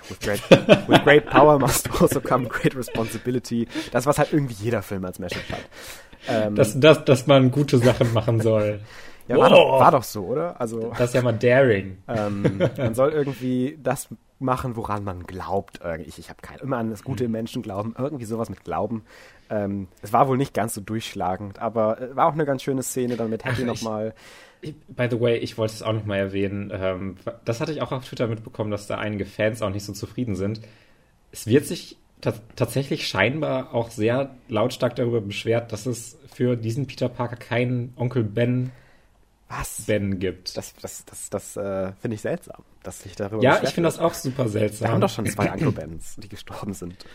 with, 0.08 0.20
great, 0.20 0.50
with 0.88 1.02
great 1.04 1.26
power 1.26 1.58
must 1.58 1.88
also 2.00 2.20
come 2.20 2.48
great 2.48 2.76
responsibility. 2.76 3.68
Das, 3.92 4.06
was 4.06 4.18
halt 4.18 4.32
irgendwie 4.32 4.54
jeder 4.54 4.82
Film 4.82 5.04
als 5.04 5.18
Message 5.18 5.50
hat. 5.50 5.60
Ähm, 6.28 6.54
dass, 6.54 6.78
dass, 6.78 7.04
dass 7.04 7.26
man 7.26 7.50
gute 7.50 7.78
Sachen 7.78 8.12
machen 8.12 8.40
soll. 8.40 8.80
Ja, 9.28 9.36
wow. 9.36 9.42
war, 9.42 9.50
doch, 9.50 9.80
war 9.80 9.90
doch 9.92 10.02
so, 10.02 10.24
oder? 10.24 10.60
Also, 10.60 10.92
das 10.96 11.10
ist 11.10 11.14
ja 11.14 11.22
mal 11.22 11.32
daring. 11.32 11.98
Ähm, 12.08 12.58
man 12.76 12.94
soll 12.94 13.10
irgendwie 13.10 13.78
das 13.82 14.08
machen, 14.38 14.76
woran 14.76 15.04
man 15.04 15.24
glaubt. 15.24 15.80
Ich, 16.06 16.18
ich 16.18 16.30
habe 16.30 16.40
kein, 16.40 16.58
immer 16.58 16.78
an 16.78 16.90
das 16.90 17.04
gute. 17.04 17.28
Menschen 17.28 17.62
glauben, 17.62 17.94
irgendwie 17.98 18.24
sowas 18.24 18.48
mit 18.48 18.64
Glauben. 18.64 19.04
Ähm, 19.50 19.88
es 20.02 20.12
war 20.12 20.28
wohl 20.28 20.36
nicht 20.36 20.54
ganz 20.54 20.74
so 20.74 20.80
durchschlagend, 20.80 21.58
aber 21.58 22.00
äh, 22.00 22.16
war 22.16 22.26
auch 22.26 22.34
eine 22.34 22.44
ganz 22.44 22.62
schöne 22.62 22.82
Szene 22.82 23.16
dann 23.16 23.30
mit 23.30 23.44
Happy 23.44 23.64
nochmal. 23.64 24.14
By 24.88 25.08
the 25.10 25.20
way, 25.20 25.36
ich 25.36 25.56
wollte 25.58 25.74
es 25.74 25.82
auch 25.82 25.92
nochmal 25.92 26.18
erwähnen. 26.18 26.72
Ähm, 26.74 27.16
das 27.44 27.60
hatte 27.60 27.72
ich 27.72 27.82
auch 27.82 27.92
auf 27.92 28.04
Twitter 28.04 28.26
mitbekommen, 28.26 28.70
dass 28.70 28.86
da 28.86 28.98
einige 28.98 29.24
Fans 29.24 29.62
auch 29.62 29.70
nicht 29.70 29.84
so 29.84 29.92
zufrieden 29.92 30.36
sind. 30.36 30.60
Es 31.30 31.46
wird 31.46 31.66
sich 31.66 31.96
tatsächlich 32.56 33.06
scheinbar 33.06 33.72
auch 33.74 33.90
sehr 33.90 34.34
lautstark 34.48 34.96
darüber 34.96 35.20
beschwert, 35.20 35.70
dass 35.72 35.86
es 35.86 36.18
für 36.32 36.56
diesen 36.56 36.86
Peter 36.86 37.08
Parker 37.08 37.36
keinen 37.36 37.92
Onkel 37.96 38.24
Ben 38.24 38.72
was? 39.48 39.84
Ben 39.86 40.18
gibt. 40.18 40.56
Das, 40.56 40.74
das, 40.80 41.04
das, 41.06 41.30
das 41.30 41.56
äh, 41.56 41.92
finde 42.00 42.16
ich 42.16 42.20
seltsam, 42.20 42.64
dass 42.82 43.00
sich 43.00 43.16
darüber 43.16 43.42
Ja, 43.42 43.60
ich 43.62 43.70
finde 43.70 43.86
das 43.88 43.98
auch 43.98 44.14
super 44.14 44.48
seltsam. 44.48 44.88
Wir 44.88 44.92
haben 44.92 45.00
doch 45.00 45.08
schon 45.08 45.26
zwei 45.26 45.50
Uncle 45.50 45.72
Bens, 45.72 46.16
die 46.16 46.28
gestorben 46.28 46.74
sind. 46.74 47.06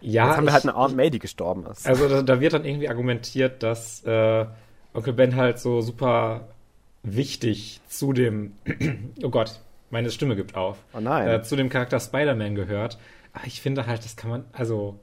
Ja. 0.00 0.28
Jetzt 0.28 0.36
haben 0.36 0.46
wir 0.46 0.52
halt 0.52 0.64
eine 0.64 0.76
Aunt 0.76 0.94
May, 0.94 1.10
die 1.10 1.18
gestorben 1.18 1.66
ist. 1.66 1.86
Also 1.86 2.08
da, 2.08 2.22
da 2.22 2.40
wird 2.40 2.52
dann 2.52 2.64
irgendwie 2.64 2.88
argumentiert, 2.88 3.62
dass 3.62 4.04
äh, 4.04 4.46
Onkel 4.92 5.14
Ben 5.14 5.34
halt 5.34 5.58
so 5.58 5.80
super 5.80 6.48
wichtig 7.16 7.80
zu 7.88 8.12
dem, 8.12 8.52
oh 9.22 9.30
Gott, 9.30 9.60
meine 9.90 10.10
Stimme 10.10 10.36
gibt 10.36 10.54
auf. 10.54 10.78
Oh 10.94 11.00
nein. 11.00 11.28
Äh, 11.28 11.42
zu 11.42 11.56
dem 11.56 11.68
Charakter 11.68 12.00
Spider-Man 12.00 12.54
gehört. 12.54 12.98
Aber 13.32 13.46
ich 13.46 13.60
finde 13.60 13.86
halt, 13.86 14.04
das 14.04 14.16
kann 14.16 14.30
man, 14.30 14.44
also 14.52 14.98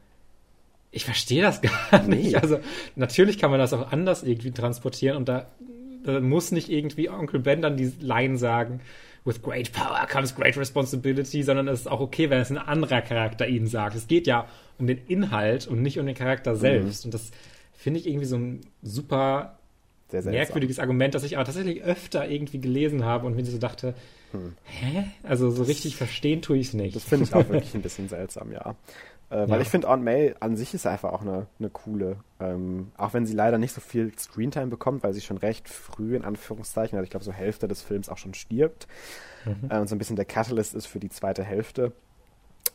ich 0.92 1.06
verstehe 1.06 1.42
das 1.42 1.62
gar 1.92 2.04
nicht. 2.04 2.32
Nee. 2.32 2.36
Also 2.36 2.60
natürlich 2.96 3.38
kann 3.38 3.52
man 3.52 3.60
das 3.60 3.74
auch 3.74 3.92
anders 3.92 4.24
irgendwie 4.24 4.52
transportieren 4.52 5.18
und 5.18 5.30
da 5.30 5.48
da 6.06 6.20
muss 6.20 6.52
nicht 6.52 6.70
irgendwie 6.70 7.10
Onkel 7.10 7.40
Ben 7.40 7.62
dann 7.62 7.78
die 7.78 7.92
Line 8.00 8.38
sagen, 8.38 8.80
with 9.26 9.42
great 9.42 9.72
power 9.72 10.08
comes 10.08 10.36
great 10.36 10.56
responsibility, 10.56 11.42
sondern 11.42 11.68
es 11.68 11.82
ist 11.82 11.88
auch 11.88 12.00
okay, 12.00 12.30
wenn 12.30 12.40
es 12.40 12.52
ein 12.52 12.60
anderer 12.60 13.02
Charakter 13.02 13.48
ihnen 13.48 13.68
sagt. 13.68 13.96
Es 13.96 14.08
geht 14.08 14.28
ja 14.28 14.48
um 14.78 14.86
den 14.86 15.00
Inhalt 15.08 15.68
und 15.68 15.82
nicht 15.82 16.00
um 16.00 16.06
den 16.06 16.16
Charakter 16.16 16.54
mhm. 16.54 16.58
selbst. 16.58 17.04
Mhm. 17.04 17.08
Und 17.08 17.14
das 17.16 17.32
finde 17.74 18.00
ich 18.00 18.08
irgendwie 18.08 18.26
so 18.26 18.38
ein 18.38 18.62
super 18.84 19.58
sehr 20.22 20.32
merkwürdiges 20.32 20.80
Argument, 20.80 21.16
das 21.16 21.24
ich 21.24 21.36
aber 21.36 21.46
tatsächlich 21.46 21.84
öfter 21.84 22.28
irgendwie 22.30 22.60
gelesen 22.60 23.06
habe 23.06 23.26
und 23.26 23.36
mir 23.36 23.46
so 23.46 23.58
dachte, 23.58 23.94
hm. 24.32 24.56
hä? 24.64 25.06
Also 25.24 25.52
so 25.52 25.64
richtig 25.64 25.96
verstehen 25.96 26.42
tue 26.42 26.58
ich 26.58 26.68
es 26.68 26.74
nicht. 26.74 26.96
Das 26.96 27.04
finde 27.04 27.26
ich 27.26 27.34
auch 27.34 27.50
wirklich 27.50 27.74
ein 27.76 27.82
bisschen 27.82 28.10
seltsam, 28.10 28.52
ja. 28.52 28.76
Äh, 29.30 29.50
weil 29.50 29.58
ja. 29.58 29.62
ich 29.62 29.70
finde, 29.70 29.90
Aunt 29.90 30.04
May 30.04 30.36
an 30.40 30.56
sich 30.56 30.74
ist 30.74 30.86
einfach 30.86 31.12
auch 31.12 31.22
eine, 31.22 31.48
eine 31.60 31.70
coole. 31.70 32.18
Ähm, 32.40 32.92
auch 32.98 33.14
wenn 33.14 33.26
sie 33.26 33.34
leider 33.34 33.58
nicht 33.58 33.74
so 33.74 33.82
viel 33.82 34.12
Screentime 34.18 34.68
bekommt, 34.68 35.04
weil 35.04 35.14
sie 35.14 35.22
schon 35.22 35.38
recht 35.38 35.68
früh, 35.68 36.16
in 36.16 36.24
Anführungszeichen, 36.24 36.98
also 36.98 37.04
ich 37.04 37.10
glaube 37.10 37.26
so 37.26 37.32
Hälfte 37.32 37.68
des 37.68 37.82
Films 37.82 38.10
auch 38.10 38.18
schon 38.18 38.34
stirbt. 38.34 38.88
Mhm. 39.46 39.70
Äh, 39.70 39.80
und 39.80 39.90
so 39.90 39.96
ein 39.96 39.98
bisschen 39.98 40.16
der 40.16 40.26
Catalyst 40.26 40.76
ist 40.76 40.86
für 40.86 41.00
die 41.00 41.10
zweite 41.10 41.44
Hälfte. 41.44 41.92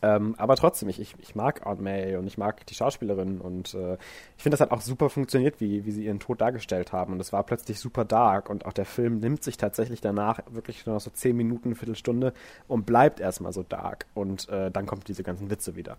Ähm, 0.02 0.34
aber 0.38 0.56
trotzdem, 0.56 0.88
ich, 0.88 1.00
ich, 1.00 1.14
ich 1.18 1.34
mag 1.34 1.66
Aunt 1.66 1.80
May 1.80 2.16
und 2.16 2.26
ich 2.26 2.38
mag 2.38 2.64
die 2.66 2.74
Schauspielerin 2.74 3.40
und 3.40 3.74
äh, 3.74 3.94
ich 4.36 4.42
finde, 4.42 4.56
das 4.56 4.60
hat 4.60 4.70
auch 4.70 4.80
super 4.80 5.10
funktioniert, 5.10 5.60
wie, 5.60 5.84
wie 5.84 5.90
sie 5.90 6.04
ihren 6.04 6.20
Tod 6.20 6.40
dargestellt 6.40 6.92
haben. 6.92 7.12
Und 7.12 7.20
es 7.20 7.32
war 7.32 7.42
plötzlich 7.44 7.78
super 7.78 8.04
dark 8.04 8.48
und 8.48 8.64
auch 8.64 8.72
der 8.72 8.86
Film 8.86 9.18
nimmt 9.18 9.44
sich 9.44 9.56
tatsächlich 9.56 10.00
danach 10.00 10.40
wirklich 10.50 10.86
nur 10.86 10.94
noch 10.94 11.00
so 11.00 11.10
zehn 11.10 11.36
Minuten, 11.36 11.68
eine 11.68 11.74
Viertelstunde 11.74 12.32
und 12.66 12.86
bleibt 12.86 13.20
erstmal 13.20 13.52
so 13.52 13.62
dark. 13.62 14.06
Und 14.14 14.48
äh, 14.48 14.70
dann 14.70 14.86
kommen 14.86 15.02
diese 15.06 15.22
ganzen 15.22 15.50
Witze 15.50 15.76
wieder. 15.76 15.96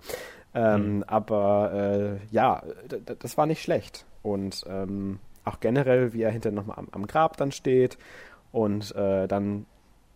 Ähm, 0.53 0.97
mhm. 0.97 1.03
Aber 1.03 1.71
äh, 1.73 2.33
ja, 2.33 2.63
das 3.19 3.37
war 3.37 3.45
nicht 3.45 3.61
schlecht. 3.61 4.05
Und 4.23 4.63
ähm, 4.67 5.19
auch 5.45 5.59
generell, 5.59 6.13
wie 6.13 6.21
er 6.21 6.31
hinterher 6.31 6.55
nochmal 6.55 6.77
am, 6.79 6.87
am 6.91 7.07
Grab 7.07 7.37
dann 7.37 7.51
steht 7.51 7.97
und 8.51 8.95
äh, 8.95 9.27
dann 9.27 9.65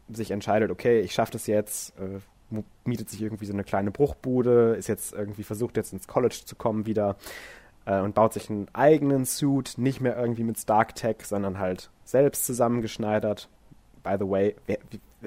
sich 0.10 0.32
entscheidet, 0.32 0.70
okay, 0.70 1.00
ich 1.00 1.14
schaffe 1.14 1.32
das 1.32 1.48
jetzt, 1.48 1.98
äh, 2.00 2.20
mietet 2.86 3.10
sich 3.10 3.22
irgendwie 3.22 3.46
so 3.46 3.54
eine 3.54 3.64
kleine 3.64 3.92
Bruchbude, 3.92 4.76
ist 4.76 4.88
jetzt 4.88 5.14
irgendwie 5.14 5.44
versucht 5.44 5.78
jetzt 5.78 5.94
ins 5.94 6.08
College 6.08 6.42
zu 6.46 6.56
kommen 6.56 6.86
wieder 6.86 7.16
äh, 7.86 8.00
und 8.00 8.16
baut 8.16 8.34
sich 8.34 8.50
einen 8.50 8.68
eigenen 8.74 9.26
Suit, 9.26 9.78
nicht 9.78 10.02
mehr 10.02 10.18
irgendwie 10.18 10.44
mit 10.44 10.60
Stark 10.60 10.96
Tech, 10.96 11.18
sondern 11.24 11.60
halt 11.60 11.90
selbst 12.04 12.46
zusammengeschneidert. 12.46 13.50
By 14.04 14.16
the 14.20 14.30
way, 14.30 14.56
wer, 14.68 14.78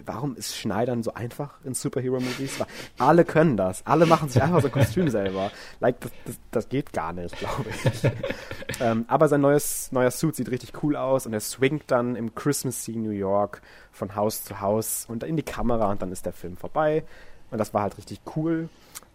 warum 0.06 0.36
ist 0.36 0.56
Schneidern 0.56 1.02
so 1.02 1.14
einfach 1.14 1.54
in 1.64 1.74
Superhero-Movies? 1.74 2.64
Alle 2.98 3.24
können 3.24 3.56
das. 3.56 3.86
Alle 3.86 4.06
machen 4.06 4.28
sich 4.28 4.42
einfach 4.42 4.60
so 4.60 4.68
ein 4.68 4.72
Kostüm 4.72 5.08
selber. 5.08 5.50
Like, 5.80 6.00
das, 6.00 6.12
das, 6.24 6.38
das 6.50 6.68
geht 6.68 6.92
gar 6.92 7.12
nicht, 7.12 7.36
glaube 7.38 7.66
ich. 7.70 8.10
ähm, 8.80 9.04
aber 9.08 9.28
sein 9.28 9.40
neues, 9.40 9.92
neuer 9.92 10.10
Suit 10.10 10.36
sieht 10.36 10.50
richtig 10.50 10.82
cool 10.82 10.96
aus 10.96 11.26
und 11.26 11.32
er 11.32 11.40
swingt 11.40 11.90
dann 11.90 12.16
im 12.16 12.34
Christmas 12.34 12.82
Scene 12.82 12.98
New 12.98 13.10
York 13.10 13.62
von 13.92 14.14
Haus 14.14 14.44
zu 14.44 14.60
Haus 14.60 15.06
und 15.08 15.24
in 15.24 15.36
die 15.36 15.42
Kamera 15.42 15.90
und 15.90 16.02
dann 16.02 16.12
ist 16.12 16.26
der 16.26 16.32
Film 16.32 16.56
vorbei. 16.56 17.04
Und 17.50 17.58
das 17.58 17.72
war 17.74 17.82
halt 17.82 17.96
richtig 17.98 18.20
cool. 18.36 18.68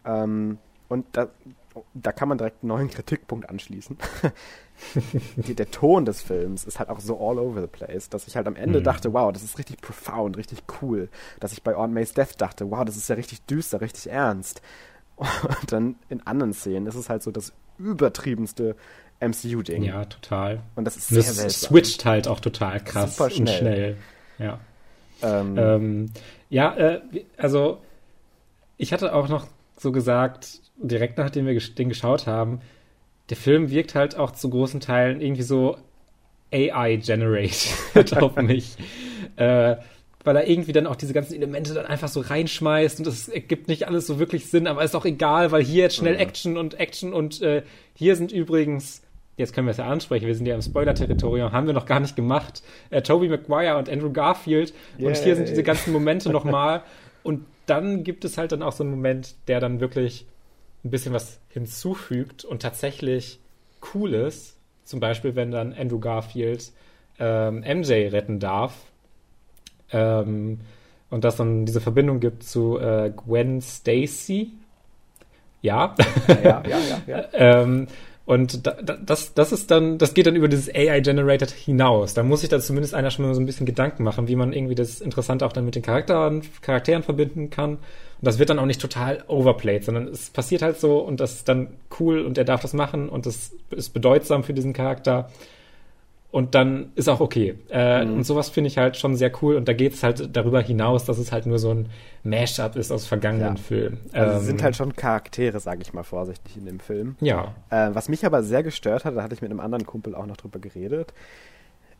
Ähm, 0.05 0.57
und 0.89 1.05
da, 1.13 1.29
da 1.93 2.11
kann 2.11 2.30
man 2.30 2.38
direkt 2.38 2.63
einen 2.63 2.69
neuen 2.69 2.89
Kritikpunkt 2.89 3.49
anschließen. 3.49 3.97
der 5.36 5.71
Ton 5.71 6.05
des 6.05 6.21
Films 6.21 6.65
ist 6.65 6.80
halt 6.80 6.89
auch 6.89 6.99
so 6.99 7.17
all 7.17 7.39
over 7.39 7.61
the 7.61 7.67
place, 7.67 8.09
dass 8.09 8.28
ich 8.28 8.36
halt 8.36 8.47
am 8.47 8.55
Ende 8.55 8.80
mhm. 8.80 8.84
dachte, 8.84 9.13
wow, 9.13 9.32
das 9.32 9.43
ist 9.43 9.57
richtig 9.57 9.82
profound, 9.82 10.38
richtig 10.38 10.63
cool. 10.82 11.09
Dass 11.39 11.53
ich 11.53 11.63
bei 11.63 11.76
Aunt 11.76 11.93
May's 11.93 12.13
Death 12.13 12.39
dachte, 12.39 12.69
wow, 12.71 12.84
das 12.86 12.97
ist 12.97 13.09
ja 13.09 13.15
richtig 13.15 13.45
düster, 13.45 13.82
richtig 13.82 14.09
ernst. 14.11 14.61
Und 15.17 15.71
dann 15.71 15.95
in 16.09 16.26
anderen 16.26 16.53
Szenen 16.53 16.88
ist 16.88 16.95
es 16.95 17.09
halt 17.09 17.24
so 17.24 17.32
das 17.32 17.53
übertriebenste 17.78 18.76
MCU-Ding. 19.19 19.84
Ja, 19.84 20.05
total. 20.05 20.61
Und 20.76 20.86
das 20.86 20.97
ist 20.97 21.07
sehr 21.07 21.24
das 21.24 21.36
seltsam. 21.38 21.69
switcht 21.69 22.05
halt 22.05 22.28
auch 22.28 22.39
total 22.39 22.80
krass 22.80 23.17
Super 23.17 23.30
schnell. 23.30 23.41
und 23.41 23.49
schnell. 23.49 23.97
Ja. 24.39 24.59
Ähm, 25.21 25.57
ähm, 25.57 26.11
ja, 26.49 26.76
äh, 26.76 27.01
also 27.38 27.82
ich 28.78 28.91
hatte 28.91 29.13
auch 29.13 29.30
noch 29.30 29.47
so 29.78 29.91
gesagt, 29.91 30.61
direkt 30.78 31.17
nachdem 31.17 31.45
wir 31.45 31.59
den 31.59 31.89
geschaut 31.89 32.28
haben, 32.28 32.61
der 33.30 33.38
Film 33.38 33.69
wirkt 33.69 33.95
halt 33.95 34.17
auch 34.17 34.32
zu 34.32 34.49
großen 34.49 34.80
Teilen 34.80 35.21
irgendwie 35.21 35.43
so 35.43 35.78
AI-generated 36.51 38.17
auf 38.21 38.36
mich. 38.38 38.76
Äh, 39.36 39.78
weil 40.24 40.36
er 40.36 40.47
irgendwie 40.47 40.71
dann 40.71 40.88
auch 40.88 40.95
diese 40.95 41.13
ganzen 41.13 41.34
Elemente 41.34 41.74
dann 41.74 41.86
einfach 41.86 42.07
so 42.07 42.21
reinschmeißt 42.21 42.99
und 42.99 43.07
es 43.07 43.28
ergibt 43.28 43.67
nicht 43.67 43.88
alles 43.88 44.07
so 44.07 44.19
wirklich 44.19 44.45
Sinn, 44.47 44.67
aber 44.67 44.84
ist 44.84 44.95
auch 44.95 45.05
egal, 45.05 45.51
weil 45.51 45.63
hier 45.63 45.84
jetzt 45.84 45.95
schnell 45.95 46.13
mhm. 46.13 46.19
Action 46.19 46.57
und 46.57 46.80
Action 46.80 47.13
und 47.13 47.41
äh, 47.41 47.63
hier 47.93 48.15
sind 48.15 48.32
übrigens, 48.32 49.01
jetzt 49.38 49.53
können 49.53 49.67
wir 49.67 49.71
es 49.71 49.78
ja 49.78 49.86
ansprechen, 49.86 50.28
wir 50.28 50.36
sind 50.36 50.45
ja 50.45 50.55
im 50.55 50.61
Spoiler-Territorium, 50.61 51.51
haben 51.51 51.67
wir 51.67 51.74
noch 51.74 51.86
gar 51.86 51.99
nicht 51.99 52.15
gemacht, 52.15 52.63
äh, 52.89 53.01
Tobey 53.01 53.28
Maguire 53.28 53.78
und 53.78 53.89
Andrew 53.89 54.11
Garfield 54.11 54.74
yeah. 54.99 55.07
und 55.09 55.17
hier 55.17 55.36
sind 55.36 55.49
diese 55.49 55.63
ganzen 55.63 55.91
Momente 55.91 56.30
nochmal 56.30 56.84
und 57.24 57.45
dann 57.65 58.03
gibt 58.03 58.24
es 58.24 58.38
halt 58.38 58.51
dann 58.51 58.61
auch 58.61 58.74
so 58.74 58.84
einen 58.84 58.91
Moment, 58.91 59.36
der 59.47 59.59
dann 59.59 59.80
wirklich 59.80 60.26
ein 60.84 60.89
bisschen 60.89 61.13
was 61.13 61.39
hinzufügt 61.49 62.43
und 62.45 62.61
tatsächlich 62.61 63.39
cool 63.93 64.13
ist. 64.13 64.57
Zum 64.84 64.99
Beispiel, 64.99 65.36
wenn 65.36 65.51
dann 65.51 65.73
Andrew 65.73 65.99
Garfield 65.99 66.71
ähm, 67.19 67.59
MJ 67.59 68.07
retten 68.09 68.39
darf. 68.39 68.73
Ähm, 69.91 70.59
und 71.09 71.23
dass 71.23 71.36
dann 71.36 71.65
diese 71.65 71.79
Verbindung 71.79 72.19
gibt 72.19 72.43
zu 72.43 72.79
äh, 72.79 73.11
Gwen 73.15 73.61
Stacy. 73.61 74.51
Ja. 75.61 75.95
Ja, 76.27 76.63
ja, 76.67 76.79
ja. 76.79 77.01
ja. 77.07 77.25
ähm, 77.34 77.88
und 78.26 78.65
da, 78.65 78.71
da, 78.82 78.95
das, 78.95 79.34
das 79.34 79.51
ist 79.51 79.69
dann, 79.69 79.97
das 79.97 80.13
geht 80.13 80.28
dann 80.28 80.38
über 80.38 80.47
dieses 80.47 80.74
AI-Generated 80.74 81.51
hinaus. 81.51 82.13
Da 82.13 82.24
muss 82.24 82.39
sich 82.39 82.49
da 82.49 82.59
zumindest 82.59 82.93
einer 82.93 83.11
schon 83.11 83.26
mal 83.26 83.34
so 83.34 83.41
ein 83.41 83.45
bisschen 83.45 83.65
Gedanken 83.65 84.03
machen, 84.03 84.30
wie 84.30 84.38
man 84.38 84.53
irgendwie 84.53 84.76
das 84.76 85.01
Interessante 85.01 85.45
auch 85.45 85.51
dann 85.51 85.65
mit 85.65 85.76
den 85.76 85.82
Charakteren, 85.82 86.41
Charakteren 86.61 87.03
verbinden 87.03 87.49
kann. 87.49 87.74
Und 87.74 87.80
das 88.21 88.39
wird 88.39 88.49
dann 88.49 88.59
auch 88.59 88.65
nicht 88.65 88.80
total 88.80 89.26
overplayed, 89.28 89.84
sondern 89.84 90.07
es 90.07 90.30
passiert 90.30 90.61
halt 90.61 90.80
so 90.80 90.99
und 90.99 91.19
das 91.19 91.34
ist 91.34 91.49
dann 91.49 91.67
cool 91.99 92.21
und 92.26 92.38
er 92.38 92.45
darf 92.45 92.61
das 92.61 92.71
machen 92.74 93.09
und 93.09 93.26
das 93.26 93.51
ist 93.71 93.89
bedeutsam 93.93 94.45
für 94.45 94.53
diesen 94.53 94.71
Charakter 94.71 95.30
und 96.34 96.55
dann 96.55 96.93
ist 96.95 97.09
auch 97.09 97.19
okay. 97.19 97.59
Äh, 97.69 98.03
mhm. 98.03 98.15
Und 98.15 98.23
sowas 98.23 98.49
finde 98.49 98.67
ich 98.67 98.79
halt 98.79 98.97
schon 98.97 99.15
sehr 99.15 99.31
cool. 99.43 99.55
Und 99.55 99.67
da 99.67 99.73
geht 99.73 99.93
es 99.93 100.01
halt 100.01 100.36
darüber 100.36 100.61
hinaus, 100.61 101.05
dass 101.05 101.19
es 101.19 101.31
halt 101.31 101.45
nur 101.45 101.59
so 101.59 101.69
ein 101.69 101.89
Mashup 102.23 102.75
ist 102.75 102.91
aus 102.91 103.05
vergangenen 103.05 103.55
ja. 103.55 103.61
Filmen. 103.61 103.99
Also 104.13 104.39
ähm, 104.39 104.43
sind 104.43 104.63
halt 104.63 104.75
schon 104.75 104.95
Charaktere, 104.95 105.59
sage 105.59 105.84
ich 105.84 105.93
mal 105.93 106.01
vorsichtig, 106.01 106.57
in 106.57 106.65
dem 106.65 106.79
Film. 106.79 107.17
Ja. 107.21 107.53
Äh, 107.69 107.91
was 107.93 108.09
mich 108.09 108.25
aber 108.25 108.41
sehr 108.41 108.63
gestört 108.63 109.05
hat, 109.05 109.15
da 109.15 109.21
hatte 109.21 109.36
ich 109.36 109.43
mit 109.43 109.51
einem 109.51 109.59
anderen 109.59 109.86
Kumpel 109.86 110.15
auch 110.15 110.25
noch 110.25 110.36
drüber 110.36 110.57
geredet, 110.57 111.13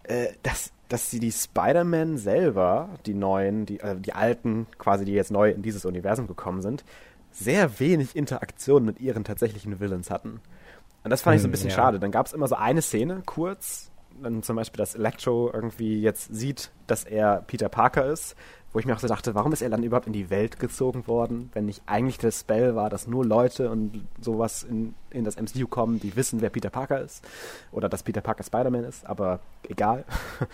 äh, 0.02 0.30
dass, 0.42 0.72
dass 0.90 1.12
sie 1.12 1.20
die 1.20 1.32
Spider-Man 1.32 2.18
selber, 2.18 2.90
die 3.06 3.14
neuen, 3.14 3.68
die, 3.68 3.82
äh, 3.82 3.96
die 4.00 4.14
alten, 4.14 4.66
quasi, 4.80 5.06
die 5.06 5.14
jetzt 5.14 5.30
neu 5.30 5.52
in 5.52 5.62
dieses 5.62 5.86
Universum 5.86 6.26
gekommen 6.26 6.64
sind, 6.64 6.84
sehr 7.32 7.80
wenig 7.80 8.16
Interaktion 8.16 8.84
mit 8.84 9.00
ihren 9.00 9.26
tatsächlichen 9.26 9.80
Villains 9.80 10.10
hatten. 10.10 10.42
Und 11.04 11.12
das 11.12 11.22
fand 11.22 11.36
ich 11.36 11.44
so 11.44 11.46
ein 11.46 11.50
hm, 11.50 11.52
bisschen 11.52 11.70
ja. 11.70 11.76
schade. 11.76 12.00
Dann 12.00 12.10
gab 12.10 12.26
es 12.26 12.34
immer 12.34 12.48
so 12.48 12.56
eine 12.56 12.82
Szene, 12.82 13.22
kurz, 13.28 13.92
dann 14.24 14.44
zum 14.44 14.56
Beispiel, 14.56 14.78
dass 14.78 14.96
Electro 14.96 15.52
irgendwie 15.54 16.02
jetzt 16.02 16.34
sieht, 16.34 16.72
dass 16.88 17.04
er 17.04 17.44
Peter 17.48 17.70
Parker 17.70 18.06
ist, 18.06 18.36
wo 18.74 18.80
ich 18.80 18.86
mir 18.86 18.96
auch 18.96 19.00
so 19.00 19.08
dachte, 19.08 19.36
warum 19.36 19.54
ist 19.54 19.62
er 19.62 19.70
dann 19.70 19.84
überhaupt 19.84 20.08
in 20.08 20.14
die 20.14 20.32
Welt 20.32 20.60
gezogen 20.60 21.06
worden, 21.08 21.52
wenn 21.54 21.66
nicht 21.66 21.84
eigentlich 21.86 22.18
das 22.18 22.40
Spell 22.40 22.76
war, 22.76 22.90
dass 22.90 23.08
nur 23.08 23.24
Leute 23.24 23.70
und 23.70 24.06
sowas 24.20 24.64
in, 24.64 24.96
in 25.12 25.24
das 25.24 25.40
MCU 25.40 25.68
kommen, 25.68 26.00
die 26.00 26.16
wissen, 26.16 26.42
wer 26.42 26.50
Peter 26.50 26.72
Parker 26.72 27.00
ist 27.00 27.24
oder 27.72 27.88
dass 27.88 28.02
Peter 28.02 28.22
Parker 28.22 28.44
Spider-Man 28.44 28.84
ist, 28.84 29.06
aber 29.06 29.40
egal. 29.70 30.04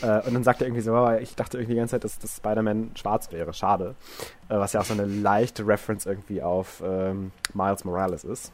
Äh, 0.00 0.24
und 0.28 0.32
dann 0.32 0.44
sagt 0.44 0.60
er 0.60 0.68
irgendwie 0.68 0.82
so, 0.82 1.10
ich 1.20 1.34
dachte 1.34 1.58
irgendwie 1.58 1.72
die 1.72 1.80
ganze 1.80 1.96
Zeit, 1.96 2.04
dass, 2.04 2.20
dass 2.20 2.36
Spider-Man 2.36 2.92
schwarz 2.94 3.32
wäre, 3.32 3.52
schade. 3.52 3.96
Äh, 4.48 4.56
was 4.56 4.72
ja 4.72 4.78
auch 4.78 4.84
so 4.84 4.92
eine 4.92 5.06
leichte 5.06 5.66
Reference 5.66 6.06
irgendwie 6.06 6.40
auf 6.40 6.80
ähm, 6.86 7.32
Miles 7.52 7.84
Morales 7.84 8.22
ist. 8.22 8.52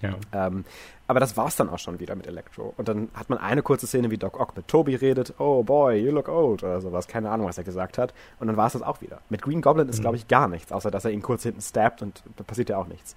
Ja. 0.00 0.14
Ähm, 0.32 0.64
aber 1.06 1.20
das 1.20 1.36
war's 1.36 1.56
dann 1.56 1.68
auch 1.68 1.78
schon 1.78 2.00
wieder 2.00 2.14
mit 2.14 2.26
Electro. 2.26 2.72
Und 2.76 2.88
dann 2.88 3.08
hat 3.14 3.28
man 3.28 3.38
eine 3.38 3.62
kurze 3.62 3.86
Szene, 3.86 4.10
wie 4.10 4.16
Doc 4.16 4.40
Ock 4.40 4.56
mit 4.56 4.68
Toby 4.68 4.94
redet, 4.94 5.34
oh 5.38 5.62
boy, 5.62 5.98
you 5.98 6.10
look 6.10 6.28
old 6.28 6.62
oder 6.62 6.80
sowas. 6.80 7.08
Keine 7.08 7.30
Ahnung, 7.30 7.46
was 7.46 7.58
er 7.58 7.64
gesagt 7.64 7.98
hat. 7.98 8.14
Und 8.40 8.46
dann 8.46 8.56
war 8.56 8.66
es 8.66 8.72
das 8.72 8.82
auch 8.82 9.00
wieder. 9.02 9.20
Mit 9.28 9.42
Green 9.42 9.60
Goblin 9.60 9.88
ist, 9.88 9.98
mhm. 9.98 10.02
glaube 10.02 10.16
ich, 10.16 10.28
gar 10.28 10.48
nichts, 10.48 10.72
außer 10.72 10.90
dass 10.90 11.04
er 11.04 11.10
ihn 11.10 11.22
kurz 11.22 11.42
hinten 11.42 11.60
stabbt 11.60 12.02
und 12.02 12.22
da 12.36 12.44
passiert 12.44 12.70
ja 12.70 12.78
auch 12.78 12.86
nichts. 12.86 13.16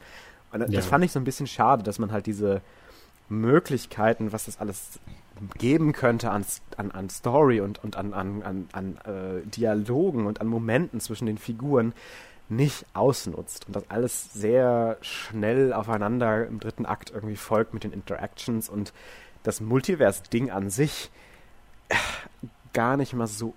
Und 0.51 0.61
das 0.61 0.71
ja. 0.71 0.81
fand 0.81 1.03
ich 1.03 1.11
so 1.11 1.19
ein 1.19 1.25
bisschen 1.25 1.47
schade, 1.47 1.83
dass 1.83 1.99
man 1.99 2.11
halt 2.11 2.25
diese 2.25 2.61
Möglichkeiten, 3.29 4.31
was 4.31 4.45
das 4.45 4.59
alles 4.59 4.99
geben 5.57 5.93
könnte 5.93 6.31
an, 6.31 6.45
an, 6.77 6.91
an 6.91 7.09
Story 7.09 7.61
und, 7.61 7.83
und 7.83 7.95
an, 7.95 8.13
an, 8.13 8.41
an, 8.43 8.67
an 8.71 8.97
äh, 9.05 9.45
Dialogen 9.45 10.25
und 10.25 10.41
an 10.41 10.47
Momenten 10.47 10.99
zwischen 10.99 11.25
den 11.25 11.37
Figuren, 11.37 11.93
nicht 12.49 12.85
ausnutzt 12.93 13.67
und 13.67 13.75
das 13.75 13.89
alles 13.89 14.33
sehr 14.33 14.97
schnell 15.01 15.73
aufeinander 15.73 16.47
im 16.47 16.59
dritten 16.59 16.85
Akt 16.85 17.11
irgendwie 17.11 17.35
folgt 17.35 17.73
mit 17.73 17.83
den 17.83 17.91
Interactions 17.91 18.69
und 18.69 18.93
das 19.43 19.59
Multiverse-Ding 19.61 20.49
an 20.49 20.69
sich 20.69 21.09
äh, 21.89 21.95
gar 22.73 22.97
nicht 22.97 23.13
mal 23.13 23.27
so 23.27 23.53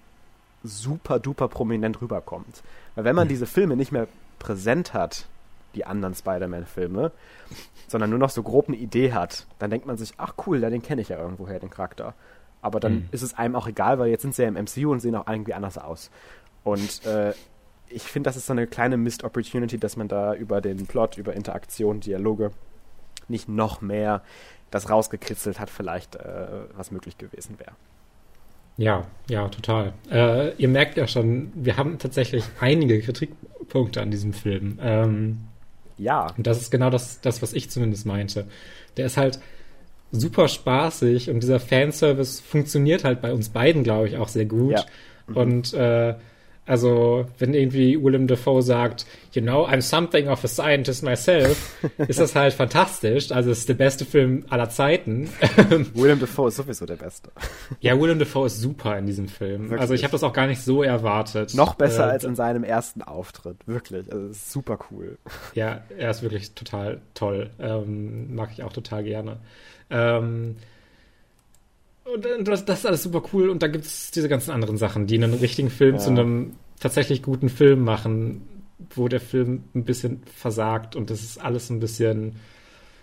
super 0.62 1.18
duper 1.18 1.48
prominent 1.48 2.00
rüberkommt. 2.00 2.62
Weil 2.94 3.04
wenn 3.04 3.16
man 3.16 3.24
hm. 3.24 3.30
diese 3.30 3.46
Filme 3.46 3.76
nicht 3.76 3.92
mehr 3.92 4.08
präsent 4.38 4.92
hat, 4.94 5.26
die 5.74 5.84
anderen 5.84 6.14
Spider-Man-Filme, 6.14 7.12
sondern 7.86 8.10
nur 8.10 8.18
noch 8.18 8.30
so 8.30 8.42
grob 8.42 8.68
eine 8.68 8.76
Idee 8.76 9.12
hat, 9.12 9.46
dann 9.58 9.70
denkt 9.70 9.86
man 9.86 9.96
sich, 9.96 10.14
ach 10.16 10.34
cool, 10.46 10.60
ja, 10.60 10.70
den 10.70 10.82
kenne 10.82 11.00
ich 11.00 11.08
ja 11.08 11.18
irgendwoher, 11.18 11.60
den 11.60 11.70
Charakter. 11.70 12.14
Aber 12.62 12.80
dann 12.80 12.94
mhm. 12.94 13.08
ist 13.12 13.22
es 13.22 13.34
einem 13.34 13.56
auch 13.56 13.66
egal, 13.66 13.98
weil 13.98 14.08
jetzt 14.08 14.22
sind 14.22 14.34
sie 14.34 14.42
ja 14.42 14.48
im 14.48 14.54
MCU 14.54 14.90
und 14.90 15.00
sehen 15.00 15.14
auch 15.14 15.26
irgendwie 15.28 15.54
anders 15.54 15.78
aus. 15.78 16.10
Und 16.62 17.04
äh, 17.06 17.32
ich 17.90 18.02
finde, 18.02 18.28
das 18.28 18.36
ist 18.36 18.46
so 18.46 18.52
eine 18.52 18.66
kleine 18.66 18.96
Missed 18.96 19.24
Opportunity, 19.24 19.78
dass 19.78 19.96
man 19.96 20.08
da 20.08 20.34
über 20.34 20.60
den 20.60 20.86
Plot, 20.86 21.18
über 21.18 21.34
Interaktion, 21.34 22.00
Dialoge 22.00 22.52
nicht 23.28 23.48
noch 23.48 23.80
mehr 23.80 24.22
das 24.70 24.88
rausgekritzelt 24.88 25.58
hat, 25.58 25.70
vielleicht 25.70 26.16
äh, 26.16 26.46
was 26.76 26.90
möglich 26.90 27.18
gewesen 27.18 27.58
wäre. 27.58 27.72
Ja, 28.76 29.06
ja, 29.28 29.48
total. 29.48 29.92
Äh, 30.10 30.54
ihr 30.54 30.68
merkt 30.68 30.96
ja 30.96 31.06
schon, 31.06 31.52
wir 31.54 31.76
haben 31.76 31.98
tatsächlich 31.98 32.44
einige 32.60 33.00
Kritikpunkte 33.00 34.00
an 34.00 34.10
diesem 34.10 34.32
Film. 34.32 34.78
Ähm, 34.80 35.40
ja. 35.98 36.32
Und 36.36 36.46
das 36.46 36.60
ist 36.60 36.70
genau 36.70 36.88
das, 36.88 37.20
das, 37.20 37.42
was 37.42 37.52
ich 37.52 37.68
zumindest 37.70 38.06
meinte. 38.06 38.46
Der 38.96 39.06
ist 39.06 39.16
halt 39.16 39.40
super 40.12 40.48
spaßig 40.48 41.30
und 41.30 41.40
dieser 41.42 41.60
Fanservice 41.60 42.40
funktioniert 42.40 43.04
halt 43.04 43.20
bei 43.20 43.32
uns 43.32 43.50
beiden, 43.50 43.84
glaube 43.84 44.08
ich, 44.08 44.16
auch 44.16 44.28
sehr 44.28 44.46
gut. 44.46 44.72
Ja. 44.72 44.84
Mhm. 45.26 45.36
Und 45.36 45.74
äh, 45.74 46.14
Also, 46.70 47.26
wenn 47.38 47.52
irgendwie 47.52 48.00
Willem 48.00 48.28
Dafoe 48.28 48.62
sagt, 48.62 49.04
you 49.32 49.42
know, 49.42 49.66
I'm 49.66 49.80
something 49.80 50.28
of 50.28 50.44
a 50.44 50.46
scientist 50.46 51.02
myself, 51.02 51.74
ist 51.98 52.20
das 52.20 52.36
halt 52.36 52.52
fantastisch. 52.52 53.32
Also, 53.32 53.50
es 53.50 53.58
ist 53.58 53.68
der 53.68 53.74
beste 53.74 54.04
Film 54.04 54.44
aller 54.50 54.70
Zeiten. 54.70 55.28
Willem 55.94 56.20
Dafoe 56.20 56.46
ist 56.46 56.54
sowieso 56.54 56.86
der 56.86 56.94
Beste. 56.94 57.32
Ja, 57.80 58.00
Willem 58.00 58.20
Dafoe 58.20 58.46
ist 58.46 58.60
super 58.60 58.96
in 58.96 59.06
diesem 59.06 59.26
Film. 59.26 59.62
Wirklich? 59.62 59.80
Also, 59.80 59.94
ich 59.94 60.04
habe 60.04 60.12
das 60.12 60.22
auch 60.22 60.32
gar 60.32 60.46
nicht 60.46 60.62
so 60.62 60.84
erwartet. 60.84 61.54
Noch 61.54 61.74
besser 61.74 62.06
äh, 62.06 62.12
als 62.12 62.22
in 62.22 62.36
seinem 62.36 62.62
ersten 62.62 63.02
Auftritt. 63.02 63.56
Wirklich. 63.66 64.06
Also, 64.12 64.28
ist 64.28 64.52
super 64.52 64.78
cool. 64.92 65.18
Ja, 65.54 65.80
er 65.98 66.10
ist 66.10 66.22
wirklich 66.22 66.54
total 66.54 67.00
toll. 67.14 67.50
Ähm, 67.58 68.36
mag 68.36 68.50
ich 68.52 68.62
auch 68.62 68.72
total 68.72 69.02
gerne. 69.02 69.38
Ähm, 69.90 70.54
und 72.14 72.48
das, 72.48 72.64
das, 72.64 72.80
ist 72.80 72.86
alles 72.86 73.02
super 73.02 73.22
cool. 73.32 73.48
Und 73.50 73.62
da 73.62 73.68
gibt 73.68 73.84
es 73.84 74.10
diese 74.10 74.28
ganzen 74.28 74.50
anderen 74.50 74.76
Sachen, 74.76 75.06
die 75.06 75.16
einen 75.16 75.34
richtigen 75.34 75.70
Film 75.70 75.96
ja. 75.96 76.00
zu 76.00 76.10
einem 76.10 76.56
tatsächlich 76.78 77.22
guten 77.22 77.48
Film 77.48 77.84
machen, 77.84 78.42
wo 78.94 79.08
der 79.08 79.20
Film 79.20 79.64
ein 79.74 79.84
bisschen 79.84 80.22
versagt 80.34 80.96
und 80.96 81.10
das 81.10 81.22
ist 81.22 81.38
alles 81.38 81.70
ein 81.70 81.80
bisschen. 81.80 82.36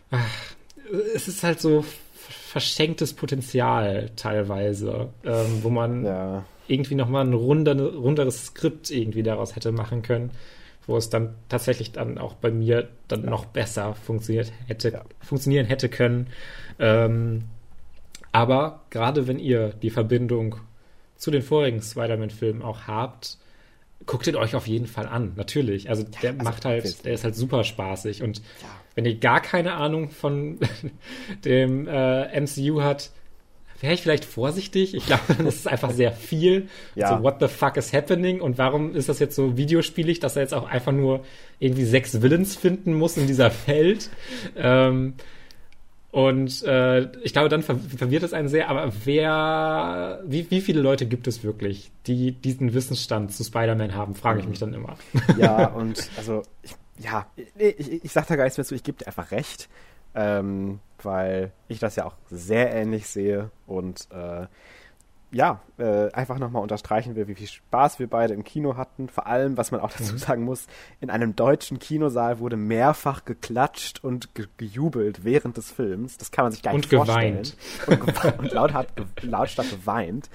Ach, 0.09 0.25
es 1.13 1.27
ist 1.27 1.43
halt 1.43 1.59
so 1.59 1.83
verschenktes 2.19 3.13
Potenzial 3.13 4.09
teilweise, 4.15 5.09
ähm, 5.23 5.59
wo 5.61 5.69
man 5.69 6.05
ja. 6.05 6.45
irgendwie 6.67 6.95
nochmal 6.95 7.25
ein 7.25 7.33
runder, 7.33 7.79
runderes 7.79 8.47
Skript 8.47 8.89
irgendwie 8.89 9.23
daraus 9.23 9.55
hätte 9.55 9.71
machen 9.71 10.01
können, 10.01 10.31
wo 10.85 10.97
es 10.97 11.09
dann 11.09 11.35
tatsächlich 11.49 11.91
dann 11.91 12.17
auch 12.17 12.33
bei 12.35 12.51
mir 12.51 12.87
dann 13.07 13.23
ja. 13.23 13.29
noch 13.29 13.45
besser 13.45 13.93
funktioniert 13.93 14.51
hätte, 14.65 14.89
ja. 14.89 15.01
funktionieren 15.19 15.65
hätte 15.65 15.89
können. 15.89 16.27
Ähm, 16.79 17.43
aber 18.37 18.81
gerade 18.91 19.27
wenn 19.27 19.39
ihr 19.39 19.69
die 19.69 19.89
Verbindung 19.89 20.57
zu 21.15 21.31
den 21.31 21.41
vorigen 21.41 21.81
Spider-Man-Filmen 21.81 22.61
auch 22.61 22.81
habt, 22.85 23.39
guckt 24.05 24.27
ihn 24.27 24.35
euch 24.35 24.53
auf 24.53 24.67
jeden 24.67 24.85
Fall 24.85 25.07
an, 25.07 25.33
natürlich. 25.35 25.89
Also 25.89 26.03
der 26.03 26.31
also 26.31 26.43
macht 26.43 26.63
halt, 26.63 27.03
der 27.03 27.13
ist 27.13 27.23
halt 27.23 27.35
super 27.35 27.63
spaßig. 27.63 28.21
Und 28.21 28.37
ja. 28.37 28.43
wenn 28.93 29.05
ihr 29.05 29.15
gar 29.15 29.41
keine 29.41 29.73
Ahnung 29.73 30.11
von 30.11 30.59
dem 31.45 31.87
äh, 31.87 32.39
MCU 32.39 32.81
hat, 32.83 33.09
wäre 33.81 33.95
ich 33.95 34.01
vielleicht 34.01 34.25
vorsichtig. 34.25 34.93
Ich 34.93 35.07
glaube, 35.07 35.23
das 35.43 35.55
ist 35.55 35.67
einfach 35.67 35.91
sehr 35.91 36.11
viel. 36.11 36.67
Ja. 36.93 37.09
Also, 37.09 37.23
what 37.23 37.37
the 37.39 37.47
fuck 37.47 37.75
is 37.75 37.91
happening? 37.91 38.39
Und 38.39 38.59
warum 38.59 38.95
ist 38.95 39.09
das 39.09 39.17
jetzt 39.17 39.35
so 39.35 39.57
videospielig, 39.57 40.19
dass 40.19 40.35
er 40.35 40.43
jetzt 40.43 40.53
auch 40.53 40.69
einfach 40.69 40.91
nur 40.91 41.23
irgendwie 41.57 41.85
sechs 41.85 42.21
Villains 42.21 42.55
finden 42.55 42.93
muss 42.93 43.17
in 43.17 43.25
dieser 43.25 43.51
Welt? 43.65 44.11
Ähm, 44.55 45.15
und 46.11 46.63
äh, 46.63 47.11
ich 47.21 47.33
glaube, 47.33 47.49
dann 47.49 47.63
verwirrt 47.63 48.23
es 48.23 48.33
einen 48.33 48.47
sehr, 48.47 48.69
aber 48.69 48.91
wer, 49.03 50.21
wie, 50.25 50.49
wie 50.49 50.61
viele 50.61 50.81
Leute 50.81 51.05
gibt 51.05 51.27
es 51.27 51.43
wirklich, 51.43 51.91
die 52.07 52.31
diesen 52.31 52.73
Wissensstand 52.73 53.33
zu 53.33 53.43
Spider-Man 53.43 53.93
haben, 53.93 54.15
frage 54.15 54.39
ich 54.39 54.45
mhm. 54.45 54.51
mich 54.51 54.59
dann 54.59 54.73
immer. 54.73 54.97
Ja, 55.37 55.67
und 55.75 56.09
also, 56.17 56.43
ich, 56.63 56.75
ja, 56.97 57.27
ich, 57.57 58.05
ich 58.05 58.11
sag 58.11 58.25
da 58.27 58.35
gar 58.35 58.45
nichts 58.45 58.57
mehr 58.57 58.65
zu, 58.65 58.73
ich 58.73 58.83
gebe 58.83 58.97
dir 58.97 59.07
einfach 59.07 59.31
recht, 59.31 59.67
ähm, 60.15 60.79
weil 61.03 61.51
ich 61.67 61.79
das 61.79 61.97
ja 61.97 62.05
auch 62.05 62.15
sehr 62.31 62.73
ähnlich 62.73 63.07
sehe 63.07 63.51
und 63.65 64.07
äh, 64.11 64.47
ja, 65.31 65.59
äh, 65.77 66.11
einfach 66.13 66.39
nochmal 66.39 66.61
unterstreichen 66.61 67.15
will, 67.15 67.27
wie 67.27 67.35
viel 67.35 67.47
Spaß 67.47 67.99
wir 67.99 68.07
beide 68.07 68.33
im 68.33 68.43
Kino 68.43 68.77
hatten. 68.77 69.09
Vor 69.09 69.27
allem, 69.27 69.57
was 69.57 69.71
man 69.71 69.81
auch 69.81 69.91
dazu 69.91 70.13
mhm. 70.13 70.17
sagen 70.17 70.43
muss, 70.43 70.67
in 71.01 71.09
einem 71.09 71.35
deutschen 71.35 71.79
Kinosaal 71.79 72.39
wurde 72.39 72.55
mehrfach 72.55 73.25
geklatscht 73.25 74.03
und 74.03 74.33
ge 74.35 74.47
gejubelt 74.57 75.25
während 75.25 75.57
des 75.57 75.71
Films. 75.71 76.17
Das 76.17 76.31
kann 76.31 76.45
man 76.45 76.51
sich 76.53 76.63
gar 76.63 76.73
nicht 76.73 76.91
und 76.91 76.97
vorstellen. 76.97 77.43
Geweint. 77.43 77.57
Und, 77.87 78.21
ge 78.21 78.33
und 78.37 78.51
laut 78.53 78.73
hat, 78.73 78.87
lautstark 79.21 79.69
geweint. 79.69 80.29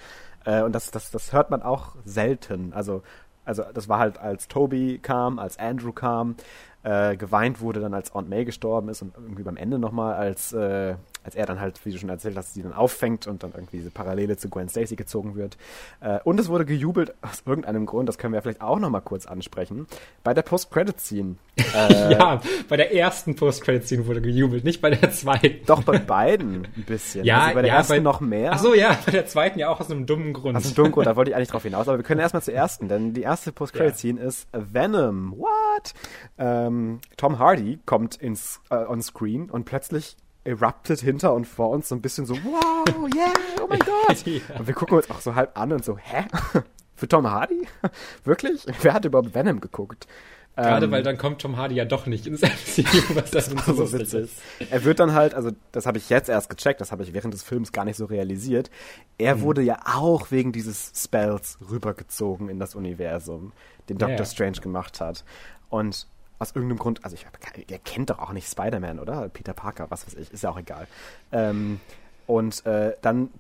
Äh, 0.45 0.63
und 0.63 0.75
das, 0.75 0.91
das, 0.91 1.11
das 1.11 1.33
hört 1.33 1.51
man 1.51 1.63
auch 1.63 1.97
selten. 2.05 2.75
Also, 2.75 3.03
also 3.45 3.65
das 3.73 3.89
war 3.89 3.99
halt, 3.99 4.19
als 4.19 4.49
Toby 4.49 4.99
kam, 5.03 5.39
als 5.39 5.59
Andrew 5.59 5.93
kam, 5.93 6.37
äh, 6.83 7.17
geweint 7.17 7.61
wurde 7.61 7.81
dann, 7.81 7.95
als 7.95 8.15
Aunt 8.15 8.29
May 8.29 8.45
gestorben 8.45 8.89
ist 8.89 9.03
und 9.03 9.15
irgendwie 9.17 9.43
beim 9.43 9.57
Ende 9.57 9.79
nochmal, 9.79 10.15
als 10.15 10.53
äh, 10.53 10.97
als 11.25 11.35
er 11.35 11.47
dann 11.47 11.61
halt, 11.61 11.85
wie 11.85 11.93
du 11.93 11.99
schon 11.99 12.09
erzählt 12.09 12.37
hast, 12.37 12.55
sie 12.55 12.63
dann 12.63 12.73
auffängt 12.73 13.27
und 13.27 13.43
dann 13.43 13.53
irgendwie 13.53 13.79
diese 13.79 13.91
Parallele 13.91 14.37
zu 14.37 14.49
Gwen 14.49 14.69
Stacy 14.69 14.97
gezogen 14.97 15.37
wird. 15.37 15.57
Äh, 16.01 16.19
und 16.25 16.39
es 16.41 16.49
wurde 16.49 16.65
gejubelt 16.65 17.15
aus 17.23 17.43
irgendeinem 17.47 17.87
Grund, 17.87 18.09
das 18.09 18.19
können 18.19 18.35
wir 18.35 18.43
vielleicht 18.43 18.61
auch 18.61 18.79
nochmal 18.79 19.03
kurz 19.03 19.27
ansprechen, 19.27 19.87
bei 20.25 20.35
der 20.35 20.43
Post-Credit-Scene. 20.43 21.37
Äh, 21.75 22.13
ja, 22.13 22.41
bei 22.69 22.77
der 22.77 22.95
ersten 22.95 23.35
Post-Credit-Scene 23.35 24.07
wurde 24.07 24.21
gejubelt, 24.21 24.65
nicht 24.65 24.83
bei 24.83 24.91
der 24.91 25.11
zweiten. 25.11 25.65
Doch, 25.67 25.83
bei 25.83 25.99
beiden 25.99 26.67
ein 26.77 26.85
bisschen. 26.87 27.25
Ja, 27.25 27.43
also 27.43 27.55
bei 27.55 27.63
der 27.63 27.71
ja, 27.71 27.77
ersten 27.77 27.93
bei, 27.95 28.01
noch 28.01 28.21
mehr. 28.21 28.53
Ach 28.53 28.59
so, 28.59 28.75
ja, 28.75 28.99
bei 29.07 29.13
der 29.13 29.27
zweiten 29.27 29.59
ja 29.59 29.69
auch 29.69 29.81
aus 29.81 29.91
einem 29.91 30.07
dummen 30.07 30.33
Grund. 30.33 30.57
Aus 30.57 30.67
einem 30.67 30.75
dummen 30.75 30.93
Grund, 30.93 31.07
da 31.07 31.17
wollte 31.17 31.31
ich 31.31 31.37
eigentlich 31.37 31.49
drauf 31.49 31.63
hinaus. 31.63 31.89
Aber 31.89 31.99
wir 31.99 32.05
können 32.05 32.21
erstmal 32.21 32.43
zur 32.43 32.55
ersten, 32.55 32.89
denn 32.89 33.15
die 33.15 33.23
erste 33.23 33.53
Post-Credit-Scene 33.53 34.21
ja. 34.21 34.27
ist 34.27 34.49
Venom. 34.53 35.35
What? 35.39 35.95
Ähm, 36.39 37.01
Tom 37.17 37.39
Hardy 37.39 37.79
kommt 37.87 38.17
ins, 38.17 38.61
äh, 38.71 38.77
on 38.77 39.01
screen 39.01 39.51
und 39.51 39.65
plötzlich 39.65 40.17
eruptet 40.45 41.01
hinter 41.01 41.35
und 41.35 41.47
vor 41.47 41.71
uns 41.71 41.89
so 41.89 41.95
ein 41.95 42.03
bisschen 42.03 42.27
so, 42.27 42.35
wow, 42.35 42.85
yeah, 43.15 43.33
oh 43.63 43.67
mein 43.69 43.79
Gott. 44.09 44.27
ja. 44.27 44.41
Und 44.59 44.67
wir 44.67 44.75
gucken 44.75 44.97
uns 44.97 45.11
auch 45.11 45.21
so 45.21 45.35
halb 45.35 45.59
an 45.59 45.73
und 45.73 45.85
so, 45.85 45.97
hä? 45.97 46.25
Für 46.95 47.09
Tom 47.09 47.29
Hardy? 47.29 47.67
Wirklich? 48.25 48.65
Wer 48.83 48.95
hat 48.95 49.05
überhaupt 49.05 49.35
Venom 49.35 49.61
geguckt? 49.61 50.07
Gerade 50.55 50.87
ähm, 50.87 50.93
weil 50.93 51.03
dann 51.03 51.17
kommt 51.17 51.41
Tom 51.41 51.57
Hardy 51.57 51.77
ja 51.77 51.87
doch 51.87 52.07
nicht 52.07 52.27
ins 52.27 52.43
MCU, 52.43 53.15
was 53.15 53.31
das 53.31 53.47
so 53.47 53.73
lustig 53.73 54.01
witzig. 54.01 54.21
ist. 54.61 54.71
Er 54.71 54.85
wird 54.85 55.01
dann 55.01 55.15
halt, 55.15 55.35
also 55.35 55.51
das 55.73 55.87
habe 55.87 55.97
ich 55.97 56.11
jetzt 56.11 56.29
erst 56.29 56.51
gecheckt, 56.51 56.81
das 56.83 56.93
habe 56.93 57.03
ich 57.03 57.15
während 57.15 57.33
des 57.33 57.43
Films 57.43 57.73
gar 57.73 57.87
nicht 57.87 57.97
so 57.97 58.05
realisiert. 58.05 58.71
Er 59.17 59.37
mhm. 59.37 59.41
wurde 59.43 59.63
ja 59.63 59.79
auch 59.87 60.31
wegen 60.31 60.53
dieses 60.53 60.93
Spells 60.95 61.59
rübergezogen 61.71 62.51
in 62.51 62.59
das 62.59 62.75
Universum, 62.75 63.53
den 63.89 63.97
Doctor 63.97 64.19
ja. 64.19 64.25
Strange 64.27 64.61
gemacht 64.61 65.01
hat. 65.01 65.25
Und 65.71 66.07
aus 66.39 66.53
irgendeinem 66.53 66.79
Grund, 66.79 67.05
also 67.05 67.15
ich, 67.15 67.27
er 67.69 67.79
kennt 67.79 68.11
doch 68.11 68.19
auch 68.19 68.33
nicht 68.33 68.49
Spider-Man, 68.49 68.99
oder? 68.99 69.29
Peter 69.29 69.55
Parker, 69.55 69.91
was 69.91 70.07
weiß 70.07 70.15
ich, 70.15 70.33
ist 70.33 70.43
ja 70.43 70.51
auch 70.51 70.59
egal. 70.59 70.87
Ähm, 71.31 71.81
und 72.27 72.65
äh, 72.67 72.95
dann 73.03 73.31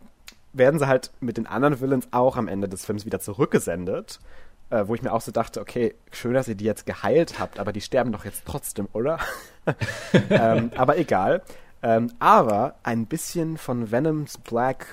werden 0.52 0.78
sie 0.78 0.86
halt 0.86 1.10
mit 1.20 1.36
den 1.36 1.46
anderen 1.46 1.80
Villains 1.80 2.08
auch 2.10 2.36
am 2.36 2.48
Ende 2.48 2.68
des 2.68 2.84
Films 2.84 3.06
wieder 3.06 3.20
zurückgesendet, 3.20 4.20
äh, 4.70 4.86
wo 4.86 4.94
ich 4.94 5.02
mir 5.02 5.12
auch 5.12 5.20
so 5.20 5.32
dachte, 5.32 5.60
okay, 5.60 5.94
schön, 6.10 6.34
dass 6.34 6.48
ihr 6.48 6.54
die 6.54 6.64
jetzt 6.64 6.86
geheilt 6.86 7.38
habt, 7.38 7.58
aber 7.58 7.72
die 7.72 7.80
sterben 7.80 8.12
doch 8.12 8.24
jetzt 8.24 8.44
trotzdem, 8.46 8.88
oder? 8.92 9.18
ähm, 10.30 10.70
aber 10.76 10.98
egal. 10.98 11.42
Ähm, 11.82 12.12
aber 12.18 12.76
ein 12.82 13.06
bisschen 13.06 13.56
von 13.58 13.90
Venoms 13.90 14.38
Black 14.38 14.86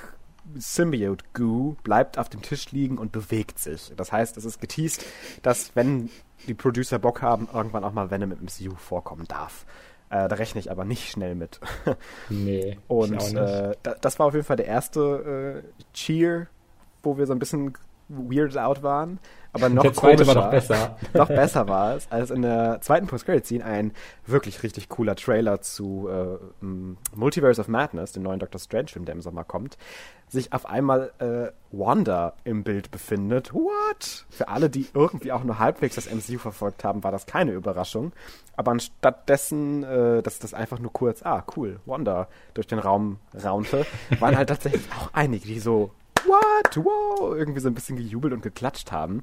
Symbiote 0.55 1.23
Goo 1.33 1.75
bleibt 1.83 2.17
auf 2.17 2.29
dem 2.29 2.41
Tisch 2.41 2.71
liegen 2.71 2.97
und 2.97 3.11
bewegt 3.11 3.59
sich. 3.59 3.93
Das 3.95 4.11
heißt, 4.11 4.37
es 4.37 4.45
ist 4.45 4.59
geteased, 4.59 5.05
dass 5.43 5.75
wenn 5.75 6.09
die 6.47 6.53
Producer 6.53 6.99
Bock 6.99 7.21
haben, 7.21 7.47
irgendwann 7.53 7.83
auch 7.83 7.93
mal 7.93 8.11
Venom 8.11 8.31
im 8.31 8.43
MCU 8.43 8.75
vorkommen 8.75 9.27
darf. 9.27 9.65
Äh, 10.09 10.27
da 10.27 10.35
rechne 10.35 10.59
ich 10.59 10.71
aber 10.71 10.85
nicht 10.85 11.11
schnell 11.11 11.35
mit. 11.35 11.59
nee. 12.29 12.77
Und 12.87 13.35
äh, 13.35 13.75
das 14.01 14.17
war 14.19 14.27
auf 14.27 14.33
jeden 14.33 14.45
Fall 14.45 14.57
der 14.57 14.65
erste 14.65 15.63
äh, 15.63 15.83
Cheer, 15.93 16.47
wo 17.03 17.17
wir 17.17 17.27
so 17.27 17.33
ein 17.33 17.39
bisschen 17.39 17.73
weirded 18.09 18.57
out 18.57 18.83
waren. 18.83 19.19
Aber 19.51 19.69
noch 19.69 19.81
der 19.81 19.93
zweite 19.93 20.27
war 20.27 20.35
noch 20.35 20.51
besser. 20.51 20.97
noch 21.13 21.27
besser 21.27 21.67
war 21.67 21.95
es, 21.95 22.11
als 22.11 22.29
in 22.29 22.43
der 22.43 22.81
zweiten 22.81 23.07
Post-Credit-Scene 23.07 23.65
ein 23.65 23.93
wirklich 24.27 24.61
richtig 24.61 24.89
cooler 24.89 25.15
Trailer 25.15 25.61
zu 25.61 26.07
äh, 26.07 26.65
Multiverse 27.15 27.59
of 27.59 27.67
Madness, 27.67 28.11
dem 28.11 28.23
neuen 28.23 28.39
Doctor 28.39 28.59
Strange-Film, 28.59 29.05
der 29.05 29.15
im 29.15 29.21
Sommer 29.21 29.43
kommt, 29.43 29.77
sich 30.27 30.53
auf 30.53 30.67
einmal 30.67 31.11
äh, 31.17 31.51
Wanda 31.75 32.33
im 32.43 32.63
Bild 32.63 32.91
befindet. 32.91 33.53
What? 33.53 34.25
Für 34.29 34.49
alle, 34.49 34.69
die 34.69 34.87
irgendwie 34.93 35.31
auch 35.31 35.43
nur 35.43 35.57
halbwegs 35.57 35.95
das 35.95 36.11
MCU 36.11 36.37
verfolgt 36.37 36.83
haben, 36.83 37.03
war 37.03 37.11
das 37.11 37.25
keine 37.25 37.51
Überraschung. 37.51 38.11
Aber 38.55 38.71
anstattdessen, 38.71 39.83
äh, 39.83 40.21
dass 40.21 40.37
das 40.37 40.53
einfach 40.53 40.77
nur 40.77 40.93
kurz, 40.93 41.23
ah, 41.23 41.43
cool, 41.55 41.79
Wanda 41.85 42.27
durch 42.53 42.67
den 42.67 42.79
Raum 42.79 43.17
raunte, 43.43 43.85
waren 44.19 44.37
halt 44.37 44.49
tatsächlich 44.49 44.83
auch 44.99 45.09
einige, 45.13 45.47
die 45.47 45.59
so 45.59 45.91
what, 46.25 46.85
wow, 46.85 47.35
irgendwie 47.35 47.59
so 47.59 47.67
ein 47.67 47.73
bisschen 47.73 47.97
gejubelt 47.97 48.33
und 48.33 48.41
geklatscht 48.41 48.91
haben, 48.91 49.21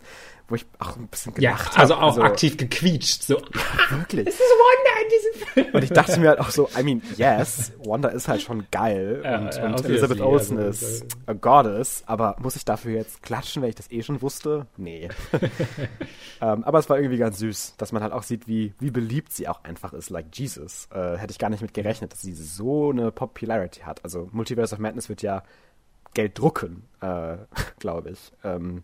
wo 0.48 0.55
ich 0.55 0.66
auch 0.78 0.97
ein 0.97 1.09
bisschen 1.09 1.35
gelacht 1.35 1.66
habe. 1.66 1.77
Ja, 1.77 1.81
also 1.81 1.94
auch 1.94 2.02
also, 2.02 2.23
aktiv 2.23 2.56
gequietscht, 2.56 3.23
so. 3.23 3.39
Ja, 3.39 3.98
wirklich. 3.98 4.27
Es 4.27 4.35
ist 4.35 4.40
Wanda 4.40 5.02
in 5.02 5.09
diesem 5.09 5.48
Film. 5.48 5.74
Und 5.74 5.85
ich 5.85 5.90
dachte 5.90 6.20
mir 6.20 6.28
halt 6.28 6.40
auch 6.40 6.51
so, 6.51 6.68
I 6.78 6.82
mean, 6.82 7.02
yes, 7.16 7.73
Wanda 7.85 8.09
ist 8.09 8.28
halt 8.28 8.43
schon 8.43 8.66
geil 8.70 9.23
ja, 9.24 9.39
und, 9.39 9.55
ja, 9.55 9.66
und 9.66 9.85
Elizabeth 9.85 10.20
Olsen 10.20 10.59
also, 10.59 10.86
ist 10.86 11.06
a 11.27 11.32
goddess, 11.32 12.02
aber 12.06 12.36
muss 12.40 12.56
ich 12.56 12.64
dafür 12.64 12.93
jetzt 12.93 13.23
klatschen, 13.23 13.62
weil 13.62 13.70
ich 13.70 13.74
das 13.74 13.90
eh 13.90 14.02
schon 14.02 14.23
wusste? 14.23 14.66
Nee. 14.77 15.09
um, 15.32 15.40
ähm, 16.40 16.64
aber 16.64 16.78
es 16.78 16.89
war 16.89 16.98
irgendwie 16.98 17.18
ganz 17.18 17.39
süß, 17.39 17.74
dass 17.77 17.93
man 17.93 18.02
halt 18.02 18.12
auch 18.12 18.23
sieht, 18.23 18.47
wie, 18.47 18.74
wie 18.78 18.90
beliebt 18.90 19.32
sie 19.32 19.48
auch 19.48 19.64
einfach 19.64 19.93
ist, 19.93 20.10
like 20.10 20.27
Jesus. 20.32 20.89
Äh, 20.93 21.16
hätte 21.16 21.32
ich 21.32 21.39
gar 21.39 21.51
nicht 21.51 21.62
mit 21.62 21.74
gerechnet, 21.74 22.12
dass 22.12 22.23
sie 22.23 22.35
so 22.35 22.90
eine 22.90 23.10
Popularity 23.10 23.81
hat. 23.81 24.05
Also 24.05 24.28
Multiverse 24.32 24.74
of 24.74 24.78
Madness 24.78 25.09
wird 25.09 25.23
ja 25.23 25.43
Geld 26.17 26.39
drucken, 26.39 26.83
äh, 27.01 27.37
glaube 27.79 28.11
ich. 28.11 28.33
Ähm, 28.43 28.83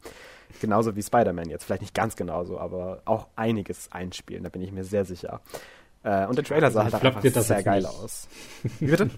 genauso 0.60 0.94
wie 0.94 1.02
Spider-Man 1.02 1.48
jetzt. 1.48 1.64
Vielleicht 1.64 1.82
nicht 1.82 1.94
ganz 1.94 2.14
genauso, 2.14 2.60
aber 2.60 3.02
auch 3.04 3.26
einiges 3.34 3.90
einspielen, 3.90 4.44
da 4.44 4.50
bin 4.50 4.62
ich 4.62 4.70
mir 4.70 4.84
sehr 4.84 5.04
sicher. 5.04 5.40
Äh, 6.04 6.26
und 6.26 6.36
der 6.36 6.44
Trailer 6.44 6.70
sah 6.70 6.84
halt 6.84 6.94
einfach 6.94 7.22
sehr 7.22 7.62
geil 7.62 7.82
nicht. 7.82 7.88
aus. 7.88 8.28
Wie 8.78 8.86
bitte? 8.86 9.10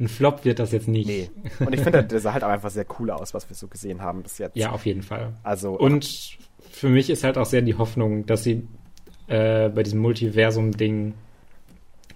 ein 0.00 0.08
Flop 0.08 0.44
wird 0.44 0.58
das 0.58 0.72
jetzt 0.72 0.88
nicht. 0.88 1.06
Nee. 1.06 1.30
Und 1.60 1.72
ich 1.72 1.80
finde, 1.80 2.02
der 2.02 2.18
sah 2.18 2.32
halt 2.32 2.42
auch 2.42 2.48
einfach 2.48 2.70
sehr 2.70 2.86
cool 2.98 3.10
aus, 3.10 3.32
was 3.32 3.48
wir 3.48 3.54
so 3.54 3.68
gesehen 3.68 4.02
haben 4.02 4.22
bis 4.22 4.38
jetzt. 4.38 4.56
Ja, 4.56 4.72
auf 4.72 4.86
jeden 4.86 5.02
Fall. 5.02 5.34
Also. 5.44 5.78
Und 5.78 6.36
für 6.70 6.88
mich 6.88 7.10
ist 7.10 7.22
halt 7.22 7.38
auch 7.38 7.46
sehr 7.46 7.62
die 7.62 7.76
Hoffnung, 7.76 8.26
dass 8.26 8.42
sie 8.42 8.66
äh, 9.28 9.68
bei 9.68 9.84
diesem 9.84 10.00
Multiversum-Ding 10.00 11.14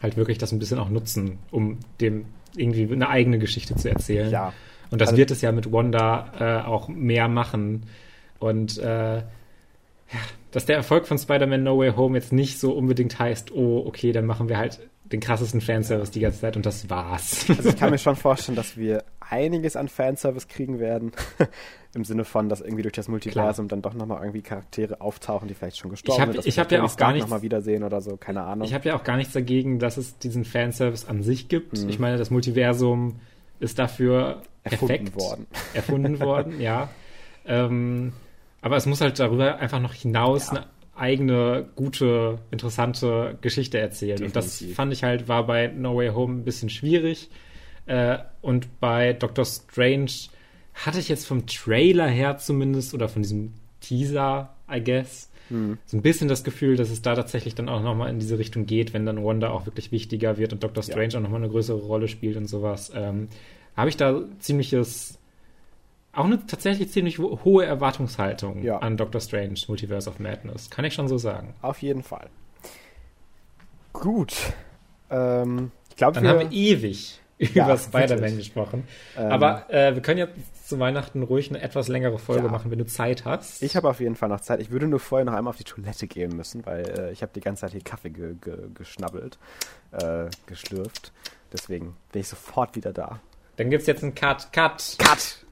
halt 0.03 0.17
wirklich 0.17 0.39
das 0.39 0.53
ein 0.53 0.59
bisschen 0.59 0.79
auch 0.79 0.89
nutzen, 0.89 1.39
um 1.51 1.79
dem 2.01 2.27
irgendwie 2.57 2.93
eine 2.93 3.09
eigene 3.09 3.39
Geschichte 3.39 3.77
zu 3.77 3.89
erzählen. 3.89 4.31
Ja. 4.31 4.53
Und 4.91 5.01
das 5.01 5.09
Also- 5.11 5.19
wird 5.19 5.31
es 5.31 5.41
ja 5.43 5.53
mit 5.53 5.71
Wanda 5.73 6.33
äh, 6.63 6.67
auch 6.67 6.89
mehr 6.89 7.29
machen. 7.29 7.85
Und 8.39 8.79
äh, 8.79 9.17
ja, 9.19 9.23
dass 10.53 10.65
der 10.67 10.77
Erfolg 10.77 11.07
von 11.07 11.19
Spider-Man 11.19 11.63
No 11.63 11.79
Way 11.79 11.93
Home 11.95 12.17
jetzt 12.17 12.33
nicht 12.33 12.59
so 12.59 12.73
unbedingt 12.73 13.19
heißt, 13.19 13.53
oh, 13.53 13.85
okay, 13.87 14.13
dann 14.13 14.25
machen 14.27 14.49
wir 14.49 14.57
halt 14.59 14.81
den 15.05 15.21
krassesten 15.21 15.61
Fanservice 15.63 16.11
die 16.11 16.21
ganze 16.21 16.41
Zeit 16.41 16.57
und 16.57 16.65
das 16.67 16.89
war's. 16.91 17.47
Also 17.49 17.71
ich 17.71 17.77
kann 17.77 17.91
mir 17.91 17.99
schon 17.99 18.17
vorstellen, 18.17 18.57
dass 18.57 18.77
wir 18.77 19.05
einiges 19.21 19.75
an 19.77 19.89
Fanservice 19.89 20.49
kriegen 20.49 20.79
werden. 20.81 21.13
Im 21.95 22.05
Sinne 22.05 22.25
von, 22.27 22.49
dass 22.51 22.61
irgendwie 22.61 22.83
durch 22.83 22.93
das 22.95 23.09
Multiversum 23.09 23.69
dann 23.69 23.81
doch 23.81 23.95
nochmal 23.95 24.21
irgendwie 24.23 24.43
Charaktere 24.43 25.01
auftauchen, 25.01 25.49
die 25.49 25.55
vielleicht 25.55 25.79
schon 25.79 25.91
gestorben 25.91 26.21
Ich 26.21 26.27
hab- 26.27 26.33
sind. 26.35 26.47
ich 26.47 26.57
wir 26.57 26.63
hab 26.65 26.73
ja 26.73 26.83
auch 26.85 26.97
gar 26.99 27.13
nichts- 27.13 27.25
nochmal 27.27 27.41
wiedersehen 27.43 27.83
oder 27.83 28.01
so, 28.03 28.17
keine 28.19 28.43
Ahnung. 28.43 28.67
Ich 28.67 28.75
habe 28.75 28.87
ja 28.89 28.97
auch 28.97 29.05
gar 29.05 29.17
nichts 29.17 29.33
dagegen, 29.33 29.79
dass 29.79 29.97
es 29.97 30.19
diesen 30.19 30.45
Fanservice 30.45 31.07
an 31.09 31.23
sich 31.23 31.49
gibt. 31.49 31.79
Mhm. 31.83 31.89
Ich 31.89 31.99
meine, 31.99 32.19
das 32.19 32.31
Multiversum 32.31 33.17
ist 33.61 33.79
dafür 33.79 34.43
Erfunden 34.73 35.05
perfekt 35.05 35.17
worden. 35.17 35.47
erfunden 35.75 36.21
worden, 36.21 36.61
ja. 36.61 36.89
Ähm, 37.47 38.13
aber 38.61 38.77
es 38.77 38.87
muss 38.87 39.01
halt 39.01 39.19
darüber 39.19 39.57
einfach 39.59 39.81
noch 39.81 39.95
hinaus 39.95 40.47
Ja. 40.49 40.53
eine 40.59 40.67
eigene, 40.97 41.69
gute, 41.77 42.39
interessante 42.51 43.39
Geschichte 43.41 43.79
erzählen. 43.79 44.23
Und 44.23 44.35
das 44.35 44.51
Definitiv. 44.59 44.77
fand 44.77 44.93
ich 44.93 45.05
halt, 45.05 45.29
war 45.29 45.47
bei 45.47 45.69
No 45.69 45.97
Way 45.97 46.09
Home 46.11 46.41
ein 46.41 46.45
bisschen 46.45 46.69
schwierig. 46.71 47.31
Äh, 47.87 48.19
und 48.43 48.81
bei 48.81 49.13
Doctor 49.13 49.45
Strange 49.45 50.11
hatte 50.75 50.99
ich 50.99 51.09
jetzt 51.09 51.27
vom 51.27 51.47
Trailer 51.47 52.07
her 52.09 52.37
zumindest 52.39 52.95
oder 52.95 53.09
von 53.09 53.23
diesem 53.23 53.53
Teaser, 53.81 54.55
I 54.71 54.83
guess, 54.83 55.31
Hm. 55.51 55.79
so 55.87 55.97
ein 55.97 56.03
bisschen 56.03 56.29
das 56.29 56.45
Gefühl, 56.45 56.77
dass 56.77 56.91
es 56.91 57.01
da 57.01 57.15
tatsächlich 57.15 57.55
dann 57.55 57.71
auch 57.71 57.81
nochmal 57.83 58.11
in 58.11 58.19
diese 58.19 58.39
Richtung 58.39 58.67
geht, 58.67 58.93
wenn 58.93 59.07
dann 59.07 59.25
Wanda 59.25 59.49
auch 59.49 59.65
wirklich 59.65 59.91
wichtiger 59.93 60.37
wird 60.37 60.53
und 60.53 60.63
Doctor 60.63 60.83
Strange 60.83 61.17
auch 61.17 61.21
nochmal 61.23 61.41
eine 61.41 61.49
größere 61.49 61.79
Rolle 61.79 62.07
spielt 62.09 62.37
und 62.37 62.49
sowas. 62.49 62.93
Ähm, 62.95 63.29
habe 63.79 63.89
ich 63.89 63.97
da 63.97 64.21
ziemliches, 64.41 65.19
auch 66.13 66.25
eine 66.25 66.45
tatsächlich 66.47 66.91
ziemlich 66.91 67.19
ho- 67.19 67.41
hohe 67.45 67.65
Erwartungshaltung 67.65 68.63
Ja. 68.63 68.79
an 68.79 68.97
Doctor 68.97 69.21
Strange 69.21 69.55
Multiverse 69.69 70.11
of 70.11 70.19
Madness. 70.19 70.69
Kann 70.71 70.85
ich 70.85 70.95
schon 70.95 71.09
so 71.09 71.17
sagen. 71.19 71.55
Auf 71.63 71.81
jeden 71.81 72.03
Fall. 72.03 72.29
Gut. 73.93 74.35
Ähm, 75.11 75.71
ich 75.91 75.97
glaube, 75.97 76.15
Dann 76.15 76.25
wir, 76.25 76.31
haben 76.31 76.41
wir 76.41 76.53
ewig 76.53 77.21
Ja, 77.39 77.65
über 77.67 77.79
Spider-Man 77.79 78.37
gesprochen. 78.37 78.85
ähm, 79.17 79.31
Aber 79.33 79.71
äh, 79.73 79.95
wir 79.95 80.03
können 80.03 80.19
ja 80.19 80.29
zu 80.65 80.79
Weihnachten 80.79 81.23
ruhig 81.23 81.49
eine 81.51 81.63
etwas 81.63 81.89
längere 81.89 82.19
Folge 82.19 82.45
Ja. 82.47 82.51
machen, 82.51 82.71
wenn 82.71 82.79
du 82.79 82.87
Zeit 82.87 83.25
hast. 83.25 83.63
ich 83.63 83.75
habe 83.77 83.89
auf 83.89 84.01
jeden 84.01 84.17
Fall 84.17 84.29
noch 84.29 84.41
Zeit. 84.41 84.61
Ich 84.61 84.71
würde 84.71 84.87
nur 84.87 85.01
vorher 85.01 85.25
noch 85.25 85.33
einmal 85.33 85.53
auf 85.53 85.57
die 85.57 85.65
Toilette 85.65 86.07
gehen 86.07 86.37
müssen, 86.37 86.67
weil 86.67 86.87
äh, 86.99 87.13
ich 87.13 87.23
habe 87.23 87.33
die 87.35 87.41
ganze 87.41 87.63
Zeit 87.63 87.73
hier 87.73 87.81
Kaffee 87.81 88.11
ge 88.11 88.35
ge 88.41 88.57
geschnabbelt, 88.75 89.39
äh, 89.93 90.27
geschlürft. 90.47 91.13
Deswegen 91.53 91.97
bin 92.13 92.21
ich 92.21 92.29
sofort 92.29 92.77
wieder 92.77 92.93
da. 92.93 93.21
Dann 93.59 93.71
gibt's 93.71 93.89
jetzt 93.89 94.05
einen 94.05 94.15
Cut. 94.15 94.53
Cut! 94.53 94.97
Cut! 94.99 95.45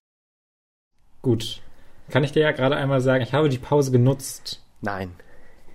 Gut. 1.22 1.60
Kann 2.08 2.22
ich 2.22 2.30
dir 2.30 2.42
ja 2.44 2.52
gerade 2.52 2.76
einmal 2.76 3.00
sagen, 3.00 3.22
ich 3.24 3.32
habe 3.34 3.48
die 3.48 3.58
Pause 3.58 3.90
genutzt, 3.90 4.62
Nein. 4.80 5.10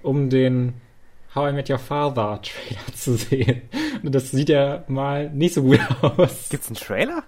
um 0.02 0.30
den 0.30 0.76
How 1.36 1.52
I 1.52 1.54
Met 1.54 1.70
Your 1.70 1.78
Father 1.78 2.42
Trailer 2.42 2.86
zu 2.96 3.18
sehen. 3.18 3.64
Und 4.02 4.16
das 4.16 4.32
sieht 4.32 4.48
ja 4.48 4.86
mal 4.88 5.30
nicht 5.30 5.56
so 5.56 5.64
gut 5.64 5.82
aus. 6.02 6.48
Gibt's 6.50 6.68
einen 6.68 6.78
Trailer? 6.78 7.24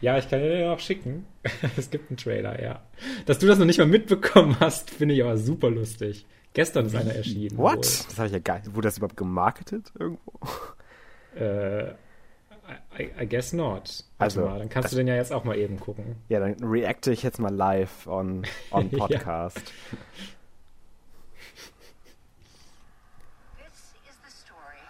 Ja, 0.00 0.18
ich 0.18 0.28
kann 0.28 0.40
dir 0.40 0.48
den 0.48 0.68
auch 0.68 0.80
schicken. 0.80 1.24
Es 1.76 1.88
gibt 1.88 2.10
einen 2.10 2.16
Trailer, 2.16 2.60
ja. 2.60 2.82
Dass 3.24 3.38
du 3.38 3.46
das 3.46 3.60
noch 3.60 3.66
nicht 3.66 3.78
mal 3.78 3.86
mitbekommen 3.86 4.56
hast, 4.58 4.90
finde 4.90 5.14
ich 5.14 5.22
aber 5.22 5.38
super 5.38 5.70
lustig. 5.70 6.26
Gestern 6.54 6.86
ist 6.86 6.96
einer 6.96 7.14
erschienen. 7.14 7.56
What? 7.56 7.84
Das 7.84 8.18
habe 8.18 8.26
ich 8.26 8.32
ja 8.32 8.54
nicht. 8.56 8.74
Wurde 8.74 8.88
das 8.88 8.98
überhaupt 8.98 9.16
gemarketet 9.16 9.92
irgendwo? 9.96 10.32
Wohl. 10.40 11.40
Äh, 11.40 11.94
I, 12.98 13.10
I 13.22 13.24
guess 13.26 13.52
not. 13.52 14.02
Warte 14.18 14.40
Also, 14.40 14.40
mal, 14.46 14.58
dann 14.58 14.68
kannst 14.68 14.86
das- 14.86 14.90
du 14.92 14.96
den 14.96 15.06
ja 15.08 15.14
jetzt 15.14 15.32
auch 15.32 15.44
mal 15.44 15.56
eben 15.56 15.78
gucken. 15.78 16.16
Ja, 16.28 16.40
dann 16.40 16.54
reacte 16.64 17.12
ich 17.12 17.22
jetzt 17.22 17.38
mal 17.38 17.54
live 17.54 18.06
on, 18.06 18.46
on 18.70 18.90
Ja. 18.90 18.98
Podcast. 18.98 19.72
This 23.58 23.74
is 24.08 24.16
the 24.24 24.30
story 24.32 24.82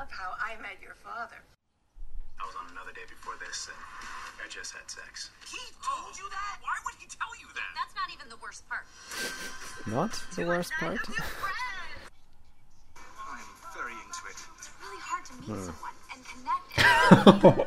of 0.00 0.08
how 0.10 0.32
I 0.40 0.56
met 0.62 0.78
your 0.82 0.94
father. 1.04 1.36
I 2.40 2.46
was 2.46 2.54
on 2.56 2.66
another 2.72 2.92
day 2.94 3.04
before 3.08 3.34
this, 3.44 3.68
and 3.68 3.76
I 4.40 4.48
just 4.48 4.72
had 4.72 4.88
sex. 4.88 5.30
He 5.44 5.58
told 5.84 6.16
you 6.16 6.26
that? 6.30 6.54
Why 6.62 6.76
would 6.86 6.94
he 7.02 7.06
tell 7.10 7.32
you 7.42 7.48
that? 7.54 7.70
That's 7.76 7.94
not 7.98 8.08
even 8.14 8.28
the 8.30 8.38
worst 8.40 8.64
part. 8.68 8.86
Not 9.86 10.12
the 10.36 10.46
worst 10.46 10.72
part? 10.78 11.02
I'm 11.02 11.04
very 13.74 13.92
into 13.92 14.22
it. 14.30 14.38
It's 14.58 14.70
really 14.80 15.02
hard 15.02 15.24
to 15.26 15.32
meet 15.42 15.58
someone 15.66 15.97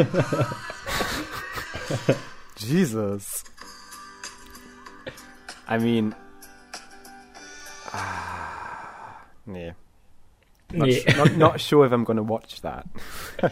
Jesus. 2.56 3.44
I 5.68 5.78
mean. 5.78 6.14
Ah, 7.92 9.22
nee. 9.46 9.72
Not, 10.72 10.88
Nee. 10.88 11.04
not, 11.16 11.36
not 11.36 11.60
sure 11.60 11.86
if 11.86 11.92
I'm 11.92 12.04
gonna 12.04 12.22
watch 12.22 12.60
that. 12.62 12.86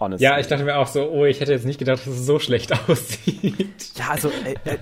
Honestly. 0.00 0.24
Ja, 0.24 0.38
ich 0.38 0.46
dachte 0.46 0.64
mir 0.64 0.76
auch 0.76 0.86
so, 0.86 1.10
oh, 1.10 1.24
ich 1.24 1.40
hätte 1.40 1.52
jetzt 1.52 1.64
nicht 1.64 1.78
gedacht, 1.78 2.00
dass 2.00 2.06
es 2.14 2.26
so 2.26 2.38
schlecht 2.38 2.72
aussieht. 2.88 3.92
Ja, 3.96 4.10
also. 4.10 4.28
Äh, 4.28 4.54
äh, 4.64 4.74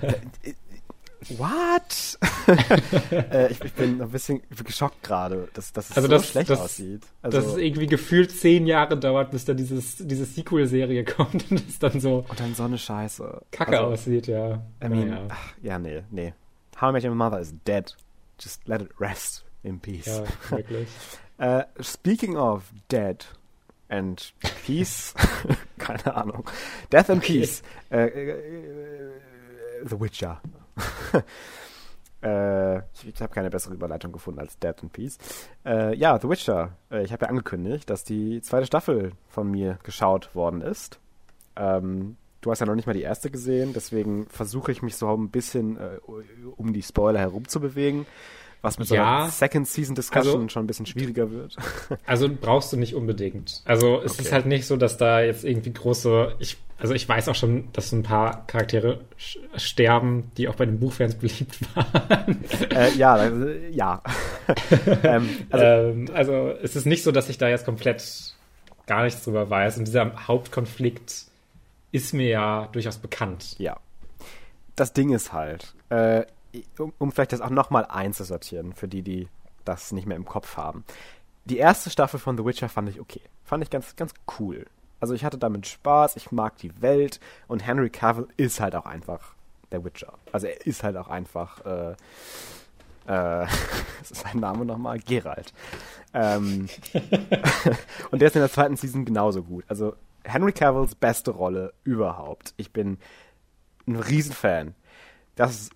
äh, 0.43 0.53
what? 1.37 2.17
äh, 3.11 3.51
ich, 3.51 3.63
ich 3.63 3.73
bin 3.73 4.01
ein 4.01 4.09
bisschen 4.09 4.41
geschockt 4.63 5.03
gerade, 5.03 5.47
dass, 5.53 5.73
dass 5.73 5.89
es 5.89 5.95
Also 5.97 6.07
so 6.07 6.13
das- 6.15 6.29
schlecht 6.29 6.49
das- 6.49 6.59
aussieht. 6.59 7.01
Also, 7.21 7.37
dass 7.37 7.47
es 7.47 7.57
irgendwie 7.57 7.87
gefühlt 7.87 8.31
zehn 8.31 8.67
Jahre 8.67 8.97
dauert, 8.97 9.31
bis 9.31 9.45
da 9.45 9.53
dieses, 9.53 9.97
diese 9.99 10.25
Sequel-Serie 10.25 11.03
kommt 11.05 11.49
und 11.51 11.67
es 11.67 11.79
dann 11.79 11.99
so 11.99 12.25
und 12.27 12.39
dann 12.39 12.53
so 12.55 12.63
eine 12.63 12.77
Scheiße. 12.77 13.41
kacke 13.51 13.77
also, 13.79 13.91
aussieht, 13.93 14.27
ja. 14.27 14.61
I 14.83 14.89
mean, 14.89 15.09
Naja. 15.09 15.27
ach, 15.29 15.53
ja, 15.61 15.79
nee, 15.79 16.03
nee. 16.11 16.33
How 16.79 16.89
I 16.89 16.93
Met 16.93 17.03
Your 17.05 17.15
Mother 17.15 17.39
is 17.39 17.53
dead. 17.65 17.95
Just 18.39 18.67
let 18.67 18.81
it 18.81 18.89
rest 18.99 19.43
in 19.63 19.79
peace. 19.79 20.05
Ja, 20.05 20.23
wirklich. 20.57 20.87
Äh, 21.39 21.65
speaking 21.81 22.35
of 22.35 22.63
dead 22.89 23.27
and 23.89 24.33
peace, 24.65 25.13
keine 25.77 26.15
Ahnung. 26.15 26.49
Death 26.91 27.11
and 27.11 27.21
Okay. 27.23 27.41
Peace. 27.41 27.61
Äh, 27.91 28.07
äh, 28.07 29.11
The 29.85 29.99
Witcher. 29.99 30.41
äh, 32.21 32.77
ich 32.77 33.07
ich 33.07 33.21
habe 33.21 33.33
keine 33.33 33.49
bessere 33.49 33.73
Überleitung 33.73 34.11
gefunden 34.11 34.39
als 34.39 34.57
Dead 34.59 34.75
and 34.81 34.91
Peace. 34.91 35.17
Äh, 35.65 35.95
ja, 35.95 36.19
The 36.19 36.29
Witcher. 36.29 36.71
Äh, 36.91 37.03
ich 37.03 37.11
habe 37.11 37.25
ja 37.25 37.29
angekündigt, 37.29 37.89
dass 37.89 38.03
die 38.03 38.41
zweite 38.41 38.65
Staffel 38.65 39.13
von 39.27 39.49
mir 39.49 39.79
geschaut 39.83 40.35
worden 40.35 40.61
ist. 40.61 40.99
Ähm, 41.55 42.17
du 42.41 42.51
hast 42.51 42.59
ja 42.59 42.65
noch 42.65 42.75
nicht 42.75 42.87
mal 42.87 42.93
die 42.93 43.01
erste 43.01 43.31
gesehen, 43.31 43.73
deswegen 43.73 44.27
versuche 44.27 44.71
ich 44.71 44.81
mich 44.81 44.95
so 44.95 45.13
ein 45.13 45.29
bisschen 45.29 45.77
äh, 45.77 45.99
um 46.55 46.73
die 46.73 46.83
Spoiler 46.83 47.19
herum 47.19 47.47
zu 47.47 47.59
bewegen. 47.59 48.05
Was 48.61 48.79
mit 48.79 48.87
so 48.87 48.95
Ja. 48.95 49.17
einer 49.23 49.29
Second 49.29 49.67
Season 49.67 49.95
Discussion 49.95 50.35
Also- 50.41 50.49
schon 50.49 50.63
ein 50.63 50.67
bisschen 50.67 50.85
schwieriger 50.85 51.29
wird. 51.31 51.55
Also 52.05 52.27
brauchst 52.29 52.73
du 52.73 52.77
nicht 52.77 52.95
unbedingt. 52.95 53.61
Also 53.65 54.01
es 54.01 54.13
Okay. 54.13 54.21
ist 54.23 54.31
halt 54.31 54.45
nicht 54.47 54.65
so, 54.65 54.77
dass 54.77 54.97
da 54.97 55.21
jetzt 55.21 55.43
irgendwie 55.43 55.71
große. 55.73 56.35
Ich, 56.39 56.57
also 56.79 56.93
ich 56.93 57.07
weiß 57.07 57.27
auch 57.29 57.35
schon, 57.35 57.69
dass 57.73 57.91
ein 57.91 58.03
paar 58.03 58.45
Charaktere 58.47 59.01
sterben, 59.55 60.31
die 60.37 60.47
auch 60.47 60.55
bei 60.55 60.65
den 60.65 60.79
Buchfans 60.79 61.15
beliebt 61.15 61.59
waren. 61.75 62.43
äh, 62.71 62.91
ja, 62.93 63.23
äh, 63.25 63.69
ja. 63.69 64.01
ähm, 65.03 65.29
also, 65.49 65.65
ähm, 65.65 66.09
also 66.13 66.53
es 66.61 66.75
ist 66.75 66.85
nicht 66.85 67.03
so, 67.03 67.11
dass 67.11 67.29
ich 67.29 67.37
da 67.37 67.47
jetzt 67.49 67.65
komplett 67.65 68.03
gar 68.85 69.03
nichts 69.03 69.23
drüber 69.23 69.49
weiß. 69.49 69.77
Und 69.77 69.85
dieser 69.87 70.27
Hauptkonflikt 70.27 71.25
ist 71.91 72.13
mir 72.13 72.27
ja 72.29 72.69
durchaus 72.71 72.97
bekannt. 72.97 73.55
ja. 73.59 73.77
Das 74.75 74.93
Ding 74.93 75.09
ist 75.11 75.33
halt, 75.33 75.73
äh, 75.89 76.23
um, 76.77 76.93
um 76.97 77.11
vielleicht 77.11 77.33
das 77.33 77.41
auch 77.41 77.49
nochmal 77.49 77.85
einzusortieren, 77.85 78.73
für 78.73 78.87
die, 78.87 79.01
die 79.01 79.27
das 79.65 79.91
nicht 79.91 80.07
mehr 80.07 80.17
im 80.17 80.25
Kopf 80.25 80.57
haben. 80.57 80.83
Die 81.45 81.57
erste 81.57 81.89
Staffel 81.89 82.19
von 82.19 82.37
The 82.37 82.45
Witcher 82.45 82.69
fand 82.69 82.89
ich 82.89 82.99
okay. 82.99 83.21
Fand 83.43 83.63
ich 83.63 83.69
ganz, 83.69 83.95
ganz 83.95 84.13
cool. 84.39 84.65
Also 84.99 85.13
ich 85.13 85.23
hatte 85.23 85.37
damit 85.37 85.67
Spaß, 85.67 86.15
ich 86.15 86.31
mag 86.31 86.57
die 86.57 86.81
Welt 86.81 87.19
und 87.47 87.65
Henry 87.65 87.89
Cavill 87.89 88.27
ist 88.35 88.59
halt 88.59 88.75
auch 88.75 88.85
einfach 88.85 89.35
der 89.71 89.83
Witcher. 89.83 90.13
Also 90.31 90.47
er 90.47 90.65
ist 90.65 90.83
halt 90.83 90.97
auch 90.97 91.07
einfach, 91.07 91.63
äh, 91.65 91.91
äh, 91.91 91.95
was 93.99 94.11
ist 94.11 94.21
sein 94.21 94.39
Name 94.39 94.65
nochmal? 94.65 94.99
Geralt. 94.99 95.53
Ähm, 96.13 96.67
und 98.11 98.21
der 98.21 98.29
ist 98.29 98.35
in 98.35 98.41
der 98.41 98.51
zweiten 98.51 98.75
Season 98.75 99.05
genauso 99.05 99.43
gut. 99.43 99.65
Also 99.67 99.95
Henry 100.23 100.51
Cavills 100.51 100.95
beste 100.95 101.31
Rolle 101.31 101.73
überhaupt. 101.83 102.53
Ich 102.57 102.71
bin 102.71 102.97
ein 103.87 103.95
Riesenfan. 103.95 104.75
Das 105.35 105.69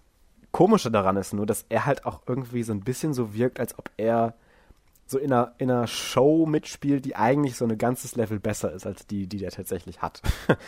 Komische 0.52 0.91
daran 0.91 1.18
ist 1.18 1.34
nur, 1.34 1.45
dass 1.45 1.65
er 1.69 1.86
halt 1.86 2.06
auch 2.06 2.22
irgendwie 2.28 2.64
so 2.64 2.73
ein 2.73 2.82
bisschen 2.82 3.14
so 3.14 3.34
wirkt, 3.34 3.60
als 3.60 3.78
ob 3.78 3.90
er 3.98 4.36
so 5.06 5.18
in 5.18 5.32
einer, 5.32 5.53
in 5.57 5.69
einer 5.72 5.88
Show 5.88 6.45
mitspielt, 6.45 7.06
die 7.06 7.15
eigentlich 7.15 7.56
so 7.56 7.65
ein 7.65 7.78
ganzes 7.78 8.15
Level 8.15 8.40
besser 8.40 8.72
ist 8.72 8.86
als 8.86 9.07
die, 9.07 9.28
die 9.28 9.38
der 9.38 9.52
tatsächlich 9.52 10.02
hat. 10.02 10.22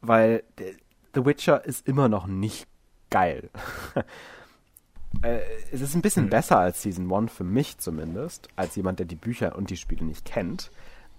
Weil 0.00 0.42
der- 0.58 0.72
The 1.12 1.26
Witcher 1.26 1.64
ist 1.64 1.88
immer 1.88 2.08
noch 2.08 2.26
nicht 2.28 2.68
geil. 3.10 3.50
äh, 5.22 5.40
es 5.72 5.80
ist 5.80 5.94
ein 5.94 6.02
bisschen 6.02 6.30
besser 6.30 6.58
als 6.58 6.82
Season 6.82 7.12
1 7.12 7.32
für 7.32 7.42
mich 7.44 7.78
zumindest, 7.78 8.48
als 8.54 8.76
jemand, 8.76 9.00
der 9.00 9.06
die 9.06 9.16
Bücher 9.16 9.56
und 9.56 9.70
die 9.70 9.76
Spiele 9.76 10.04
nicht 10.04 10.24
kennt. 10.24 10.70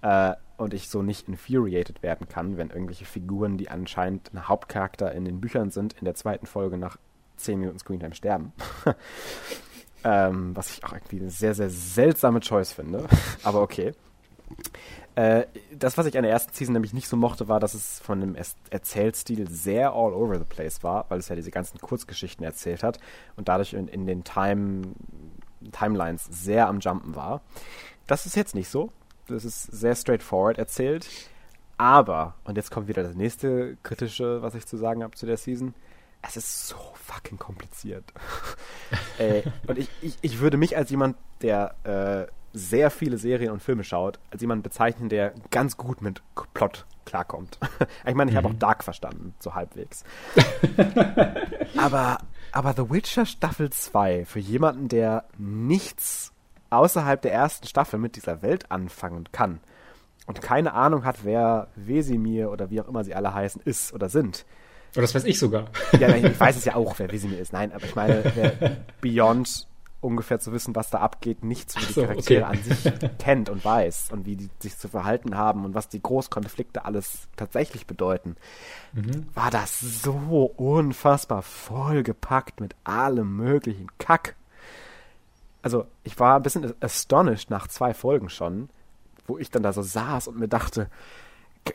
Äh, 0.01 0.33
und 0.57 0.73
ich 0.73 0.89
so 0.89 1.01
nicht 1.01 1.27
infuriated 1.27 2.03
werden 2.03 2.29
kann, 2.29 2.55
wenn 2.55 2.69
irgendwelche 2.69 3.05
Figuren, 3.05 3.57
die 3.57 3.69
anscheinend 3.69 4.31
ein 4.33 4.47
Hauptcharakter 4.47 5.11
in 5.11 5.25
den 5.25 5.41
Büchern 5.41 5.71
sind, 5.71 5.93
in 5.93 6.05
der 6.05 6.15
zweiten 6.15 6.45
Folge 6.45 6.77
nach 6.77 6.97
10 7.43 7.59
Minuten 7.59 7.79
Screentime 7.79 8.15
sterben. 8.15 8.53
ähm, 10.03 10.55
was 10.55 10.71
ich 10.71 10.83
auch 10.83 10.93
irgendwie 10.93 11.19
eine 11.19 11.29
sehr, 11.29 11.53
sehr 11.53 11.69
seltsame 11.69 12.39
Choice 12.39 12.73
finde. 12.73 13.07
Aber 13.43 13.61
okay. 13.61 13.93
Äh, 15.15 15.45
das, 15.73 15.97
was 15.97 16.05
ich 16.05 16.17
an 16.17 16.23
der 16.23 16.31
ersten 16.31 16.53
Season 16.53 16.73
nämlich 16.73 16.93
nicht 16.93 17.07
so 17.07 17.17
mochte, 17.17 17.47
war, 17.47 17.59
dass 17.59 17.73
es 17.73 17.99
von 17.99 18.21
dem 18.21 18.35
Erzählstil 18.69 19.49
sehr 19.49 19.91
all 19.91 20.13
over 20.13 20.39
the 20.39 20.45
place 20.45 20.83
war, 20.83 21.05
weil 21.09 21.19
es 21.19 21.27
ja 21.27 21.35
diese 21.35 21.51
ganzen 21.51 21.79
Kurzgeschichten 21.79 22.45
erzählt 22.45 22.83
hat 22.83 22.99
und 23.35 23.47
dadurch 23.47 23.73
in, 23.73 23.87
in 23.87 24.05
den 24.05 24.23
Time, 24.23 24.83
Timelines 25.71 26.25
sehr 26.31 26.67
am 26.67 26.79
Jumpen 26.79 27.15
war. 27.15 27.41
Das 28.07 28.25
ist 28.25 28.35
jetzt 28.35 28.55
nicht 28.55 28.69
so. 28.69 28.91
Das 29.27 29.45
ist 29.45 29.63
sehr 29.63 29.95
straightforward 29.95 30.57
erzählt. 30.57 31.07
Aber, 31.77 32.35
und 32.43 32.57
jetzt 32.57 32.71
kommt 32.71 32.87
wieder 32.87 33.03
das 33.03 33.15
nächste 33.15 33.75
kritische, 33.83 34.41
was 34.41 34.55
ich 34.55 34.65
zu 34.65 34.77
sagen 34.77 35.03
habe 35.03 35.15
zu 35.15 35.25
der 35.25 35.37
Season. 35.37 35.73
Es 36.21 36.37
ist 36.37 36.67
so 36.67 36.75
fucking 36.93 37.37
kompliziert. 37.37 38.05
äh, 39.17 39.41
und 39.67 39.77
ich, 39.77 39.89
ich, 40.01 40.17
ich 40.21 40.39
würde 40.39 40.57
mich 40.57 40.77
als 40.77 40.89
jemand, 40.89 41.17
der 41.41 41.75
äh, 41.83 42.31
sehr 42.53 42.91
viele 42.91 43.17
Serien 43.17 43.51
und 43.51 43.61
Filme 43.61 43.83
schaut, 43.83 44.19
als 44.29 44.41
jemand 44.41 44.63
bezeichnen, 44.63 45.09
der 45.09 45.33
ganz 45.49 45.77
gut 45.77 46.01
mit 46.01 46.21
Plot 46.53 46.85
klarkommt. 47.05 47.57
ich 48.05 48.15
meine, 48.15 48.31
ich 48.31 48.37
habe 48.37 48.49
auch 48.49 48.53
Dark 48.53 48.83
verstanden, 48.83 49.33
so 49.39 49.55
halbwegs. 49.55 50.03
aber, 51.77 52.19
aber 52.51 52.73
The 52.73 52.89
Witcher 52.89 53.25
Staffel 53.25 53.69
2, 53.69 54.25
für 54.25 54.39
jemanden, 54.39 54.89
der 54.89 55.25
nichts 55.37 56.33
außerhalb 56.69 57.21
der 57.21 57.33
ersten 57.33 57.67
Staffel 57.67 57.99
mit 57.99 58.15
dieser 58.15 58.41
Welt 58.41 58.71
anfangen 58.71 59.27
kann 59.31 59.59
und 60.27 60.41
keine 60.41 60.73
Ahnung 60.73 61.03
hat, 61.03 61.23
wer 61.23 61.67
Wesimir 61.75 62.51
oder 62.51 62.69
wie 62.69 62.79
auch 62.79 62.87
immer 62.87 63.03
sie 63.03 63.15
alle 63.15 63.33
heißen, 63.33 63.61
ist 63.65 63.93
oder 63.93 64.07
sind, 64.07 64.45
Oder 64.93 65.01
das 65.03 65.15
weiß 65.15 65.23
ich 65.25 65.39
sogar. 65.39 65.65
ja, 65.99 66.07
nein, 66.09 66.25
ich 66.25 66.39
weiß 66.39 66.57
es 66.57 66.65
ja 66.65 66.75
auch, 66.75 66.97
wer 66.99 67.11
Wesimir 67.11 67.39
ist. 67.39 67.53
Nein, 67.53 67.71
aber 67.71 67.85
ich 67.85 67.95
meine, 67.95 68.23
wer 68.35 68.77
Beyond 69.01 69.67
ungefähr 70.01 70.39
zu 70.39 70.51
wissen, 70.51 70.75
was 70.75 70.89
da 70.89 70.97
abgeht, 70.99 71.43
nichts 71.43 71.75
über 71.75 71.85
die 71.85 71.93
so, 71.93 72.01
Charaktere 72.01 72.45
okay. 72.47 72.57
an 72.57 72.63
sich 72.63 72.91
kennt 73.19 73.49
und 73.49 73.63
weiß 73.63 74.09
und 74.11 74.25
wie 74.25 74.35
die 74.35 74.49
sich 74.59 74.75
zu 74.77 74.87
verhalten 74.89 75.37
haben 75.37 75.63
und 75.63 75.75
was 75.75 75.89
die 75.89 76.01
Großkonflikte 76.01 76.85
alles 76.85 77.27
tatsächlich 77.37 77.85
bedeuten, 77.85 78.35
Mhm. 78.93 79.27
war 79.35 79.51
das 79.51 79.79
so 79.79 80.51
unfassbar 80.57 81.43
vollgepackt 81.43 82.59
mit 82.59 82.75
allem 82.83 83.37
möglichen 83.37 83.87
Kack. 83.99 84.35
Also, 85.61 85.85
ich 86.03 86.19
war 86.19 86.35
ein 86.37 86.43
bisschen 86.43 86.73
astonished 86.81 87.49
nach 87.51 87.67
zwei 87.67 87.93
Folgen 87.93 88.29
schon, 88.29 88.69
wo 89.27 89.37
ich 89.37 89.51
dann 89.51 89.61
da 89.63 89.71
so 89.71 89.83
saß 89.83 90.27
und 90.27 90.39
mir 90.39 90.47
dachte, 90.47 90.85
"K- 90.85 90.91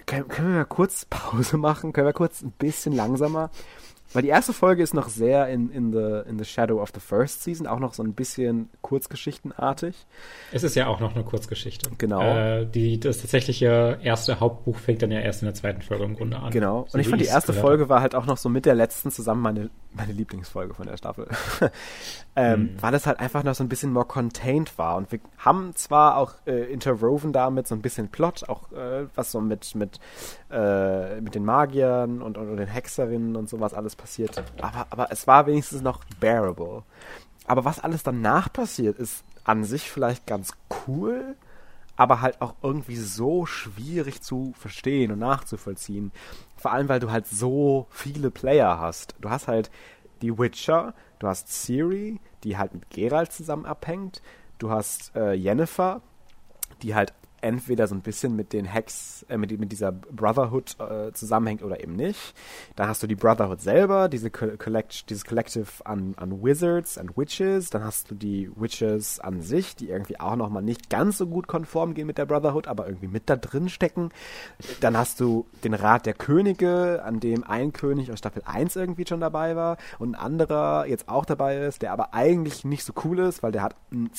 können, 0.07 0.29
können 0.29 0.49
wir 0.49 0.59
mal 0.59 0.65
kurz 0.65 1.05
Pause 1.11 1.57
machen? 1.57 1.93
Können 1.93 2.07
wir 2.07 2.13
kurz 2.13 2.43
ein 2.43 2.53
bisschen 2.53 2.93
langsamer? 2.93 3.51
Weil 4.13 4.23
die 4.23 4.29
erste 4.29 4.53
Folge 4.53 4.83
ist 4.83 4.95
noch 4.95 5.09
sehr 5.09 5.49
in, 5.49 5.71
in, 5.71 5.93
the, 5.93 6.29
in 6.29 6.39
the 6.39 6.45
shadow 6.45 6.83
of 6.83 6.91
the 6.95 7.01
first 7.01 7.43
season, 7.43 7.67
auch 7.67 7.79
noch 7.79 7.95
so 7.95 8.03
ein 8.03 8.15
bisschen 8.15 8.69
kurzgeschichtenartig. 8.83 10.07
Es 10.53 10.63
ist 10.63 10.75
ja 10.75 10.87
auch 10.89 11.01
noch 11.01 11.15
eine 11.15 11.25
Kurzgeschichte. 11.25 11.91
Genau. 11.99 12.21
Äh, 12.21 12.67
die, 12.67 13.01
das 13.01 13.21
tatsächliche 13.21 13.99
erste 14.03 14.41
Hauptbuch 14.41 14.77
fängt 14.77 15.03
dann 15.03 15.11
ja 15.11 15.21
erst 15.21 15.43
in 15.43 15.47
der 15.47 15.55
zweiten 15.55 15.83
Folge 15.83 16.05
im 16.05 16.15
Grunde 16.15 16.39
an. 16.39 16.51
Genau. 16.51 16.87
So 16.89 16.95
Und 16.95 17.01
ich 17.01 17.09
fand 17.09 17.23
die 17.23 17.27
erste 17.27 17.53
gehört 17.53 17.67
Folge 17.67 17.89
war 17.89 18.01
halt 18.01 18.15
auch 18.15 18.27
noch 18.27 18.37
so 18.37 18.49
mit 18.49 18.67
der 18.67 18.75
letzten 18.75 19.11
zusammen 19.11 19.43
meine, 19.43 19.71
meine 19.93 20.13
Lieblingsfolge 20.13 20.75
von 20.75 20.87
der 20.87 20.97
Staffel. 20.97 21.29
ähm, 22.37 22.67
Mhm. 22.67 22.83
Weil 22.83 22.95
es 22.95 23.07
halt 23.07 23.21
einfach 23.21 23.45
noch 23.45 23.55
so 23.55 23.65
ein 23.65 23.69
bisschen 23.69 23.93
more 23.93 24.07
contained 24.07 24.77
war. 24.79 24.97
Und 24.97 25.13
wir 25.13 25.21
haben 25.39 25.75
zwar 25.75 26.17
auch 26.17 26.35
äh, 26.47 26.73
interwoven 26.73 27.33
damit 27.33 27.67
so 27.67 27.75
ein 27.75 27.83
bisschen 27.83 28.09
Plot, 28.09 28.49
auch 28.49 28.73
äh, 28.73 29.07
was 29.15 29.33
so 29.33 29.41
mit, 29.41 29.75
mit, 29.75 29.99
äh, 30.51 31.21
mit 31.21 31.35
den 31.35 31.45
Magiern 31.45 32.23
und, 32.23 32.39
und, 32.39 32.51
und 32.51 32.57
den 32.57 32.69
Hexerinnen 32.69 33.37
und 33.37 33.49
sowas 33.49 33.75
alles 33.75 33.96
passiert. 33.97 34.43
Aber, 34.61 34.87
aber 34.91 35.11
es 35.11 35.27
war 35.27 35.47
wenigstens 35.47 35.83
noch 35.83 36.05
bearable. 36.21 36.83
Aber 37.47 37.65
was 37.65 37.81
alles 37.81 38.03
danach 38.03 38.53
passiert, 38.53 38.99
ist 38.99 39.25
an 39.45 39.65
sich 39.65 39.91
vielleicht 39.91 40.27
ganz 40.27 40.53
cool, 40.87 41.37
aber 41.97 42.21
halt 42.21 42.41
auch 42.43 42.55
irgendwie 42.63 42.97
so 42.97 43.47
schwierig 43.47 44.21
zu 44.21 44.53
verstehen 44.59 45.13
und 45.13 45.21
nachzuvollziehen. 45.21 46.13
Vor 46.57 46.73
allem, 46.73 46.89
weil 46.89 47.01
du 47.01 47.11
halt 47.11 47.27
so 47.27 47.87
viele 47.91 48.31
Player 48.31 48.79
hast. 48.81 49.15
Du 49.21 49.31
hast 49.31 49.49
halt 49.49 49.71
die 50.23 50.37
Witcher, 50.37 50.95
du 51.19 51.29
hast 51.29 51.49
Ciri, 51.49 52.21
die 52.45 52.57
halt 52.57 52.75
mit 52.75 52.91
Geralt 52.91 53.33
zusammen 53.33 53.67
abhängt, 53.67 54.23
du 54.59 54.71
hast 54.71 55.15
äh, 55.15 55.33
Yennefer, 55.33 56.03
die 56.83 56.95
halt 56.95 57.13
entweder 57.47 57.87
so 57.87 57.95
ein 57.95 58.01
bisschen 58.01 58.35
mit 58.35 58.53
den 58.53 58.71
Hacks, 58.71 59.25
äh, 59.29 59.37
mit, 59.37 59.57
mit 59.59 59.71
dieser 59.71 59.93
Brotherhood 59.93 60.77
äh, 60.81 61.13
zusammenhängt 61.13 61.63
oder 61.63 61.81
eben 61.81 61.95
nicht. 61.95 62.35
Dann 62.75 62.89
hast 62.89 63.05
du 63.05 63.07
die 63.07 63.15
Brotherhood 63.15 63.61
selber, 63.61 64.09
diese 64.09 64.31
Co 64.31 64.49
Collect 64.59 65.09
dieses 65.09 65.25
Collective 65.25 65.67
an, 65.85 66.15
an 66.17 66.43
Wizards 66.43 66.99
and 66.99 67.17
Witches. 67.17 67.71
Dann 67.71 67.85
hast 67.85 68.11
du 68.11 68.17
die 68.17 68.51
Witches 68.57 69.21
an 69.21 69.43
sich, 69.43 69.77
die 69.77 69.91
irgendwie 69.91 70.19
auch 70.19 70.35
nochmal 70.35 70.65
nicht 70.65 70.91
ganz 70.91 71.19
so 71.19 71.27
gut 71.29 71.47
konform 71.47 71.95
gehen 71.95 72.09
mit 72.09 72.19
der 72.19 72.27
Brotherhood, 72.27 72.67
aber 72.67 72.87
irgendwie 72.87 73.07
mit 73.07 73.31
da 73.31 73.37
drin 73.37 73.69
stecken. 73.69 74.11
Dann 74.81 74.97
hast 74.97 75.21
du 75.21 75.47
den 75.63 75.75
Rat 75.75 76.05
der 76.05 76.15
Könige, 76.15 77.03
an 77.05 77.21
dem 77.21 77.45
ein 77.45 77.73
König 77.73 78.11
aus 78.11 78.19
Staffel 78.19 78.43
1 78.45 78.75
irgendwie 78.75 79.07
schon 79.07 79.21
dabei 79.21 79.55
war 79.55 79.77
und 80.01 80.11
ein 80.11 80.15
anderer 80.17 80.87
jetzt 80.89 81.09
auch 81.09 81.25
dabei 81.25 81.59
ist, 81.59 81.83
der 81.83 81.93
aber 81.93 82.13
eigentlich 82.13 82.65
nicht 82.65 82.83
so 82.83 82.93
cool 83.05 83.21
ist, 83.21 83.45
weil 83.45 83.53
der 83.53 83.63
hat 83.63 83.77
einen 83.93 84.11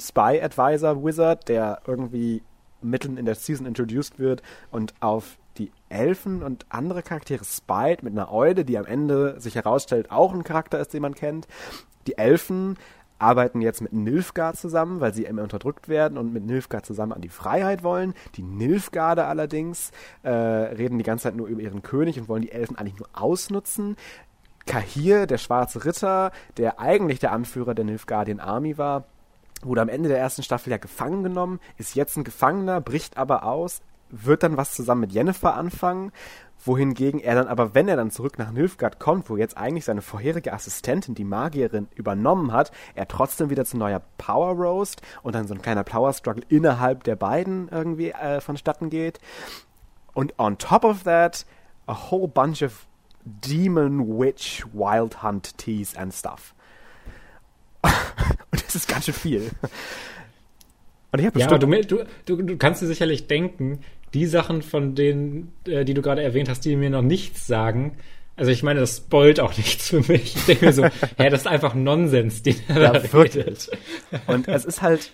Spy 0.00 0.40
Advisor 0.42 1.04
Wizard, 1.04 1.48
der 1.48 1.82
irgendwie 1.86 2.42
mitten 2.82 3.16
in 3.16 3.26
der 3.26 3.34
Season 3.34 3.66
introduced 3.66 4.18
wird 4.18 4.42
und 4.70 4.94
auf 5.00 5.38
die 5.58 5.72
Elfen 5.88 6.42
und 6.42 6.66
andere 6.68 7.02
Charaktere 7.02 7.44
spyt 7.44 8.02
mit 8.02 8.12
einer 8.12 8.32
Eude, 8.32 8.64
die 8.64 8.78
am 8.78 8.86
Ende 8.86 9.38
sich 9.40 9.56
herausstellt, 9.56 10.10
auch 10.10 10.32
ein 10.32 10.44
Charakter 10.44 10.78
ist, 10.78 10.94
den 10.94 11.02
man 11.02 11.14
kennt. 11.14 11.46
Die 12.06 12.16
Elfen 12.16 12.76
arbeiten 13.18 13.60
jetzt 13.60 13.82
mit 13.82 13.92
Nilfgaard 13.92 14.56
zusammen, 14.56 15.00
weil 15.00 15.12
sie 15.12 15.24
immer 15.24 15.42
unterdrückt 15.42 15.88
werden 15.88 16.16
und 16.16 16.32
mit 16.32 16.44
Nilfgaard 16.44 16.86
zusammen 16.86 17.12
an 17.12 17.20
die 17.20 17.28
Freiheit 17.28 17.82
wollen. 17.82 18.14
Die 18.36 18.42
Nilfgaarde 18.42 19.26
allerdings 19.26 19.90
äh, 20.22 20.30
reden 20.30 20.96
die 20.96 21.04
ganze 21.04 21.24
Zeit 21.24 21.36
nur 21.36 21.46
über 21.46 21.60
ihren 21.60 21.82
König 21.82 22.18
und 22.18 22.28
wollen 22.28 22.42
die 22.42 22.52
Elfen 22.52 22.76
eigentlich 22.76 22.98
nur 22.98 23.08
ausnutzen. 23.12 23.96
Kahir, 24.66 25.26
der 25.26 25.38
schwarze 25.38 25.84
Ritter, 25.84 26.32
der 26.56 26.80
eigentlich 26.80 27.18
der 27.18 27.32
Anführer 27.32 27.74
der 27.74 27.84
Nilfgaardian 27.84 28.40
Army 28.40 28.78
war, 28.78 29.04
wurde 29.62 29.82
am 29.82 29.88
Ende 29.88 30.08
der 30.08 30.18
ersten 30.18 30.42
Staffel 30.42 30.70
ja 30.70 30.78
gefangen 30.78 31.22
genommen, 31.22 31.60
ist 31.76 31.94
jetzt 31.94 32.16
ein 32.16 32.24
Gefangener, 32.24 32.80
bricht 32.80 33.16
aber 33.16 33.44
aus, 33.44 33.80
wird 34.10 34.42
dann 34.42 34.56
was 34.56 34.74
zusammen 34.74 35.02
mit 35.02 35.12
Jennifer 35.12 35.54
anfangen, 35.54 36.12
wohingegen 36.64 37.20
er 37.20 37.34
dann 37.36 37.48
aber, 37.48 37.74
wenn 37.74 37.88
er 37.88 37.96
dann 37.96 38.10
zurück 38.10 38.38
nach 38.38 38.50
Nilfgaard 38.50 38.98
kommt, 38.98 39.30
wo 39.30 39.36
jetzt 39.36 39.56
eigentlich 39.56 39.84
seine 39.84 40.02
vorherige 40.02 40.52
Assistentin, 40.52 41.14
die 41.14 41.24
Magierin, 41.24 41.88
übernommen 41.94 42.52
hat, 42.52 42.70
er 42.94 43.08
trotzdem 43.08 43.50
wieder 43.50 43.64
zu 43.64 43.78
neuer 43.78 44.02
Power 44.18 44.54
Roast 44.54 45.00
und 45.22 45.34
dann 45.34 45.46
so 45.46 45.54
ein 45.54 45.62
kleiner 45.62 45.84
Power 45.84 46.12
Struggle 46.12 46.44
innerhalb 46.48 47.04
der 47.04 47.16
beiden 47.16 47.68
irgendwie 47.68 48.10
äh, 48.10 48.40
vonstatten 48.40 48.90
geht. 48.90 49.20
Und 50.12 50.38
on 50.38 50.58
top 50.58 50.84
of 50.84 51.04
that, 51.04 51.46
a 51.86 52.10
whole 52.10 52.28
bunch 52.28 52.62
of 52.62 52.86
Demon 53.24 54.18
Witch 54.18 54.64
Wild 54.72 55.22
Hunt 55.22 55.56
Teas 55.56 55.96
and 55.96 56.12
stuff. 56.12 56.54
Das 58.72 58.76
ist 58.76 58.88
ganz 58.88 59.04
schön 59.06 59.14
viel. 59.14 59.50
Und 61.12 61.18
ich 61.18 61.26
habe 61.26 61.38
Ja, 61.40 61.48
aber 61.48 61.58
bestimmt 61.58 61.90
du, 61.90 62.04
du, 62.26 62.36
du, 62.36 62.42
du 62.42 62.56
kannst 62.56 62.82
dir 62.82 62.86
sicherlich 62.86 63.26
denken, 63.26 63.80
die 64.14 64.26
Sachen, 64.26 64.62
von 64.62 64.94
denen, 64.94 65.52
äh, 65.66 65.84
die 65.84 65.94
du 65.94 66.02
gerade 66.02 66.22
erwähnt 66.22 66.48
hast, 66.48 66.64
die 66.64 66.76
mir 66.76 66.90
noch 66.90 67.02
nichts 67.02 67.46
sagen, 67.48 67.96
also 68.36 68.52
ich 68.52 68.62
meine, 68.62 68.80
das 68.80 68.98
spoilt 68.98 69.40
auch 69.40 69.56
nichts 69.56 69.88
für 69.88 70.00
mich. 70.00 70.36
Ich 70.36 70.44
denke 70.46 70.66
mir 70.66 70.72
so, 70.72 70.84
hä, 70.84 71.30
das 71.30 71.40
ist 71.42 71.46
einfach 71.46 71.74
Nonsens, 71.74 72.42
den 72.42 72.56
er 72.68 72.74
da 72.76 72.94
Ja, 72.94 73.12
wirklich. 73.12 73.44
redet. 73.44 73.70
Und 74.28 74.46
es 74.48 74.64
ist 74.64 74.82
halt, 74.82 75.12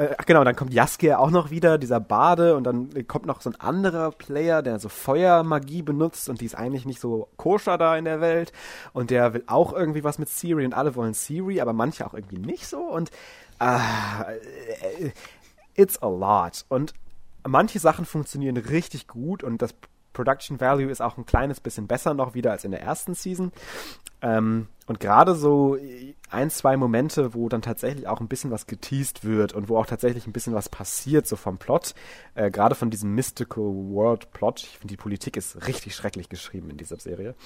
äh, 0.00 0.14
ach 0.16 0.24
genau, 0.24 0.44
dann 0.44 0.56
kommt 0.56 0.72
Jaskier 0.72 1.20
auch 1.20 1.30
noch 1.30 1.50
wieder, 1.50 1.76
dieser 1.76 2.00
Bade, 2.00 2.56
und 2.56 2.64
dann 2.64 3.06
kommt 3.06 3.26
noch 3.26 3.42
so 3.42 3.50
ein 3.50 3.60
anderer 3.60 4.10
Player, 4.12 4.62
der 4.62 4.78
so 4.78 4.88
Feuermagie 4.88 5.82
benutzt 5.82 6.30
und 6.30 6.40
die 6.40 6.46
ist 6.46 6.54
eigentlich 6.54 6.86
nicht 6.86 7.00
so 7.00 7.28
koscher 7.36 7.76
da 7.76 7.96
in 7.96 8.06
der 8.06 8.20
Welt. 8.22 8.52
Und 8.94 9.10
der 9.10 9.34
will 9.34 9.44
auch 9.46 9.74
irgendwie 9.74 10.02
was 10.02 10.18
mit 10.18 10.30
Siri 10.30 10.64
und 10.64 10.72
alle 10.72 10.94
wollen 10.96 11.12
Siri, 11.12 11.60
aber 11.60 11.74
manche 11.74 12.06
auch 12.06 12.14
irgendwie 12.14 12.38
nicht 12.38 12.66
so. 12.66 12.78
Und 12.78 13.10
ah, 13.58 14.22
äh, 15.02 15.10
it's 15.74 16.00
a 16.02 16.08
lot. 16.08 16.64
Und 16.68 16.94
manche 17.46 17.78
Sachen 17.78 18.06
funktionieren 18.06 18.56
richtig 18.56 19.06
gut 19.06 19.44
und 19.44 19.60
das 19.60 19.74
Production 20.14 20.60
Value 20.60 20.90
ist 20.90 21.02
auch 21.02 21.18
ein 21.18 21.26
kleines 21.26 21.60
bisschen 21.60 21.86
besser 21.86 22.14
noch 22.14 22.34
wieder 22.34 22.52
als 22.52 22.64
in 22.64 22.70
der 22.70 22.80
ersten 22.80 23.14
Season. 23.14 23.52
Ähm, 24.22 24.68
und 24.90 24.98
gerade 24.98 25.36
so 25.36 25.76
ein, 26.30 26.50
zwei 26.50 26.76
Momente, 26.76 27.32
wo 27.32 27.48
dann 27.48 27.62
tatsächlich 27.62 28.08
auch 28.08 28.20
ein 28.20 28.26
bisschen 28.26 28.50
was 28.50 28.66
geteased 28.66 29.24
wird 29.24 29.52
und 29.52 29.68
wo 29.68 29.76
auch 29.76 29.86
tatsächlich 29.86 30.26
ein 30.26 30.32
bisschen 30.32 30.52
was 30.52 30.68
passiert, 30.68 31.28
so 31.28 31.36
vom 31.36 31.58
Plot, 31.58 31.94
äh, 32.34 32.50
gerade 32.50 32.74
von 32.74 32.90
diesem 32.90 33.14
Mystical 33.14 33.62
World 33.62 34.32
Plot, 34.32 34.64
ich 34.64 34.78
finde 34.78 34.92
die 34.92 34.96
Politik 34.96 35.36
ist 35.36 35.68
richtig 35.68 35.94
schrecklich 35.94 36.28
geschrieben 36.28 36.70
in 36.70 36.76
dieser 36.76 36.98
Serie, 36.98 37.36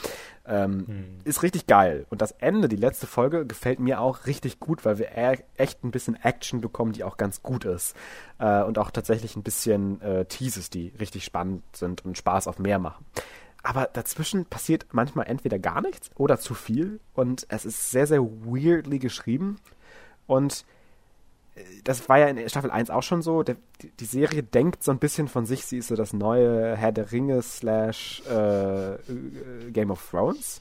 ähm, 0.46 1.18
ist 1.24 1.42
richtig 1.42 1.66
geil. 1.66 2.06
Und 2.08 2.22
das 2.22 2.32
Ende, 2.32 2.66
die 2.66 2.76
letzte 2.76 3.06
Folge, 3.06 3.44
gefällt 3.44 3.78
mir 3.78 4.00
auch 4.00 4.26
richtig 4.26 4.58
gut, 4.58 4.86
weil 4.86 4.98
wir 4.98 5.10
e 5.14 5.36
echt 5.56 5.84
ein 5.84 5.90
bisschen 5.90 6.16
Action 6.22 6.62
bekommen, 6.62 6.92
die 6.92 7.04
auch 7.04 7.18
ganz 7.18 7.42
gut 7.42 7.66
ist. 7.66 7.94
Äh, 8.38 8.62
und 8.62 8.78
auch 8.78 8.90
tatsächlich 8.90 9.36
ein 9.36 9.42
bisschen 9.42 10.00
äh, 10.00 10.24
Teases, 10.24 10.70
die 10.70 10.94
richtig 10.98 11.24
spannend 11.24 11.62
sind 11.74 12.06
und 12.06 12.16
Spaß 12.16 12.48
auf 12.48 12.58
mehr 12.58 12.78
machen. 12.78 13.04
Aber 13.66 13.88
dazwischen 13.92 14.44
passiert 14.44 14.86
manchmal 14.92 15.26
entweder 15.26 15.58
gar 15.58 15.80
nichts 15.80 16.10
oder 16.16 16.38
zu 16.38 16.52
viel. 16.54 17.00
Und 17.14 17.46
es 17.48 17.64
ist 17.64 17.90
sehr, 17.90 18.06
sehr 18.06 18.22
weirdly 18.22 18.98
geschrieben. 18.98 19.56
Und 20.26 20.66
äh, 21.56 21.62
das 21.82 22.06
war 22.10 22.18
ja 22.18 22.26
in 22.26 22.46
Staffel 22.48 22.70
1 22.70 22.90
auch 22.90 23.02
schon 23.02 23.22
so. 23.22 23.42
Der, 23.42 23.56
die, 24.00 24.04
Serie 24.04 24.42
denkt 24.42 24.82
so 24.84 24.90
ein 24.92 24.98
bisschen 24.98 25.28
von 25.28 25.46
sich, 25.46 25.64
sie 25.64 25.78
ist 25.78 25.88
so 25.88 25.96
das 25.96 26.12
neue 26.12 26.76
Herr 26.76 26.92
der 26.92 27.10
Ringe 27.10 27.40
slash 27.40 28.22
äh, 28.28 28.94
äh, 28.96 28.98
Game 29.72 29.90
of 29.90 30.06
Thrones. 30.10 30.60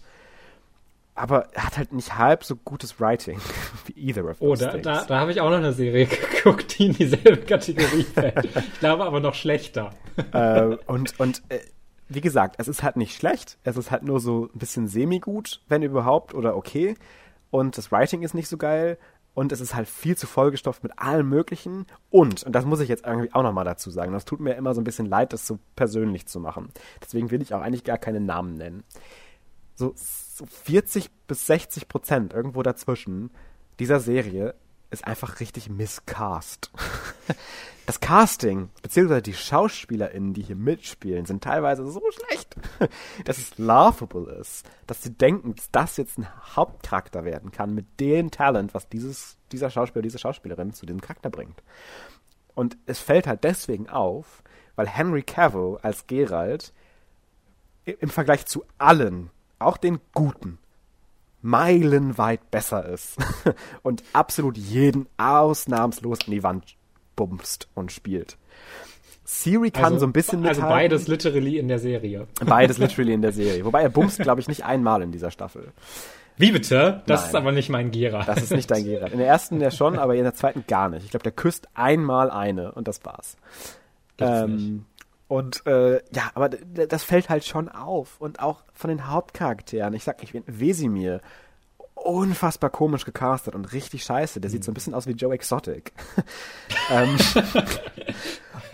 Aber 1.15 1.49
er 1.53 1.65
hat 1.65 1.77
halt 1.77 1.91
nicht 1.93 2.17
halb 2.17 2.43
so 2.45 2.55
gutes 2.55 2.99
Writing 3.01 3.39
wie 3.85 3.99
either 4.09 4.23
of 4.29 4.37
Oh, 4.39 4.51
those 4.55 4.63
da, 4.65 4.71
things. 4.71 4.83
da, 4.85 5.03
da 5.03 5.19
habe 5.19 5.31
ich 5.31 5.41
auch 5.41 5.49
noch 5.49 5.57
eine 5.57 5.73
Serie 5.73 6.05
geguckt, 6.33 6.79
die 6.79 6.85
in 6.87 6.93
dieselbe 6.93 7.37
Kategorie 7.37 8.03
fällt. 8.03 8.45
Ich 8.45 8.79
glaube 8.79 9.03
aber 9.03 9.19
noch 9.19 9.35
schlechter. 9.35 9.91
äh, 10.31 10.77
und 10.87 11.19
und 11.19 11.43
äh, 11.49 11.59
wie 12.13 12.21
gesagt, 12.21 12.55
es 12.57 12.67
ist 12.67 12.83
halt 12.83 12.97
nicht 12.97 13.15
schlecht. 13.15 13.57
Es 13.63 13.77
ist 13.77 13.91
halt 13.91 14.03
nur 14.03 14.19
so 14.19 14.49
ein 14.53 14.59
bisschen 14.59 14.87
semi-gut, 14.87 15.61
wenn 15.67 15.83
überhaupt, 15.83 16.33
oder 16.33 16.55
okay. 16.55 16.95
Und 17.51 17.77
das 17.77 17.91
Writing 17.91 18.23
ist 18.23 18.33
nicht 18.33 18.47
so 18.47 18.57
geil. 18.57 18.97
Und 19.35 19.51
es 19.51 19.61
ist 19.61 19.73
halt 19.73 19.87
viel 19.87 20.15
zu 20.15 20.27
vollgestopft 20.27 20.83
mit 20.83 20.99
allem 20.99 21.27
Möglichen. 21.27 21.87
Und, 22.11 22.43
und 22.43 22.53
das 22.53 22.65
muss 22.65 22.79
ich 22.81 22.89
jetzt 22.89 23.05
irgendwie 23.05 23.33
auch 23.33 23.41
nochmal 23.41 23.65
dazu 23.65 23.89
sagen, 23.89 24.13
das 24.13 24.25
tut 24.25 24.39
mir 24.39 24.53
immer 24.53 24.75
so 24.75 24.81
ein 24.81 24.83
bisschen 24.83 25.07
leid, 25.07 25.33
das 25.33 25.47
so 25.47 25.59
persönlich 25.75 26.27
zu 26.27 26.39
machen. 26.39 26.69
Deswegen 27.01 27.31
will 27.31 27.41
ich 27.41 27.53
auch 27.53 27.61
eigentlich 27.61 27.83
gar 27.83 27.97
keine 27.97 28.19
Namen 28.19 28.55
nennen. 28.55 28.83
So, 29.73 29.93
so 29.95 30.45
40 30.45 31.09
bis 31.27 31.47
60 31.47 31.87
Prozent 31.87 32.33
irgendwo 32.33 32.61
dazwischen 32.61 33.31
dieser 33.79 33.99
Serie 33.99 34.53
ist 34.93 35.05
einfach 35.05 35.39
richtig 35.39 35.69
miscast. 35.69 36.71
Das 37.85 37.99
Casting, 37.99 38.69
beziehungsweise 38.81 39.21
die 39.23 39.33
SchauspielerInnen, 39.33 40.33
die 40.33 40.41
hier 40.41 40.55
mitspielen, 40.55 41.25
sind 41.25 41.43
teilweise 41.43 41.85
so 41.91 42.01
schlecht, 42.11 42.55
dass 43.25 43.37
es 43.37 43.57
laughable 43.57 44.31
ist, 44.39 44.65
dass 44.87 45.03
sie 45.03 45.11
denken, 45.11 45.53
dass 45.55 45.69
das 45.69 45.97
jetzt 45.97 46.17
ein 46.17 46.27
Hauptcharakter 46.55 47.25
werden 47.25 47.51
kann 47.51 47.73
mit 47.75 47.99
dem 47.99 48.31
Talent, 48.31 48.73
was 48.73 48.87
dieses, 48.87 49.35
dieser 49.51 49.69
Schauspieler, 49.69 50.01
diese 50.01 50.17
Schauspielerin 50.17 50.71
zu 50.71 50.85
diesem 50.85 51.01
Charakter 51.01 51.29
bringt. 51.29 51.61
Und 52.55 52.77
es 52.85 52.99
fällt 52.99 53.27
halt 53.27 53.43
deswegen 53.43 53.89
auf, 53.89 54.43
weil 54.77 54.87
Henry 54.87 55.23
Cavill 55.23 55.77
als 55.81 56.07
Geralt 56.07 56.71
i- 57.85 57.97
im 57.99 58.09
Vergleich 58.09 58.45
zu 58.45 58.63
allen, 58.77 59.29
auch 59.59 59.75
den 59.75 59.99
Guten, 60.13 60.57
meilenweit 61.43 62.49
besser 62.49 62.85
ist 62.89 63.17
und 63.83 64.03
absolut 64.13 64.57
jeden 64.57 65.07
ausnahmslos 65.17 66.19
an 66.25 66.31
die 66.31 66.41
Wand 66.43 66.75
bumst 67.15 67.67
und 67.75 67.91
spielt. 67.91 68.37
Siri 69.25 69.71
kann 69.71 69.99
so 69.99 70.05
ein 70.05 70.13
bisschen 70.13 70.45
Also 70.45 70.61
mithalten. 70.61 70.69
beides 70.89 71.07
literally 71.07 71.57
in 71.57 71.67
der 71.67 71.79
Serie. 71.79 72.27
Beides 72.45 72.77
literally 72.77 73.13
in 73.13 73.21
der 73.21 73.31
Serie. 73.33 73.63
Wobei 73.65 73.81
er 73.81 73.89
bumst, 73.89 74.19
glaube 74.19 74.41
ich, 74.41 74.47
nicht 74.47 74.65
einmal 74.65 75.01
in 75.01 75.11
dieser 75.11 75.31
Staffel. 75.31 75.71
Wie 76.37 76.51
bitte? 76.51 77.03
Das 77.05 77.21
Nein. 77.21 77.29
ist 77.29 77.35
aber 77.35 77.51
nicht 77.51 77.69
mein 77.69 77.91
Gera. 77.91 78.23
Das 78.23 78.41
ist 78.41 78.51
nicht 78.51 78.69
dein 78.71 78.83
Gerard. 78.83 79.11
In 79.11 79.19
der 79.19 79.27
ersten 79.27 79.61
ja 79.61 79.69
schon, 79.69 79.99
aber 79.99 80.15
in 80.15 80.23
der 80.23 80.33
zweiten 80.33 80.65
gar 80.67 80.89
nicht. 80.89 81.03
Ich 81.05 81.11
glaube, 81.11 81.23
der 81.23 81.31
küsst 81.31 81.67
einmal 81.75 82.31
eine 82.31 82.71
und 82.71 82.87
das 82.87 83.05
war's. 83.05 83.37
Ähm, 84.17 84.85
und 85.27 85.65
äh, 85.65 85.95
ja, 86.13 86.31
aber 86.33 86.49
das 86.49 87.03
fällt 87.03 87.29
halt 87.29 87.45
schon 87.45 87.69
auf. 87.69 88.19
Und 88.19 88.39
auch 88.39 88.63
von 88.73 88.89
den 88.89 89.07
Hauptcharakteren. 89.07 89.93
Ich 89.93 90.03
sag, 90.03 90.21
ich 90.23 90.33
bin 90.33 90.43
Wesimir. 90.47 91.21
Unfassbar 91.95 92.69
komisch 92.69 93.05
gecastet 93.05 93.55
und 93.55 93.71
richtig 93.71 94.03
scheiße. 94.03 94.41
Der 94.41 94.49
sieht 94.49 94.63
so 94.63 94.71
ein 94.71 94.73
bisschen 94.73 94.93
aus 94.93 95.07
wie 95.07 95.13
Joe 95.13 95.33
Exotic. 95.33 95.93
ähm, 96.91 97.17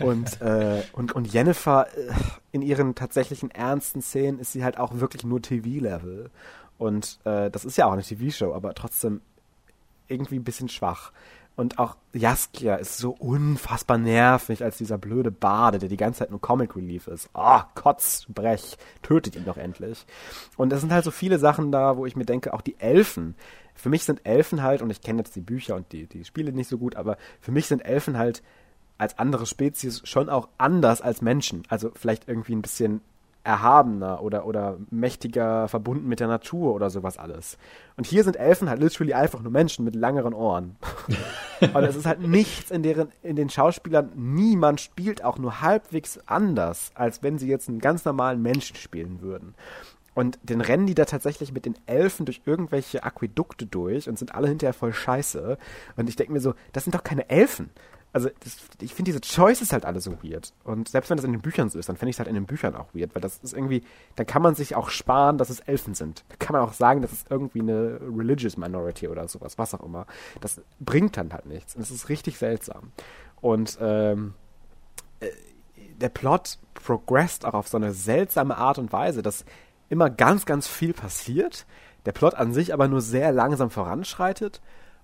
und, 0.00 0.40
äh, 0.40 0.82
und, 0.92 1.12
und 1.12 1.32
Jennifer 1.32 1.86
äh, 1.96 2.12
in 2.50 2.62
ihren 2.62 2.94
tatsächlichen 2.94 3.50
ernsten 3.50 4.02
Szenen 4.02 4.40
ist 4.40 4.52
sie 4.52 4.64
halt 4.64 4.78
auch 4.78 4.94
wirklich 4.94 5.24
nur 5.24 5.40
TV-Level. 5.40 6.30
Und 6.78 7.20
äh, 7.24 7.50
das 7.50 7.64
ist 7.64 7.78
ja 7.78 7.86
auch 7.86 7.92
eine 7.92 8.02
TV-Show, 8.02 8.52
aber 8.52 8.74
trotzdem 8.74 9.20
irgendwie 10.08 10.36
ein 10.36 10.44
bisschen 10.44 10.68
schwach. 10.68 11.12
Und 11.60 11.78
auch 11.78 11.98
Jaskia 12.14 12.76
ist 12.76 12.96
so 12.96 13.10
unfassbar 13.10 13.98
nervig 13.98 14.64
als 14.64 14.78
dieser 14.78 14.96
blöde 14.96 15.30
Bade, 15.30 15.78
der 15.78 15.90
die 15.90 15.98
ganze 15.98 16.20
Zeit 16.20 16.30
nur 16.30 16.40
Comic 16.40 16.74
Relief 16.74 17.06
ist. 17.06 17.28
Ah, 17.34 17.66
Kotz, 17.74 18.24
Brech, 18.30 18.78
tötet 19.02 19.36
ihn 19.36 19.44
doch 19.44 19.58
endlich. 19.58 20.06
Und 20.56 20.72
es 20.72 20.80
sind 20.80 20.90
halt 20.90 21.04
so 21.04 21.10
viele 21.10 21.38
Sachen 21.38 21.70
da, 21.70 21.98
wo 21.98 22.06
ich 22.06 22.16
mir 22.16 22.24
denke, 22.24 22.54
auch 22.54 22.62
die 22.62 22.80
Elfen. 22.80 23.34
Für 23.74 23.90
mich 23.90 24.04
sind 24.04 24.24
Elfen 24.24 24.62
halt, 24.62 24.80
und 24.80 24.88
ich 24.88 25.02
kenne 25.02 25.18
jetzt 25.18 25.36
die 25.36 25.42
Bücher 25.42 25.76
und 25.76 25.92
die, 25.92 26.06
die 26.06 26.24
Spiele 26.24 26.50
nicht 26.50 26.70
so 26.70 26.78
gut, 26.78 26.96
aber 26.96 27.18
für 27.42 27.52
mich 27.52 27.66
sind 27.66 27.84
Elfen 27.84 28.16
halt 28.16 28.42
als 28.96 29.18
andere 29.18 29.44
Spezies 29.44 30.00
schon 30.04 30.30
auch 30.30 30.48
anders 30.56 31.02
als 31.02 31.20
Menschen. 31.20 31.64
Also 31.68 31.90
vielleicht 31.94 32.26
irgendwie 32.26 32.54
ein 32.54 32.62
bisschen 32.62 33.02
erhabener 33.42 34.22
oder, 34.22 34.46
oder 34.46 34.76
mächtiger 34.90 35.68
verbunden 35.68 36.08
mit 36.08 36.20
der 36.20 36.28
Natur 36.28 36.74
oder 36.74 36.90
sowas 36.90 37.18
alles. 37.18 37.56
Und 37.96 38.06
hier 38.06 38.24
sind 38.24 38.36
Elfen 38.36 38.68
halt 38.68 38.80
literally 38.80 39.14
einfach 39.14 39.40
nur 39.40 39.52
Menschen 39.52 39.84
mit 39.84 39.94
langeren 39.94 40.34
Ohren. 40.34 40.76
Und 41.60 41.84
es 41.84 41.96
ist 41.96 42.06
halt 42.06 42.20
nichts 42.20 42.70
in 42.70 42.82
deren, 42.82 43.08
in 43.22 43.36
den 43.36 43.50
Schauspielern, 43.50 44.12
niemand 44.14 44.80
spielt 44.80 45.24
auch 45.24 45.38
nur 45.38 45.60
halbwegs 45.60 46.18
anders, 46.26 46.90
als 46.94 47.22
wenn 47.22 47.38
sie 47.38 47.48
jetzt 47.48 47.68
einen 47.68 47.80
ganz 47.80 48.04
normalen 48.04 48.42
Menschen 48.42 48.76
spielen 48.76 49.20
würden. 49.20 49.54
Und 50.14 50.38
dann 50.42 50.60
rennen 50.60 50.86
die 50.86 50.94
da 50.94 51.04
tatsächlich 51.04 51.52
mit 51.52 51.64
den 51.64 51.76
Elfen 51.86 52.26
durch 52.26 52.42
irgendwelche 52.44 53.04
Aquädukte 53.04 53.66
durch 53.66 54.08
und 54.08 54.18
sind 54.18 54.34
alle 54.34 54.48
hinterher 54.48 54.74
voll 54.74 54.92
scheiße. 54.92 55.56
Und 55.96 56.08
ich 56.08 56.16
denke 56.16 56.32
mir 56.32 56.40
so, 56.40 56.54
das 56.72 56.84
sind 56.84 56.94
doch 56.94 57.04
keine 57.04 57.30
Elfen. 57.30 57.70
Also 58.12 58.28
das, 58.40 58.56
ich 58.80 58.94
finde 58.94 59.12
diese 59.12 59.20
Choices 59.20 59.72
halt 59.72 59.84
alle 59.84 60.00
so 60.00 60.22
weird. 60.22 60.52
Und 60.64 60.88
selbst 60.88 61.10
wenn 61.10 61.16
das 61.16 61.24
in 61.24 61.32
den 61.32 61.40
Büchern 61.40 61.70
so 61.70 61.78
ist, 61.78 61.88
dann 61.88 61.96
finde 61.96 62.10
ich 62.10 62.16
es 62.16 62.18
halt 62.18 62.28
in 62.28 62.34
den 62.34 62.46
Büchern 62.46 62.74
auch 62.74 62.92
weird, 62.92 63.14
weil 63.14 63.22
das 63.22 63.38
ist 63.38 63.54
irgendwie, 63.54 63.84
dann 64.16 64.26
kann 64.26 64.42
man 64.42 64.54
sich 64.54 64.74
auch 64.74 64.90
sparen, 64.90 65.38
dass 65.38 65.50
es 65.50 65.60
Elfen 65.60 65.94
sind. 65.94 66.24
Da 66.28 66.36
kann 66.36 66.54
man 66.54 66.62
auch 66.62 66.72
sagen, 66.72 67.02
das 67.02 67.12
ist 67.12 67.30
irgendwie 67.30 67.60
eine 67.60 68.00
religious 68.00 68.56
minority 68.56 69.06
oder 69.06 69.28
sowas, 69.28 69.58
was 69.58 69.74
auch 69.74 69.84
immer. 69.84 70.06
Das 70.40 70.60
bringt 70.80 71.16
dann 71.16 71.32
halt 71.32 71.46
nichts. 71.46 71.76
Und 71.76 71.82
es 71.82 71.90
ist 71.90 72.08
richtig 72.08 72.38
seltsam. 72.38 72.90
Und 73.40 73.78
ähm, 73.80 74.34
äh, 75.20 75.28
der 76.00 76.08
Plot 76.08 76.58
progressed 76.74 77.44
auch 77.44 77.54
auf 77.54 77.68
so 77.68 77.76
eine 77.76 77.92
seltsame 77.92 78.56
Art 78.56 78.78
und 78.78 78.92
Weise, 78.92 79.22
dass 79.22 79.44
immer 79.88 80.10
ganz, 80.10 80.46
ganz 80.46 80.66
viel 80.66 80.94
passiert, 80.94 81.66
der 82.06 82.12
Plot 82.12 82.34
an 82.34 82.52
sich 82.52 82.72
aber 82.72 82.88
nur 82.88 83.00
sehr 83.02 83.32
langsam 83.32 83.70
voranschreitet 83.70 84.60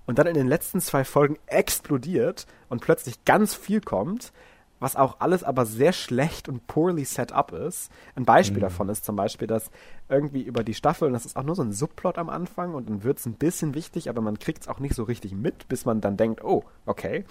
und 0.07 0.19
dann 0.19 0.27
in 0.27 0.35
den 0.35 0.49
letzten 0.49 0.81
zwei 0.81 1.05
Folgen 1.05 1.39
explodiert 1.47 2.47
und 2.69 2.81
plötzlich 2.81 3.25
ganz 3.25 3.55
viel 3.55 3.81
kommt, 3.81 4.33
was 4.79 4.95
auch 4.97 5.21
alles 5.21 5.43
aber 5.43 5.65
sehr 5.65 5.93
schlecht 5.93 6.49
und 6.49 6.67
poorly 6.67 7.05
set 7.05 7.33
up 7.33 7.53
ist. 7.53 7.91
Ein 8.15 8.25
Beispiel 8.27 8.61
davon 8.61 8.89
ist 8.91 9.05
zum 9.07 9.17
Beispiel, 9.17 9.49
dass 9.49 9.71
irgendwie 10.09 10.43
über 10.43 10.63
die 10.63 10.75
Staffel, 10.75 11.07
und 11.07 11.15
das 11.15 11.25
ist 11.25 11.37
auch 11.37 11.45
nur 11.45 11.55
so 11.55 11.63
ein 11.63 11.73
Subplot 11.73 12.19
am 12.19 12.29
Anfang 12.29 12.75
und 12.75 12.89
dann 12.89 13.03
wird 13.03 13.19
es 13.19 13.27
ein 13.27 13.35
bisschen 13.35 13.75
wichtig, 13.75 14.11
aber 14.11 14.21
man 14.21 14.39
kriegt 14.39 14.63
es 14.63 14.69
auch 14.69 14.79
nicht 14.79 14.95
so 14.95 15.05
richtig 15.05 15.33
mit, 15.33 15.69
bis 15.69 15.87
man 15.87 16.01
dann 16.01 16.17
denkt, 16.17 16.45
oh, 16.45 16.63
okay, 16.85 17.25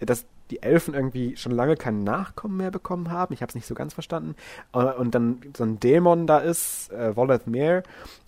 dass 0.00 0.26
die 0.50 0.62
Elfen 0.62 0.94
irgendwie 0.94 1.36
schon 1.36 1.52
lange 1.52 1.76
keinen 1.76 2.04
Nachkommen 2.04 2.58
mehr 2.58 2.70
bekommen 2.70 3.10
haben. 3.10 3.32
Ich 3.32 3.40
habe 3.40 3.48
es 3.48 3.54
nicht 3.54 3.66
so 3.66 3.74
ganz 3.74 3.94
verstanden. 3.94 4.36
Äh, 4.74 4.78
Und 4.78 5.14
dann 5.14 5.40
so 5.56 5.64
ein 5.64 5.80
Dämon 5.80 6.26
da 6.26 6.38
ist, 6.38 6.92
äh, 6.92 7.16
Voleth 7.16 7.46
Meer, 7.46 7.82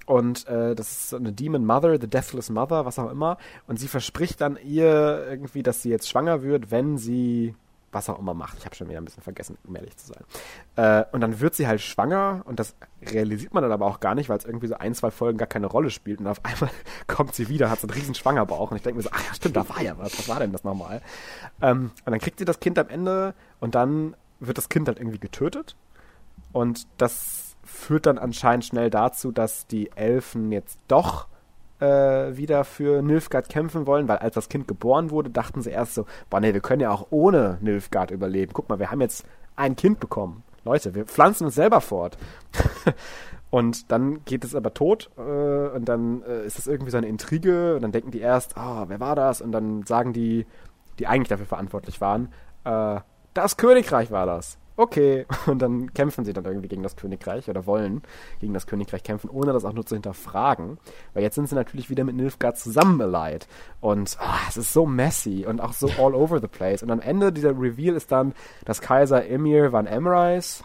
und 0.06 0.46
äh, 0.48 0.74
das 0.74 0.90
ist 0.90 1.08
so 1.10 1.16
eine 1.16 1.32
Demon 1.32 1.64
Mother, 1.64 1.98
the 2.00 2.08
Deathless 2.08 2.50
Mother, 2.50 2.84
was 2.84 2.98
auch 2.98 3.10
immer. 3.10 3.38
Und 3.66 3.78
sie 3.78 3.88
verspricht 3.88 4.40
dann 4.40 4.58
ihr 4.62 5.26
irgendwie, 5.28 5.62
dass 5.62 5.82
sie 5.82 5.90
jetzt 5.90 6.08
schwanger 6.08 6.42
wird, 6.42 6.70
wenn 6.70 6.98
sie 6.98 7.54
was 7.94 8.08
auch 8.08 8.18
immer 8.18 8.34
macht. 8.34 8.58
Ich 8.58 8.66
habe 8.66 8.74
schon 8.74 8.88
wieder 8.88 8.98
ein 8.98 9.04
bisschen 9.04 9.22
vergessen, 9.22 9.56
um 9.64 9.74
ehrlich 9.76 9.96
zu 9.96 10.08
sein. 10.08 10.24
Äh, 10.76 11.04
und 11.12 11.20
dann 11.20 11.40
wird 11.40 11.54
sie 11.54 11.66
halt 11.66 11.80
schwanger 11.80 12.42
und 12.44 12.58
das 12.58 12.74
realisiert 13.02 13.54
man 13.54 13.62
dann 13.62 13.72
aber 13.72 13.86
auch 13.86 14.00
gar 14.00 14.14
nicht, 14.14 14.28
weil 14.28 14.36
es 14.36 14.44
irgendwie 14.44 14.66
so 14.66 14.74
ein, 14.74 14.94
zwei 14.94 15.10
Folgen 15.10 15.38
gar 15.38 15.46
keine 15.46 15.66
Rolle 15.66 15.90
spielt 15.90 16.20
und 16.20 16.26
auf 16.26 16.40
einmal 16.44 16.70
kommt 17.06 17.34
sie 17.34 17.48
wieder, 17.48 17.70
hat 17.70 17.80
so 17.80 17.86
einen 17.86 17.96
riesen 17.96 18.14
Schwangerbauch 18.14 18.70
und 18.70 18.76
ich 18.76 18.82
denke 18.82 18.96
mir 18.96 19.02
so, 19.02 19.10
ach 19.12 19.24
ja, 19.24 19.34
stimmt, 19.34 19.56
da 19.56 19.68
war 19.68 19.80
ja 19.80 19.96
was. 19.96 20.18
Was 20.18 20.28
war 20.28 20.40
denn 20.40 20.52
das 20.52 20.64
nochmal? 20.64 21.00
Ähm, 21.62 21.92
und 22.04 22.10
dann 22.10 22.20
kriegt 22.20 22.38
sie 22.38 22.44
das 22.44 22.60
Kind 22.60 22.78
am 22.78 22.88
Ende 22.88 23.34
und 23.60 23.74
dann 23.74 24.16
wird 24.40 24.58
das 24.58 24.68
Kind 24.68 24.88
halt 24.88 24.98
irgendwie 24.98 25.20
getötet 25.20 25.76
und 26.52 26.86
das 26.98 27.43
führt 27.64 28.06
dann 28.06 28.18
anscheinend 28.18 28.64
schnell 28.64 28.90
dazu, 28.90 29.32
dass 29.32 29.66
die 29.66 29.90
Elfen 29.92 30.52
jetzt 30.52 30.78
doch 30.88 31.26
äh, 31.80 32.36
wieder 32.36 32.64
für 32.64 33.02
Nilfgaard 33.02 33.48
kämpfen 33.48 33.86
wollen, 33.86 34.08
weil 34.08 34.18
als 34.18 34.34
das 34.34 34.48
Kind 34.48 34.68
geboren 34.68 35.10
wurde, 35.10 35.30
dachten 35.30 35.62
sie 35.62 35.70
erst 35.70 35.94
so, 35.94 36.06
boah 36.30 36.40
nee, 36.40 36.54
wir 36.54 36.60
können 36.60 36.80
ja 36.80 36.90
auch 36.90 37.08
ohne 37.10 37.58
Nilfgaard 37.60 38.10
überleben. 38.10 38.52
Guck 38.52 38.68
mal, 38.68 38.78
wir 38.78 38.90
haben 38.90 39.00
jetzt 39.00 39.26
ein 39.56 39.76
Kind 39.76 40.00
bekommen. 40.00 40.42
Leute, 40.64 40.94
wir 40.94 41.04
pflanzen 41.04 41.44
uns 41.44 41.54
selber 41.54 41.80
fort. 41.80 42.16
Und 43.50 43.92
dann 43.92 44.24
geht 44.24 44.42
es 44.42 44.56
aber 44.56 44.74
tot 44.74 45.10
äh, 45.16 45.20
und 45.20 45.84
dann 45.84 46.24
äh, 46.24 46.44
ist 46.44 46.58
es 46.58 46.66
irgendwie 46.66 46.90
so 46.90 46.96
eine 46.96 47.06
Intrige 47.06 47.76
und 47.76 47.82
dann 47.82 47.92
denken 47.92 48.10
die 48.10 48.18
erst, 48.18 48.56
ah, 48.56 48.86
wer 48.88 48.98
war 48.98 49.14
das? 49.14 49.40
Und 49.40 49.52
dann 49.52 49.84
sagen 49.84 50.12
die, 50.12 50.44
die 50.98 51.06
eigentlich 51.06 51.28
dafür 51.28 51.46
verantwortlich 51.46 52.00
waren, 52.00 52.32
äh, 52.64 52.98
das 53.32 53.56
Königreich 53.56 54.10
war 54.10 54.26
das. 54.26 54.58
Okay. 54.76 55.26
Und 55.46 55.60
dann 55.60 55.92
kämpfen 55.94 56.24
sie 56.24 56.32
dann 56.32 56.44
irgendwie 56.44 56.68
gegen 56.68 56.82
das 56.82 56.96
Königreich 56.96 57.48
oder 57.48 57.66
wollen 57.66 58.02
gegen 58.40 58.54
das 58.54 58.66
Königreich 58.66 59.02
kämpfen, 59.02 59.30
ohne 59.30 59.52
das 59.52 59.64
auch 59.64 59.72
nur 59.72 59.86
zu 59.86 59.94
hinterfragen. 59.94 60.78
Weil 61.12 61.22
jetzt 61.22 61.36
sind 61.36 61.48
sie 61.48 61.54
natürlich 61.54 61.90
wieder 61.90 62.04
mit 62.04 62.16
Nilfgaard 62.16 62.58
zusammenbeleidigt. 62.58 63.48
Und 63.80 64.16
ah, 64.20 64.38
es 64.48 64.56
ist 64.56 64.72
so 64.72 64.86
messy 64.86 65.46
und 65.46 65.60
auch 65.60 65.72
so 65.72 65.88
all 65.98 66.14
over 66.14 66.40
the 66.40 66.48
place. 66.48 66.82
Und 66.82 66.90
am 66.90 67.00
Ende 67.00 67.32
dieser 67.32 67.50
Reveal 67.50 67.94
ist 67.94 68.10
dann, 68.10 68.34
dass 68.64 68.80
Kaiser 68.80 69.26
Emir 69.26 69.72
van 69.72 69.86
Emrys, 69.86 70.64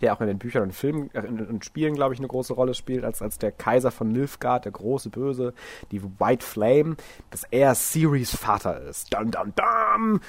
der 0.00 0.14
auch 0.14 0.20
in 0.20 0.26
den 0.26 0.38
Büchern 0.38 0.62
und 0.62 0.72
Filmen 0.72 1.10
äh, 1.12 1.26
und 1.26 1.64
Spielen, 1.64 1.94
glaube 1.94 2.14
ich, 2.14 2.20
eine 2.20 2.28
große 2.28 2.54
Rolle 2.54 2.74
spielt, 2.74 3.04
als, 3.04 3.20
als 3.20 3.38
der 3.38 3.52
Kaiser 3.52 3.90
von 3.90 4.08
Nilfgaard, 4.08 4.64
der 4.64 4.72
große 4.72 5.10
Böse, 5.10 5.52
die 5.90 6.02
White 6.02 6.44
Flame, 6.44 6.96
dass 7.30 7.44
er 7.50 7.74
Siris 7.74 8.34
Vater 8.34 8.80
ist. 8.82 9.12
Dum, 9.12 9.30
dum, 9.30 9.52
dum. 9.54 10.20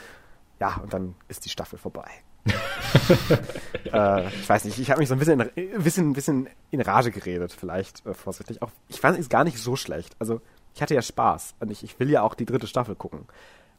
Ja, 0.59 0.79
und 0.81 0.93
dann 0.93 1.15
ist 1.27 1.45
die 1.45 1.49
Staffel 1.49 1.79
vorbei. 1.79 2.09
äh, 3.91 4.27
ich 4.27 4.49
weiß 4.49 4.65
nicht, 4.65 4.79
ich 4.79 4.89
habe 4.91 4.99
mich 4.99 5.09
so 5.09 5.15
ein 5.15 5.19
bisschen, 5.19 5.39
in, 5.55 5.83
bisschen, 5.83 6.13
bisschen 6.13 6.47
in 6.71 6.81
Rage 6.81 7.11
geredet, 7.11 7.51
vielleicht 7.51 8.05
äh, 8.05 8.13
vorsichtig. 8.13 8.61
Auch, 8.61 8.71
ich 8.87 8.99
fand 8.99 9.17
es 9.19 9.29
gar 9.29 9.43
nicht 9.43 9.57
so 9.57 9.75
schlecht. 9.75 10.15
Also, 10.19 10.41
ich 10.73 10.81
hatte 10.81 10.93
ja 10.93 11.01
Spaß 11.01 11.55
und 11.59 11.71
ich, 11.71 11.83
ich 11.83 11.99
will 11.99 12.09
ja 12.09 12.21
auch 12.21 12.35
die 12.35 12.45
dritte 12.45 12.67
Staffel 12.67 12.95
gucken. 12.95 13.25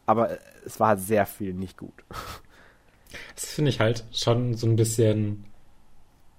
Aber 0.07 0.31
äh, 0.31 0.39
es 0.65 0.81
war 0.81 0.89
halt 0.89 1.01
sehr 1.01 1.27
viel 1.27 1.55
nicht 1.55 1.77
gut. 1.77 1.95
Das 3.35 3.47
finde 3.47 3.71
ich 3.71 3.81
halt 3.81 4.05
schon 4.13 4.55
so 4.55 4.67
ein 4.67 4.77
bisschen 4.77 5.45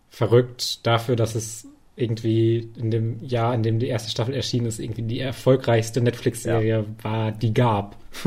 verrückt 0.10 0.86
dafür, 0.86 1.16
dass 1.16 1.34
es 1.34 1.66
irgendwie 1.96 2.70
in 2.78 2.92
dem 2.92 3.24
Jahr, 3.24 3.56
in 3.56 3.64
dem 3.64 3.80
die 3.80 3.88
erste 3.88 4.12
Staffel 4.12 4.36
erschienen 4.36 4.68
ist, 4.68 4.80
irgendwie 4.80 5.02
die 5.02 5.20
erfolgreichste 5.20 6.02
Netflix-Serie 6.02 6.86
war, 7.02 7.32
die 7.32 7.54
gab. 7.54 7.98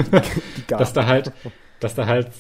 Die 0.57 0.67
gab. 0.67 0.79
dass 0.81 0.93
da 0.93 1.07
halt, 1.07 1.33
dass 1.79 1.95
da 1.95 2.07
halt 2.07 2.31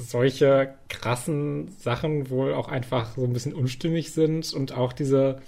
solche 0.00 0.74
krassen 0.88 1.68
Sachen 1.78 2.30
wohl 2.30 2.54
auch 2.54 2.68
einfach 2.68 3.16
so 3.16 3.24
ein 3.24 3.32
bisschen 3.32 3.52
unstimmig 3.52 4.12
sind 4.12 4.52
und 4.54 4.72
auch 4.72 4.92
diese 4.92 5.40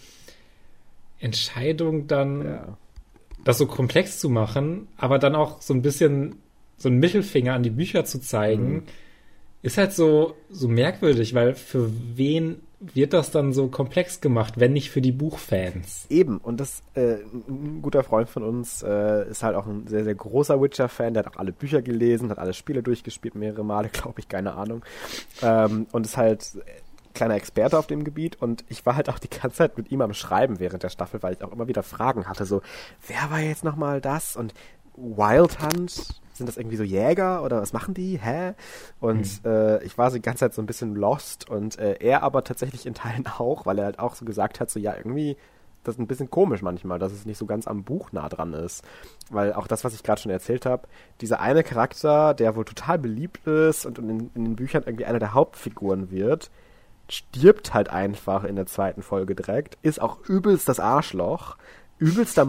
Entscheidung 1.20 2.06
dann, 2.06 2.44
Ja. 2.44 2.78
das 3.44 3.58
so 3.58 3.66
komplex 3.66 4.18
zu 4.18 4.28
machen, 4.28 4.88
aber 4.96 5.18
dann 5.18 5.34
auch 5.34 5.62
so 5.62 5.72
ein 5.72 5.82
bisschen 5.82 6.36
so 6.76 6.88
einen 6.88 6.98
Mittelfinger 6.98 7.54
an 7.54 7.62
die 7.62 7.70
Bücher 7.70 8.04
zu 8.04 8.20
zeigen, 8.20 8.72
Mhm. 8.74 8.82
Ist 9.62 9.78
halt 9.78 9.92
so, 9.92 10.34
so 10.50 10.68
merkwürdig, 10.68 11.34
weil 11.34 11.54
für 11.54 11.90
wen 12.14 12.62
wird 12.80 13.12
das 13.12 13.30
dann 13.30 13.52
so 13.52 13.68
komplex 13.68 14.22
gemacht, 14.22 14.58
wenn 14.58 14.72
nicht 14.72 14.90
für 14.90 15.02
die 15.02 15.12
Buchfans? 15.12 16.06
Eben, 16.08 16.38
und 16.38 16.60
das, 16.60 16.82
äh, 16.94 17.16
ein 17.46 17.82
guter 17.82 18.02
Freund 18.02 18.30
von 18.30 18.42
uns 18.42 18.82
äh, 18.82 19.28
ist 19.28 19.42
halt 19.42 19.54
auch 19.54 19.66
ein 19.66 19.86
sehr, 19.86 20.04
sehr 20.04 20.14
großer 20.14 20.60
Witcher-Fan, 20.60 21.12
der 21.12 21.24
hat 21.24 21.34
auch 21.34 21.38
alle 21.38 21.52
Bücher 21.52 21.82
gelesen, 21.82 22.30
hat 22.30 22.38
alle 22.38 22.54
Spiele 22.54 22.82
durchgespielt, 22.82 23.34
mehrere 23.34 23.64
Male, 23.64 23.88
glaube 23.92 24.20
ich, 24.20 24.28
keine 24.28 24.54
Ahnung. 24.54 24.82
Ähm, 25.42 25.86
und 25.92 26.06
ist 26.06 26.16
halt 26.16 26.52
kleiner 27.12 27.34
Experte 27.34 27.78
auf 27.78 27.86
dem 27.86 28.04
Gebiet 28.04 28.40
und 28.40 28.64
ich 28.68 28.86
war 28.86 28.96
halt 28.96 29.10
auch 29.10 29.18
die 29.18 29.28
ganze 29.28 29.58
Zeit 29.58 29.76
mit 29.76 29.90
ihm 29.90 30.00
am 30.00 30.14
Schreiben 30.14 30.58
während 30.58 30.82
der 30.82 30.90
Staffel, 30.90 31.22
weil 31.22 31.34
ich 31.34 31.42
auch 31.42 31.52
immer 31.52 31.68
wieder 31.68 31.82
Fragen 31.82 32.26
hatte, 32.26 32.46
so, 32.46 32.62
wer 33.06 33.30
war 33.30 33.40
jetzt 33.40 33.64
nochmal 33.64 34.00
das? 34.00 34.36
Und 34.36 34.54
Wild 34.96 35.60
Hunt, 35.60 36.20
sind 36.40 36.48
das 36.48 36.56
irgendwie 36.56 36.76
so 36.76 36.82
Jäger 36.84 37.42
oder 37.44 37.62
was 37.62 37.72
machen 37.72 37.94
die? 37.94 38.18
Hä? 38.18 38.54
Und 39.00 39.44
äh, 39.44 39.82
ich 39.84 39.96
war 39.98 40.10
so 40.10 40.16
die 40.16 40.22
ganze 40.22 40.40
Zeit 40.40 40.54
so 40.54 40.62
ein 40.62 40.66
bisschen 40.66 40.94
lost 40.96 41.48
und 41.48 41.78
äh, 41.78 41.94
er 42.00 42.22
aber 42.22 42.44
tatsächlich 42.44 42.86
in 42.86 42.94
Teilen 42.94 43.26
auch, 43.38 43.66
weil 43.66 43.78
er 43.78 43.84
halt 43.86 43.98
auch 43.98 44.14
so 44.14 44.24
gesagt 44.24 44.60
hat, 44.60 44.70
so 44.70 44.80
ja, 44.80 44.94
irgendwie 44.96 45.36
das 45.82 45.94
ist 45.94 45.98
ein 45.98 46.06
bisschen 46.06 46.28
komisch 46.30 46.60
manchmal, 46.60 46.98
dass 46.98 47.10
es 47.10 47.24
nicht 47.24 47.38
so 47.38 47.46
ganz 47.46 47.66
am 47.66 47.84
Buch 47.84 48.12
nah 48.12 48.28
dran 48.28 48.52
ist. 48.52 48.84
Weil 49.30 49.54
auch 49.54 49.66
das, 49.66 49.82
was 49.82 49.94
ich 49.94 50.02
gerade 50.02 50.20
schon 50.20 50.30
erzählt 50.30 50.66
habe, 50.66 50.86
dieser 51.22 51.40
eine 51.40 51.62
Charakter, 51.62 52.34
der 52.34 52.54
wohl 52.54 52.66
total 52.66 52.98
beliebt 52.98 53.46
ist 53.46 53.86
und 53.86 53.98
in, 53.98 54.08
den- 54.08 54.30
in 54.34 54.44
den 54.44 54.56
Büchern 54.56 54.82
irgendwie 54.84 55.06
einer 55.06 55.18
der 55.20 55.32
Hauptfiguren 55.32 56.10
wird, 56.10 56.50
stirbt 57.08 57.72
halt 57.74 57.88
einfach 57.88 58.44
in 58.44 58.56
der 58.56 58.66
zweiten 58.66 59.02
Folge 59.02 59.34
direkt, 59.34 59.78
ist 59.82 60.02
auch 60.02 60.18
übelst 60.28 60.68
das 60.68 60.80
Arschloch, 60.80 61.56
übelster, 61.98 62.46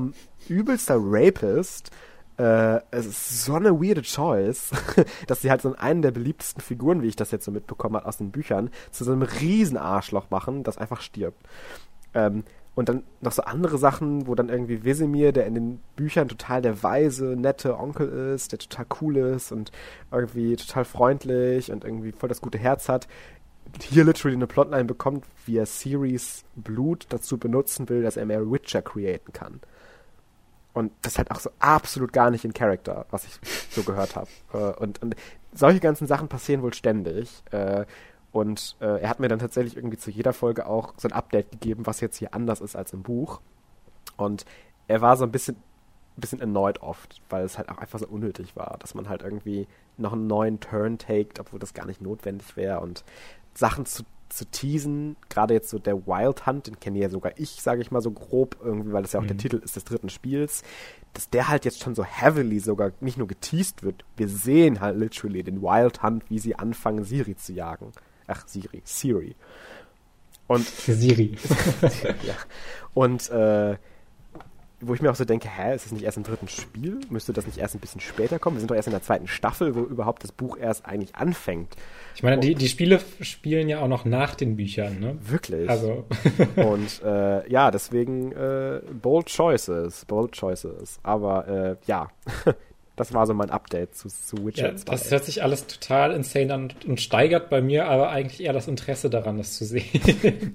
übelster 0.50 0.98
Rapist. 1.00 1.90
Äh, 2.38 2.82
es 2.92 3.06
ist 3.06 3.46
so 3.46 3.56
eine 3.56 3.82
weirde 3.82 4.02
Choice, 4.02 4.72
dass 5.28 5.42
sie 5.42 5.50
halt 5.50 5.62
so 5.62 5.76
einen 5.76 6.02
der 6.02 6.12
beliebtesten 6.12 6.62
Figuren, 6.62 7.02
wie 7.02 7.08
ich 7.08 7.16
das 7.16 7.32
jetzt 7.32 7.46
so 7.46 7.52
mitbekommen 7.52 7.96
habe 7.96 8.08
aus 8.08 8.18
den 8.18 8.32
Büchern, 8.32 8.70
zu 8.92 9.04
so 9.04 9.12
einem 9.12 9.24
riesen 9.24 9.78
Arschloch 9.78 10.30
machen, 10.30 10.64
das 10.64 10.78
einfach 10.78 11.02
stirbt. 11.02 11.40
Ähm, 12.14 12.44
und 12.74 12.88
dann 12.88 13.04
noch 13.20 13.34
so 13.34 13.44
andere 13.44 13.78
Sachen, 13.78 14.28
wo 14.28 14.36
dann 14.36 14.48
irgendwie 14.48 14.86
Wesemir, 14.86 15.34
der 15.34 15.46
in 15.46 15.56
den 15.56 15.80
Büchern 15.98 16.30
total 16.30 16.62
der 16.62 16.82
weise, 16.84 17.36
nette 17.36 17.78
Onkel 17.78 18.34
ist, 18.34 18.54
der 18.54 18.60
total 18.60 18.86
cool 19.02 19.18
ist 19.18 19.52
und 19.52 19.72
irgendwie 20.10 20.56
total 20.56 20.86
freundlich 20.86 21.72
und 21.72 21.84
irgendwie 21.84 22.14
voll 22.14 22.30
das 22.30 22.40
gute 22.40 22.58
Herz 22.58 22.88
hat, 22.88 23.08
hier 23.82 24.04
literally 24.04 24.36
eine 24.36 24.48
Plotline 24.48 24.86
bekommt, 24.86 25.26
wie 25.46 25.58
er 25.58 25.66
Series 25.66 26.44
Blut 26.56 27.08
dazu 27.10 27.38
benutzen 27.38 27.90
will, 27.90 28.04
dass 28.04 28.18
er 28.18 28.26
mehr 28.26 28.50
Witcher 28.50 28.82
createn 28.82 29.34
kann. 29.34 29.60
Und 30.74 30.92
das 31.02 31.14
ist 31.14 31.18
halt 31.18 31.32
auch 31.32 31.40
so 31.40 31.50
absolut 31.60 32.14
gar 32.14 32.32
nicht 32.32 32.46
in 32.46 32.54
Character, 32.54 33.06
was 33.12 33.26
ich 33.26 33.40
so 33.70 33.84
gehört 33.84 34.16
habe. 34.16 34.28
Äh, 34.54 34.74
und, 34.80 35.02
und 35.02 35.16
solche 35.54 35.80
ganzen 35.80 36.08
Sachen 36.08 36.28
passieren 36.28 36.62
wohl 36.62 36.74
ständig. 36.74 37.44
Äh, 37.52 37.86
und 38.32 38.76
äh, 38.80 39.02
er 39.02 39.10
hat 39.10 39.20
mir 39.20 39.28
dann 39.28 39.40
tatsächlich 39.40 39.76
irgendwie 39.76 39.98
zu 39.98 40.10
jeder 40.10 40.34
Folge 40.34 40.66
auch 40.66 40.94
so 40.98 41.08
ein 41.08 41.14
Update 41.14 41.52
gegeben, 41.52 41.86
was 41.86 42.02
jetzt 42.02 42.18
hier 42.18 42.34
anders 42.34 42.62
ist 42.62 42.76
als 42.76 42.94
im 42.94 43.04
Buch. 43.04 43.42
Und 44.18 44.46
er 44.88 45.02
war 45.02 45.18
so 45.18 45.26
ein 45.26 45.32
bisschen, 45.32 45.58
bisschen 46.16 46.42
annoyed 46.42 46.82
oft, 46.82 47.22
weil 47.30 47.44
es 47.44 47.58
halt 47.58 47.70
auch 47.70 47.78
einfach 47.78 48.00
so 48.00 48.08
unnötig 48.08 48.56
war, 48.56 48.78
dass 48.80 48.94
man 48.94 49.10
halt 49.10 49.22
irgendwie 49.22 49.68
noch 49.98 50.14
einen 50.14 50.28
neuen 50.28 50.60
Turn 50.60 50.98
taked, 50.98 51.40
obwohl 51.40 51.60
das 51.60 51.74
gar 51.74 51.86
nicht 51.86 52.02
notwendig 52.02 52.56
wäre. 52.56 52.80
Und 52.80 53.04
Sachen 53.54 53.86
zu, 53.86 54.04
zu 54.32 54.46
teasen, 54.46 55.16
gerade 55.30 55.54
jetzt 55.54 55.70
so 55.70 55.80
der 55.80 56.08
Wild 56.08 56.46
Hunt, 56.46 56.68
den 56.68 56.80
kenne 56.80 57.00
ja 57.00 57.10
sogar 57.10 57.34
ich, 57.36 57.62
sage 57.62 57.82
ich 57.82 57.92
mal 57.92 58.02
so 58.02 58.12
grob, 58.12 58.58
irgendwie, 58.64 58.94
weil 58.94 59.02
das 59.02 59.14
ja 59.14 59.20
auch 59.20 59.26
der 59.26 59.38
Titel 59.38 59.58
ist 59.58 59.76
des 59.76 59.84
dritten 59.84 60.10
Spiels, 60.10 60.64
dass 61.14 61.30
der 61.30 61.50
halt 61.50 61.66
jetzt 61.66 61.82
schon 61.82 61.96
so 61.96 62.04
heavily 62.04 62.60
sogar 62.60 62.92
nicht 63.02 63.18
nur 63.18 63.28
geteased 63.28 63.84
wird, 63.84 64.06
wir 64.18 64.28
sehen 64.28 64.80
halt 64.80 64.98
literally 64.98 65.44
den 65.44 65.62
Wild 65.62 66.02
Hunt, 66.04 66.30
wie 66.30 66.40
sie 66.40 66.56
anfangen, 66.56 67.04
Siri 67.04 67.36
zu 67.36 67.54
jagen. 67.54 67.92
Ach, 68.28 68.48
Siri, 68.48 68.82
Siri. 68.86 69.36
Und 70.48 70.66
Siri. 70.66 71.38
ja. 72.24 72.36
Und 72.94 73.30
äh, 73.30 73.78
wo 74.82 74.94
ich 74.94 75.02
mir 75.02 75.12
auch 75.12 75.16
so 75.16 75.26
denke, 75.26 75.48
hä, 75.48 75.76
ist 75.76 75.86
das 75.86 75.92
nicht 75.92 76.04
erst 76.04 76.18
im 76.18 76.24
dritten 76.24 76.48
Spiel? 76.48 77.00
Müsste 77.10 77.34
das 77.34 77.46
nicht 77.46 77.58
erst 77.58 77.76
ein 77.76 77.80
bisschen 77.80 78.02
später 78.02 78.40
kommen? 78.40 78.58
Wir 78.58 78.62
sind 78.62 78.72
doch 78.72 78.76
erst 78.76 78.88
in 78.88 78.94
der 78.94 79.04
zweiten 79.04 79.28
Staffel, 79.28 79.76
wo 79.76 79.82
überhaupt 79.82 80.24
das 80.24 80.32
Buch 80.32 80.58
erst 80.58 80.86
eigentlich 80.86 81.16
anfängt. 81.16 81.76
Ich 82.16 82.24
meine, 82.24 82.40
die, 82.40 82.56
die 82.56 82.68
Spiele 82.68 83.00
spielen 83.22 83.70
ja 83.70 83.80
auch 83.82 83.88
noch 83.88 84.06
nach 84.06 84.36
den 84.36 84.56
Büchern, 84.56 85.00
ne? 85.00 85.18
Wirklich. 85.22 85.70
Also, 85.70 86.06
Und 86.56 87.02
äh, 87.04 87.50
ja, 87.50 87.72
deswegen 87.72 88.32
äh, 88.32 88.82
bold 89.02 89.28
choices, 89.28 90.06
bold 90.06 90.34
choices. 90.34 91.00
Aber 91.04 91.48
äh, 91.48 91.76
ja, 91.86 92.10
das 92.96 93.14
war 93.14 93.26
so 93.26 93.34
mein 93.34 93.50
Update 93.50 93.96
zu, 93.96 94.10
zu 94.10 94.46
Witcher 94.46 94.70
ja, 94.72 94.76
2. 94.76 94.92
das 94.92 95.10
hört 95.12 95.26
sich 95.26 95.42
alles 95.44 95.66
total 95.68 96.12
insane 96.12 96.54
an 96.54 96.74
und, 96.86 97.00
steigert 97.02 97.50
bei 97.50 97.62
mir 97.62 97.88
aber 97.88 98.10
eigentlich 98.10 98.42
eher 98.44 98.54
das 98.54 98.68
Interesse 98.68 99.10
daran, 99.10 99.38
das 99.38 99.54
zu 99.54 99.66
sehen. 99.66 99.86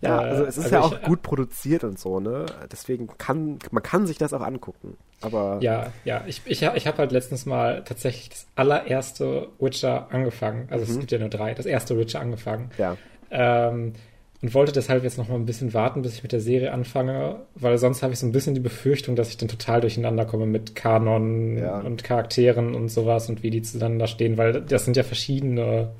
ja, 0.00 0.22
äh, 0.22 0.28
also 0.28 0.44
es 0.44 0.58
ist 0.58 0.64
also 0.64 0.74
ja 0.76 0.80
auch 0.82 0.92
ich- 1.00 1.02
gut 1.02 1.22
produziert 1.22 1.84
und 1.84 1.98
so, 1.98 2.20
ne? 2.20 2.46
Deswegen 2.70 3.08
kann 3.18 3.58
man 3.70 3.82
kann 3.82 4.06
sich 4.06 4.18
das 4.18 4.32
auch 4.32 4.42
angucken. 4.42 4.96
Aber 5.22 5.58
Ja, 5.60 5.92
ja, 6.04 6.24
ich, 6.26 6.42
ich, 6.46 6.62
ich 6.62 6.86
habe 6.86 6.98
halt 6.98 7.12
letztens 7.12 7.44
mal 7.46 7.84
tatsächlich 7.84 8.30
das 8.30 8.46
allererste 8.56 9.48
Witcher 9.58 10.08
angefangen. 10.10 10.68
Also 10.70 10.90
es 10.90 10.98
gibt 10.98 11.12
ja 11.12 11.18
nur 11.18 11.28
drei, 11.28 11.52
das 11.54 11.66
erste 11.66 11.96
Witcher 11.98 12.20
angefangen. 12.20 12.70
ja. 12.78 12.96
Ähm, 13.32 13.92
und 14.42 14.54
wollte 14.54 14.72
deshalb 14.72 15.04
jetzt 15.04 15.18
noch 15.18 15.28
mal 15.28 15.34
ein 15.34 15.44
bisschen 15.46 15.74
warten, 15.74 16.02
bis 16.02 16.14
ich 16.14 16.22
mit 16.22 16.32
der 16.32 16.40
Serie 16.40 16.72
anfange, 16.72 17.40
weil 17.54 17.76
sonst 17.78 18.02
habe 18.02 18.12
ich 18.14 18.18
so 18.18 18.26
ein 18.26 18.32
bisschen 18.32 18.54
die 18.54 18.60
Befürchtung, 18.60 19.14
dass 19.16 19.28
ich 19.28 19.36
dann 19.36 19.48
total 19.48 19.80
durcheinander 19.82 20.24
komme 20.24 20.46
mit 20.46 20.74
Kanon 20.74 21.58
Ja. 21.58 21.80
und 21.80 22.02
Charakteren 22.04 22.74
und 22.74 22.88
sowas 22.88 23.28
und 23.28 23.42
wie 23.42 23.50
die 23.50 23.60
zueinander 23.62 24.06
stehen, 24.06 24.38
weil 24.38 24.62
das 24.62 24.84
sind 24.86 24.96
ja 24.96 25.02
verschiedene 25.02 25.90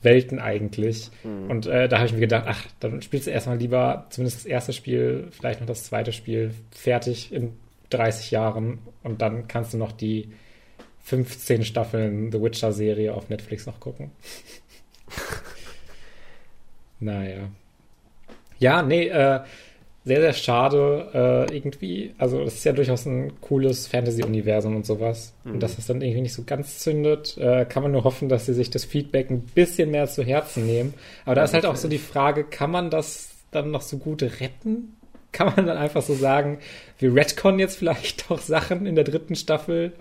Welten 0.00 0.38
eigentlich. 0.40 1.10
Und 1.22 1.66
äh, 1.66 1.88
da 1.88 1.98
habe 1.98 2.06
ich 2.06 2.12
mir 2.12 2.20
gedacht, 2.20 2.44
ach, 2.48 2.66
dann 2.80 3.02
spielst 3.02 3.26
du 3.28 3.30
erstmal 3.30 3.58
lieber 3.58 4.06
zumindest 4.10 4.38
das 4.38 4.46
erste 4.46 4.72
Spiel, 4.72 5.28
vielleicht 5.30 5.60
noch 5.60 5.66
das 5.68 5.84
zweite 5.84 6.12
Spiel 6.12 6.52
fertig 6.72 7.32
in 7.32 7.52
30 7.90 8.30
Jahren 8.32 8.78
und 9.02 9.20
dann 9.22 9.46
kannst 9.46 9.74
du 9.74 9.76
noch 9.78 9.92
die 9.92 10.30
15 11.04 11.64
Staffeln 11.64 12.32
The 12.32 12.40
Witcher-Serie 12.40 13.12
auf 13.14 13.28
Netflix 13.28 13.66
noch 13.66 13.78
gucken. 13.78 14.10
naja. 17.02 17.48
Ja, 18.58 18.82
nee, 18.82 19.08
äh, 19.08 19.40
sehr, 20.04 20.20
sehr 20.20 20.32
schade 20.32 21.46
äh, 21.48 21.56
irgendwie. 21.56 22.14
Also 22.18 22.44
das 22.44 22.54
ist 22.54 22.64
ja 22.64 22.72
durchaus 22.72 23.06
ein 23.06 23.40
cooles 23.40 23.86
Fantasy-Universum 23.86 24.74
und 24.76 24.84
sowas. 24.86 25.32
Und 25.44 25.60
dass 25.62 25.78
es 25.78 25.86
dann 25.86 26.00
irgendwie 26.00 26.22
nicht 26.22 26.34
so 26.34 26.42
ganz 26.44 26.80
zündet, 26.80 27.36
äh, 27.38 27.64
kann 27.66 27.82
man 27.84 27.92
nur 27.92 28.04
hoffen, 28.04 28.28
dass 28.28 28.46
sie 28.46 28.54
sich 28.54 28.70
das 28.70 28.84
Feedback 28.84 29.30
ein 29.30 29.42
bisschen 29.42 29.90
mehr 29.90 30.08
zu 30.08 30.24
Herzen 30.24 30.66
nehmen. 30.66 30.94
Aber 31.24 31.36
da 31.36 31.42
Ja, 31.42 31.44
ist 31.44 31.54
halt 31.54 31.66
auch 31.66 31.76
so 31.76 31.88
die. 31.88 31.98
Frage, 31.98 32.44
kann 32.44 32.70
man 32.70 32.90
das 32.90 33.30
dann 33.52 33.70
noch 33.70 33.82
so 33.82 33.98
gut 33.98 34.22
retten? 34.22 34.96
Kann 35.30 35.54
man 35.56 35.66
dann 35.66 35.78
einfach 35.78 36.02
so 36.02 36.14
sagen, 36.14 36.58
wir 36.98 37.14
retcon 37.14 37.58
jetzt 37.58 37.76
vielleicht 37.78 38.28
doch 38.30 38.40
Sachen 38.40 38.86
in 38.86 38.96
der 38.96 39.04
dritten 39.04 39.36
Staffel? 39.36 39.92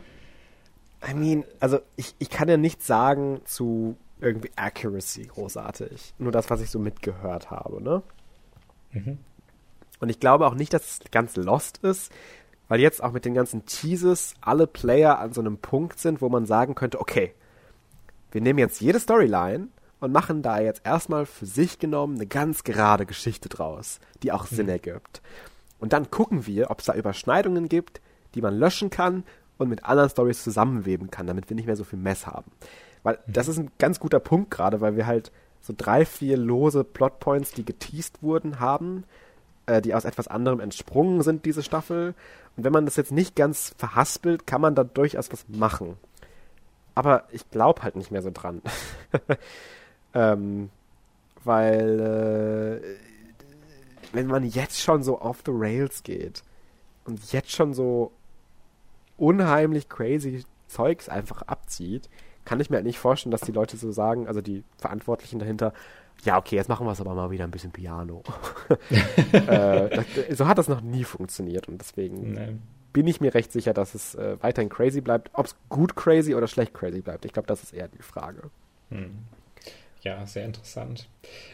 I 1.07 1.13
mean, 1.15 1.43
also 1.59 1.79
ich, 1.95 2.13
ich 2.19 2.29
kann 2.29 2.47
ja 2.49 2.57
nichts 2.57 2.85
sagen 2.87 3.41
zu 3.45 3.97
irgendwie 4.21 4.51
Accuracy 4.55 5.23
großartig. 5.23 6.13
Nur 6.19 6.31
das, 6.31 6.49
was 6.49 6.61
ich 6.61 6.69
so 6.69 6.79
mitgehört 6.79 7.51
habe, 7.51 7.81
ne? 7.81 8.03
Und 9.99 10.09
ich 10.09 10.19
glaube 10.19 10.47
auch 10.47 10.55
nicht, 10.55 10.73
dass 10.73 10.83
es 10.83 10.99
ganz 11.11 11.35
lost 11.35 11.79
ist, 11.79 12.11
weil 12.67 12.79
jetzt 12.79 13.03
auch 13.03 13.11
mit 13.11 13.25
den 13.25 13.33
ganzen 13.33 13.65
Teases 13.65 14.35
alle 14.41 14.67
Player 14.67 15.19
an 15.19 15.33
so 15.33 15.41
einem 15.41 15.57
Punkt 15.57 15.99
sind, 15.99 16.21
wo 16.21 16.29
man 16.29 16.45
sagen 16.45 16.75
könnte, 16.75 16.99
okay, 16.99 17.33
wir 18.31 18.41
nehmen 18.41 18.59
jetzt 18.59 18.79
jede 18.81 18.99
Storyline 18.99 19.67
und 19.99 20.11
machen 20.11 20.41
da 20.41 20.59
jetzt 20.59 20.81
erstmal 20.85 21.25
für 21.25 21.45
sich 21.45 21.79
genommen 21.79 22.15
eine 22.15 22.27
ganz 22.27 22.63
gerade 22.63 23.05
Geschichte 23.05 23.49
draus, 23.49 23.99
die 24.23 24.31
auch 24.31 24.45
Sinn 24.45 24.69
ergibt. 24.69 25.21
Und 25.79 25.93
dann 25.93 26.09
gucken 26.11 26.45
wir, 26.47 26.71
ob 26.71 26.79
es 26.79 26.85
da 26.85 26.93
Überschneidungen 26.93 27.69
gibt, 27.69 28.01
die 28.35 28.41
man 28.41 28.57
löschen 28.57 28.89
kann 28.89 29.23
und 29.57 29.69
mit 29.69 29.83
anderen 29.83 30.09
Stories 30.09 30.43
zusammenweben 30.43 31.11
kann, 31.11 31.27
damit 31.27 31.49
wir 31.49 31.55
nicht 31.55 31.65
mehr 31.65 31.75
so 31.75 31.83
viel 31.83 31.99
Mess 31.99 32.25
haben. 32.25 32.51
Weil 33.03 33.19
das 33.27 33.47
ist 33.47 33.57
ein 33.57 33.71
ganz 33.79 33.99
guter 33.99 34.19
Punkt 34.19 34.51
gerade, 34.51 34.81
weil 34.81 34.95
wir 34.95 35.07
halt 35.07 35.31
so 35.61 35.73
drei, 35.75 36.05
vier 36.05 36.37
lose 36.37 36.83
Plotpoints, 36.83 37.51
die 37.51 37.65
geteased 37.65 38.21
wurden, 38.21 38.59
haben, 38.59 39.03
äh, 39.65 39.81
die 39.81 39.93
aus 39.93 40.05
etwas 40.05 40.27
anderem 40.27 40.59
entsprungen 40.59 41.21
sind, 41.21 41.45
diese 41.45 41.63
Staffel. 41.63 42.15
Und 42.57 42.63
wenn 42.63 42.73
man 42.73 42.85
das 42.85 42.95
jetzt 42.95 43.11
nicht 43.11 43.35
ganz 43.35 43.73
verhaspelt, 43.77 44.45
kann 44.47 44.61
man 44.61 44.75
da 44.75 44.83
durchaus 44.83 45.31
was 45.31 45.45
machen. 45.47 45.97
Aber 46.95 47.25
ich 47.31 47.49
glaube 47.49 47.83
halt 47.83 47.95
nicht 47.95 48.11
mehr 48.11 48.21
so 48.21 48.31
dran. 48.31 48.61
ähm, 50.13 50.69
weil 51.43 52.81
äh, 52.81 54.13
wenn 54.13 54.27
man 54.27 54.43
jetzt 54.43 54.79
schon 54.81 55.03
so 55.03 55.21
off 55.21 55.41
the 55.45 55.51
rails 55.53 56.03
geht 56.03 56.43
und 57.05 57.31
jetzt 57.31 57.51
schon 57.51 57.73
so 57.73 58.11
unheimlich 59.17 59.89
crazy 59.89 60.43
Zeugs 60.67 61.09
einfach 61.09 61.43
abzieht, 61.43 62.09
kann 62.51 62.59
ich 62.59 62.69
mir 62.69 62.75
halt 62.75 62.85
nicht 62.85 62.99
vorstellen, 62.99 63.31
dass 63.31 63.39
die 63.41 63.53
Leute 63.53 63.77
so 63.77 63.93
sagen, 63.93 64.27
also 64.27 64.41
die 64.41 64.65
Verantwortlichen 64.77 65.39
dahinter, 65.39 65.71
ja, 66.25 66.37
okay, 66.37 66.57
jetzt 66.57 66.67
machen 66.67 66.85
wir 66.85 66.91
es 66.91 66.99
aber 66.99 67.13
mal 67.15 67.31
wieder 67.31 67.45
ein 67.45 67.51
bisschen 67.51 67.71
Piano. 67.71 68.23
äh, 69.31 69.89
das, 69.89 70.05
so 70.31 70.47
hat 70.49 70.57
das 70.57 70.67
noch 70.67 70.81
nie 70.81 71.05
funktioniert 71.05 71.69
und 71.69 71.77
deswegen 71.79 72.33
Nee. 72.33 72.55
bin 72.91 73.07
ich 73.07 73.21
mir 73.21 73.33
recht 73.33 73.53
sicher, 73.53 73.73
dass 73.73 73.95
es 73.95 74.15
äh, 74.15 74.35
weiterhin 74.41 74.67
crazy 74.69 74.99
bleibt. 74.99 75.29
Ob 75.31 75.45
es 75.45 75.55
gut 75.69 75.95
crazy 75.95 76.35
oder 76.35 76.47
schlecht 76.47 76.73
crazy 76.73 76.99
bleibt, 76.99 77.23
ich 77.23 77.31
glaube, 77.31 77.47
das 77.47 77.63
ist 77.63 77.73
eher 77.73 77.87
die 77.87 78.03
Frage. 78.03 78.41
Ja, 80.01 80.25
sehr 80.25 80.43
interessant. 80.43 81.07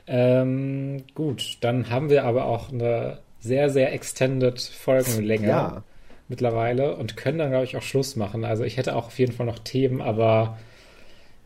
Ähm, 0.07 1.03
gut, 1.13 1.59
dann 1.61 1.91
haben 1.91 2.09
wir 2.09 2.23
aber 2.25 2.45
auch 2.45 2.71
eine 2.71 3.19
sehr, 3.39 3.69
sehr 3.69 3.93
extended 3.93 4.59
Folgenlänge 4.59 5.47
Ja. 5.47 5.83
mittlerweile 6.27 6.95
und 6.95 7.15
können 7.17 7.37
dann, 7.37 7.51
glaube 7.51 7.65
ich, 7.65 7.77
auch 7.77 7.83
Schluss 7.83 8.15
machen. 8.15 8.43
Also 8.43 8.63
ich 8.63 8.77
hätte 8.77 8.95
auch 8.95 9.05
auf 9.07 9.19
jeden 9.19 9.33
Fall 9.33 9.45
noch 9.45 9.59
Themen, 9.59 10.01
aber 10.01 10.57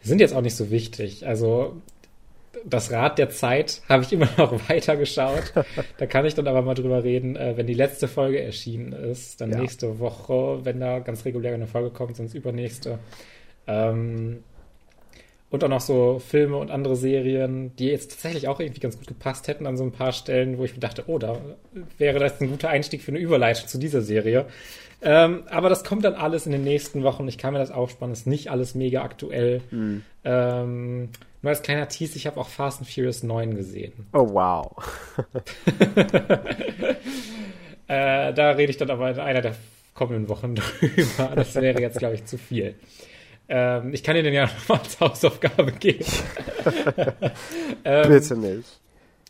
sind 0.01 0.21
jetzt 0.21 0.33
auch 0.33 0.41
nicht 0.41 0.55
so 0.55 0.71
wichtig. 0.71 1.25
Also 1.27 1.81
das 2.65 2.91
Rad 2.91 3.17
der 3.17 3.29
Zeit 3.29 3.81
habe 3.89 4.03
ich 4.03 4.13
immer 4.13 4.29
noch 4.37 4.69
weiter 4.69 4.95
geschaut. 4.97 5.53
Da 5.97 6.05
kann 6.05 6.25
ich 6.25 6.35
dann 6.35 6.47
aber 6.47 6.61
mal 6.61 6.73
drüber 6.75 7.03
reden, 7.03 7.35
äh, 7.35 7.55
wenn 7.57 7.67
die 7.67 7.73
letzte 7.73 8.07
Folge 8.07 8.41
erschienen 8.41 8.93
ist. 8.93 9.41
Dann 9.41 9.51
Ja. 9.51 9.59
nächste 9.59 9.99
Woche, 9.99 10.59
wenn 10.63 10.79
da 10.79 10.99
ganz 10.99 11.25
regulär 11.25 11.53
eine 11.53 11.67
Folge 11.67 11.89
kommt, 11.91 12.15
sonst 12.17 12.33
übernächste. 12.33 12.99
Ähm, 13.67 14.43
und 15.49 15.63
auch 15.65 15.69
noch 15.69 15.81
so 15.81 16.19
Filme 16.19 16.55
und 16.57 16.71
andere 16.71 16.95
Serien, 16.95 17.75
die 17.75 17.87
jetzt 17.87 18.11
tatsächlich 18.11 18.47
auch 18.47 18.61
irgendwie 18.61 18.79
ganz 18.79 18.97
gut 18.97 19.07
gepasst 19.07 19.49
hätten 19.49 19.67
an 19.67 19.75
so 19.75 19.83
ein 19.83 19.91
paar 19.91 20.13
Stellen, 20.13 20.57
wo 20.57 20.63
ich 20.63 20.73
mir 20.73 20.79
dachte, 20.79 21.03
oh, 21.07 21.17
da 21.19 21.37
wäre 21.97 22.19
das 22.19 22.39
ein 22.39 22.49
guter 22.49 22.69
Einstieg 22.69 23.01
für 23.01 23.11
eine 23.11 23.19
Überleitung 23.19 23.67
zu 23.67 23.77
dieser 23.77 24.01
Serie. 24.01 24.45
Ähm, 25.03 25.43
aber 25.49 25.69
das 25.69 25.83
kommt 25.83 26.05
dann 26.05 26.13
alles 26.13 26.45
in 26.45 26.51
den 26.51 26.63
nächsten 26.63 27.03
Wochen. 27.03 27.27
Ich 27.27 27.37
kann 27.37 27.53
mir 27.53 27.59
das 27.59 27.71
aufspannen. 27.71 28.13
Ist 28.13 28.27
nicht 28.27 28.51
alles 28.51 28.75
mega 28.75 29.01
aktuell. 29.01 29.61
Ähm, 30.23 31.09
nur 31.41 31.49
als 31.49 31.63
kleiner 31.63 31.87
Tease, 31.87 32.17
ich 32.17 32.27
habe 32.27 32.39
auch 32.39 32.49
Fast 32.49 32.81
and 32.81 32.89
Furious 32.89 33.23
9 33.23 33.55
gesehen. 33.55 33.93
Oh, 34.13 34.29
wow. 34.33 34.71
Äh, 37.87 38.33
da 38.33 38.51
rede 38.51 38.69
ich 38.69 38.77
dann 38.77 38.89
aber 38.89 39.11
in 39.11 39.19
einer 39.19 39.41
der 39.41 39.53
kommenden 39.93 40.29
Wochen 40.29 40.55
drüber. 40.55 41.33
Das 41.35 41.55
wäre 41.55 41.81
jetzt, 41.81 41.99
glaube 41.99 42.15
ich, 42.15 42.23
zu 42.23 42.37
viel. 42.37 42.75
Ähm, 43.49 43.93
ich 43.93 44.01
kann 44.01 44.15
dir 44.15 44.23
den 44.23 44.33
ja 44.33 44.45
noch 44.45 44.67
mal 44.69 44.79
als 44.79 44.97
Hausaufgabe 44.97 45.73
geben. 45.73 46.05
ähm, 47.83 48.07
Bitte 48.07 48.37
nicht. 48.37 48.79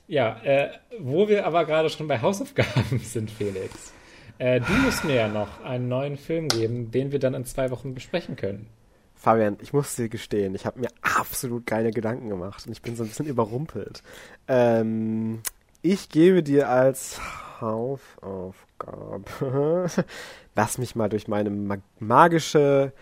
Ja, 0.07 0.39
äh, 0.43 0.69
wo 0.99 1.27
wir 1.27 1.47
aber 1.47 1.65
gerade 1.65 1.89
schon 1.89 2.07
bei 2.07 2.21
Hausaufgaben 2.21 2.99
sind, 2.99 3.31
Felix. 3.31 3.93
Äh, 4.41 4.59
du 4.59 4.73
musst 4.73 5.05
mir 5.05 5.13
ja 5.13 5.27
noch 5.27 5.63
einen 5.63 5.87
neuen 5.87 6.17
Film 6.17 6.47
geben, 6.47 6.89
den 6.89 7.11
wir 7.11 7.19
dann 7.19 7.35
in 7.35 7.45
zwei 7.45 7.69
Wochen 7.69 7.93
besprechen 7.93 8.35
können. 8.35 8.65
Fabian, 9.13 9.57
ich 9.61 9.71
muss 9.71 9.95
dir 9.95 10.09
gestehen, 10.09 10.55
ich 10.55 10.65
habe 10.65 10.79
mir 10.79 10.87
absolut 11.03 11.67
keine 11.67 11.91
Gedanken 11.91 12.27
gemacht 12.27 12.65
und 12.65 12.71
ich 12.71 12.81
bin 12.81 12.95
so 12.95 13.03
ein 13.03 13.09
bisschen 13.09 13.27
überrumpelt. 13.27 14.01
Ähm, 14.47 15.43
ich 15.83 16.09
gebe 16.09 16.41
dir 16.41 16.69
als 16.69 17.21
Hausaufgabe, 17.61 19.91
lass 20.55 20.79
mich 20.79 20.95
mal 20.95 21.09
durch 21.09 21.27
meine 21.27 21.51
ma 21.51 21.77
magische 21.99 22.93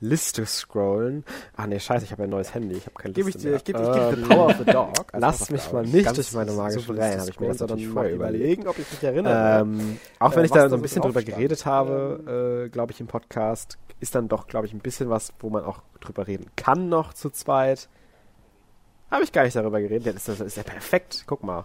Liste 0.00 0.44
scrollen. 0.44 1.24
Ach 1.56 1.66
nee, 1.66 1.80
scheiße, 1.80 2.04
ich 2.04 2.12
habe 2.12 2.24
ein 2.24 2.30
neues 2.30 2.52
Handy, 2.54 2.76
ich 2.76 2.86
habe 2.86 2.96
keine 2.96 3.14
Gebe 3.14 3.26
Liste 3.30 3.38
ich 3.38 3.42
dir, 3.42 3.48
mehr. 3.50 3.56
ich 3.56 3.64
gebe 3.64 3.78
ich 3.82 3.84
gebe 3.92 3.98
dir 3.98 4.12
Ähm, 4.12 4.24
The 4.24 4.28
Power 4.34 4.46
of 4.46 4.56
the 4.58 4.64
Dog. 4.64 5.06
Lass 5.14 5.50
mich 5.50 5.72
mal 5.72 5.84
nicht 5.86 6.16
durch 6.16 6.32
meine 6.32 6.52
magische 6.52 6.80
souverän, 6.80 7.02
Liste 7.02 7.20
habe 7.20 7.30
ich 7.30 7.40
mir 7.40 7.48
natürlich 7.48 7.58
sondern 7.86 7.94
mal 7.94 8.10
überlegen, 8.10 8.68
ob 8.68 8.78
ich 8.78 8.90
mich 8.90 9.02
erinnere. 9.02 9.60
Ähm, 9.62 9.98
auch 10.18 10.32
wenn 10.36 10.42
Äh, 10.42 10.44
ich 10.46 10.50
was 10.50 10.56
da 10.58 10.68
so 10.68 10.74
ein 10.76 10.78
so 10.80 10.82
bisschen 10.82 11.02
drüber 11.02 11.22
geredet 11.22 11.64
habe, 11.66 12.64
äh, 12.66 12.68
glaube 12.68 12.92
ich, 12.92 13.00
im 13.00 13.06
Podcast, 13.06 13.78
ist 14.00 14.14
dann 14.14 14.28
doch, 14.28 14.46
glaube 14.46 14.66
ich, 14.66 14.74
ein 14.74 14.80
bisschen 14.80 15.08
was, 15.08 15.32
wo 15.40 15.48
man 15.48 15.64
auch 15.64 15.80
drüber 16.00 16.26
reden 16.26 16.46
kann 16.56 16.88
noch 16.90 17.14
zu 17.14 17.30
zweit. 17.30 17.88
Habe 19.10 19.22
ich 19.24 19.32
gar 19.32 19.44
nicht 19.44 19.56
darüber 19.56 19.80
geredet. 19.80 20.04
Ja, 20.06 20.12
das 20.12 20.28
ist, 20.28 20.40
das 20.40 20.46
ist 20.48 20.56
ja 20.56 20.62
perfekt. 20.64 21.24
Guck 21.26 21.42
mal. 21.42 21.64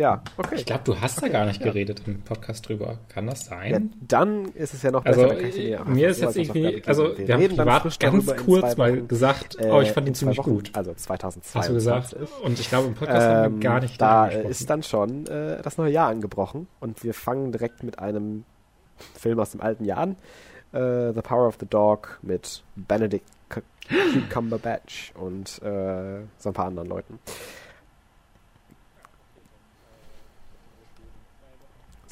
Ja, 0.00 0.22
okay. 0.38 0.54
Ich 0.54 0.64
glaube, 0.64 0.80
du 0.84 0.98
hast 0.98 1.22
da 1.22 1.28
gar 1.28 1.44
nicht 1.44 1.62
geredet 1.62 2.02
im 2.06 2.22
Podcast 2.22 2.66
drüber. 2.66 2.96
Kann 3.10 3.26
das 3.26 3.44
Ja, 3.50 3.56
sein? 3.58 3.92
dann 4.00 4.46
ist 4.54 4.72
es 4.72 4.82
ja 4.82 4.90
noch 4.90 5.04
Also, 5.04 5.28
besser. 5.28 5.34
dir 5.36 5.68
ja 5.68 5.84
mir 5.84 6.08
ist 6.08 6.22
jetzt 6.22 6.36
irgendwie, 6.36 6.82
also 6.86 7.12
geben. 7.12 7.28
wir 7.28 7.34
haben 7.34 7.48
privat 7.56 8.00
ganz 8.00 8.36
kurz 8.46 8.76
mal 8.78 9.02
gesagt, 9.02 9.56
Äh, 9.60 9.70
oh, 9.70 9.82
ich 9.82 9.92
fand 9.92 10.08
ihn 10.08 10.14
ziemlich 10.14 10.38
Wochen, 10.38 10.50
gut. 10.54 10.70
Also 10.72 10.94
2022. 10.94 11.54
Hast 11.54 11.68
du 11.68 11.74
gesagt? 11.74 12.16
Und 12.42 12.58
ich 12.58 12.68
glaube, 12.70 12.86
im 12.88 12.94
Podcast 12.94 13.28
haben 13.28 13.44
Ähm, 13.44 13.52
wir 13.62 13.68
gar 13.68 13.80
nicht 13.80 14.00
da 14.00 14.26
ist 14.28 14.70
dann 14.70 14.82
schon 14.82 15.26
äh, 15.26 15.60
das 15.60 15.76
neue 15.76 15.92
Jahr 15.92 16.08
angebrochen 16.08 16.66
und 16.80 17.04
wir 17.04 17.12
fangen 17.12 17.52
direkt 17.52 17.82
mit 17.82 17.98
einem 17.98 18.44
Film 19.18 19.38
aus 19.38 19.50
dem 19.50 19.60
alten 19.60 19.84
Jahr 19.84 19.98
an. 19.98 20.16
Äh, 20.72 21.12
the 21.12 21.20
Power 21.20 21.46
of 21.46 21.58
the 21.60 21.66
Dog 21.66 22.18
mit 22.22 22.62
Benedict 22.74 23.26
Cumberbatch 24.30 25.12
und 25.20 25.60
äh, 25.62 26.20
so 26.38 26.48
ein 26.50 26.52
paar 26.54 26.66
anderen 26.66 26.88
Leuten. 26.88 27.18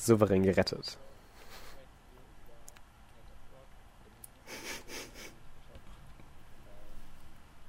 Souverän 0.09 0.43
gerettet. 0.43 0.97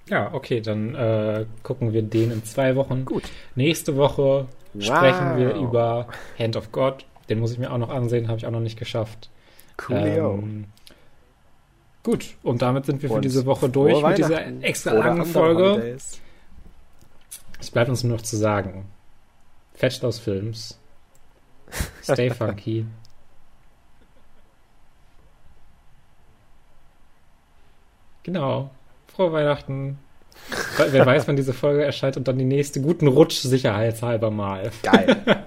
Ja, 0.07 0.33
okay, 0.33 0.59
dann 0.61 0.95
äh, 0.95 1.45
gucken 1.61 1.93
wir 1.93 2.01
den 2.01 2.31
in 2.31 2.43
zwei 2.43 2.75
Wochen. 2.75 3.05
Gut. 3.05 3.23
Nächste 3.55 3.95
Woche 3.95 4.47
sprechen 4.79 5.37
wir 5.37 5.55
Wow. 5.55 5.63
über 5.63 6.07
Hand 6.37 6.55
of 6.55 6.71
God. 6.71 7.05
Den 7.29 7.39
muss 7.39 7.51
ich 7.51 7.59
mir 7.59 7.71
auch 7.71 7.77
noch 7.77 7.89
ansehen, 7.89 8.27
habe 8.27 8.37
ich 8.39 8.47
auch 8.47 8.51
noch 8.51 8.59
nicht 8.59 8.79
geschafft. 8.79 9.29
Coolio. 9.77 10.33
Ähm, 10.33 10.65
gut, 12.03 12.35
und 12.41 12.61
damit 12.63 12.85
sind 12.85 13.03
wir 13.03 13.09
für 13.09 13.15
Und 13.15 13.25
diese 13.25 13.45
Woche 13.45 13.69
durch 13.69 14.01
mit 14.03 14.17
dieser 14.17 14.47
extra 14.63 14.93
langen 14.93 15.25
Folge. 15.25 15.95
Es 17.59 17.69
bleibt 17.71 17.89
uns 17.89 18.03
nur 18.03 18.17
noch 18.17 18.23
zu 18.23 18.35
sagen: 18.35 18.85
Fetch 19.75 19.99
those 19.99 20.19
Films. 20.19 20.78
Stay 22.03 22.29
funky. 22.29 22.85
Genau. 28.23 28.69
Frohe 29.07 29.31
Weihnachten. 29.31 29.97
Wer 30.77 31.05
weiß, 31.05 31.27
wann 31.27 31.35
diese 31.35 31.53
Folge 31.53 31.83
erscheint 31.83 32.17
und 32.17 32.27
dann 32.27 32.37
die 32.37 32.45
nächste 32.45 32.81
guten 32.81 33.07
Rutsch 33.07 33.39
sicherheitshalber 33.39 34.31
mal. 34.31 34.71
Geil. 34.83 35.23